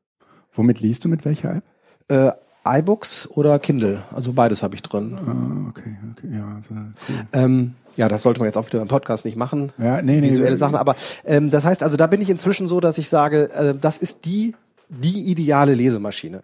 Womit 0.52 0.80
liest 0.80 1.04
du 1.04 1.08
mit 1.08 1.24
welcher 1.24 1.56
App? 1.56 1.64
Äh, 2.08 2.32
iBooks 2.66 3.28
oder 3.28 3.58
Kindle, 3.58 4.02
also 4.14 4.32
beides 4.32 4.62
habe 4.62 4.74
ich 4.74 4.82
drin. 4.82 5.16
Ah, 5.16 5.68
okay, 5.70 5.96
okay, 6.12 6.28
ja, 6.36 6.56
also, 6.56 6.74
cool. 6.74 7.26
Ähm, 7.32 7.74
ja, 7.96 8.08
das 8.08 8.22
sollte 8.22 8.40
man 8.40 8.46
jetzt 8.46 8.56
auch 8.56 8.66
wieder 8.66 8.78
beim 8.78 8.88
Podcast 8.88 9.24
nicht 9.24 9.36
machen. 9.36 9.72
Ja, 9.78 10.02
nee, 10.02 10.20
nee. 10.20 10.28
visuelle 10.28 10.56
Sachen. 10.56 10.76
Aber 10.76 10.96
ähm, 11.24 11.50
das 11.50 11.64
heißt 11.64 11.82
also, 11.82 11.96
da 11.96 12.06
bin 12.06 12.20
ich 12.20 12.30
inzwischen 12.30 12.68
so, 12.68 12.80
dass 12.80 12.98
ich 12.98 13.08
sage, 13.08 13.50
äh, 13.50 13.74
das 13.78 13.96
ist 13.96 14.24
die 14.24 14.54
die 14.88 15.30
ideale 15.30 15.74
Lesemaschine. 15.74 16.42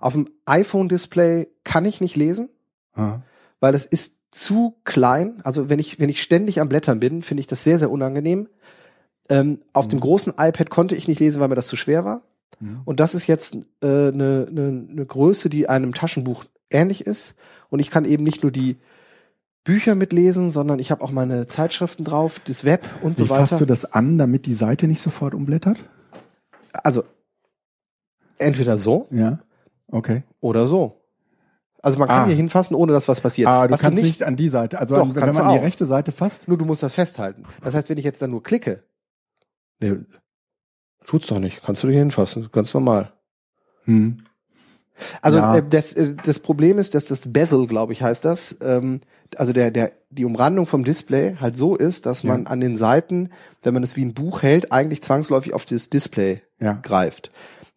Auf 0.00 0.12
dem 0.12 0.28
iPhone-Display 0.44 1.48
kann 1.64 1.84
ich 1.84 2.00
nicht 2.00 2.16
lesen, 2.16 2.50
Ah, 2.94 3.20
weil 3.60 3.74
es 3.74 3.84
ist 3.84 4.16
zu 4.30 4.76
klein. 4.84 5.40
Also 5.44 5.68
wenn 5.68 5.78
ich 5.78 5.98
wenn 6.00 6.08
ich 6.08 6.22
ständig 6.22 6.60
am 6.60 6.68
Blättern 6.68 7.00
bin, 7.00 7.22
finde 7.22 7.40
ich 7.40 7.46
das 7.46 7.64
sehr 7.64 7.78
sehr 7.78 7.90
unangenehm. 7.90 8.48
Ähm, 9.28 9.60
auf 9.72 9.88
dem 9.88 10.00
großen 10.00 10.34
iPad 10.38 10.70
konnte 10.70 10.94
ich 10.94 11.08
nicht 11.08 11.20
lesen, 11.20 11.40
weil 11.40 11.48
mir 11.48 11.56
das 11.56 11.66
zu 11.66 11.76
schwer 11.76 12.04
war. 12.04 12.22
Mhm. 12.60 12.82
Und 12.84 13.00
das 13.00 13.14
ist 13.14 13.26
jetzt 13.26 13.54
eine 13.54 13.64
äh, 13.82 14.12
ne, 14.12 14.46
ne, 14.50 14.70
ne 14.88 15.06
Größe, 15.06 15.48
die 15.48 15.68
einem 15.68 15.94
Taschenbuch 15.94 16.44
ähnlich 16.70 17.06
ist. 17.06 17.34
Und 17.68 17.80
ich 17.80 17.90
kann 17.90 18.04
eben 18.04 18.22
nicht 18.22 18.42
nur 18.42 18.52
die 18.52 18.76
Bücher 19.66 19.94
mitlesen, 19.94 20.50
sondern 20.50 20.78
ich 20.78 20.90
habe 20.90 21.02
auch 21.04 21.10
meine 21.10 21.46
Zeitschriften 21.48 22.04
drauf, 22.04 22.40
das 22.46 22.64
Web 22.64 22.88
und 23.02 23.18
Wie 23.18 23.22
so 23.24 23.28
weiter. 23.28 23.46
fasst 23.46 23.60
du 23.60 23.66
das 23.66 23.84
an, 23.92 24.16
damit 24.16 24.46
die 24.46 24.54
Seite 24.54 24.86
nicht 24.86 25.02
sofort 25.02 25.34
umblättert? 25.34 25.84
Also 26.72 27.04
entweder 28.38 28.78
so 28.78 29.08
Ja. 29.10 29.40
Okay. 29.88 30.22
oder 30.40 30.66
so. 30.66 31.02
Also 31.82 31.98
man 31.98 32.08
kann 32.08 32.22
Ah. 32.22 32.26
hier 32.26 32.34
hinfassen, 32.34 32.74
ohne 32.74 32.92
dass 32.92 33.06
was 33.08 33.20
passiert. 33.20 33.48
Ah, 33.48 33.66
du 33.66 33.72
was 33.74 33.80
kannst 33.80 34.02
du 34.02 34.06
nicht, 34.06 34.22
an 34.22 34.36
die 34.36 34.48
Seite. 34.48 34.78
Also 34.80 34.96
Doch, 34.96 35.02
an, 35.02 35.14
wenn 35.14 35.34
man 35.34 35.48
du 35.48 35.52
die 35.58 35.64
rechte 35.64 35.84
Seite 35.84 36.10
fasst. 36.10 36.48
Nur 36.48 36.58
du 36.58 36.64
musst 36.64 36.82
das 36.82 36.94
festhalten. 36.94 37.44
Das 37.62 37.74
heißt, 37.74 37.88
wenn 37.90 37.98
ich 37.98 38.04
jetzt 38.04 38.20
dann 38.22 38.30
nur 38.30 38.42
klicke, 38.42 38.82
ne, 39.80 40.04
tut's 41.04 41.26
doch 41.28 41.38
nicht. 41.38 41.62
Kannst 41.62 41.82
du 41.82 41.88
hier 41.88 41.98
hinfassen, 42.00 42.48
ganz 42.50 42.72
normal. 42.74 43.12
Hm. 43.84 44.24
Also 45.22 45.38
Ja. 45.38 45.56
äh, 45.56 45.62
das, 45.68 45.92
äh, 45.92 46.14
das 46.24 46.38
Problem 46.40 46.78
ist, 46.78 46.94
dass 46.94 47.04
das 47.06 47.32
Bezel, 47.32 47.66
glaube 47.66 47.92
ich, 47.92 48.02
heißt 48.02 48.24
das, 48.24 48.56
ähm, 48.62 49.00
also 49.36 49.52
der, 49.52 49.70
der, 49.70 49.92
die 50.10 50.24
Umrandung 50.24 50.66
vom 50.66 50.84
Display 50.84 51.36
halt 51.40 51.56
so 51.56 51.76
ist, 51.76 52.06
dass 52.06 52.22
Ja. 52.22 52.28
man 52.28 52.46
an 52.46 52.60
den 52.60 52.76
Seiten, 52.76 53.30
wenn 53.62 53.74
man 53.74 53.82
es 53.82 53.96
wie 53.96 54.04
ein 54.04 54.14
Buch 54.14 54.42
hält, 54.42 54.72
eigentlich 54.72 55.02
zwangsläufig 55.02 55.52
auf 55.54 55.64
das 55.64 55.90
Display 55.90 56.40
Ja. 56.60 56.74
greift. 56.82 57.30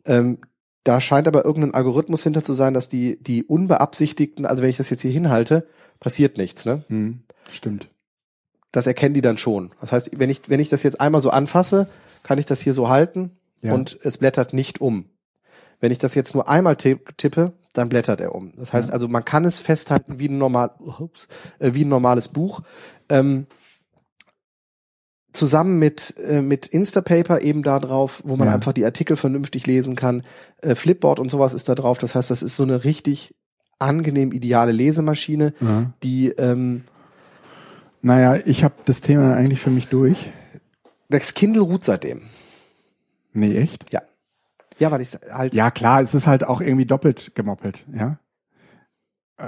Ähm, 0.05 0.37
da 0.85 1.01
scheint 1.01 1.27
aber 1.27 1.43
irgendein 1.45 1.73
Algorithmus 1.73 2.23
hinter 2.23 2.43
zu 2.43 2.53
sein, 2.53 2.73
dass 2.73 2.87
die, 2.89 3.21
die 3.21 3.43
unbeabsichtigten, 3.43 4.45
also 4.45 4.61
wenn 4.63 4.69
ich 4.69 4.77
das 4.77 4.89
jetzt 4.89 5.01
hier 5.01 5.11
hinhalte, 5.11 5.67
passiert 5.99 6.37
nichts, 6.37 6.63
ne? 6.65 6.83
Hm, 6.87 7.19
stimmt. 7.51 7.89
Das 8.71 8.87
erkennen 8.87 9.13
die 9.15 9.21
dann 9.21 9.37
schon. 9.37 9.71
Das 9.81 9.91
heißt, 9.91 10.11
wenn 10.17 10.29
ich, 10.29 10.43
wenn 10.47 10.59
ich 10.59 10.69
das 10.69 10.83
jetzt 10.83 11.01
einmal 11.01 11.21
so 11.21 11.31
anfasse, 11.31 11.87
kann 12.23 12.37
ich 12.37 12.45
das 12.45 12.61
hier 12.61 12.73
so 12.73 12.87
halten 12.89 13.31
Ja. 13.61 13.73
und 13.73 13.99
es 14.03 14.17
blättert 14.17 14.53
nicht 14.53 14.79
um. 14.79 15.05
Wenn 15.79 15.91
ich 15.91 15.97
das 15.97 16.15
jetzt 16.15 16.33
nur 16.33 16.49
einmal 16.49 16.75
tipp- 16.75 17.17
tippe, 17.17 17.53
dann 17.73 17.87
blättert 17.89 18.19
er 18.21 18.35
um. 18.35 18.51
Das 18.57 18.73
heißt 18.73 18.91
also, 18.91 19.07
man 19.07 19.23
kann 19.23 19.45
es 19.45 19.59
festhalten 19.59 20.19
wie 20.19 20.27
ein 20.27 20.37
normal, 20.37 20.71
ups, 20.79 21.27
äh, 21.59 21.73
wie 21.73 21.85
ein 21.85 21.89
normales 21.89 22.27
Buch. 22.27 22.61
Ähm, 23.09 23.47
zusammen 25.31 25.77
mit 25.79 26.15
äh, 26.17 26.41
mit 26.41 26.67
Instapaper 26.67 27.41
eben 27.41 27.61
da 27.63 27.79
drauf, 27.79 28.21
wo 28.25 28.35
man 28.35 28.47
Ja. 28.47 28.53
einfach 28.55 28.73
die 28.73 28.83
Artikel 28.85 29.15
vernünftig 29.15 29.67
lesen 29.67 29.95
kann. 29.95 30.23
Äh, 30.61 30.75
Flipboard 30.75 31.19
und 31.19 31.29
sowas 31.29 31.53
ist 31.53 31.69
da 31.69 31.75
drauf. 31.75 31.99
Das 31.99 32.15
heißt, 32.15 32.31
das 32.31 32.41
ist 32.43 32.55
so 32.55 32.63
eine 32.63 32.83
richtig 32.83 33.35
angenehm 33.77 34.31
ideale 34.31 34.71
Lesemaschine, 34.71 35.53
Ja. 35.61 35.93
die 36.03 36.29
ähm, 36.29 36.83
Naja, 38.01 38.35
ich 38.45 38.63
habe 38.63 38.73
das 38.85 39.01
Thema 39.01 39.35
eigentlich 39.35 39.59
für 39.61 39.69
mich 39.69 39.87
durch. 39.87 40.31
das 41.09 41.33
Kindle 41.33 41.61
ruht 41.61 41.83
seitdem. 41.83 42.23
Nee, 43.33 43.55
echt? 43.57 43.93
Ja. 43.93 44.01
Ja, 44.79 44.91
weil 44.91 45.01
ich 45.01 45.13
halt 45.31 45.53
Ja, 45.53 45.71
klar, 45.71 46.01
es 46.01 46.13
ist 46.13 46.27
halt 46.27 46.43
auch 46.43 46.61
irgendwie 46.61 46.85
doppelt 46.85 47.33
gemoppelt, 47.35 47.85
ja. 47.93 48.19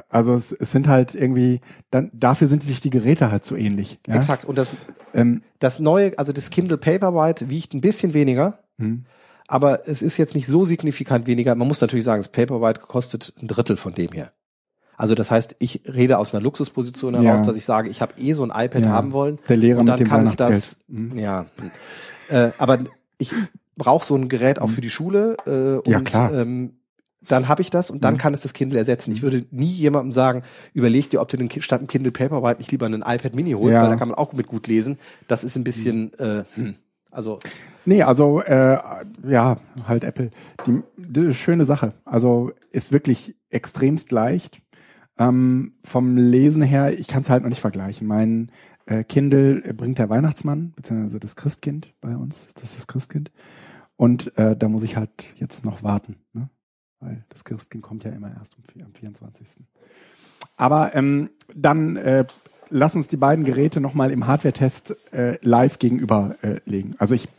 Also 0.09 0.33
es, 0.35 0.53
es 0.53 0.71
sind 0.71 0.87
halt 0.87 1.15
irgendwie, 1.15 1.59
dann 1.89 2.11
dafür 2.13 2.47
sind 2.47 2.63
sich 2.63 2.79
die 2.79 2.89
Geräte 2.89 3.29
halt 3.29 3.43
so 3.43 3.57
ähnlich. 3.57 3.99
Ja? 4.07 4.15
exakt. 4.15 4.45
Und 4.45 4.57
das 4.57 4.73
Ähm, 5.13 5.41
das 5.59 5.81
neue, 5.81 6.17
also 6.17 6.31
das 6.31 6.49
Kindle 6.49 6.77
Paperwhite 6.77 7.49
wiegt 7.49 7.73
ein 7.73 7.81
bisschen 7.81 8.13
weniger, 8.13 8.59
hm. 8.77 9.03
aber 9.47 9.89
es 9.89 10.01
ist 10.01 10.15
jetzt 10.17 10.33
nicht 10.33 10.47
so 10.47 10.63
signifikant 10.63 11.27
weniger. 11.27 11.53
Man 11.55 11.67
muss 11.67 11.81
natürlich 11.81 12.05
sagen, 12.05 12.21
das 12.21 12.29
Paperwhite 12.31 12.79
kostet 12.79 13.33
ein 13.41 13.47
Drittel 13.49 13.75
von 13.75 13.93
dem 13.93 14.11
hier. 14.13 14.31
Also 14.95 15.13
das 15.15 15.29
heißt, 15.31 15.55
ich 15.59 15.81
rede 15.87 16.19
aus 16.19 16.33
einer 16.33 16.41
Luxusposition 16.41 17.13
heraus, 17.15 17.41
Ja. 17.41 17.45
dass 17.47 17.57
ich 17.57 17.65
sage, 17.65 17.89
ich 17.89 18.01
habe 18.01 18.13
eh 18.17 18.31
so 18.33 18.43
ein 18.45 18.51
iPad 18.51 18.83
Ja. 18.83 18.89
haben 18.91 19.11
wollen. 19.11 19.39
Der 19.49 19.57
Lehrer 19.57 19.79
und 19.79 19.85
mit 19.85 19.91
dann 19.93 19.97
dem 19.99 20.07
kann 20.07 20.21
es 20.23 20.35
das, 20.37 20.77
Weihnachtsgeld. 20.87 21.11
Hm. 21.11 21.17
ja. 21.19 21.45
Äh, 22.29 22.51
aber 22.59 22.79
ich 23.17 23.33
brauche 23.77 24.05
so 24.05 24.15
ein 24.15 24.29
Gerät 24.29 24.59
auch 24.59 24.69
für 24.69 24.81
die 24.81 24.89
Schule 24.89 25.37
äh, 25.45 25.77
und 25.79 25.87
Ja, 25.87 26.01
klar. 26.01 26.33
Ähm, 26.33 26.73
dann 27.27 27.47
habe 27.47 27.61
ich 27.61 27.69
das 27.69 27.91
und 27.91 28.03
dann 28.03 28.15
Mhm. 28.15 28.17
kann 28.17 28.33
es 28.33 28.41
das 28.41 28.53
Kindle 28.53 28.79
ersetzen. 28.79 29.11
Ich 29.11 29.21
würde 29.21 29.45
nie 29.51 29.67
jemandem 29.69 30.11
sagen, 30.11 30.41
überleg 30.73 31.09
dir, 31.11 31.21
ob 31.21 31.29
du 31.29 31.37
den 31.37 31.49
statt 31.61 31.79
dem 31.79 31.87
Kindle 31.87 32.11
Paperwhite 32.11 32.57
nicht 32.59 32.71
lieber 32.71 32.87
einen 32.87 33.03
iPad 33.03 33.35
Mini 33.35 33.51
holst, 33.51 33.75
Ja. 33.75 33.83
weil 33.83 33.89
da 33.91 33.95
kann 33.95 34.07
man 34.09 34.17
auch 34.17 34.33
mit 34.33 34.47
gut 34.47 34.65
lesen. 34.67 34.97
Das 35.27 35.43
ist 35.43 35.55
ein 35.55 35.63
bisschen, 35.63 36.11
äh, 36.15 36.43
hm. 36.55 36.75
also 37.11 37.37
Nee, 37.85 38.01
also 38.03 38.41
äh, 38.41 38.77
ja, 39.27 39.57
halt 39.87 40.03
Apple. 40.03 40.29
Die, 40.67 40.81
die 40.97 41.33
schöne 41.33 41.65
Sache. 41.65 41.93
Also 42.05 42.51
ist 42.71 42.91
wirklich 42.91 43.35
extremst 43.49 44.11
leicht. 44.11 44.61
Ähm, 45.17 45.73
vom 45.83 46.17
Lesen 46.17 46.61
her, 46.63 46.97
ich 46.97 47.07
kann 47.07 47.21
es 47.21 47.29
halt 47.29 47.43
noch 47.43 47.49
nicht 47.49 47.61
vergleichen. 47.61 48.07
Mein 48.07 48.51
äh, 48.87 49.03
Kindle 49.03 49.61
bringt 49.73 49.99
der 49.99 50.09
Weihnachtsmann, 50.09 50.73
beziehungsweise 50.75 51.19
das 51.19 51.35
Christkind 51.35 51.93
bei 52.01 52.15
uns. 52.15 52.53
Das 52.55 52.63
ist 52.63 52.77
das 52.77 52.87
Christkind. 52.87 53.31
Und 54.01 54.35
äh, 54.35 54.55
da 54.57 54.67
muss 54.67 54.81
ich 54.81 54.95
halt 54.97 55.11
jetzt 55.35 55.63
noch 55.63 55.83
warten, 55.83 56.15
ne? 56.33 56.49
weil 57.01 57.23
das 57.29 57.45
Christkind 57.45 57.83
kommt 57.83 58.03
ja 58.03 58.09
immer 58.09 58.33
erst 58.35 58.55
am, 58.57 58.63
vier- 58.63 58.83
am 58.83 58.95
24. 58.95 59.47
Aber 60.57 60.95
ähm, 60.95 61.29
dann 61.53 61.97
äh, 61.97 62.25
lass 62.71 62.95
uns 62.95 63.09
die 63.09 63.17
beiden 63.17 63.45
Geräte 63.45 63.79
nochmal 63.79 64.09
im 64.09 64.25
Hardware-Test 64.25 65.13
äh, 65.13 65.37
live 65.43 65.77
gegenüberlegen. 65.77 66.37
Äh, 66.41 66.61
legen. 66.65 66.95
also 66.97 67.13
ich 67.13 67.29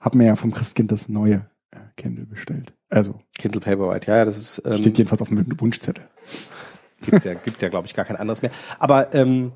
habe 0.00 0.18
mir 0.18 0.26
ja 0.26 0.36
vom 0.36 0.52
Christkind 0.52 0.92
das 0.92 1.08
neue 1.08 1.46
äh, 1.70 1.78
Kindle 1.96 2.26
bestellt. 2.26 2.74
Also 2.90 3.14
Kindle 3.38 3.62
Paperwhite, 3.62 4.10
ja, 4.10 4.18
ja, 4.18 4.24
das 4.26 4.36
ist 4.36 4.62
ähm, 4.66 4.76
steht 4.76 4.98
jedenfalls 4.98 5.22
auf 5.22 5.28
dem 5.30 5.46
Wunschzettel. 5.58 6.04
gibt's 7.06 7.24
ja, 7.24 7.32
gibt 7.32 7.62
ja, 7.62 7.70
glaube 7.70 7.86
ich, 7.86 7.94
gar 7.94 8.04
kein 8.04 8.16
anderes 8.16 8.42
mehr. 8.42 8.50
Aber 8.78 9.14
ähm, 9.14 9.52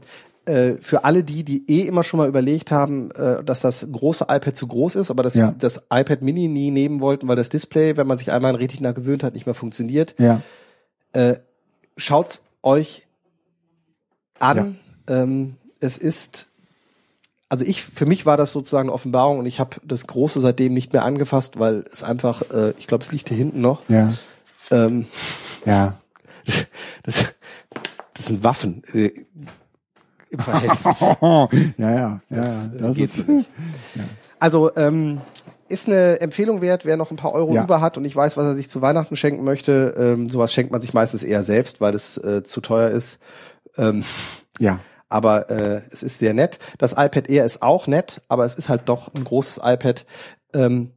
äh, 0.47 0.74
für 0.81 1.05
alle 1.05 1.23
die, 1.24 1.44
die 1.44 1.64
eh 1.70 1.82
immer 1.86 2.02
schon 2.02 2.19
mal 2.19 2.28
überlegt 2.28 2.73
haben, 2.73 3.10
äh, 3.12 3.43
dass 3.44 3.60
das 3.60 3.86
große 3.90 4.24
iPad 4.28 4.56
zu 4.56 4.66
groß 4.66 4.97
ist, 4.97 5.10
aber 5.10 5.23
das, 5.23 5.35
Ja. 5.35 5.51
das 5.52 5.82
iPad 5.93 6.23
Mini 6.23 6.48
nie 6.48 6.70
nehmen 6.70 7.01
wollten, 7.01 7.28
weil 7.28 7.36
das 7.36 7.48
Display, 7.48 7.97
wenn 7.97 8.06
man 8.06 8.19
sich 8.19 8.32
einmal 8.32 8.51
an 8.51 8.56
Retina 8.56 8.93
gewöhnt 8.93 9.23
hat, 9.23 9.35
nicht 9.35 9.47
mehr 9.47 9.55
funktioniert, 9.55 10.14
Ja, 10.19 10.40
äh, 11.12 11.36
schaut's 11.97 12.43
euch 12.62 13.06
an. 14.39 14.78
Ähm, 15.09 15.56
es 15.81 15.98
ist, 15.98 16.48
also 17.48 17.64
ich, 17.64 17.82
für 17.85 18.06
mich 18.06 18.24
war 18.27 18.36
das 18.36 18.51
sozusagen 18.52 18.89
eine 18.89 18.94
Offenbarung 18.94 19.39
und 19.39 19.47
ich 19.47 19.60
habe 19.60 19.77
das 19.85 20.06
Große 20.06 20.40
seitdem 20.40 20.74
nicht 20.74 20.93
mehr 20.93 21.05
angefasst, 21.05 21.59
weil 21.59 21.85
es 21.93 22.02
einfach, 22.02 22.43
äh, 22.51 22.73
ich 22.78 22.86
glaube, 22.86 23.05
es 23.05 23.12
liegt 23.12 23.28
hier 23.28 23.36
hinten 23.39 23.60
noch. 23.60 23.82
ja, 23.89 24.10
Ähm, 24.70 25.06
ja. 25.66 25.98
das, 27.05 27.35
das 28.14 28.27
sind 28.27 28.43
Waffen 28.43 28.82
äh, 28.94 29.10
im 30.33 30.39
Verhältnis. 30.41 31.01
ja, 31.79 31.91
ja, 31.91 31.91
ja. 31.95 32.21
Das, 32.31 32.71
ja, 32.73 32.79
äh, 32.79 32.83
das 32.83 32.97
geht 32.97 33.05
ist, 33.05 33.27
so 33.27 33.33
nicht. 33.33 33.51
Also 34.39 34.75
ähm, 34.75 35.21
ist 35.69 35.87
eine 35.89 36.21
Empfehlung 36.21 36.61
wert, 36.61 36.85
wer 36.85 36.97
noch 36.97 37.13
ein 37.13 37.17
paar 37.17 37.33
Euro 37.33 37.55
Ja. 37.55 37.63
über 37.63 37.81
hat 37.81 37.97
und 37.97 38.05
ich 38.05 38.15
weiß, 38.17 38.37
was 38.37 38.45
er 38.45 38.57
sich 38.57 38.69
zu 38.69 38.83
Weihnachten 38.83 39.15
schenken 39.15 39.45
möchte. 39.45 39.95
Ähm, 39.97 40.29
sowas 40.29 40.53
schenkt 40.53 40.73
man 40.73 40.81
sich 40.81 40.93
meistens 40.95 41.23
eher 41.23 41.45
selbst, 41.45 41.81
weil 41.81 41.95
es 41.95 42.19
äh, 42.19 42.43
zu 42.43 42.61
teuer 42.61 42.91
ist. 42.91 43.21
Ähm, 43.79 44.03
ja, 44.59 44.81
aber 45.09 45.49
äh, 45.51 45.83
es 45.91 46.03
ist 46.03 46.19
sehr 46.19 46.35
nett. 46.35 46.59
Das 46.79 46.93
iPad 46.93 47.29
Air 47.31 47.45
ist 47.45 47.63
auch 47.63 47.87
nett, 47.87 48.23
aber 48.29 48.45
es 48.45 48.55
ist 48.55 48.69
halt 48.69 48.83
doch 48.87 49.15
ein 49.15 49.25
großes 49.25 49.61
iPad. 49.63 50.07
Ähm, 50.55 50.91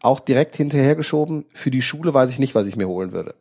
auch 0.00 0.20
direkt 0.20 0.54
hinterhergeschoben. 0.56 1.46
Für 1.52 1.70
die 1.70 1.82
Schule 1.82 2.14
weiß 2.14 2.30
ich 2.30 2.38
nicht, 2.38 2.54
was 2.54 2.66
ich 2.66 2.76
mir 2.76 2.86
holen 2.86 3.12
würde. 3.12 3.34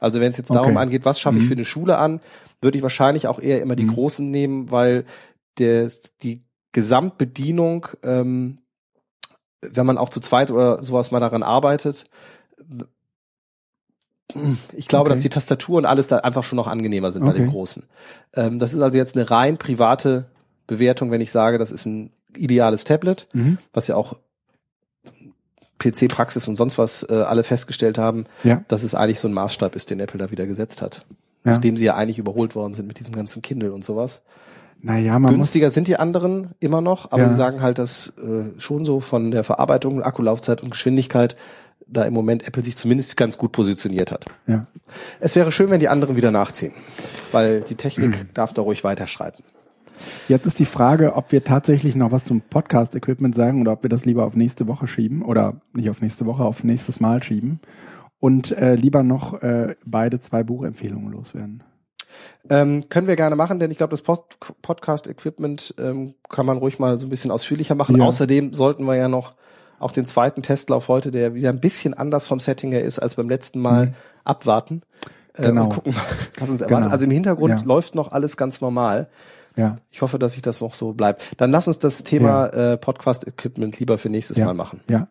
Also 0.00 0.20
wenn 0.20 0.30
es 0.30 0.38
jetzt 0.38 0.50
darum 0.50 0.76
Okay. 0.76 0.82
angeht, 0.82 1.04
was 1.04 1.20
schaffe 1.20 1.38
ich 1.38 1.44
Mhm. 1.44 1.48
für 1.48 1.54
eine 1.54 1.64
Schule 1.64 1.98
an, 1.98 2.20
würde 2.60 2.76
ich 2.78 2.82
wahrscheinlich 2.82 3.26
auch 3.28 3.38
eher 3.38 3.62
immer 3.62 3.76
die 3.76 3.84
Mhm. 3.84 3.94
großen 3.94 4.30
nehmen, 4.30 4.70
weil 4.70 5.04
der, 5.58 5.90
die 6.22 6.42
Gesamtbedienung, 6.72 7.86
ähm, 8.02 8.58
wenn 9.60 9.86
man 9.86 9.98
auch 9.98 10.08
zu 10.08 10.20
zweit 10.20 10.50
oder 10.50 10.82
sowas 10.82 11.10
mal 11.10 11.20
daran 11.20 11.42
arbeitet, 11.42 12.06
ich 14.76 14.86
glaube, 14.88 15.08
Okay. 15.08 15.14
dass 15.14 15.20
die 15.20 15.28
Tastatur 15.28 15.78
und 15.78 15.86
alles 15.86 16.06
da 16.06 16.18
einfach 16.18 16.44
schon 16.44 16.56
noch 16.56 16.68
angenehmer 16.68 17.10
sind 17.10 17.24
bei 17.24 17.32
Okay. 17.32 17.42
den 17.42 17.50
großen. 17.50 17.82
Ähm, 18.34 18.58
das 18.58 18.74
ist 18.74 18.80
also 18.80 18.96
jetzt 18.96 19.16
eine 19.16 19.30
rein 19.30 19.56
private 19.58 20.26
Bewertung, 20.66 21.10
wenn 21.10 21.20
ich 21.20 21.32
sage, 21.32 21.58
das 21.58 21.70
ist 21.70 21.86
ein 21.86 22.12
ideales 22.36 22.84
Tablet, 22.84 23.26
mhm. 23.32 23.58
was 23.72 23.88
ja 23.88 23.96
auch 23.96 24.16
PC-Praxis 25.80 26.46
und 26.46 26.54
sonst 26.56 26.78
was 26.78 27.04
äh, 27.10 27.14
alle 27.14 27.42
festgestellt 27.42 27.98
haben, 27.98 28.26
ja, 28.44 28.62
dass 28.68 28.84
es 28.84 28.94
eigentlich 28.94 29.18
so 29.18 29.26
ein 29.26 29.32
Maßstab 29.34 29.74
ist, 29.74 29.90
den 29.90 29.98
Apple 30.00 30.18
da 30.18 30.30
wieder 30.30 30.46
gesetzt 30.46 30.82
hat. 30.82 31.04
ja. 31.44 31.52
Nachdem 31.52 31.76
sie 31.76 31.84
ja 31.84 31.96
eigentlich 31.96 32.18
überholt 32.18 32.54
worden 32.54 32.74
sind 32.74 32.86
mit 32.86 32.98
diesem 33.00 33.14
ganzen 33.14 33.42
Kindle 33.42 33.72
und 33.72 33.84
sowas. 33.84 34.22
Naja, 34.82 35.18
man 35.18 35.34
Günstiger 35.34 35.70
sind 35.70 35.88
die 35.88 35.96
anderen 35.96 36.50
immer 36.60 36.80
noch, 36.80 37.12
aber 37.12 37.22
Ja. 37.22 37.28
die 37.28 37.34
sagen 37.34 37.60
halt, 37.60 37.78
dass 37.78 38.12
äh, 38.22 38.58
schon 38.58 38.84
so 38.84 39.00
von 39.00 39.30
der 39.30 39.44
Verarbeitung, 39.44 40.02
Akkulaufzeit 40.02 40.62
und 40.62 40.70
Geschwindigkeit 40.70 41.36
da 41.86 42.04
im 42.04 42.14
Moment 42.14 42.46
Apple 42.46 42.62
sich 42.62 42.76
zumindest 42.76 43.16
ganz 43.16 43.36
gut 43.36 43.52
positioniert 43.52 44.12
hat. 44.12 44.24
muss, 44.46 44.56
ja. 44.56 44.66
Es 45.18 45.34
wäre 45.36 45.50
schön, 45.52 45.70
wenn 45.70 45.80
die 45.80 45.88
anderen 45.88 46.14
wieder 46.16 46.30
nachziehen, 46.30 46.72
weil 47.32 47.62
die 47.62 47.74
Mhm. 47.74 47.78
Technik 47.78 48.26
darf 48.34 48.52
da 48.52 48.62
ruhig 48.62 48.84
weiterschreiten. 48.84 49.44
Jetzt 50.28 50.46
ist 50.46 50.58
die 50.58 50.64
Frage, 50.64 51.14
ob 51.14 51.32
wir 51.32 51.44
tatsächlich 51.44 51.94
noch 51.96 52.12
was 52.12 52.24
zum 52.24 52.40
Podcast-Equipment 52.40 53.34
sagen 53.34 53.60
oder 53.60 53.72
ob 53.72 53.82
wir 53.82 53.90
das 53.90 54.04
lieber 54.04 54.24
auf 54.24 54.34
nächste 54.34 54.66
Woche 54.68 54.86
schieben 54.86 55.22
oder 55.22 55.60
nicht 55.72 55.90
auf 55.90 56.00
nächste 56.00 56.26
Woche, 56.26 56.44
auf 56.44 56.64
nächstes 56.64 57.00
Mal 57.00 57.22
schieben 57.22 57.60
und 58.18 58.52
äh, 58.52 58.74
lieber 58.74 59.02
noch 59.02 59.42
äh, 59.42 59.74
beide 59.84 60.20
zwei 60.20 60.42
Buchempfehlungen 60.42 61.10
loswerden. 61.12 61.62
Ähm, 62.48 62.88
können 62.88 63.06
wir 63.06 63.16
gerne 63.16 63.36
machen, 63.36 63.58
denn 63.60 63.70
ich 63.70 63.76
glaube, 63.78 63.92
das 63.96 64.02
Podcast-Equipment 64.02 65.74
ähm, 65.78 66.14
kann 66.28 66.46
man 66.46 66.56
ruhig 66.58 66.78
mal 66.78 66.98
so 66.98 67.06
ein 67.06 67.10
bisschen 67.10 67.30
ausführlicher 67.30 67.74
machen. 67.74 67.96
Ja. 67.98 68.04
Außerdem 68.04 68.54
sollten 68.54 68.84
wir 68.84 68.96
ja 68.96 69.08
noch 69.08 69.34
auch 69.78 69.92
den 69.92 70.06
zweiten 70.06 70.42
Testlauf 70.42 70.88
heute, 70.88 71.10
der 71.10 71.34
wieder 71.34 71.50
ein 71.50 71.60
bisschen 71.60 71.94
anders 71.94 72.26
vom 72.26 72.40
Setting 72.40 72.72
her 72.72 72.82
ist 72.84 72.98
als 72.98 73.14
beim 73.14 73.28
letzten 73.28 73.60
Mal, 73.60 73.86
Mhm. 73.86 73.94
abwarten. 74.24 74.82
Äh, 75.34 75.42
Genau. 75.46 75.64
Und 75.64 75.68
gucken, 75.74 75.94
was 76.38 76.50
uns 76.50 76.60
erwartet. 76.60 76.82
Genau. 76.84 76.92
Also 76.92 77.04
im 77.06 77.10
Hintergrund 77.10 77.60
Ja. 77.60 77.66
läuft 77.66 77.94
noch 77.94 78.12
alles 78.12 78.36
ganz 78.36 78.60
normal. 78.60 79.08
Ja, 79.56 79.76
Ich 79.90 80.00
hoffe, 80.02 80.18
dass 80.18 80.34
sich 80.34 80.42
das 80.42 80.60
noch 80.60 80.74
so 80.74 80.92
bleibt. 80.92 81.32
Dann 81.38 81.50
lass 81.50 81.66
uns 81.66 81.78
das 81.78 82.04
Thema 82.04 82.46
äh, 82.48 82.76
Podcast-Equipment 82.76 83.78
lieber 83.80 83.98
für 83.98 84.08
nächstes 84.08 84.36
Ja. 84.36 84.46
Mal 84.46 84.54
machen. 84.54 84.80
ja. 84.88 85.08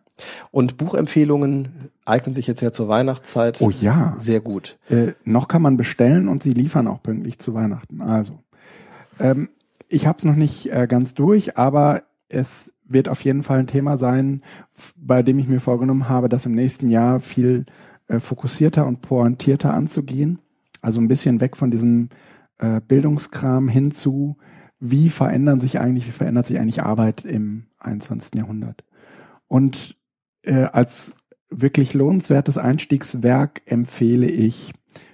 Und 0.50 0.76
Buchempfehlungen 0.76 1.90
eignen 2.04 2.34
sich 2.34 2.46
jetzt 2.46 2.60
ja 2.60 2.72
zur 2.72 2.88
Weihnachtszeit 2.88 3.60
Oh 3.62 3.70
ja. 3.70 4.14
sehr 4.18 4.40
gut. 4.40 4.78
Äh, 4.88 5.12
noch 5.24 5.48
kann 5.48 5.62
man 5.62 5.76
bestellen 5.76 6.28
und 6.28 6.42
sie 6.42 6.52
liefern 6.52 6.86
auch 6.88 7.02
pünktlich 7.02 7.38
zu 7.38 7.54
Weihnachten. 7.54 8.00
Also, 8.02 8.38
ähm, 9.18 9.48
ich 9.88 10.06
habe 10.06 10.18
es 10.18 10.24
noch 10.24 10.36
nicht 10.36 10.70
äh, 10.72 10.86
ganz 10.86 11.14
durch, 11.14 11.56
aber 11.56 12.02
es 12.28 12.74
wird 12.84 13.08
auf 13.08 13.22
jeden 13.24 13.42
Fall 13.42 13.58
ein 13.60 13.66
Thema 13.66 13.96
sein, 13.98 14.42
bei 14.96 15.22
dem 15.22 15.38
ich 15.38 15.48
mir 15.48 15.60
vorgenommen 15.60 16.08
habe, 16.08 16.28
das 16.28 16.46
im 16.46 16.52
nächsten 16.54 16.88
Jahr 16.88 17.20
viel 17.20 17.66
äh, 18.08 18.20
fokussierter 18.20 18.86
und 18.86 19.00
pointierter 19.00 19.72
anzugehen. 19.74 20.38
Also 20.82 21.00
ein 21.00 21.08
bisschen 21.08 21.40
weg 21.40 21.56
von 21.56 21.70
diesem 21.70 22.08
äh, 22.60 22.80
Bildungskram 22.86 23.68
hin 23.68 23.90
zu, 23.90 24.36
wie 24.78 25.08
verändern 25.08 25.60
sich 25.60 25.80
eigentlich, 25.80 26.06
wie 26.06 26.12
verändert 26.12 26.46
sich 26.46 26.58
eigentlich 26.58 26.82
Arbeit 26.82 27.24
im 27.24 27.66
21. 27.78 28.34
Jahrhundert. 28.34 28.84
Und 29.48 29.96
äh, 30.42 30.64
als 30.64 31.14
wirklich 31.50 31.94
lohnenswertes 31.94 32.58
Einstiegswerk 32.58 33.62
empfehle 33.66 34.28
ich 34.28 34.72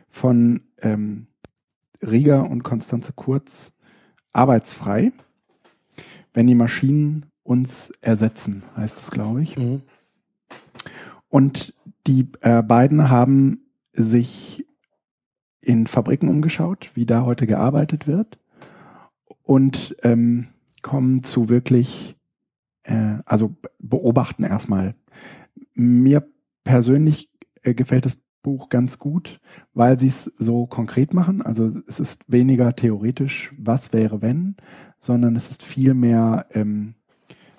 von 0.09 0.62
ähm, 0.82 1.28
Rieger 2.02 2.51
und 2.51 2.62
Konstanze 2.62 3.12
Kurz 3.14 3.77
Arbeitsfrei. 4.32 5.12
Wenn 6.35 6.47
die 6.47 6.55
Maschinen 6.55 7.27
uns 7.43 7.90
ersetzen, 8.02 8.64
heißt 8.77 8.98
es, 8.98 9.10
glaube 9.10 9.43
ich. 9.43 9.56
Mhm. 9.56 9.82
Und 11.28 11.74
die 12.06 12.28
äh, 12.43 12.62
beiden 12.62 13.09
haben 13.09 13.60
sich 13.93 14.65
in 15.66 15.88
Fabriken 15.88 16.28
umgeschaut, 16.28 16.93
wie 16.94 17.06
da 17.06 17.24
heute 17.24 17.47
gearbeitet 17.47 18.06
wird 18.06 18.38
und 19.43 19.97
ähm, 20.05 20.47
kommen 20.80 21.24
zu 21.24 21.48
wirklich, 21.48 22.16
äh, 22.84 23.16
also 23.24 23.56
beobachten 23.80 24.44
erstmal. 24.44 24.94
Mir 25.74 26.24
persönlich 26.62 27.30
äh, 27.64 27.74
gefällt 27.74 28.05
das 28.05 28.18
Buch 28.43 28.68
ganz 28.68 29.01
gut, 29.01 29.40
weil 29.74 29.98
sie 29.98 30.06
es 30.06 30.24
so 30.36 30.66
konkret 30.66 31.12
machen. 31.12 31.43
Also 31.43 31.72
es 31.88 31.98
ist 31.98 32.22
weniger 32.28 32.76
theoretisch, 32.76 33.52
was 33.59 33.93
wäre 33.93 34.22
wenn, 34.22 34.55
sondern 35.01 35.34
es 35.34 35.51
ist 35.51 35.64
viel 35.64 35.94
mehr, 35.94 36.47
ähm, 36.51 36.94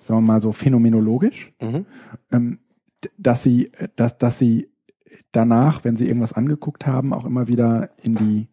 sagen 0.01 0.21
wir 0.21 0.27
mal 0.27 0.41
so 0.41 0.53
phänomenologisch, 0.53 1.51
mhm. 1.61 1.85
ähm, 2.31 2.59
dass 3.17 3.43
sie, 3.43 3.69
dass, 3.97 4.17
dass 4.17 4.39
sie 4.39 4.69
danach, 5.31 5.83
wenn 5.83 5.95
sie 5.95 6.07
irgendwas 6.07 6.33
angeguckt 6.33 6.85
haben, 6.85 7.13
auch 7.13 7.25
immer 7.25 7.47
wieder 7.47 7.89
in 8.01 8.15
die 8.15 8.47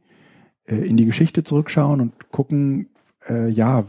äh, 0.64 0.76
in 0.76 0.96
die 0.96 1.06
Geschichte 1.06 1.42
zurückschauen 1.42 2.00
und 2.00 2.30
gucken, 2.30 2.88
äh, 3.28 3.48
ja, 3.48 3.84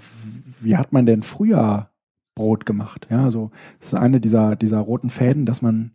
wie 0.61 0.77
hat 0.77 0.93
man 0.93 1.05
denn 1.05 1.23
früher 1.23 1.89
Brot 2.35 2.65
gemacht? 2.65 3.07
Ja, 3.09 3.31
so 3.31 3.51
das 3.79 3.89
ist 3.89 3.95
eine 3.95 4.19
dieser 4.19 4.55
dieser 4.55 4.79
roten 4.79 5.09
Fäden, 5.09 5.45
dass 5.45 5.61
man, 5.61 5.91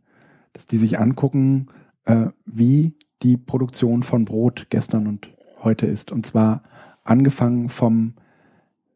dass 0.52 0.66
die 0.66 0.78
sich 0.78 0.98
angucken, 0.98 1.68
äh, 2.04 2.26
wie 2.46 2.96
die 3.22 3.36
Produktion 3.36 4.02
von 4.02 4.24
Brot 4.24 4.68
gestern 4.70 5.06
und 5.06 5.30
heute 5.62 5.86
ist. 5.86 6.10
Und 6.10 6.24
zwar 6.24 6.62
angefangen 7.04 7.68
vom 7.68 8.14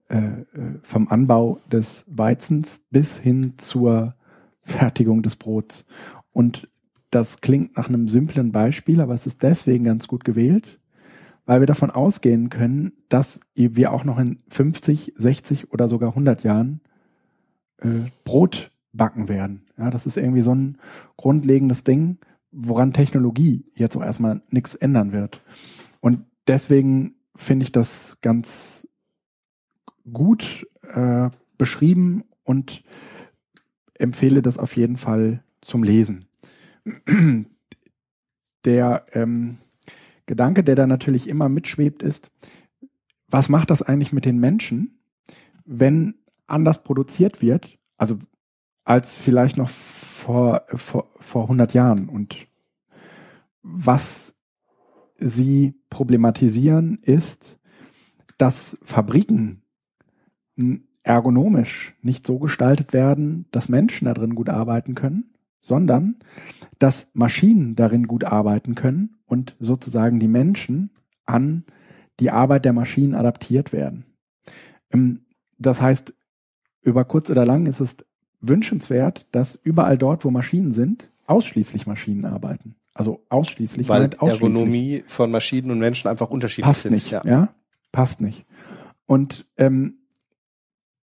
äh, 0.09 0.17
äh 0.17 0.45
vom 0.83 1.09
Anbau 1.09 1.61
des 1.71 2.05
Weizens 2.09 2.83
bis 2.91 3.19
hin 3.19 3.55
zur 3.59 4.15
Fertigung 4.63 5.23
des 5.23 5.37
Brots. 5.37 5.85
Und 6.33 6.69
das 7.15 7.41
klingt 7.41 7.77
nach 7.77 7.89
einem 7.89 8.09
simplen 8.09 8.51
Beispiel, 8.51 9.01
aber 9.01 9.15
es 9.15 9.27
ist 9.27 9.43
deswegen 9.45 9.85
ganz 9.85 10.09
gut 10.09 10.25
gewählt, 10.25 10.81
weil 11.47 11.61
wir 11.61 11.67
davon 11.67 11.91
ausgehen 11.93 12.51
können, 12.51 12.93
dass 13.09 13.41
wir 13.55 13.93
auch 13.93 14.05
noch 14.05 14.19
in 14.19 14.41
50, 14.49 15.13
60 15.17 15.73
oder 15.73 15.89
sogar 15.89 16.11
100 16.11 16.43
Jahren 16.43 16.81
äh, 17.79 17.89
Brot 18.25 18.73
backen 18.93 19.29
werden. 19.29 19.63
Ja, 19.79 19.91
das 19.91 20.07
ist 20.07 20.17
irgendwie 20.17 20.43
so 20.43 20.53
ein 20.53 20.79
grundlegendes 21.17 21.85
Ding, 21.85 22.19
woran 22.51 22.93
Technologie 22.93 23.65
jetzt 23.77 23.97
auch 23.97 24.03
erstmal 24.03 24.43
nichts 24.51 24.75
ändern 24.75 25.13
wird. 25.13 25.41
Und 26.01 26.25
deswegen 26.49 27.15
finde 27.37 27.65
ich 27.65 27.73
das 27.73 28.19
ganz 28.23 28.89
gut 30.13 30.67
äh, 30.93 31.31
beschrieben 31.59 32.25
und 32.43 32.83
empfehle 33.99 34.43
das 34.43 34.59
auf 34.59 34.77
jeden 34.77 34.97
Fall 34.97 35.45
zum 35.61 35.85
Lesen 35.85 36.27
der 38.65 39.07
ähm, 39.13 39.59
Gedanke, 40.27 40.65
der 40.65 40.77
da 40.77 40.87
natürlich 40.87 41.29
immer 41.29 41.49
mitschwebt, 41.49 42.03
ist, 42.03 42.31
was 43.29 43.49
macht 43.49 43.71
das 43.71 43.83
eigentlich 43.83 44.13
mit 44.13 44.25
den 44.25 44.39
Menschen, 44.39 45.01
wenn 45.65 46.15
anders 46.47 46.83
produziert 46.83 47.43
wird, 47.43 47.79
also 47.97 48.19
als 48.85 49.17
vielleicht 49.17 49.57
noch 49.57 49.69
vor, 49.69 50.65
vor, 50.69 51.11
vor 51.19 51.43
100 51.43 51.75
Jahren? 51.75 52.09
Und 52.09 52.47
was 53.63 54.37
sie 55.17 55.75
problematisieren 55.91 56.99
ist, 57.03 57.59
dass 58.39 58.79
Fabriken 58.83 59.63
ergonomisch 61.03 61.95
nicht 62.03 62.27
so 62.27 62.39
gestaltet 62.39 62.93
werden, 62.93 63.47
dass 63.51 63.69
Menschen 63.69 64.07
da 64.07 64.15
drin 64.15 64.35
gut 64.35 64.49
arbeiten 64.49 64.95
können 64.95 65.34
sondern 65.65 66.17
dass 66.79 67.11
Maschinen 67.15 67.75
darin 67.75 68.07
gut 68.07 68.23
arbeiten 68.25 68.75
können 68.75 69.17
und 69.25 69.57
sozusagen 69.59 70.21
die 70.21 70.29
Menschen 70.29 70.91
an 71.25 71.65
die 72.21 72.31
Arbeit 72.31 72.67
der 72.67 72.75
Maschinen 72.75 73.15
adaptiert 73.15 73.73
werden. 73.73 74.05
Ähm, 74.93 75.25
das 75.59 75.81
heißt, 75.81 76.13
über 76.83 77.07
kurz 77.07 77.31
oder 77.31 77.47
lang 77.47 77.65
ist 77.65 77.81
es 77.81 77.97
wünschenswert, 78.43 79.27
dass 79.33 79.55
überall 79.55 79.97
dort, 79.97 80.27
wo 80.27 80.31
Maschinen 80.31 80.71
sind, 80.71 81.11
ausschließlich 81.27 81.87
Maschinen 81.87 82.27
arbeiten. 82.27 82.75
Also 82.93 83.25
ausschließlich. 83.31 83.89
Weil 83.89 84.11
ausschließlich. 84.19 84.43
Ergonomie 84.43 85.05
von 85.07 85.31
Maschinen 85.31 85.71
und 85.71 85.79
Menschen 85.79 86.09
einfach 86.09 86.29
unterschiedlich 86.29 86.67
passt 86.67 86.83
sind. 86.83 86.93
Nicht, 86.93 87.11
ja. 87.11 87.23
ja, 87.25 87.55
passt 87.91 88.21
nicht. 88.21 88.45
Und 89.07 89.47
ähm, 89.57 90.04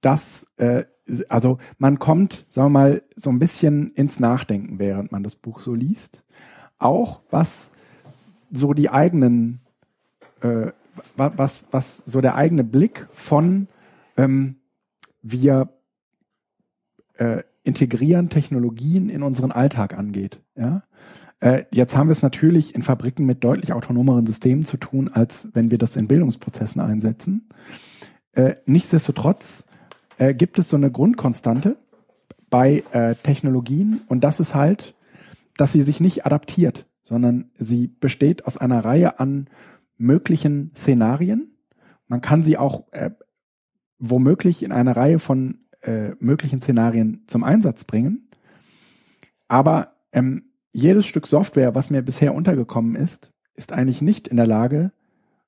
das 0.01 0.47
äh, 0.57 0.83
also 1.29 1.57
man 1.77 1.99
kommt, 1.99 2.45
sagen 2.49 2.67
wir 2.67 2.79
mal, 2.79 3.03
so 3.15 3.29
ein 3.29 3.39
bisschen 3.39 3.91
ins 3.93 4.19
Nachdenken, 4.19 4.79
während 4.79 5.11
man 5.11 5.23
das 5.23 5.35
Buch 5.35 5.61
so 5.61 5.73
liest. 5.73 6.23
Auch 6.77 7.21
was 7.29 7.71
so 8.51 8.73
die 8.73 8.89
eigenen, 8.89 9.61
äh, 10.41 10.71
was, 11.15 11.65
was 11.71 11.97
so 11.97 12.21
der 12.21 12.35
eigene 12.35 12.63
Blick 12.63 13.07
von 13.11 13.67
ähm, 14.17 14.57
wir 15.21 15.69
äh, 17.15 17.43
integrieren 17.63 18.29
Technologien 18.29 19.09
in 19.09 19.23
unseren 19.23 19.51
Alltag 19.51 19.97
angeht. 19.97 20.41
Ja? 20.55 20.83
Äh, 21.39 21.65
jetzt 21.71 21.95
haben 21.95 22.07
wir 22.07 22.13
es 22.13 22.23
natürlich 22.23 22.75
in 22.75 22.81
Fabriken 22.81 23.25
mit 23.25 23.43
deutlich 23.43 23.73
autonomeren 23.73 24.25
Systemen 24.25 24.65
zu 24.65 24.77
tun, 24.77 25.09
als 25.09 25.49
wenn 25.53 25.71
wir 25.71 25.77
das 25.77 25.95
in 25.95 26.07
Bildungsprozessen 26.07 26.81
einsetzen. 26.81 27.47
Äh, 28.33 28.55
nichtsdestotrotz 28.65 29.65
äh, 30.21 30.35
gibt 30.35 30.59
es 30.59 30.69
so 30.69 30.77
eine 30.77 30.91
Grundkonstante 30.91 31.77
bei 32.51 32.83
äh, 32.91 33.15
Technologien 33.15 34.01
und 34.07 34.23
das 34.23 34.39
ist 34.39 34.53
halt, 34.53 34.93
dass 35.57 35.73
sie 35.73 35.81
sich 35.81 35.99
nicht 35.99 36.27
adaptiert, 36.27 36.85
sondern 37.01 37.49
sie 37.57 37.87
besteht 37.87 38.45
aus 38.45 38.55
einer 38.55 38.85
Reihe 38.85 39.19
an 39.19 39.47
möglichen 39.97 40.71
Szenarien. 40.75 41.55
Man 42.07 42.21
kann 42.21 42.43
sie 42.43 42.59
auch 42.59 42.83
äh, 42.91 43.09
womöglich 43.97 44.61
in 44.61 44.71
einer 44.71 44.95
Reihe 44.95 45.17
von 45.17 45.61
äh, 45.81 46.11
möglichen 46.19 46.61
Szenarien 46.61 47.23
zum 47.25 47.43
Einsatz 47.43 47.83
bringen. 47.83 48.29
Aber 49.47 49.95
ähm, 50.11 50.43
jedes 50.71 51.07
Stück 51.07 51.25
Software, 51.25 51.73
was 51.73 51.89
mir 51.89 52.03
bisher 52.03 52.35
untergekommen 52.35 52.95
ist, 52.95 53.31
ist 53.55 53.71
eigentlich 53.71 54.03
nicht 54.03 54.27
in 54.27 54.37
der 54.37 54.47
Lage, 54.47 54.91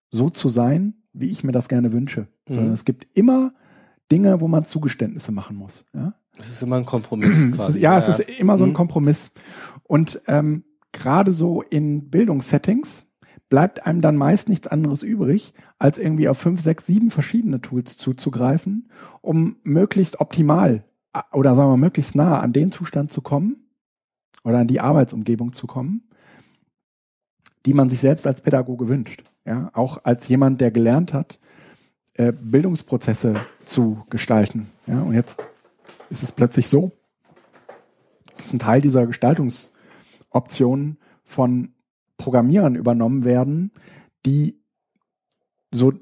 so 0.10 0.32
zu 0.32 0.50
sein, 0.50 0.96
wie 1.14 1.30
ich 1.30 1.44
mir 1.44 1.52
das 1.52 1.70
gerne 1.70 1.94
wünsche. 1.94 2.22
Mhm. 2.48 2.54
Sondern 2.54 2.74
es 2.74 2.86
gibt 2.86 3.08
immer 3.14 3.54
Dinge, 4.12 4.42
wo 4.42 4.48
man 4.48 4.66
Zugeständnisse 4.66 5.32
machen 5.32 5.56
muss. 5.56 5.86
Ja? 5.94 6.14
Es 6.38 6.48
ist 6.48 6.62
immer 6.62 6.78
ein 6.78 6.86
Kompromiss 6.86 7.52
quasi. 7.56 7.80
Ja, 7.80 7.94
ja, 7.94 8.00
es 8.00 8.08
ist 8.08 8.40
immer 8.40 8.58
so 8.58 8.64
ein 8.64 8.72
mhm. 8.72 8.76
Kompromiss. 8.76 9.32
Und 9.84 10.22
ähm, 10.28 10.64
gerade 10.92 11.32
so 11.32 11.62
in 11.62 12.10
Bildungssettings 12.10 13.08
bleibt 13.50 13.86
einem 13.86 14.02
dann 14.02 14.16
meist 14.16 14.50
nichts 14.50 14.68
anderes 14.68 15.04
übrig, 15.04 15.54
als 15.78 16.00
irgendwie 16.00 16.28
auf 16.28 16.38
fünf, 16.38 16.62
sechs, 16.62 16.88
sieben 16.88 17.12
verschiedene 17.12 17.62
Tools 17.62 17.98
zuzugreifen, 17.98 18.90
um 19.22 19.58
möglichst 19.64 20.20
optimal 20.20 20.84
oder 21.32 21.54
sagen 21.54 21.70
wir 21.70 21.78
möglichst 21.78 22.16
nah 22.16 22.40
an 22.40 22.54
den 22.54 22.72
Zustand 22.72 23.12
zu 23.12 23.22
kommen 23.22 23.68
oder 24.44 24.60
an 24.60 24.68
die 24.68 24.82
Arbeitsumgebung 24.82 25.54
zu 25.54 25.68
kommen, 25.68 26.10
die 27.66 27.74
man 27.74 27.90
sich 27.90 28.00
selbst 28.00 28.26
als 28.26 28.42
Pädagoge 28.42 28.88
wünscht. 28.88 29.24
Ja, 29.46 29.70
auch 29.74 30.04
als 30.04 30.28
jemand, 30.28 30.62
der 30.62 30.72
gelernt 30.72 31.14
hat, 31.14 31.40
äh, 32.16 32.32
Bildungsprozesse 32.32 33.36
zu 33.66 34.06
gestalten. 34.10 34.70
Ja, 34.88 35.02
und 35.02 35.14
jetzt 35.14 35.48
ist 36.10 36.24
es 36.24 36.32
plötzlich 36.32 36.68
so, 36.68 36.92
dass 38.38 38.54
ein 38.54 38.60
Teil 38.60 38.82
dieser 38.82 39.08
Gestaltungsoptionen 39.08 40.98
von 41.24 41.74
Programmierern 42.18 42.76
übernommen 42.76 43.26
werden, 43.26 43.72
die 44.26 44.60
so 45.72 45.94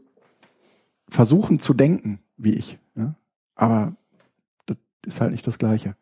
versuchen 1.09 1.59
zu 1.59 1.73
denken 1.73 2.19
wie 2.38 2.53
ich. 2.53 2.77
Ja? 2.95 3.15
Aber 3.55 3.95
das 4.65 4.77
ist 5.05 5.21
halt 5.21 5.31
nicht 5.31 5.45
das 5.47 5.59
Gleiche. 5.59 5.95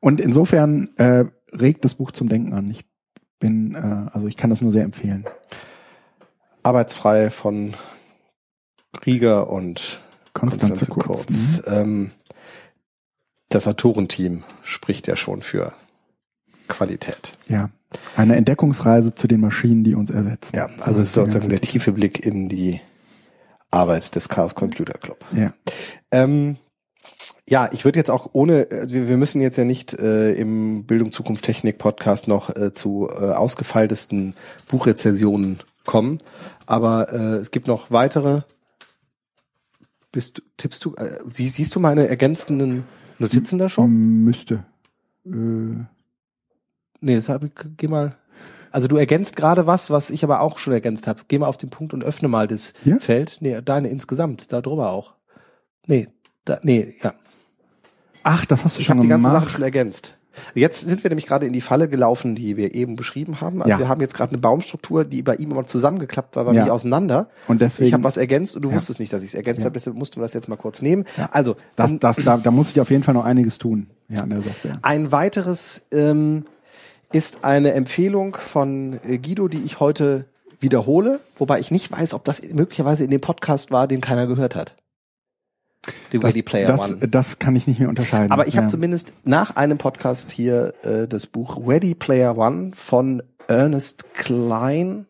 Und 0.00 0.20
insofern 0.20 0.94
äh, 0.96 1.26
regt 1.52 1.84
das 1.84 1.94
Buch 1.94 2.10
zum 2.10 2.28
Denken 2.28 2.52
an. 2.52 2.68
Ich 2.70 2.84
bin, 3.38 3.74
äh, 3.74 4.10
also 4.12 4.26
ich 4.26 4.36
kann 4.36 4.50
das 4.50 4.60
nur 4.60 4.72
sehr 4.72 4.84
empfehlen. 4.84 5.26
Arbeitsfrei 6.62 7.30
von 7.30 7.74
Rieger 9.04 9.48
und 9.48 10.00
Konstanze, 10.36 10.86
Konstanze 10.86 10.92
Kurz. 10.92 11.62
Kurz. 11.62 11.66
Mhm. 11.66 11.74
Ähm, 11.74 12.10
das 13.48 13.66
Autorenteam 13.66 14.44
spricht 14.62 15.06
ja 15.06 15.16
schon 15.16 15.40
für 15.40 15.72
Qualität. 16.68 17.36
Ja. 17.48 17.70
Eine 18.16 18.36
Entdeckungsreise 18.36 19.14
zu 19.14 19.28
den 19.28 19.40
Maschinen, 19.40 19.84
die 19.84 19.94
uns 19.94 20.10
ersetzen. 20.10 20.56
Ja, 20.56 20.68
also 20.80 21.00
ist 21.00 21.12
sozusagen 21.12 21.48
der 21.48 21.60
tiefe 21.60 21.92
Blick 21.92 22.24
in 22.24 22.48
die 22.48 22.80
Arbeit 23.70 24.14
des 24.14 24.28
Chaos 24.28 24.54
Computer 24.54 24.98
Club. 24.98 25.24
Ja. 25.32 25.52
Ähm, 26.10 26.56
Ja, 27.48 27.68
ich 27.72 27.84
würde 27.84 28.00
jetzt 28.00 28.10
auch 28.10 28.30
ohne, 28.32 28.68
äh, 28.70 28.90
wir, 28.90 29.08
wir 29.08 29.16
müssen 29.16 29.40
jetzt 29.40 29.56
ja 29.56 29.64
nicht 29.64 29.94
äh, 29.94 30.32
im 30.32 30.84
Bildung 30.84 31.12
Zukunft 31.12 31.44
Technik 31.44 31.78
Podcast 31.78 32.26
noch 32.26 32.54
äh, 32.54 32.72
zu 32.72 33.08
äh, 33.08 33.30
ausgefeiltesten 33.30 34.34
Buchrezensionen 34.68 35.60
kommen, 35.84 36.18
aber 36.66 37.12
äh, 37.12 37.36
es 37.36 37.52
gibt 37.52 37.68
noch 37.68 37.92
weitere. 37.92 38.40
Bist 40.12 40.38
du, 40.38 40.42
tippst 40.56 40.84
du, 40.84 40.94
äh, 40.94 41.18
sie, 41.32 41.48
siehst 41.48 41.74
du 41.74 41.80
meine 41.80 42.08
ergänzenden 42.08 42.84
Notizen 43.18 43.58
da 43.58 43.68
schon? 43.68 43.90
Müsste. 44.24 44.64
Äh, 45.26 45.84
Nee, 47.00 47.14
deshalb 47.14 47.50
geh 47.76 47.88
mal. 47.88 48.16
Also 48.70 48.88
du 48.88 48.96
ergänzt 48.96 49.36
gerade 49.36 49.66
was, 49.66 49.90
was 49.90 50.10
ich 50.10 50.24
aber 50.24 50.40
auch 50.40 50.58
schon 50.58 50.72
ergänzt 50.72 51.06
habe. 51.06 51.20
Geh 51.28 51.38
mal 51.38 51.46
auf 51.46 51.56
den 51.58 51.70
Punkt 51.70 51.94
und 51.94 52.02
öffne 52.02 52.28
mal 52.28 52.46
das 52.46 52.72
Hier? 52.82 53.00
Feld. 53.00 53.38
Nee, 53.40 53.60
deine 53.62 53.88
insgesamt, 53.88 54.50
da 54.52 54.60
drüber 54.60 54.90
auch. 54.90 55.14
Nee, 55.86 56.08
da, 56.44 56.58
nee, 56.62 56.96
ja. 57.02 57.14
ach, 58.22 58.44
das 58.46 58.64
hast 58.64 58.76
du 58.76 58.80
Ich 58.80 58.86
schon 58.86 58.96
habe 58.96 59.02
die 59.02 59.08
ganze 59.08 59.28
gemacht. 59.28 59.42
Sache 59.44 59.52
schon 59.54 59.62
ergänzt. 59.62 60.18
Jetzt 60.54 60.86
sind 60.88 61.02
wir 61.04 61.10
nämlich 61.10 61.26
gerade 61.26 61.46
in 61.46 61.52
die 61.52 61.60
Falle 61.60 61.88
gelaufen, 61.88 62.34
die 62.34 62.56
wir 62.56 62.74
eben 62.74 62.96
beschrieben 62.96 63.40
haben. 63.40 63.62
Also 63.62 63.70
Ja. 63.70 63.78
wir 63.78 63.88
haben 63.88 64.00
jetzt 64.00 64.14
gerade 64.14 64.30
eine 64.32 64.38
Baumstruktur, 64.38 65.04
die 65.04 65.22
bei 65.22 65.36
ihm 65.36 65.50
immer 65.50 65.64
zusammengeklappt 65.64 66.36
war, 66.36 66.46
war 66.46 66.54
Ja. 66.54 66.62
nicht 66.62 66.70
auseinander. 66.70 67.28
Und 67.48 67.60
deswegen- 67.60 67.88
ich 67.88 67.92
habe 67.94 68.04
was 68.04 68.16
ergänzt 68.16 68.56
und 68.56 68.62
du 68.64 68.70
Ja. 68.70 68.76
wusstest 68.76 69.00
nicht, 69.00 69.12
dass 69.12 69.22
ich 69.22 69.28
es 69.28 69.34
ergänzt 69.34 69.64
habe, 69.64 69.72
deshalb 69.74 69.96
mussten 69.96 70.16
wir 70.16 70.22
das 70.22 70.34
jetzt 70.34 70.48
mal 70.48 70.56
kurz 70.56 70.82
nehmen. 70.82 71.04
Also 71.30 71.54
Das, 71.76 71.90
dann 71.90 71.98
das, 72.00 72.16
da, 72.24 72.36
da 72.36 72.50
muss 72.50 72.70
ich 72.70 72.80
auf 72.80 72.90
jeden 72.90 73.02
Fall 73.02 73.14
noch 73.14 73.24
einiges 73.24 73.58
tun. 73.58 73.86
Ja, 74.08 74.22
an 74.22 74.30
der 74.30 74.42
Software. 74.42 74.78
ein 74.82 75.10
weiteres 75.12 75.86
ähm, 75.92 76.44
ist 77.12 77.44
eine 77.44 77.72
Empfehlung 77.72 78.36
von 78.36 78.98
äh, 79.06 79.18
Guido, 79.18 79.48
die 79.48 79.62
ich 79.62 79.80
heute 79.80 80.26
wiederhole, 80.60 81.20
wobei 81.36 81.60
ich 81.60 81.70
nicht 81.70 81.90
weiß, 81.92 82.14
ob 82.14 82.24
das 82.24 82.42
möglicherweise 82.52 83.04
in 83.04 83.10
dem 83.10 83.20
Podcast 83.20 83.70
war, 83.70 83.86
den 83.86 84.00
keiner 84.00 84.26
gehört 84.26 84.54
hat. 84.56 84.74
The 86.12 86.18
Das, 86.18 86.30
Ready 86.30 86.42
Player 86.42 86.66
das, 86.66 86.92
One. 86.92 87.08
das 87.08 87.38
kann 87.38 87.56
ich 87.56 87.66
nicht 87.66 87.80
mehr 87.80 87.88
unterscheiden. 87.88 88.32
Aber 88.32 88.46
ich 88.46 88.56
habe 88.56 88.66
ja. 88.66 88.70
zumindest 88.70 89.12
nach 89.24 89.56
einem 89.56 89.78
Podcast 89.78 90.30
hier 90.30 90.74
äh, 90.82 91.06
das 91.08 91.26
Buch 91.26 91.58
Ready 91.66 91.94
Player 91.94 92.36
One 92.36 92.72
von 92.74 93.22
Ernest 93.48 94.12
Klein 94.14 95.06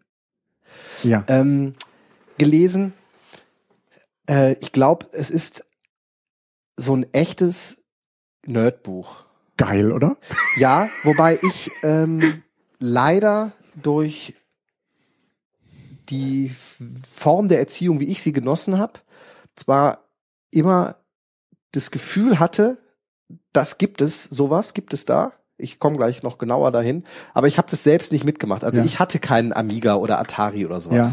Ja. 1.02 1.24
ähm, 1.28 1.74
gelesen. 2.38 2.92
Äh, 4.28 4.54
ich 4.60 4.72
glaube, 4.72 5.06
es 5.12 5.30
ist 5.30 5.64
so 6.76 6.94
ein 6.94 7.06
echtes 7.12 7.84
Nerdbuch. 8.46 9.24
Geil, 9.56 9.90
oder? 9.92 10.16
Ja, 10.58 10.88
wobei 11.04 11.38
ich 11.40 11.70
ähm, 11.82 12.42
leider 12.78 13.52
durch 13.74 14.34
die 16.10 16.52
Form 17.10 17.48
der 17.48 17.58
Erziehung, 17.58 18.00
wie 18.00 18.06
ich 18.08 18.22
sie 18.22 18.32
genossen 18.32 18.78
habe, 18.78 19.00
zwar 19.54 20.05
immer 20.56 20.96
das 21.72 21.90
Gefühl 21.90 22.38
hatte, 22.40 22.78
das 23.52 23.78
gibt 23.78 24.00
es, 24.00 24.24
sowas 24.24 24.74
gibt 24.74 24.92
es 24.94 25.04
da. 25.04 25.32
Ich 25.58 25.78
komme 25.78 25.96
gleich 25.96 26.22
noch 26.22 26.36
genauer 26.36 26.70
dahin, 26.70 27.04
aber 27.32 27.48
ich 27.48 27.56
habe 27.56 27.68
das 27.70 27.82
selbst 27.82 28.12
nicht 28.12 28.24
mitgemacht. 28.24 28.62
Also 28.62 28.80
Ja. 28.80 28.84
ich 28.84 28.98
hatte 28.98 29.18
keinen 29.18 29.54
Amiga 29.54 29.94
oder 29.94 30.18
Atari 30.18 30.66
oder 30.66 30.80
sowas. 30.82 31.12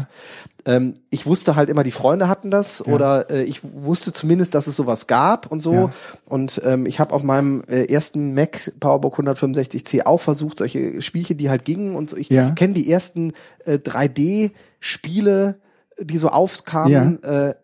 Ja. 0.66 0.74
Ähm, 0.74 0.94
ich 1.10 1.24
wusste 1.26 1.56
halt 1.56 1.70
immer, 1.70 1.82
die 1.82 1.90
Freunde 1.90 2.28
hatten 2.28 2.50
das 2.50 2.82
Ja. 2.86 2.92
oder 2.92 3.30
äh, 3.30 3.42
ich 3.44 3.60
wusste 3.64 4.12
zumindest, 4.12 4.54
dass 4.54 4.66
es 4.66 4.76
sowas 4.76 5.06
gab 5.06 5.50
und 5.50 5.62
so. 5.62 5.90
Und 6.26 6.60
ähm, 6.64 6.84
ich 6.84 7.00
habe 7.00 7.14
auf 7.14 7.22
meinem 7.22 7.64
äh, 7.68 7.86
ersten 7.86 8.34
Mac 8.34 8.72
PowerBook 8.80 9.18
165C 9.18 10.04
auch 10.04 10.20
versucht, 10.20 10.58
solche 10.58 11.00
Spielchen, 11.00 11.38
die 11.38 11.48
halt 11.48 11.64
gingen 11.64 11.94
und 11.96 12.10
so. 12.10 12.16
Ich 12.18 12.28
kenne 12.28 12.74
die 12.74 12.90
ersten 12.90 13.32
äh, 13.64 13.78
3D-Spiele, 13.78 15.58
die 15.98 16.18
so 16.18 16.28
aufkamen. 16.28 17.22
Äh, 17.22 17.54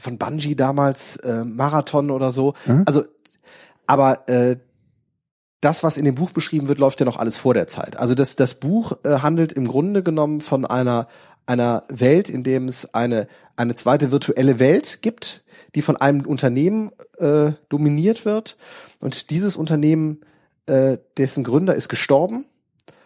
von 0.00 0.18
Bungie 0.18 0.56
damals, 0.56 1.16
äh, 1.16 1.44
Marathon 1.44 2.10
oder 2.10 2.32
so. 2.32 2.54
Mhm. 2.66 2.82
Also, 2.86 3.04
aber 3.86 4.28
äh, 4.28 4.56
das, 5.60 5.82
was 5.82 5.96
in 5.96 6.04
dem 6.04 6.16
Buch 6.16 6.32
beschrieben 6.32 6.68
wird, 6.68 6.78
läuft 6.78 7.00
ja 7.00 7.06
noch 7.06 7.18
alles 7.18 7.36
vor 7.36 7.54
der 7.54 7.68
Zeit. 7.68 7.96
Also 7.96 8.14
das, 8.14 8.36
das 8.36 8.54
Buch 8.54 8.92
äh, 9.04 9.18
handelt 9.18 9.52
im 9.52 9.68
Grunde 9.68 10.02
genommen 10.02 10.40
von 10.40 10.64
einer, 10.64 11.08
einer 11.46 11.84
Welt, 11.88 12.28
in 12.28 12.42
dem 12.42 12.66
es 12.66 12.94
eine, 12.94 13.28
eine 13.56 13.74
zweite 13.74 14.10
virtuelle 14.10 14.58
Welt 14.58 15.02
gibt, 15.02 15.44
die 15.74 15.82
von 15.82 15.96
einem 15.96 16.26
Unternehmen 16.26 16.90
äh, 17.18 17.52
dominiert 17.68 18.24
wird. 18.24 18.56
Und 19.00 19.30
dieses 19.30 19.56
Unternehmen, 19.56 20.20
äh, 20.66 20.98
dessen 21.16 21.44
Gründer 21.44 21.74
ist 21.74 21.88
gestorben 21.88 22.44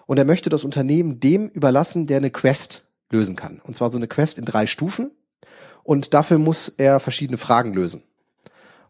und 0.06 0.18
er 0.18 0.24
möchte 0.24 0.50
das 0.50 0.64
Unternehmen 0.64 1.20
dem 1.20 1.48
überlassen, 1.48 2.06
der 2.06 2.18
eine 2.18 2.30
Quest 2.30 2.84
lösen 3.10 3.36
kann. 3.36 3.60
Und 3.64 3.76
zwar 3.76 3.90
so 3.90 3.98
eine 3.98 4.08
Quest 4.08 4.38
in 4.38 4.44
drei 4.44 4.66
Stufen. 4.66 5.10
Und 5.86 6.14
dafür 6.14 6.38
muss 6.38 6.68
er 6.68 6.98
verschiedene 6.98 7.38
Fragen 7.38 7.72
lösen. 7.72 8.02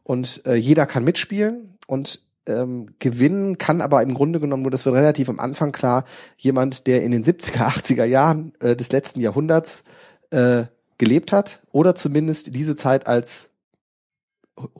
Und 0.02 0.40
äh, 0.46 0.54
jeder 0.54 0.86
kann 0.86 1.04
mitspielen 1.04 1.76
und 1.86 2.20
ähm, 2.46 2.94
gewinnen 3.00 3.58
kann 3.58 3.82
aber 3.82 4.00
im 4.00 4.14
Grunde 4.14 4.40
genommen 4.40 4.62
nur, 4.62 4.70
das 4.70 4.86
wird 4.86 4.94
relativ 4.94 5.28
am 5.28 5.38
Anfang 5.38 5.72
klar, 5.72 6.06
jemand, 6.38 6.86
der 6.86 7.02
in 7.02 7.12
den 7.12 7.22
70er, 7.22 7.66
80er 7.66 8.04
Jahren 8.04 8.54
äh, 8.60 8.74
des 8.74 8.92
letzten 8.92 9.20
Jahrhunderts 9.20 9.84
äh, 10.30 10.64
gelebt 10.96 11.32
hat 11.32 11.60
oder 11.70 11.94
zumindest 11.94 12.54
diese 12.54 12.76
Zeit 12.76 13.06
als 13.06 13.50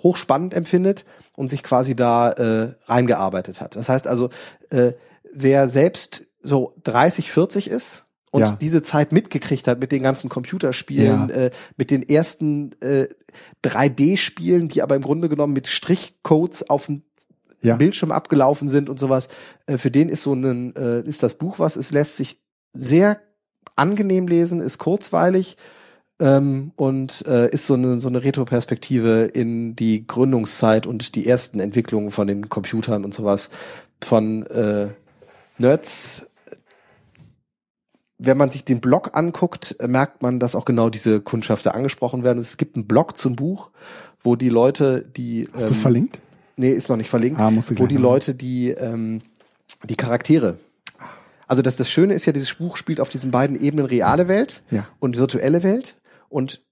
hochspannend 0.02 0.54
empfindet 0.54 1.04
und 1.34 1.48
sich 1.48 1.62
quasi 1.62 1.94
da 1.94 2.30
äh, 2.30 2.74
reingearbeitet 2.86 3.60
hat. 3.60 3.76
Das 3.76 3.90
heißt 3.90 4.06
also, 4.06 4.30
äh, 4.70 4.92
wer 5.34 5.68
selbst 5.68 6.24
so 6.42 6.72
30, 6.84 7.30
40 7.30 7.68
ist 7.68 8.05
und 8.30 8.40
Ja. 8.42 8.58
diese 8.60 8.82
Zeit 8.82 9.12
mitgekriegt 9.12 9.66
hat 9.68 9.78
mit 9.80 9.92
den 9.92 10.02
ganzen 10.02 10.28
Computerspielen, 10.28 11.28
Ja. 11.28 11.34
äh, 11.34 11.50
mit 11.76 11.90
den 11.90 12.02
ersten 12.02 12.72
äh, 12.80 13.08
3D-Spielen, 13.64 14.68
die 14.68 14.82
aber 14.82 14.96
im 14.96 15.02
Grunde 15.02 15.28
genommen 15.28 15.52
mit 15.52 15.66
Strichcodes 15.68 16.68
auf 16.68 16.86
dem 16.86 17.02
Ja. 17.62 17.76
Bildschirm 17.76 18.12
abgelaufen 18.12 18.68
sind 18.68 18.88
und 18.88 18.98
sowas. 18.98 19.28
Äh, 19.66 19.78
für 19.78 19.90
den 19.90 20.08
ist 20.08 20.22
so 20.22 20.34
ein 20.34 20.74
äh, 20.76 21.00
ist 21.02 21.22
das 21.22 21.34
Buch 21.34 21.58
was. 21.58 21.76
Es 21.76 21.90
lässt 21.92 22.16
sich 22.16 22.40
sehr 22.72 23.20
angenehm 23.76 24.28
lesen, 24.28 24.60
ist 24.60 24.78
kurzweilig 24.78 25.56
ähm, 26.20 26.72
und 26.76 27.24
äh, 27.26 27.48
ist 27.50 27.66
so 27.66 27.74
eine 27.74 27.98
so 28.00 28.08
eine 28.08 28.22
Retroperspektive 28.24 29.24
in 29.24 29.74
die 29.76 30.06
Gründungszeit 30.06 30.86
und 30.86 31.14
die 31.14 31.26
ersten 31.26 31.60
Entwicklungen 31.60 32.10
von 32.10 32.26
den 32.26 32.48
Computern 32.48 33.04
und 33.04 33.14
sowas 33.14 33.50
von 34.02 34.46
äh, 34.46 34.88
Nerds. 35.58 36.30
Wenn 38.18 38.36
man 38.36 38.50
sich 38.50 38.64
den 38.64 38.80
Blog 38.80 39.10
anguckt, 39.14 39.76
merkt 39.86 40.22
man, 40.22 40.40
dass 40.40 40.54
auch 40.54 40.64
genau 40.64 40.88
diese 40.88 41.20
Kundschafter 41.20 41.74
angesprochen 41.74 42.24
werden. 42.24 42.38
Es 42.38 42.56
gibt 42.56 42.76
einen 42.76 42.86
Blog 42.86 43.16
zum 43.16 43.36
Buch, 43.36 43.70
wo 44.20 44.36
die 44.36 44.48
Leute, 44.48 45.02
die 45.16 45.46
Hast 45.52 45.62
du 45.68 45.72
es 45.72 45.76
ähm, 45.78 45.82
verlinkt? 45.82 46.20
Nee, 46.56 46.70
ist 46.70 46.88
noch 46.88 46.96
nicht 46.96 47.10
verlinkt. 47.10 47.40
Ah, 47.40 47.50
musst 47.50 47.70
du 47.70 47.78
wo 47.78 47.86
die 47.86 47.94
machen. 47.96 48.02
Leute, 48.04 48.34
die 48.34 48.70
ähm, 48.70 49.20
die 49.84 49.96
Charaktere. 49.96 50.58
Also 51.46 51.62
das, 51.62 51.76
das 51.76 51.90
Schöne 51.90 52.14
ist 52.14 52.24
ja, 52.26 52.32
dieses 52.32 52.54
Buch 52.54 52.76
spielt 52.76 53.00
auf 53.00 53.08
diesen 53.08 53.30
beiden 53.30 53.60
Ebenen 53.60 53.86
reale 53.86 54.26
Welt 54.28 54.62
Ja. 54.70 54.88
und 54.98 55.16
virtuelle 55.16 55.62
Welt. 55.62 55.96
Und 56.28 56.62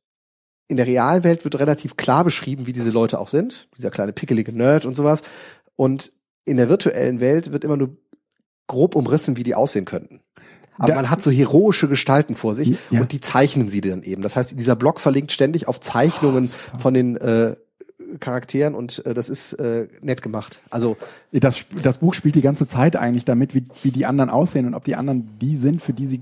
in 0.66 0.78
der 0.78 0.86
realen 0.86 1.22
Welt 1.22 1.44
wird 1.44 1.58
relativ 1.58 1.96
klar 1.96 2.24
beschrieben, 2.24 2.66
wie 2.66 2.72
diese 2.72 2.90
Leute 2.90 3.20
auch 3.20 3.28
sind. 3.28 3.68
Dieser 3.76 3.90
kleine 3.90 4.12
pickelige 4.12 4.52
Nerd 4.52 4.86
und 4.86 4.96
sowas. 4.96 5.22
Und 5.76 6.12
in 6.44 6.56
der 6.56 6.68
virtuellen 6.68 7.20
Welt 7.20 7.52
wird 7.52 7.64
immer 7.64 7.76
nur 7.76 7.96
grob 8.66 8.96
umrissen, 8.96 9.36
wie 9.36 9.42
die 9.42 9.54
aussehen 9.54 9.84
könnten. 9.84 10.20
Aber 10.78 10.88
Da- 10.88 10.94
man 10.96 11.10
hat 11.10 11.22
so 11.22 11.30
heroische 11.30 11.88
Gestalten 11.88 12.34
vor 12.36 12.54
sich 12.54 12.76
Ja. 12.90 13.00
und 13.00 13.12
die 13.12 13.20
zeichnen 13.20 13.68
sie 13.68 13.80
dann 13.80 14.02
eben. 14.02 14.22
Das 14.22 14.36
heißt, 14.36 14.58
dieser 14.58 14.76
Blog 14.76 15.00
verlinkt 15.00 15.32
ständig 15.32 15.68
auf 15.68 15.80
Zeichnungen 15.80 16.50
von 16.78 16.94
den 16.94 17.16
äh, 17.16 17.54
Charakteren 18.20 18.74
und 18.74 19.04
äh, 19.06 19.14
das 19.14 19.28
ist 19.28 19.54
äh, 19.54 19.88
nett 20.02 20.22
gemacht. 20.22 20.60
Also 20.70 20.96
Das, 21.32 21.58
das 21.82 21.98
Buch 21.98 22.14
spielt 22.14 22.34
die 22.34 22.42
ganze 22.42 22.66
Zeit 22.68 22.96
eigentlich 22.96 23.24
damit, 23.24 23.54
wie, 23.54 23.64
wie 23.82 23.90
die 23.90 24.06
anderen 24.06 24.30
aussehen 24.30 24.66
und 24.66 24.74
ob 24.74 24.84
die 24.84 24.94
anderen 24.96 25.36
die 25.40 25.56
sind, 25.56 25.80
für 25.82 25.92
die 25.92 26.06
sie 26.06 26.20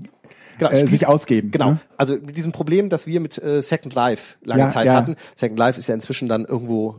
Genau, 0.59 0.69
äh, 0.71 0.85
sich 0.87 1.07
ausgeben. 1.07 1.49
Genau. 1.51 1.71
Ne? 1.71 1.79
Also 1.97 2.13
mit 2.15 2.37
diesem 2.37 2.51
Problem, 2.51 2.89
das 2.89 3.07
wir 3.07 3.19
mit 3.19 3.41
äh, 3.41 3.61
Second 3.61 3.95
Life 3.95 4.35
lange 4.43 4.61
Ja, 4.61 4.67
Zeit 4.69 4.85
ja. 4.87 4.93
hatten. 4.95 5.15
Second 5.35 5.57
Life 5.57 5.79
ist 5.79 5.87
ja 5.87 5.95
inzwischen 5.95 6.27
dann 6.29 6.45
irgendwo 6.45 6.97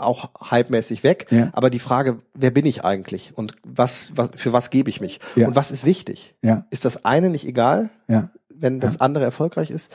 auch 0.00 0.30
hypemäßig 0.50 1.02
weg. 1.04 1.26
Ja. 1.30 1.50
Aber 1.52 1.70
die 1.70 1.78
Frage, 1.78 2.20
wer 2.34 2.50
bin 2.50 2.66
ich 2.66 2.84
eigentlich 2.84 3.36
und 3.36 3.54
was, 3.64 4.12
was 4.16 4.30
für 4.36 4.52
was 4.52 4.70
gebe 4.70 4.90
ich 4.90 5.00
mich 5.00 5.20
Ja. 5.36 5.46
und 5.48 5.56
was 5.56 5.70
ist 5.70 5.84
wichtig? 5.84 6.34
Ja, 6.42 6.66
Ist 6.70 6.84
das 6.84 7.04
eine 7.04 7.30
nicht 7.30 7.46
egal, 7.46 7.90
ja. 8.08 8.30
wenn 8.48 8.80
das 8.80 9.00
andere 9.00 9.24
erfolgreich 9.24 9.70
ist? 9.70 9.94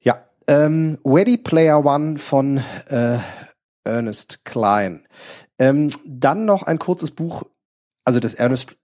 Ja. 0.00 0.18
Ähm, 0.48 0.98
Ready 1.04 1.38
Player 1.38 1.84
One 1.84 2.18
von 2.18 2.58
äh, 2.88 3.18
Ernest 3.82 4.44
Klein. 4.44 5.04
Ähm, 5.58 5.90
dann 6.06 6.44
noch 6.44 6.62
ein 6.62 6.78
kurzes 6.78 7.10
Buch. 7.10 7.42
Also 8.04 8.20
das 8.20 8.34
Ernest 8.34 8.76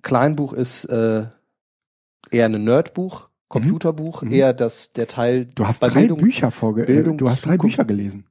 Klein 0.00 0.36
Buch 0.36 0.54
ist 0.54 0.84
äh, 0.86 1.24
eher 2.30 2.46
ein 2.46 2.64
Nerdbuch, 2.64 3.28
Computerbuch, 3.48 4.22
Mhm. 4.22 4.32
eher 4.32 4.52
das 4.54 4.92
der 4.94 5.06
Teil 5.06 5.44
Du 5.54 5.66
hast 5.66 5.82
drei 5.82 5.90
Bildung- 5.90 6.18
Bücher 6.22 6.50
vorge 6.50 6.84
Bildung, 6.84 7.14
äh, 7.14 7.16
Du 7.18 7.28
hast 7.28 7.44
drei 7.44 7.52
Zukunft. 7.56 7.76
Bücher 7.76 7.84
gelesen. 7.84 8.24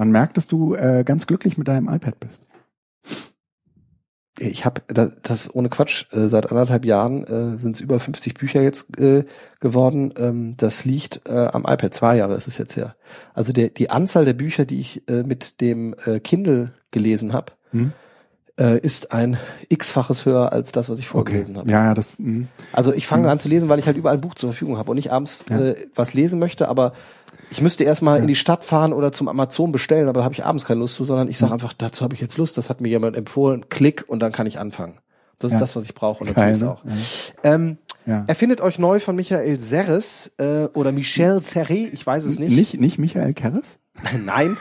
Man 0.00 0.12
merkt, 0.12 0.38
dass 0.38 0.46
du 0.46 0.74
äh, 0.74 1.04
ganz 1.04 1.26
glücklich 1.26 1.58
mit 1.58 1.68
deinem 1.68 1.86
iPad 1.90 2.18
bist. 2.18 2.48
ich 4.38 4.64
habe 4.64 4.80
das, 4.88 5.16
das 5.22 5.54
ohne 5.54 5.68
Quatsch, 5.68 6.06
äh, 6.12 6.28
seit 6.28 6.50
anderthalb 6.50 6.86
Jahren 6.86 7.24
äh, 7.24 7.58
sind 7.58 7.76
es 7.76 7.82
über 7.82 8.00
50 8.00 8.32
Bücher 8.32 8.62
jetzt 8.62 8.98
äh, 8.98 9.24
geworden. 9.60 10.14
Ähm, 10.16 10.54
das 10.56 10.86
liegt 10.86 11.20
äh, 11.28 11.48
am 11.52 11.64
iPad, 11.66 11.92
zwei 11.92 12.16
Jahre 12.16 12.34
ist 12.34 12.48
es 12.48 12.56
jetzt 12.56 12.76
her. 12.76 12.96
Also 13.34 13.52
der, 13.52 13.68
die 13.68 13.90
Anzahl 13.90 14.24
der 14.24 14.32
Bücher, 14.32 14.64
die 14.64 14.80
ich 14.80 15.06
äh, 15.10 15.22
mit 15.22 15.60
dem 15.60 15.94
äh, 16.06 16.18
Kindle 16.20 16.72
gelesen 16.92 17.34
habe, 17.34 17.52
Hm? 17.72 17.92
äh, 18.58 18.78
ist 18.80 19.12
ein 19.12 19.36
x-faches 19.68 20.24
höher 20.24 20.52
als 20.52 20.72
das, 20.72 20.88
was 20.88 20.98
ich 20.98 21.06
vorgelesen 21.06 21.56
habe. 21.58 21.70
Ja, 21.70 21.84
ja, 21.84 21.94
das. 21.94 22.18
Mh. 22.18 22.46
Also 22.72 22.92
ich 22.94 23.06
fange 23.06 23.24
Hm. 23.24 23.30
an 23.32 23.38
zu 23.38 23.48
lesen, 23.50 23.68
weil 23.68 23.78
ich 23.78 23.86
halt 23.86 23.96
überall 23.98 24.16
ein 24.16 24.20
Buch 24.22 24.34
zur 24.34 24.50
Verfügung 24.50 24.78
habe 24.78 24.90
und 24.90 24.96
nicht 24.96 25.12
abends 25.12 25.44
Ja. 25.50 25.60
äh, 25.60 25.76
was 25.94 26.14
lesen 26.14 26.40
möchte, 26.40 26.68
aber 26.68 26.94
ich 27.50 27.60
müsste 27.60 27.84
erstmal 27.84 28.16
Ja. 28.18 28.22
in 28.22 28.28
die 28.28 28.34
Stadt 28.34 28.64
fahren 28.64 28.92
oder 28.92 29.12
zum 29.12 29.28
Amazon 29.28 29.72
bestellen, 29.72 30.08
aber 30.08 30.20
da 30.20 30.24
habe 30.24 30.34
ich 30.34 30.44
abends 30.44 30.64
keine 30.64 30.80
Lust 30.80 30.94
zu, 30.96 31.04
sondern 31.04 31.28
ich 31.28 31.38
sage 31.38 31.52
einfach, 31.52 31.72
dazu 31.72 32.02
habe 32.04 32.14
ich 32.14 32.20
jetzt 32.20 32.36
Lust, 32.38 32.56
das 32.58 32.68
hat 32.70 32.80
mir 32.80 32.88
jemand 32.88 33.16
empfohlen, 33.16 33.68
klick 33.68 34.04
und 34.08 34.20
dann 34.20 34.32
kann 34.32 34.46
ich 34.46 34.58
anfangen. 34.58 34.98
Das 35.38 35.50
ist 35.50 35.54
Ja. 35.54 35.60
das, 35.60 35.74
was 35.76 35.84
ich 35.84 35.94
brauche 35.94 36.20
und 36.20 36.28
dann 36.28 36.34
Geil, 36.36 36.52
tue 36.52 36.56
ich 36.56 36.62
ne? 36.62 36.70
auch. 36.70 36.84
Ähm, 37.44 37.78
Ja. 38.06 38.24
Erfindet 38.26 38.60
euch 38.62 38.78
neu 38.78 38.98
von 38.98 39.14
Michael 39.14 39.60
Serres 39.60 40.32
äh, 40.38 40.68
oder 40.74 40.90
Michel 40.90 41.36
Serré, 41.38 41.88
ich 41.92 42.06
weiß 42.06 42.24
es 42.24 42.38
nicht. 42.38 42.50
Nicht, 42.50 42.80
nicht 42.80 42.98
Michael 42.98 43.34
Kerres? 43.34 43.78
Nein. 44.24 44.56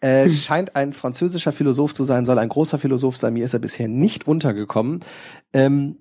äh, 0.00 0.30
scheint 0.30 0.76
ein 0.76 0.92
französischer 0.92 1.52
Philosoph 1.52 1.94
zu 1.94 2.04
sein, 2.04 2.26
soll 2.26 2.38
ein 2.38 2.48
großer 2.48 2.78
Philosoph 2.78 3.16
sein. 3.16 3.34
Mir 3.34 3.44
ist 3.44 3.54
er 3.54 3.60
bisher 3.60 3.88
nicht 3.88 4.26
untergekommen. 4.26 5.00
Ähm, 5.52 5.98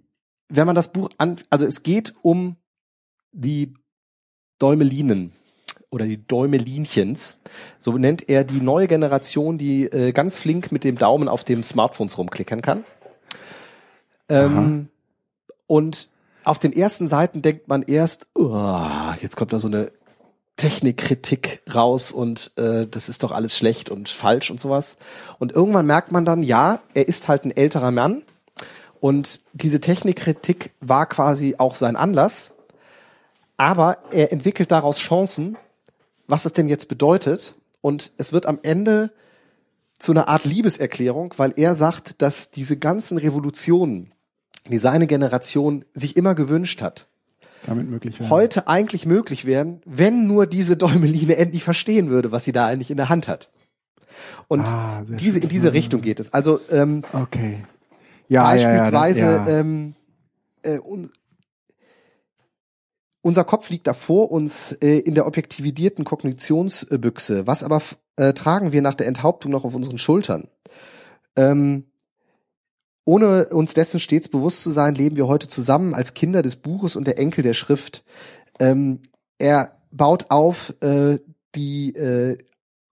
wenn 0.49 0.65
man 0.67 0.75
das 0.75 0.91
Buch 0.91 1.09
an, 1.17 1.35
also 1.49 1.65
es 1.65 1.83
geht 1.83 2.13
um 2.21 2.55
die 3.31 3.73
Däumelinen 4.59 5.33
oder 5.89 6.05
die 6.05 6.25
Däumelinchens. 6.25 7.37
So 7.79 7.97
nennt 7.97 8.29
er 8.29 8.43
die 8.43 8.61
neue 8.61 8.87
Generation, 8.87 9.57
die 9.57 9.83
äh, 9.85 10.11
ganz 10.11 10.37
flink 10.37 10.71
mit 10.71 10.83
dem 10.83 10.97
Daumen 10.97 11.27
auf 11.27 11.43
dem 11.43 11.63
Smartphones 11.63 12.17
rumklicken 12.17 12.61
kann. 12.61 12.83
Ähm, 14.29 14.89
und 15.67 16.09
auf 16.43 16.59
den 16.59 16.73
ersten 16.73 17.07
Seiten 17.07 17.41
denkt 17.41 17.67
man 17.67 17.83
erst, 17.83 18.27
oh, 18.35 18.87
jetzt 19.21 19.35
kommt 19.35 19.53
da 19.53 19.59
so 19.59 19.67
eine 19.67 19.91
Technikkritik 20.57 21.61
raus 21.73 22.11
und 22.11 22.51
äh, 22.57 22.87
das 22.87 23.09
ist 23.09 23.23
doch 23.23 23.31
alles 23.31 23.57
schlecht 23.57 23.89
und 23.89 24.09
falsch 24.09 24.51
und 24.51 24.59
sowas. 24.59 24.97
Und 25.37 25.51
irgendwann 25.51 25.85
merkt 25.85 26.11
man 26.11 26.23
dann, 26.23 26.43
ja, 26.43 26.79
er 26.93 27.07
ist 27.07 27.27
halt 27.27 27.45
ein 27.45 27.55
älterer 27.55 27.91
Mann 27.91 28.23
und 28.99 29.41
diese 29.53 29.81
Technikkritik 29.81 30.71
war 30.79 31.07
quasi 31.07 31.55
auch 31.57 31.75
sein 31.75 31.95
Anlass, 31.95 32.54
aber 33.57 33.97
er 34.11 34.31
entwickelt 34.31 34.71
daraus 34.71 34.99
Chancen, 34.99 35.57
was 36.27 36.45
es 36.45 36.53
denn 36.53 36.69
jetzt 36.69 36.87
bedeutet 36.87 37.55
und 37.81 38.11
es 38.17 38.33
wird 38.33 38.45
am 38.45 38.59
Ende 38.63 39.11
zu 39.99 40.11
einer 40.11 40.27
Art 40.27 40.45
Liebeserklärung, 40.45 41.33
weil 41.37 41.53
er 41.55 41.75
sagt, 41.75 42.21
dass 42.21 42.51
diese 42.51 42.77
ganzen 42.77 43.17
Revolutionen, 43.17 44.11
die 44.69 44.77
seine 44.77 45.07
Generation 45.07 45.85
sich 45.93 46.17
immer 46.17 46.35
gewünscht 46.35 46.81
hat, 46.81 47.07
heute 48.29 48.67
eigentlich 48.67 49.05
möglich 49.05 49.45
wären, 49.45 49.81
wenn 49.85 50.27
nur 50.27 50.45
diese 50.45 50.77
Däumeline 50.77 51.37
endlich 51.37 51.63
verstehen 51.63 52.09
würde, 52.09 52.31
was 52.31 52.43
sie 52.43 52.51
da 52.51 52.67
eigentlich 52.67 52.91
in 52.91 52.97
der 52.97 53.09
Hand 53.09 53.27
hat. 53.27 53.49
Und 54.47 54.67
Ah, 54.67 55.03
diese, 55.07 55.39
in 55.39 55.49
diese 55.49 55.73
Richtung 55.73 56.01
geht 56.01 56.19
es. 56.19 56.33
Also 56.33 56.59
ähm, 56.69 57.03
Okay. 57.13 57.63
Ja, 58.27 58.43
beispielsweise 58.43 59.21
ja, 59.21 59.31
ja, 59.37 59.45
ja. 59.45 59.59
Ähm, 59.59 59.95
äh, 60.63 60.79
unser 63.25 63.43
Kopf 63.43 63.71
liegt 63.71 63.87
da 63.87 63.93
vor 63.93 64.31
uns 64.31 64.71
äh, 64.71 64.99
in 64.99 65.15
der 65.15 65.25
objektivierten 65.25 66.05
Kognitionsbüchse. 66.05 67.47
Was 67.47 67.63
aber 67.63 67.81
äh, 68.17 68.33
tragen 68.33 68.71
wir 68.71 68.83
nach 68.83 68.93
der 68.93 69.07
Enthauptung 69.07 69.51
noch 69.51 69.65
auf 69.65 69.73
unseren 69.73 69.97
Schultern? 69.97 70.47
Ähm, 71.35 71.85
ohne 73.03 73.47
uns 73.47 73.73
dessen 73.73 73.99
stets 73.99 74.27
bewusst 74.29 74.61
zu 74.61 74.69
sein, 74.69 74.93
leben 74.93 75.17
wir 75.17 75.27
heute 75.27 75.47
zusammen 75.47 75.95
als 75.95 76.13
Kinder 76.13 76.43
des 76.43 76.55
Buches 76.55 76.95
und 76.95 77.07
der 77.07 77.17
Enkel 77.17 77.43
der 77.43 77.55
Schrift. 77.55 78.03
Ähm, 78.59 78.99
er 79.39 79.75
baut 79.89 80.29
auf 80.29 80.75
äh, 80.81 81.17
die 81.55 81.95
äh, 81.95 82.37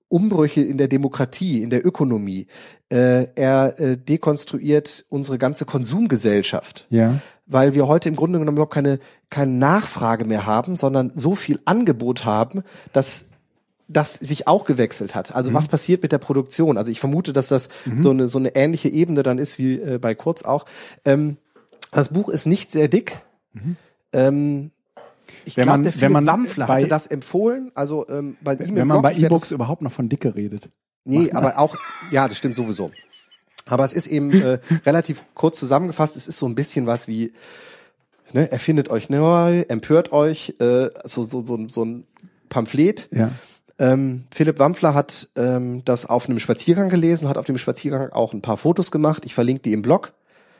Umbrüche 0.07 0.61
in 0.61 0.79
der 0.79 0.87
Demokratie, 0.87 1.61
in 1.61 1.69
der 1.69 1.85
Ökonomie. 1.85 2.47
Äh, 2.91 3.27
er 3.35 3.79
äh, 3.79 3.97
dekonstruiert 3.97 5.05
unsere 5.09 5.37
ganze 5.37 5.65
Konsumgesellschaft, 5.65 6.87
ja. 6.89 7.19
Weil 7.45 7.73
wir 7.73 7.87
heute 7.87 8.09
im 8.09 8.15
Grunde 8.15 8.39
genommen 8.39 8.57
überhaupt 8.57 8.73
keine, 8.73 8.99
keine 9.29 9.51
Nachfrage 9.51 10.25
mehr 10.25 10.45
haben, 10.45 10.75
sondern 10.75 11.11
so 11.13 11.35
viel 11.35 11.59
Angebot 11.65 12.25
haben, 12.25 12.63
dass 12.93 13.25
das 13.89 14.13
sich 14.13 14.47
auch 14.47 14.65
gewechselt 14.65 15.13
hat. 15.13 15.35
Also 15.35 15.53
was 15.53 15.67
passiert 15.67 16.01
mit 16.03 16.11
der 16.13 16.17
Produktion? 16.17 16.77
Also 16.77 16.89
ich 16.91 16.99
vermute, 17.01 17.33
dass 17.33 17.49
das 17.49 17.69
so 17.99 18.11
eine 18.11 18.27
so 18.29 18.37
eine 18.39 18.55
ähnliche 18.55 18.87
Ebene 18.89 19.23
dann 19.23 19.37
ist 19.39 19.57
wie 19.59 19.73
äh, 19.79 19.97
bei 19.99 20.15
Kurz 20.15 20.43
auch. 20.43 20.65
Ähm, 21.05 21.37
das 21.91 22.09
Buch 22.09 22.29
ist 22.29 22.45
nicht 22.45 22.71
sehr 22.71 22.87
dick. 22.87 23.17
Ähm, 24.13 24.71
ich 25.45 25.57
Wenn 25.57 25.63
glaube, 25.65 25.69
man- 25.79 25.83
der 25.83 25.93
wenn 25.93 25.99
Philipp 25.99 26.11
man 26.13 26.25
Wampfler 26.27 26.65
bei- 26.67 26.75
hatte 26.75 26.87
das 26.87 27.07
empfohlen. 27.07 27.71
Also 27.75 28.07
ähm, 28.07 28.37
bei 28.41 28.53
ihm 28.55 28.75
Wenn 28.75 28.87
man 28.87 29.01
bei 29.01 29.13
E-Books 29.13 29.51
überhaupt 29.51 29.81
noch 29.81 29.91
von 29.91 30.07
Dicke 30.09 30.33
redet. 30.35 30.69
Nee, 31.05 31.31
aber 31.33 31.59
auch, 31.59 31.75
ja, 32.11 32.27
das 32.29 32.37
stimmt 32.37 32.55
sowieso. 32.55 32.89
Aber 33.67 33.83
es 33.85 33.93
ist 33.93 34.07
eben 34.07 34.31
äh, 34.33 34.59
relativ 34.85 35.23
kurz 35.35 35.59
zusammengefasst. 35.59 36.15
Es 36.17 36.27
ist 36.27 36.37
so 36.37 36.45
ein 36.47 36.55
bisschen 36.55 36.85
was 36.87 37.07
wie, 37.07 37.33
ne, 38.33 38.51
erfindet 38.51 38.89
euch 38.89 39.09
neu, 39.09 39.61
empört 39.69 40.11
euch, 40.11 40.55
äh, 40.59 40.89
so, 41.03 41.23
so, 41.23 41.45
so, 41.45 41.67
so 41.69 41.85
ein 41.85 42.03
Pamphlet. 42.49 43.07
Ja. 43.11 43.31
Ähm, 43.79 44.25
Philipp 44.31 44.59
Wampfler 44.59 44.93
hat 44.93 45.29
ähm, 45.35 45.81
das 45.85 46.05
auf 46.05 46.29
einem 46.29 46.39
Spaziergang 46.39 46.89
gelesen, 46.89 47.27
hat 47.27 47.37
auf 47.37 47.45
dem 47.45 47.57
Spaziergang 47.57 48.11
auch 48.11 48.33
ein 48.33 48.41
paar 48.41 48.57
Fotos 48.57 48.91
gemacht. 48.91 49.23
Ich 49.25 49.33
verlinke 49.33 49.63
die 49.63 49.73
im 49.73 49.81
Blog, 49.81 50.13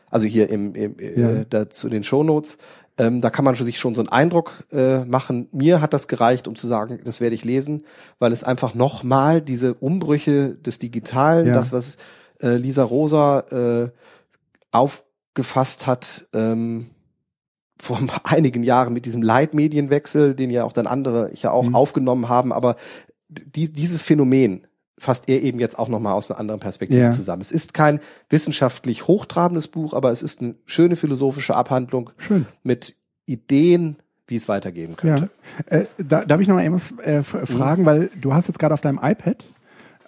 also 0.10 0.26
hier 0.26 0.50
im, 0.50 0.74
im 0.74 0.96
Ja. 1.00 1.30
äh, 1.32 1.46
dazu 1.50 1.90
den 1.90 2.04
Shownotes. 2.04 2.58
Ähm, 2.98 3.22
da 3.22 3.30
kann 3.32 3.44
man 3.46 3.56
schon, 3.56 3.66
sich 3.66 3.80
schon 3.80 3.96
so 3.96 4.02
einen 4.02 4.10
Eindruck 4.10 4.64
äh, 4.72 5.04
machen. 5.06 5.48
Mir 5.52 5.82
hat 5.82 5.94
das 5.94 6.08
gereicht, 6.08 6.48
um 6.48 6.56
zu 6.56 6.68
sagen, 6.68 7.00
das 7.04 7.22
werde 7.22 7.36
ich 7.36 7.44
lesen, 7.44 7.84
weil 8.20 8.32
es 8.32 8.44
einfach 8.44 8.76
nochmal 8.76 9.42
diese 9.42 9.74
Umbrüche 9.76 10.50
des 10.56 10.78
Digitalen, 10.80 11.48
Ja. 11.48 11.54
das 11.54 11.72
was 11.72 11.98
äh, 12.44 12.58
Lisa 12.58 12.84
Rosa 12.84 13.40
äh, 13.52 13.90
aufgefasst 14.72 15.88
hat, 15.88 16.28
ähm, 16.34 16.88
vor 17.80 18.00
einigen 18.24 18.64
Jahren 18.64 18.94
mit 18.94 19.06
diesem 19.06 19.22
Leitmedienwechsel, 19.22 20.36
den 20.36 20.50
ja 20.52 20.64
auch 20.64 20.74
dann 20.74 20.88
andere 20.88 21.32
ja 21.34 21.52
auch 21.52 21.70
Mhm. 21.70 21.76
aufgenommen 21.76 22.30
haben, 22.30 22.52
aber 22.54 22.76
die, 23.30 23.72
dieses 23.72 24.04
Phänomen 24.04 24.68
fasst 25.00 25.28
er 25.28 25.42
eben 25.42 25.60
jetzt 25.60 25.78
auch 25.80 25.90
nochmal 25.90 26.14
aus 26.14 26.30
einer 26.30 26.40
anderen 26.40 26.60
Perspektive 26.62 27.02
Ja. 27.02 27.12
zusammen. 27.12 27.42
Es 27.42 27.52
ist 27.52 27.74
kein 27.74 28.00
wissenschaftlich 28.30 29.08
hochtrabendes 29.08 29.68
Buch, 29.68 29.94
aber 29.94 30.12
es 30.12 30.22
ist 30.22 30.42
eine 30.42 30.56
schöne 30.66 30.96
philosophische 30.96 31.56
Abhandlung 31.56 32.12
Schön. 32.18 32.46
mit 32.62 32.96
Ideen, 33.26 33.98
wie 34.28 34.36
es 34.36 34.48
weitergehen 34.48 34.96
könnte. 34.96 35.30
Ja. 35.72 35.78
Äh, 35.78 35.86
da, 35.98 36.24
darf 36.24 36.40
ich 36.40 36.48
noch 36.48 36.56
mal 36.56 36.64
etwas 36.66 36.94
äh, 37.04 37.18
Mhm. 37.20 37.24
fragen, 37.48 37.86
weil 37.86 38.12
du 38.22 38.34
hast 38.34 38.48
jetzt 38.48 38.60
gerade 38.60 38.74
auf 38.74 38.82
deinem 38.82 39.00
iPad 39.02 39.44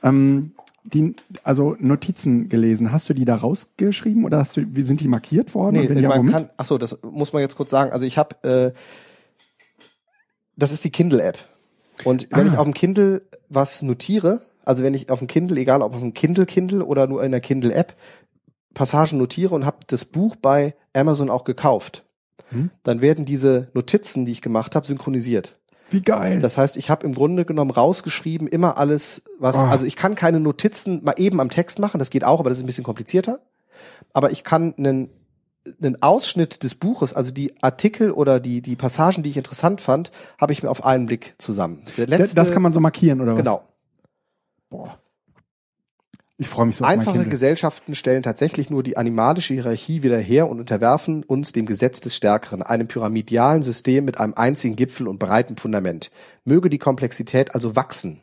ähm, 0.03 0.51
die, 0.85 1.15
also 1.43 1.75
Notizen 1.79 2.47
gelesen. 2.49 2.91
Hast 2.91 3.09
du 3.09 3.13
die 3.13 3.25
da 3.25 3.35
rausgeschrieben 3.35 4.23
oder 4.23 4.37
hast 4.37 4.55
du, 4.57 4.61
wie 4.75 4.83
sind 4.83 5.01
die 5.01 5.07
markiert 5.07 5.53
worden? 5.55 5.89
Wenn 5.89 5.97
ja, 6.01 6.09
man 6.09 6.29
kann, 6.31 6.49
ach 6.57 6.65
so, 6.65 6.77
das 6.77 6.97
muss 7.01 7.33
man 7.33 7.41
jetzt 7.41 7.55
kurz 7.57 7.71
sagen. 7.71 7.91
Also 7.91 8.05
ich 8.05 8.17
habe, 8.17 8.43
äh, 8.47 8.71
das 10.55 10.71
ist 10.71 10.83
die 10.83 10.91
Kindle-App. 10.91 11.37
Und 12.03 12.27
wenn 12.31 12.47
Ah. 12.47 12.51
ich 12.53 12.57
auf 12.57 12.63
dem 12.65 12.73
Kindle 12.73 13.23
was 13.49 13.81
notiere, 13.81 14.41
also 14.63 14.83
wenn 14.83 14.93
ich 14.93 15.09
auf 15.09 15.19
dem 15.19 15.27
Kindle, 15.27 15.59
egal 15.59 15.81
ob 15.81 15.93
auf 15.93 16.01
dem 16.01 16.13
Kindle 16.13 16.45
Kindle 16.45 16.83
oder 16.85 17.07
nur 17.07 17.23
in 17.23 17.31
der 17.31 17.41
Kindle-App, 17.41 17.95
Passagen 18.73 19.17
notiere 19.17 19.55
und 19.55 19.65
habe 19.65 19.77
das 19.87 20.05
Buch 20.05 20.35
bei 20.35 20.75
Amazon 20.93 21.29
auch 21.29 21.43
gekauft, 21.45 22.03
Hm. 22.49 22.69
dann 22.83 23.01
werden 23.01 23.25
diese 23.25 23.69
Notizen, 23.73 24.25
die 24.25 24.33
ich 24.33 24.41
gemacht 24.41 24.75
habe, 24.75 24.85
synchronisiert. 24.85 25.57
Wie 25.89 26.01
geil. 26.01 26.39
Das 26.39 26.57
heißt, 26.57 26.77
ich 26.77 26.89
habe 26.89 27.05
im 27.05 27.13
Grunde 27.13 27.45
genommen 27.45 27.71
rausgeschrieben 27.71 28.47
immer 28.47 28.77
alles, 28.77 29.21
was, 29.39 29.57
Oh. 29.57 29.65
also 29.65 29.85
ich 29.85 29.95
kann 29.95 30.15
keine 30.15 30.39
Notizen 30.39 31.03
mal 31.03 31.13
eben 31.17 31.39
am 31.39 31.49
Text 31.49 31.79
machen, 31.79 31.99
das 31.99 32.09
geht 32.09 32.23
auch, 32.23 32.39
aber 32.39 32.49
das 32.49 32.57
ist 32.57 32.63
ein 32.63 32.67
bisschen 32.67 32.83
komplizierter. 32.83 33.39
Aber 34.13 34.31
ich 34.31 34.43
kann 34.43 34.73
einen, 34.77 35.09
einen 35.81 36.01
Ausschnitt 36.01 36.63
des 36.63 36.75
Buches, 36.75 37.13
also 37.13 37.31
die 37.31 37.53
Artikel 37.61 38.11
oder 38.11 38.39
die, 38.39 38.61
die 38.61 38.75
Passagen, 38.75 39.23
die 39.23 39.29
ich 39.29 39.37
interessant 39.37 39.79
fand, 39.81 40.11
habe 40.39 40.53
ich 40.53 40.63
mir 40.63 40.69
auf 40.69 40.83
einen 40.85 41.05
Blick 41.05 41.35
zusammen. 41.37 41.83
Letzte, 41.97 42.35
das 42.35 42.51
kann 42.51 42.61
man 42.61 42.73
so 42.73 42.79
markieren 42.79 43.21
oder 43.21 43.33
was? 43.33 43.39
genau. 43.39 43.63
Boah. 44.69 44.97
Ich 46.37 46.47
freue 46.49 46.65
mich 46.65 46.75
so 46.75 46.83
Einfache. 46.83 47.25
Gesellschaften 47.27 47.95
stellen 47.95 48.21
tatsächlich 48.21 48.69
nur 48.69 48.83
die 48.83 48.97
animalische 48.97 49.53
Hierarchie 49.53 50.03
wieder 50.03 50.17
her 50.17 50.49
und 50.49 50.59
unterwerfen 50.59 51.23
uns 51.23 51.53
dem 51.53 51.65
Gesetz 51.65 52.01
des 52.01 52.15
Stärkeren, 52.15 52.61
einem 52.61 52.87
pyramidialen 52.87 53.63
System 53.63 54.03
mit 54.03 54.19
einem 54.19 54.33
einzigen 54.33 54.75
Gipfel 54.75 55.07
und 55.07 55.17
breitem 55.17 55.55
Fundament. 55.55 56.11
Möge 56.43 56.69
die 56.69 56.77
Komplexität 56.77 57.55
also 57.55 57.77
wachsen, 57.77 58.21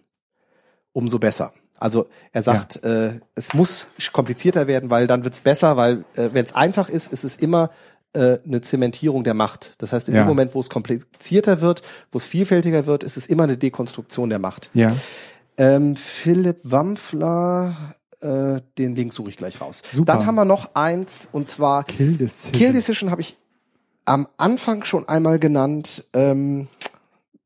umso 0.93 1.19
besser. 1.19 1.55
Also 1.79 2.07
er 2.33 2.43
sagt, 2.43 2.85
äh, 2.85 3.13
es 3.35 3.55
muss 3.55 3.89
komplizierter 4.13 4.67
werden, 4.67 4.91
weil 4.91 5.07
dann 5.07 5.25
wird's 5.25 5.41
besser, 5.41 5.77
weil 5.79 6.05
äh, 6.15 6.29
wenn 6.33 6.45
es 6.45 6.55
einfach 6.55 6.89
ist, 6.91 7.13
ist 7.13 7.25
es 7.25 7.37
immer 7.37 7.71
äh, 8.13 8.39
eine 8.47 8.61
Zementierung 8.61 9.25
der 9.25 9.35
Macht. 9.35 9.75
Das 9.79 9.93
heißt, 9.95 10.11
in 10.11 10.15
Ja. 10.15 10.23
dem 10.23 10.29
Moment, 10.29 10.55
wo 10.55 10.61
es 10.61 10.69
komplizierter 10.69 11.63
wird, 11.63 11.83
wo 12.13 12.19
es 12.19 12.27
vielfältiger 12.27 12.87
wird, 12.87 13.03
ist 13.05 13.17
es 13.17 13.27
immer 13.27 13.45
eine 13.45 13.57
Dekonstruktion 13.57 14.29
der 14.29 14.39
Macht. 14.39 14.71
Ja. 14.75 14.89
Ähm, 15.57 15.97
Philipp 15.97 16.61
Wampfler 16.63 17.75
Äh, 18.23 18.61
den 18.79 18.95
Link 18.95 19.13
suche 19.13 19.31
ich 19.31 19.37
gleich 19.37 19.61
raus. 19.61 19.83
Super. 19.93 20.13
Dann 20.13 20.27
haben 20.27 20.37
wir 20.37 20.45
noch 20.45 20.75
eins 20.75 21.29
und 21.33 21.49
zwar 21.49 21.83
Kill 21.85 22.17
Decision. 22.17 22.53
Kill 22.53 22.73
Decision 22.73 23.11
habe 23.11 23.21
ich 23.21 23.37
am 24.05 24.29
Anfang 24.37 24.85
schon 24.85 25.09
einmal 25.09 25.41
genannt. 25.41 26.05
Ähm, 26.13 26.69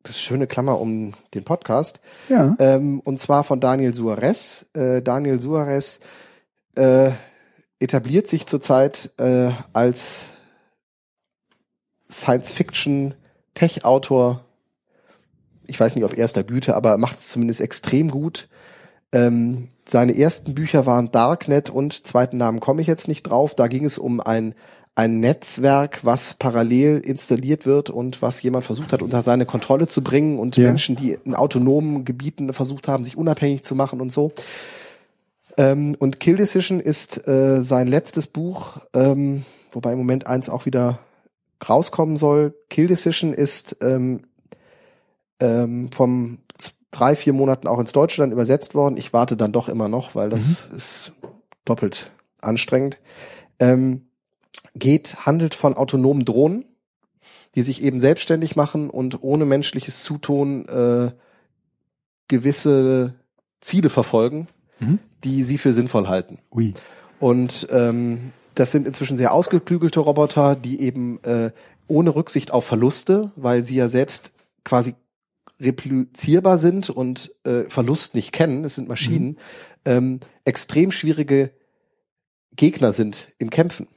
das 0.02 0.16
ist 0.16 0.20
schöne 0.20 0.46
Klammer 0.46 0.78
um 0.80 1.14
den 1.34 1.44
Podcast. 1.44 2.00
Ja. 2.28 2.54
Ähm, 2.58 3.00
und 3.00 3.18
zwar 3.18 3.42
von 3.42 3.58
Daniel 3.60 3.94
Suarez. 3.94 4.68
Äh, 4.74 5.00
Daniel 5.02 5.40
Suarez 5.40 6.00
äh, 6.76 7.12
etabliert 7.80 8.28
sich 8.28 8.46
zurzeit 8.46 9.10
äh, 9.18 9.50
als 9.72 10.26
Science-Fiction-Tech-Autor. 12.10 14.44
Ich 15.66 15.80
weiß 15.80 15.96
nicht, 15.96 16.04
ob 16.04 16.16
erster 16.16 16.44
Güte, 16.44 16.76
aber 16.76 16.96
macht 16.98 17.18
es 17.18 17.30
zumindest 17.30 17.60
extrem 17.60 18.08
gut. 18.10 18.48
Ähm, 19.12 19.68
seine 19.88 20.16
ersten 20.16 20.54
Bücher 20.54 20.84
waren 20.86 21.10
Darknet 21.10 21.70
und 21.70 22.06
zweiten 22.06 22.36
Namen 22.36 22.60
komme 22.60 22.80
ich 22.82 22.86
jetzt 22.86 23.08
nicht 23.08 23.22
drauf. 23.22 23.54
Da 23.54 23.68
ging 23.68 23.84
es 23.84 23.98
um 23.98 24.20
ein 24.20 24.54
ein 24.96 25.20
Netzwerk, 25.20 26.04
was 26.06 26.34
parallel 26.34 27.00
installiert 27.00 27.66
wird 27.66 27.90
und 27.90 28.22
was 28.22 28.42
jemand 28.42 28.64
versucht 28.64 28.94
hat, 28.94 29.02
unter 29.02 29.20
seine 29.20 29.44
Kontrolle 29.44 29.88
zu 29.88 30.02
bringen 30.02 30.38
und 30.38 30.56
Ja. 30.56 30.68
Menschen, 30.68 30.96
die 30.96 31.18
in 31.22 31.34
autonomen 31.34 32.06
Gebieten 32.06 32.50
versucht 32.54 32.88
haben, 32.88 33.04
sich 33.04 33.14
unabhängig 33.14 33.62
zu 33.62 33.74
machen 33.74 34.00
und 34.00 34.10
so. 34.10 34.32
Ähm, 35.58 35.96
und 35.98 36.18
Kill 36.18 36.36
Decision 36.36 36.80
ist 36.80 37.28
äh, 37.28 37.60
sein 37.60 37.88
letztes 37.88 38.26
Buch, 38.26 38.78
ähm, 38.94 39.44
wobei 39.70 39.92
im 39.92 39.98
Moment 39.98 40.26
eins 40.26 40.48
auch 40.48 40.64
wieder 40.64 40.98
rauskommen 41.68 42.16
soll. 42.16 42.54
Kill 42.70 42.86
Decision 42.86 43.34
ist 43.34 43.76
ähm, 43.82 44.22
ähm, 45.40 45.90
vom 45.92 46.38
drei, 46.96 47.16
vier 47.16 47.32
Monaten 47.32 47.66
auch 47.66 47.78
ins 47.78 47.92
Deutsche 47.92 48.22
dann 48.22 48.32
übersetzt 48.32 48.74
worden. 48.74 48.96
Ich 48.96 49.12
warte 49.12 49.36
dann 49.36 49.52
doch 49.52 49.68
immer 49.68 49.88
noch, 49.88 50.14
weil 50.14 50.30
das 50.30 50.68
ist 50.74 51.12
doppelt 51.64 52.10
anstrengend. 52.40 52.98
Ähm, 53.58 54.06
geht, 54.74 55.26
handelt 55.26 55.54
von 55.54 55.74
autonomen 55.74 56.24
Drohnen, 56.24 56.64
die 57.54 57.62
sich 57.62 57.82
eben 57.82 58.00
selbstständig 58.00 58.56
machen 58.56 58.90
und 58.90 59.22
ohne 59.22 59.44
menschliches 59.44 60.02
Zutun 60.02 60.66
äh, 60.68 61.12
gewisse 62.28 63.14
Ziele 63.60 63.90
verfolgen, 63.90 64.48
Mhm. 64.78 64.98
die 65.24 65.42
sie 65.42 65.56
für 65.56 65.72
sinnvoll 65.72 66.06
halten. 66.08 66.38
Ui. 66.54 66.74
Und 67.18 67.66
ähm, 67.70 68.32
das 68.54 68.72
sind 68.72 68.86
inzwischen 68.86 69.16
sehr 69.16 69.32
ausgeklügelte 69.32 70.00
Roboter, 70.00 70.54
die 70.54 70.82
eben 70.82 71.18
äh, 71.24 71.50
ohne 71.88 72.14
Rücksicht 72.14 72.50
auf 72.50 72.66
Verluste, 72.66 73.32
weil 73.36 73.62
sie 73.62 73.76
ja 73.76 73.88
selbst 73.88 74.32
quasi 74.64 74.94
replizierbar 75.60 76.58
sind 76.58 76.90
und 76.90 77.34
äh, 77.44 77.64
Verlust 77.68 78.14
nicht 78.14 78.32
kennen, 78.32 78.64
es 78.64 78.74
sind 78.74 78.88
Maschinen, 78.88 79.38
ähm, 79.84 80.20
extrem 80.44 80.90
schwierige 80.90 81.50
Gegner 82.54 82.92
sind 82.92 83.32
in 83.38 83.50
Kämpfen. 83.50 83.88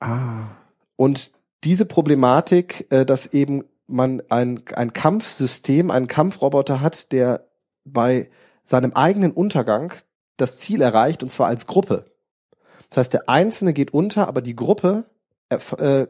Ah. 0.00 0.48
Und 0.96 1.32
diese 1.64 1.86
Problematik, 1.86 2.86
äh, 2.90 3.04
dass 3.04 3.32
eben 3.32 3.64
man 3.86 4.22
ein, 4.30 4.62
ein 4.74 4.92
Kampfsystem, 4.92 5.90
einen 5.90 6.08
Kampfroboter 6.08 6.80
hat, 6.80 7.12
der 7.12 7.48
bei 7.84 8.30
seinem 8.64 8.92
eigenen 8.92 9.32
Untergang 9.32 9.92
das 10.36 10.58
Ziel 10.58 10.82
erreicht, 10.82 11.22
und 11.22 11.30
zwar 11.30 11.48
als 11.48 11.66
Gruppe. 11.66 12.06
Das 12.90 12.98
heißt, 12.98 13.12
der 13.12 13.28
Einzelne 13.28 13.72
geht 13.72 13.92
unter, 13.92 14.28
aber 14.28 14.40
die 14.40 14.56
Gruppe 14.56 15.04
erf- 15.50 15.80
äh, 15.80 16.06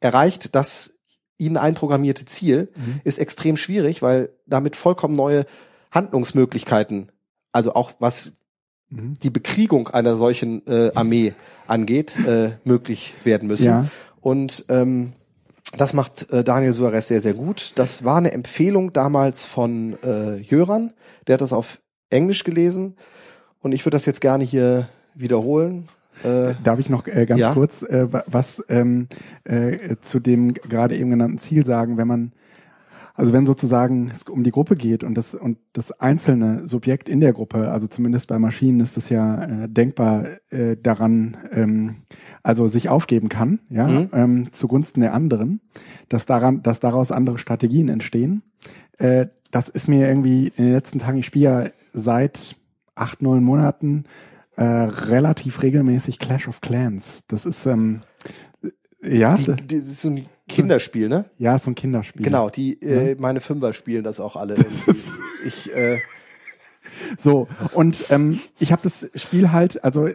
erreicht 0.00 0.54
das 0.54 0.95
ihnen 1.38 1.56
einprogrammierte 1.56 2.24
Ziel, 2.24 2.68
Mhm. 2.76 3.00
ist 3.04 3.18
extrem 3.18 3.56
schwierig, 3.56 4.02
weil 4.02 4.30
damit 4.46 4.76
vollkommen 4.76 5.14
neue 5.14 5.46
Handlungsmöglichkeiten, 5.90 7.10
also 7.52 7.74
auch 7.74 7.92
was 7.98 8.32
Mhm. 8.88 9.18
die 9.22 9.30
Bekriegung 9.30 9.88
einer 9.88 10.16
solchen 10.16 10.64
äh, 10.66 10.92
Armee 10.94 11.34
angeht, 11.66 12.16
äh, 12.24 12.52
möglich 12.64 13.14
werden 13.24 13.48
müssen. 13.48 13.66
Ja. 13.66 13.86
Und 14.20 14.64
ähm, 14.68 15.12
das 15.76 15.92
macht 15.92 16.30
äh, 16.32 16.44
Daniel 16.44 16.72
Suarez 16.72 17.08
sehr, 17.08 17.20
sehr 17.20 17.34
gut. 17.34 17.72
Das 17.74 18.04
war 18.04 18.16
eine 18.16 18.30
Empfehlung 18.32 18.92
damals 18.92 19.44
von 19.44 19.98
äh, 20.04 20.36
Jöran. 20.36 20.92
Der 21.26 21.34
hat 21.34 21.40
das 21.40 21.52
auf 21.52 21.80
Englisch 22.10 22.44
gelesen. 22.44 22.94
Und 23.60 23.72
ich 23.72 23.84
würde 23.84 23.96
das 23.96 24.06
jetzt 24.06 24.20
gerne 24.20 24.44
hier 24.44 24.88
wiederholen. 25.14 25.88
Äh, 26.24 26.54
Darf 26.62 26.78
ich 26.78 26.88
noch 26.90 27.06
äh, 27.06 27.26
ganz 27.26 27.40
Ja. 27.40 27.52
kurz 27.52 27.82
äh, 27.82 28.12
wa- 28.12 28.24
was 28.26 28.64
ähm, 28.68 29.08
äh, 29.44 29.96
zu 30.00 30.18
dem 30.20 30.54
gerade 30.54 30.96
eben 30.96 31.10
genannten 31.10 31.38
Ziel 31.38 31.64
sagen, 31.66 31.96
wenn 31.96 32.08
man 32.08 32.32
also 33.18 33.32
wenn 33.32 33.46
sozusagen 33.46 34.10
es 34.14 34.24
um 34.24 34.42
die 34.44 34.50
Gruppe 34.50 34.76
geht 34.76 35.02
und 35.02 35.14
das 35.14 35.34
und 35.34 35.56
das 35.72 35.90
einzelne 36.00 36.68
Subjekt 36.68 37.08
in 37.08 37.20
der 37.20 37.32
Gruppe, 37.32 37.70
also 37.70 37.86
zumindest 37.86 38.28
bei 38.28 38.38
Maschinen 38.38 38.80
ist 38.80 38.98
es 38.98 39.08
ja 39.08 39.42
äh, 39.64 39.68
denkbar 39.70 40.26
äh, 40.50 40.76
daran, 40.76 41.36
ähm, 41.50 41.94
also 42.42 42.68
sich 42.68 42.90
aufgeben 42.90 43.30
kann, 43.30 43.60
ja, 43.70 43.86
Mhm. 43.88 44.08
ähm, 44.12 44.52
zugunsten 44.52 45.00
der 45.00 45.14
anderen, 45.14 45.60
dass 46.10 46.26
daran, 46.26 46.62
dass 46.62 46.78
daraus 46.80 47.10
andere 47.10 47.38
Strategien 47.38 47.88
entstehen. 47.88 48.42
Äh, 48.98 49.28
das 49.50 49.70
ist 49.70 49.88
mir 49.88 50.06
irgendwie 50.08 50.48
in 50.54 50.64
den 50.64 50.72
letzten 50.74 50.98
Tagen, 50.98 51.16
ich 51.16 51.26
spiele 51.26 51.44
ja 51.44 51.64
seit 51.94 52.56
acht, 52.94 53.22
neun 53.22 53.42
Monaten 53.42 54.04
äh, 54.56 54.64
relativ 54.64 55.62
regelmäßig 55.62 56.18
Clash 56.18 56.48
of 56.48 56.60
Clans. 56.60 57.24
Das 57.28 57.46
ist 57.46 57.66
ähm, 57.66 58.02
äh, 59.02 59.18
ja, 59.18 59.34
die, 59.34 59.44
das, 59.44 59.56
die, 59.56 59.78
das 59.78 59.86
ist 59.86 60.00
so 60.00 60.08
ein 60.08 60.26
Kinderspiel, 60.48 61.08
ne? 61.08 61.26
ja, 61.38 61.58
so 61.58 61.70
ein 61.70 61.74
Kinderspiel. 61.74 62.22
Genau, 62.22 62.50
die 62.50 62.80
äh, 62.82 63.16
meine 63.18 63.40
Fünfer 63.40 63.72
spielen 63.72 64.04
das 64.04 64.20
auch 64.20 64.36
alle. 64.36 64.54
irgendwie. 64.54 64.94
ich 65.46 65.74
äh, 65.74 65.98
So, 67.18 67.48
und 67.72 68.06
ähm, 68.10 68.40
ich 68.58 68.72
habe 68.72 68.82
das 68.82 69.10
Spiel 69.14 69.52
halt, 69.52 69.82
also 69.84 70.08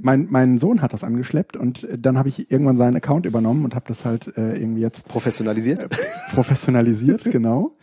mein, 0.00 0.26
mein 0.30 0.58
Sohn 0.58 0.82
hat 0.82 0.92
das 0.92 1.04
angeschleppt 1.04 1.56
und 1.56 1.84
äh, 1.84 1.98
dann 1.98 2.18
habe 2.18 2.28
ich 2.28 2.50
irgendwann 2.50 2.76
seinen 2.76 2.96
Account 2.96 3.26
übernommen 3.26 3.64
und 3.64 3.74
habe 3.74 3.86
das 3.88 4.04
halt 4.04 4.36
äh, 4.36 4.56
irgendwie 4.56 4.80
jetzt 4.80 5.08
professionalisiert. 5.08 5.88
professionalisiert, 6.34 7.24
genau. 7.30 7.76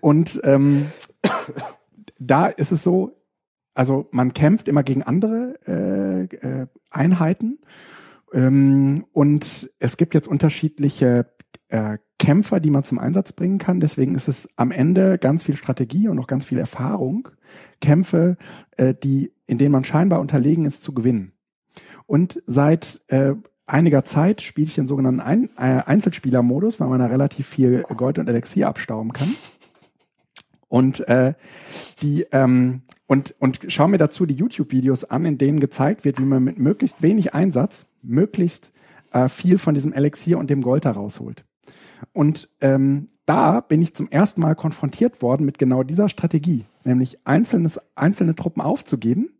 Und 0.00 0.40
ähm, 0.44 0.86
da 2.18 2.46
ist 2.46 2.72
es 2.72 2.82
so, 2.82 3.16
also 3.74 4.08
man 4.12 4.32
kämpft 4.32 4.68
immer 4.68 4.82
gegen 4.82 5.02
andere 5.02 5.58
äh, 5.66 6.36
äh, 6.36 6.66
Einheiten 6.90 7.58
ähm, 8.32 9.04
und 9.12 9.70
es 9.78 9.96
gibt 9.96 10.14
jetzt 10.14 10.28
unterschiedliche 10.28 11.26
äh, 11.68 11.98
Kämpfer, 12.18 12.60
die 12.60 12.70
man 12.70 12.84
zum 12.84 12.98
Einsatz 12.98 13.32
bringen 13.32 13.58
kann. 13.58 13.80
Deswegen 13.80 14.14
ist 14.14 14.28
es 14.28 14.48
am 14.56 14.70
Ende 14.70 15.18
ganz 15.18 15.42
viel 15.42 15.56
Strategie 15.56 16.08
und 16.08 16.18
auch 16.18 16.26
ganz 16.26 16.44
viel 16.44 16.58
Erfahrung, 16.58 17.28
Kämpfe, 17.80 18.36
äh, 18.76 18.94
die 18.94 19.32
in 19.46 19.58
denen 19.58 19.72
man 19.72 19.84
scheinbar 19.84 20.20
unterlegen 20.20 20.64
ist, 20.64 20.82
zu 20.82 20.94
gewinnen. 20.94 21.32
Und 22.06 22.42
seit 22.46 23.02
äh, 23.08 23.34
einiger 23.66 24.04
Zeit 24.04 24.42
spiele 24.42 24.68
ich 24.68 24.74
den 24.74 24.86
sogenannten 24.86 25.20
Ein 25.20 25.50
äh, 25.56 25.82
Einzelspielermodus, 25.84 26.80
weil 26.80 26.88
man 26.88 27.00
da 27.00 27.06
relativ 27.06 27.46
viel 27.46 27.82
Gold 27.96 28.18
und 28.18 28.28
Elixier 28.28 28.68
abstauben 28.68 29.12
kann. 29.12 29.28
Und 30.74 31.06
äh, 31.08 31.34
die 32.02 32.26
ähm, 32.32 32.82
und 33.06 33.36
und 33.38 33.60
schau 33.68 33.86
mir 33.86 33.98
dazu 33.98 34.26
die 34.26 34.34
YouTube-Videos 34.34 35.04
an, 35.04 35.24
in 35.24 35.38
denen 35.38 35.60
gezeigt 35.60 36.04
wird, 36.04 36.18
wie 36.18 36.24
man 36.24 36.42
mit 36.42 36.58
möglichst 36.58 37.00
wenig 37.00 37.32
Einsatz 37.32 37.86
möglichst 38.02 38.72
äh, 39.12 39.28
viel 39.28 39.58
von 39.58 39.74
diesem 39.74 39.92
Elixier 39.92 40.36
und 40.36 40.50
dem 40.50 40.62
Gold 40.62 40.84
da 40.84 40.90
rausholt. 40.90 41.44
Und 42.12 42.48
ähm, 42.60 43.06
da 43.24 43.60
bin 43.60 43.82
ich 43.82 43.94
zum 43.94 44.08
ersten 44.10 44.40
Mal 44.40 44.56
konfrontiert 44.56 45.22
worden 45.22 45.46
mit 45.46 45.60
genau 45.60 45.84
dieser 45.84 46.08
Strategie, 46.08 46.64
nämlich 46.82 47.24
einzelnes, 47.24 47.80
einzelne 47.94 48.34
Truppen 48.34 48.60
aufzugeben, 48.60 49.30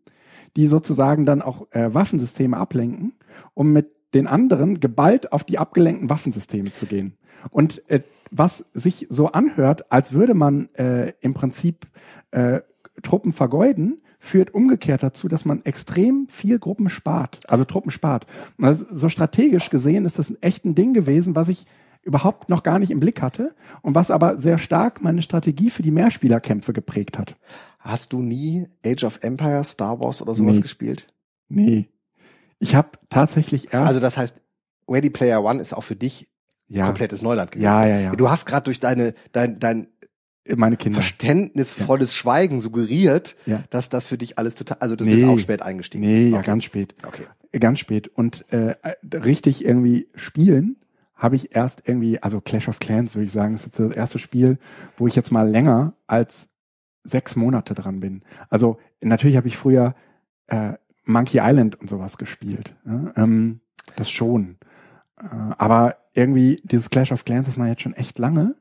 die 0.55 0.67
sozusagen 0.67 1.25
dann 1.25 1.41
auch 1.41 1.67
äh, 1.71 1.93
Waffensysteme 1.93 2.55
ablenken, 2.55 3.11
um 3.53 3.73
mit 3.73 3.91
den 4.15 4.25
anderen 4.27 4.79
geballt 4.79 5.31
auf 5.31 5.43
die 5.43 5.59
abgelenkten 5.59 6.09
Waffensysteme 6.09 6.73
zu 6.73 6.87
gehen. 6.87 7.17
Und 7.51 7.87
äh, 7.89 8.01
was 8.31 8.65
sich 8.73 9.05
so 9.09 9.27
anhört, 9.27 9.91
als 9.91 10.13
würde 10.13 10.33
man 10.33 10.69
äh, 10.73 11.13
im 11.21 11.35
Prinzip 11.35 11.85
äh, 12.31 12.61
Truppen 13.03 13.33
vergeuden, 13.33 14.01
führt 14.17 14.53
umgekehrt 14.55 15.03
dazu, 15.03 15.27
dass 15.27 15.45
man 15.45 15.63
extrem 15.65 16.27
viel 16.27 16.57
Gruppen 16.57 16.89
spart, 16.89 17.39
also 17.47 17.63
Truppen 17.65 17.91
spart. 17.91 18.25
Also 18.59 18.85
so 18.89 19.09
strategisch 19.09 19.69
gesehen 19.69 20.05
ist 20.05 20.17
das 20.17 20.31
ein 20.31 20.41
echt 20.41 20.65
ein 20.65 20.73
Ding 20.73 20.93
gewesen, 20.93 21.35
was 21.35 21.49
ich 21.49 21.67
überhaupt 22.01 22.49
noch 22.49 22.63
gar 22.63 22.79
nicht 22.79 22.91
im 22.91 22.99
Blick 22.99 23.21
hatte 23.21 23.53
und 23.81 23.93
was 23.95 24.09
aber 24.11 24.37
sehr 24.37 24.57
stark 24.57 25.01
meine 25.03 25.21
Strategie 25.21 25.69
für 25.69 25.83
die 25.83 25.91
Mehrspielerkämpfe 25.91 26.73
geprägt 26.73 27.17
hat. 27.19 27.35
Hast 27.79 28.13
du 28.13 28.21
nie 28.21 28.67
Age 28.85 29.03
of 29.03 29.19
Empires, 29.21 29.71
Star 29.71 29.99
Wars 29.99 30.21
oder 30.21 30.33
sowas 30.33 30.57
Nee. 30.57 30.61
gespielt? 30.61 31.07
Nee. 31.49 31.89
Ich 32.69 32.75
habe 32.75 32.89
tatsächlich 33.09 33.73
erst 33.73 33.87
Also 33.87 33.99
das 33.99 34.17
heißt, 34.17 34.41
Ready 34.89 35.09
Player 35.09 35.43
One 35.43 35.59
ist 35.61 35.73
auch 35.73 35.83
für 35.83 35.95
dich 35.95 36.29
ja, 36.67 36.85
komplettes 36.85 37.21
Neuland 37.21 37.51
gewesen. 37.51 37.63
ja, 37.65 37.85
ja, 37.87 37.99
ja. 37.99 38.15
Du 38.15 38.29
hast 38.29 38.45
gerade 38.45 38.63
durch 38.65 38.79
deine 38.79 39.13
dein 39.31 39.59
dein 39.59 39.87
meine 40.55 40.77
Kinder. 40.77 40.95
verständnisvolles 41.01 42.13
Schweigen 42.15 42.59
suggeriert, 42.59 43.35
Ja. 43.47 43.63
dass 43.71 43.89
das 43.89 44.05
für 44.07 44.17
dich 44.17 44.37
alles 44.37 44.53
total, 44.55 44.77
also 44.79 44.95
du 44.95 45.03
Nee. 45.03 45.11
bist 45.15 45.25
auch 45.25 45.39
spät 45.39 45.61
eingestiegen. 45.63 46.03
Nee, 46.05 46.27
ja, 46.29 46.37
okay. 46.37 46.45
ganz 46.45 46.63
spät. 46.63 46.95
Okay. 47.07 47.23
Ganz 47.59 47.79
spät. 47.79 48.07
Und 48.09 48.45
äh, 48.51 48.75
richtig 49.13 49.65
irgendwie 49.65 50.07
spielen 50.15 50.75
habe 51.15 51.35
ich 51.35 51.55
erst 51.55 51.83
irgendwie, 51.87 52.21
also 52.21 52.41
Clash 52.41 52.67
of 52.67 52.79
Clans 52.79 53.15
würde 53.15 53.25
ich 53.25 53.31
sagen, 53.31 53.55
ist 53.55 53.65
jetzt 53.65 53.79
das 53.79 53.95
erste 53.95 54.19
Spiel, 54.19 54.59
wo 54.97 55.07
ich 55.07 55.15
jetzt 55.15 55.31
mal 55.31 55.49
länger 55.49 55.93
als 56.07 56.49
sechs 57.03 57.35
Monate 57.35 57.73
dran 57.73 57.99
bin. 58.01 58.21
Also 58.49 58.77
natürlich 59.01 59.37
habe 59.37 59.47
ich 59.47 59.55
früher 59.57 59.95
äh, 60.47 60.73
Monkey 61.05 61.39
Island 61.41 61.79
und 61.79 61.89
sowas 61.89 62.17
gespielt. 62.17 62.75
Ja? 62.85 63.13
Ähm, 63.15 63.61
das 63.95 64.09
schon. 64.09 64.57
Äh, 65.19 65.25
aber 65.57 65.95
irgendwie 66.13 66.61
dieses 66.63 66.89
Clash 66.89 67.11
of 67.11 67.25
Clans 67.25 67.47
ist 67.47 67.57
mal 67.57 67.69
jetzt 67.69 67.81
schon 67.81 67.93
echt 67.93 68.19
lange 68.19 68.55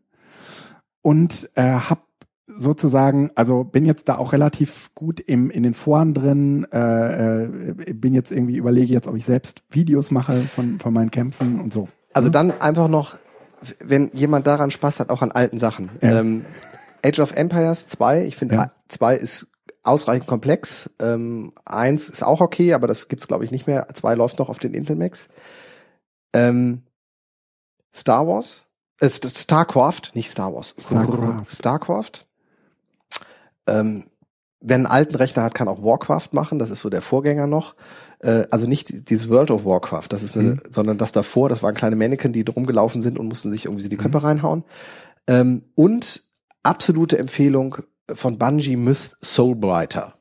und 1.02 1.50
äh, 1.54 1.62
hab 1.62 2.06
sozusagen, 2.46 3.30
also 3.34 3.64
bin 3.64 3.86
jetzt 3.86 4.08
da 4.08 4.16
auch 4.16 4.32
relativ 4.32 4.90
gut 4.94 5.20
im, 5.20 5.50
in 5.50 5.62
den 5.62 5.74
Foren 5.74 6.14
drin, 6.14 6.66
äh, 6.72 7.44
äh, 7.44 7.92
bin 7.94 8.14
jetzt 8.14 8.30
irgendwie, 8.30 8.56
überlege 8.56 8.92
jetzt, 8.92 9.06
ob 9.06 9.16
ich 9.16 9.24
selbst 9.24 9.62
Videos 9.70 10.10
mache 10.10 10.40
von, 10.42 10.78
von 10.78 10.92
meinen 10.92 11.10
Kämpfen 11.10 11.60
und 11.60 11.72
so. 11.72 11.88
Also 12.12 12.28
dann 12.30 12.52
einfach 12.60 12.88
noch, 12.88 13.16
wenn 13.82 14.10
jemand 14.12 14.46
daran 14.46 14.70
Spaß 14.70 15.00
hat, 15.00 15.10
auch 15.10 15.22
an 15.22 15.32
alten 15.32 15.58
Sachen. 15.58 15.90
Ja. 16.00 16.20
Ähm, 16.20 16.44
Age 17.04 17.20
of 17.20 17.34
Empires 17.34 17.88
2, 17.88 18.24
ich 18.24 18.36
finde 18.36 18.54
Ja. 18.54 18.72
2 18.88 19.16
ist 19.16 19.53
ausreichend 19.84 20.26
komplex. 20.26 20.90
Ähm, 21.00 21.52
1 21.64 22.08
ist 22.10 22.22
auch 22.24 22.40
okay, 22.40 22.72
aber 22.74 22.86
das 22.86 23.08
gibt's 23.08 23.28
glaube 23.28 23.44
ich 23.44 23.50
nicht 23.50 23.66
mehr. 23.66 23.86
2 23.92 24.14
läuft 24.14 24.38
noch 24.38 24.48
auf 24.48 24.58
den 24.58 24.74
Intel 24.74 24.96
Max. 24.96 25.28
Ähm, 26.32 26.82
Star 27.94 28.26
Wars, 28.26 28.66
äh, 29.00 29.06
St- 29.06 29.38
Starcraft, 29.38 30.10
nicht 30.14 30.30
Star 30.30 30.52
Wars. 30.54 30.74
Starcraft. 30.78 31.44
Starcraft. 31.50 32.26
Ähm, 33.66 34.04
wer 34.60 34.76
einen 34.76 34.86
alten 34.86 35.14
Rechner 35.14 35.42
hat, 35.42 35.54
kann 35.54 35.68
auch 35.68 35.82
Warcraft 35.82 36.30
machen. 36.32 36.58
Das 36.58 36.70
ist 36.70 36.80
so 36.80 36.90
der 36.90 37.02
Vorgänger 37.02 37.46
noch. 37.46 37.74
Äh, 38.20 38.44
also 38.50 38.66
nicht 38.66 39.08
dieses 39.10 39.28
World 39.28 39.50
of 39.50 39.64
Warcraft, 39.64 40.08
das 40.08 40.22
ist 40.22 40.36
eine, 40.36 40.54
Mhm. 40.54 40.60
sondern 40.70 40.98
das 40.98 41.12
davor, 41.12 41.48
das 41.48 41.62
waren 41.62 41.74
kleine 41.74 41.96
Mannequin, 41.96 42.32
die 42.32 42.44
drum 42.44 42.66
gelaufen 42.66 43.02
sind 43.02 43.18
und 43.18 43.28
mussten 43.28 43.50
sich 43.50 43.66
irgendwie 43.66 43.88
die 43.88 43.96
Köpfe 43.96 44.22
reinhauen. 44.22 44.64
Ähm, 45.26 45.64
und 45.74 46.22
absolute 46.62 47.18
Empfehlung 47.18 47.78
von 48.12 48.38
Bungie 48.38 48.76
Myth 48.76 49.16
Soulblighter. 49.22 50.14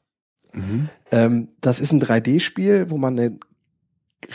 Mhm. 0.54 0.90
Ähm, 1.12 1.48
das 1.62 1.80
ist 1.80 1.92
ein 1.92 2.02
3D-Spiel, 2.02 2.90
wo 2.90 2.98
man 2.98 3.20
ein 3.20 3.40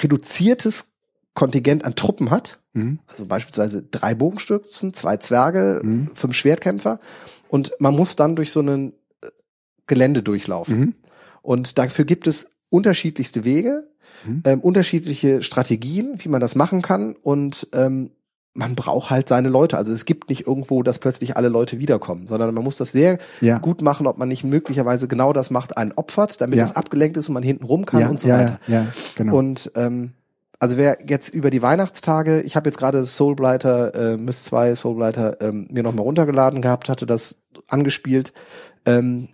reduziertes 0.02 0.92
Kontingent 1.34 1.84
an 1.84 1.94
Truppen 1.94 2.30
hat. 2.30 2.60
Mhm. 2.72 2.98
Also 3.06 3.26
beispielsweise 3.26 3.82
drei 3.82 4.14
Bogenstürzen, 4.14 4.92
zwei 4.92 5.16
Zwerge, 5.18 5.80
Mhm. 5.82 6.10
fünf 6.14 6.34
Schwertkämpfer. 6.34 7.00
Und 7.48 7.72
man 7.78 7.94
muss 7.94 8.16
dann 8.16 8.36
durch 8.36 8.50
so 8.50 8.60
ein 8.60 8.92
äh, 9.22 9.28
Gelände 9.86 10.22
durchlaufen. 10.22 10.78
Mhm. 10.78 10.94
Und 11.42 11.78
dafür 11.78 12.04
gibt 12.04 12.26
es 12.26 12.50
unterschiedlichste 12.70 13.44
Wege, 13.44 13.88
Mhm. 14.26 14.42
ähm, 14.44 14.60
unterschiedliche 14.60 15.42
Strategien, 15.42 16.16
wie 16.18 16.28
man 16.28 16.40
das 16.40 16.54
machen 16.56 16.82
kann. 16.82 17.14
Und 17.14 17.68
ähm, 17.72 18.10
man 18.54 18.74
braucht 18.74 19.10
halt 19.10 19.28
seine 19.28 19.48
Leute. 19.48 19.76
Also 19.76 19.92
es 19.92 20.04
gibt 20.04 20.30
nicht 20.30 20.46
irgendwo, 20.46 20.82
dass 20.82 20.98
plötzlich 20.98 21.36
alle 21.36 21.48
Leute 21.48 21.78
wiederkommen, 21.78 22.26
sondern 22.26 22.52
man 22.54 22.64
muss 22.64 22.76
das 22.76 22.90
sehr 22.92 23.18
Ja. 23.40 23.58
gut 23.58 23.82
machen, 23.82 24.06
ob 24.06 24.18
man 24.18 24.28
nicht 24.28 24.42
möglicherweise 24.44 25.06
genau 25.06 25.32
das 25.32 25.50
macht, 25.50 25.76
einen 25.76 25.92
opfert, 25.92 26.40
damit 26.40 26.56
Ja. 26.58 26.64
es 26.64 26.74
abgelenkt 26.74 27.16
ist 27.16 27.28
und 27.28 27.34
man 27.34 27.42
hinten 27.42 27.64
rum 27.64 27.86
kann 27.86 28.00
ja, 28.00 28.08
und 28.08 28.18
so 28.18 28.28
weiter. 28.28 28.58
Ja, 28.66 28.80
ja, 28.80 28.86
genau. 29.16 29.36
Und 29.36 29.70
ähm, 29.76 30.12
also 30.58 30.76
wer 30.76 30.98
jetzt 31.06 31.28
über 31.32 31.50
die 31.50 31.62
Weihnachtstage, 31.62 32.40
ich 32.40 32.56
habe 32.56 32.68
jetzt 32.68 32.78
gerade 32.78 33.04
Soulblighter, 33.04 33.94
äh, 33.94 34.16
Miss 34.16 34.42
2 34.44 34.74
Soulblighter 34.74 35.40
ähm, 35.40 35.68
mir 35.70 35.84
nochmal 35.84 36.02
runtergeladen 36.02 36.60
gehabt, 36.62 36.88
hatte 36.88 37.06
das 37.06 37.42
angespielt. 37.68 38.32
Ähm, 38.84 39.28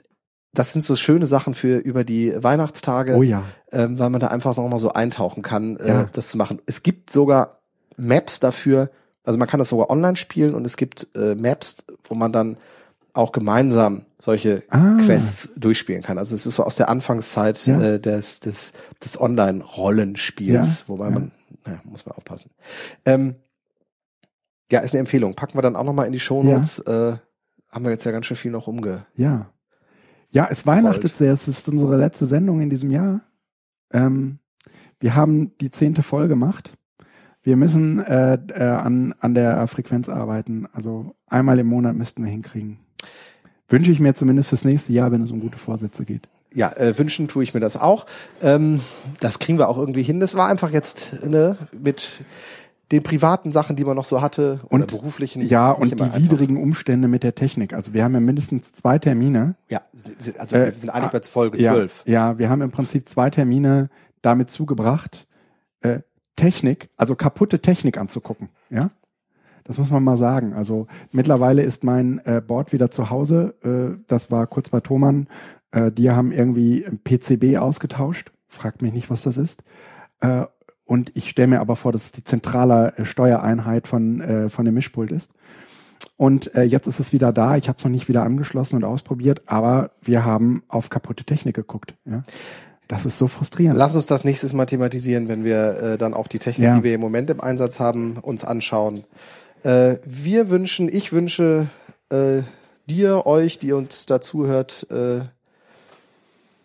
das 0.53 0.73
sind 0.73 0.85
so 0.85 0.97
schöne 0.97 1.25
Sachen 1.27 1.55
für 1.55 1.79
über 1.79 2.05
die 2.05 2.33
Weihnachtstage, 2.37 3.15
oh 3.17 3.23
ja. 3.23 3.43
ähm, 3.73 3.99
weil 3.99 4.11
man 4.11 4.21
da 4.21 4.29
einfach 4.29 4.55
nochmal 4.57 4.79
so 4.79 4.93
eintauchen 4.93 5.43
kann, 5.43 5.77
äh, 5.79 6.05
das 6.13 6.29
zu 6.29 6.37
machen. 6.37 6.61
Es 6.67 6.83
gibt 6.83 7.11
sogar 7.11 7.61
Maps 7.97 8.39
dafür, 8.39 8.91
also 9.25 9.39
man 9.39 9.49
kann 9.49 9.59
das 9.59 9.71
sogar 9.71 9.91
online 9.91 10.17
spielen 10.17 10.55
und 10.55 10.65
es 10.65 10.77
gibt 10.77 11.09
äh, 11.17 11.35
Maps, 11.35 11.85
wo 12.05 12.15
man 12.15 12.33
dann 12.33 12.57
auch 13.13 13.33
gemeinsam 13.33 14.07
solche 14.19 14.65
Ah. 14.71 14.97
Quests 15.05 15.51
durchspielen 15.57 16.03
kann. 16.03 16.19
Also 16.19 16.35
es 16.35 16.47
ist 16.47 16.57
so 16.57 16.65
aus 16.65 16.77
der 16.77 16.89
Anfangszeit 16.89 17.65
Ja. 17.67 17.81
äh, 17.81 18.01
des, 18.01 18.41
des, 18.41 18.73
des 19.03 19.21
Online-Rollenspiels, 19.21 20.81
Ja, 20.81 20.89
wobei 20.89 21.05
ja. 21.07 21.11
man, 21.11 21.31
naja, 21.65 21.81
muss 21.85 22.07
man 22.07 22.17
aufpassen. 22.17 22.51
Ähm, 23.05 23.37
ja, 24.71 24.81
ist 24.81 24.95
eine 24.95 25.01
Empfehlung. 25.01 25.35
Packen 25.35 25.57
wir 25.57 25.63
dann 25.63 25.77
auch 25.77 25.85
nochmal 25.85 26.07
in 26.07 26.13
die 26.13 26.21
Shownotes. 26.21 26.81
Äh, 26.81 27.17
haben 27.71 27.85
wir 27.85 27.91
jetzt 27.91 28.05
ja 28.05 28.13
ganz 28.13 28.27
schön 28.27 28.37
viel 28.37 28.51
noch 28.51 28.67
umge. 28.67 29.07
Ja. 29.17 29.51
Ja, 30.31 30.49
es 30.51 30.67
weihnachtet 30.67 31.03
Gold. 31.13 31.17
sehr. 31.17 31.33
Es 31.33 31.47
ist 31.47 31.69
unsere 31.69 31.97
letzte 31.97 32.27
Sendung 32.27 32.61
in 32.61 32.71
diesem 32.71 32.91
Jahr. 32.91 33.21
Ähm, 33.93 34.39
wir 34.99 35.15
haben 35.15 35.57
die 35.59 35.71
zehnte 35.71 36.03
voll 36.03 36.27
gemacht. 36.29 36.77
Wir 37.45 37.57
müssen 37.57 38.01
äh, 38.01 38.35
äh, 38.49 38.63
an, 38.63 39.15
an 39.21 39.35
der 39.35 39.67
Frequenz 39.67 40.09
arbeiten. 40.09 40.67
Also 40.73 41.15
einmal 41.29 41.59
im 41.59 41.67
Monat 41.67 41.95
müssten 41.95 42.25
wir 42.25 42.31
hinkriegen. 42.31 42.79
Wünsche 43.69 43.93
ich 43.93 44.01
mir 44.01 44.15
zumindest 44.15 44.49
fürs 44.49 44.65
nächste 44.65 44.93
Jahr, 44.93 45.13
wenn 45.13 45.21
es 45.23 45.31
um 45.31 45.41
gute 45.41 45.59
Vorsätze 45.59 46.05
geht. 46.05 46.29
Ja, 46.53 46.73
äh, 46.73 46.97
wünschen 46.99 47.29
tue 47.29 47.43
ich 47.45 47.53
mir 47.53 47.61
das 47.61 47.77
auch. 47.77 48.07
Ähm, 48.41 48.81
das 49.21 49.39
kriegen 49.39 49.59
wir 49.59 49.69
auch 49.69 49.77
irgendwie 49.77 50.03
hin. 50.03 50.21
Das 50.21 50.37
war 50.37 50.49
einfach 50.49 50.71
jetzt 50.71 51.25
ne, 51.25 51.57
mit 51.73 52.25
den 52.93 53.03
privaten 53.03 53.53
Sachen, 53.53 53.77
die 53.77 53.85
man 53.85 53.97
noch 53.97 54.05
so 54.05 54.23
hatte 54.23 54.61
Und- 54.69 54.87
beruflichen. 54.87 55.43
Ja, 55.43 55.71
und 55.73 55.99
die 55.99 56.03
einfach. 56.03 56.19
widrigen 56.19 56.57
Umstände 56.57 57.09
mit 57.09 57.25
der 57.25 57.35
Technik. 57.35 57.75
Also 57.75 57.93
wir 57.93 58.05
haben 58.05 58.15
ja 58.15 58.21
mindestens 58.21 58.73
zwei 58.73 58.99
Termine. 58.99 59.57
Ja, 59.69 59.83
also 60.39 60.57
Äh, 60.57 60.67
wir 60.67 60.73
sind 60.73 60.91
eigentlich 60.91 61.07
ah, 61.07 61.19
bei 61.19 61.21
Folge 61.23 61.61
Ja, 61.61 61.73
12. 61.75 62.05
ja, 62.07 62.39
wir 62.39 62.49
haben 62.49 62.63
im 62.63 62.71
Prinzip 62.71 63.09
zwei 63.09 63.29
Termine 63.31 63.91
damit 64.23 64.51
zugebracht, 64.51 65.27
äh, 65.81 66.01
Technik, 66.37 66.91
also 66.97 67.15
kaputte 67.15 67.61
Technik 67.61 67.99
anzugucken. 67.99 68.49
Ja, 68.71 68.91
das 69.65 69.79
muss 69.79 69.91
man 69.91 70.05
mal 70.05 70.17
sagen. 70.17 70.53
Also 70.53 70.87
mittlerweile 71.13 71.63
ist 71.63 71.85
mein 71.85 72.21
äh, 72.25 72.43
Board 72.47 72.73
wieder 72.73 72.91
zu 72.91 73.11
Hause. 73.11 73.55
Äh, 73.63 74.03
das 74.09 74.31
war 74.31 74.47
kurz 74.47 74.69
bei 74.69 74.81
Thomann. 74.81 75.29
Äh, 75.71 75.91
die 75.91 76.11
haben 76.11 76.33
irgendwie 76.33 76.87
PCB 77.05 77.57
ausgetauscht. 77.59 78.31
Fragt 78.49 78.83
mich 78.83 78.93
nicht, 78.93 79.11
was 79.11 79.23
das 79.23 79.37
ist. 79.37 79.65
Äh, 80.21 80.45
und 80.85 81.13
ich 81.15 81.31
stelle 81.31 81.49
mir 81.49 81.61
aber 81.61 81.77
vor, 81.77 81.93
dass 81.93 82.05
es 82.05 82.13
die 82.13 82.25
zentrale 82.25 82.97
äh, 82.99 83.05
Steuereinheit 83.05 83.89
von, 83.89 84.21
äh, 84.21 84.49
von 84.51 84.65
dem 84.65 84.75
Mischpult 84.75 85.13
ist. 85.13 85.33
Und 86.17 86.55
äh, 86.55 86.63
jetzt 86.63 86.87
ist 86.87 87.01
es 87.01 87.13
wieder 87.13 87.33
da. 87.33 87.57
Ich 87.57 87.69
habe 87.69 87.79
es 87.79 87.85
noch 87.85 87.91
nicht 87.91 88.09
wieder 88.09 88.23
angeschlossen 88.23 88.77
und 88.77 88.85
ausprobiert, 88.85 89.43
aber 89.47 89.93
wir 90.03 90.25
haben 90.25 90.63
auf 90.69 90.91
kaputte 90.91 91.25
Technik 91.25 91.57
geguckt. 91.57 91.95
Ja? 92.05 92.23
Das 92.89 93.07
ist 93.07 93.17
so 93.19 93.29
frustrierend. 93.29 93.79
Lass 93.79 93.95
uns 93.97 94.07
das 94.07 94.25
nächstes 94.25 94.53
Mal 94.53 94.67
thematisieren, 94.67 95.29
wenn 95.29 95.45
wir 95.45 95.77
äh, 95.79 95.99
dann 95.99 96.13
auch 96.15 96.29
die 96.29 96.39
Technik, 96.39 96.67
Ja. 96.67 96.77
die 96.77 96.83
wir 96.85 96.95
im 96.95 97.01
Moment 97.01 97.31
im 97.31 97.41
Einsatz 97.41 97.81
haben, 97.81 98.19
uns 98.21 98.45
anschauen. 98.45 99.05
Äh, 99.63 99.97
wir 100.05 100.51
wünschen, 100.51 100.89
ich 100.93 101.13
wünsche 101.13 101.69
äh, 102.11 102.43
dir, 102.87 103.25
euch, 103.27 103.59
die 103.59 103.73
uns 103.73 104.05
dazuhört, 104.07 104.87
äh, 104.91 105.21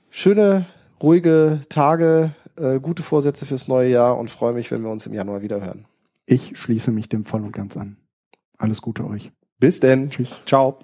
schöne, 0.09 0.65
ruhige 1.01 1.61
Tage, 1.69 2.31
äh, 2.57 2.79
gute 2.79 3.03
Vorsätze 3.03 3.45
fürs 3.45 3.67
neue 3.69 3.89
Jahr 3.89 4.17
und 4.17 4.29
freue 4.29 4.53
mich, 4.53 4.69
wenn 4.71 4.81
wir 4.83 4.89
uns 4.91 5.05
im 5.05 5.13
Januar 5.13 5.41
wieder 5.41 5.61
hören. 5.61 5.85
Ich 6.25 6.57
schließe 6.57 6.91
mich 6.91 7.07
dem 7.07 7.23
voll 7.23 7.43
und 7.43 7.53
ganz 7.53 7.77
an. 7.77 7.95
Alles 8.57 8.81
Gute 8.81 9.05
euch. 9.05 9.31
Bis 9.59 9.79
denn. 9.79 10.09
Tschüss. 10.09 10.29
Ciao. 10.45 10.79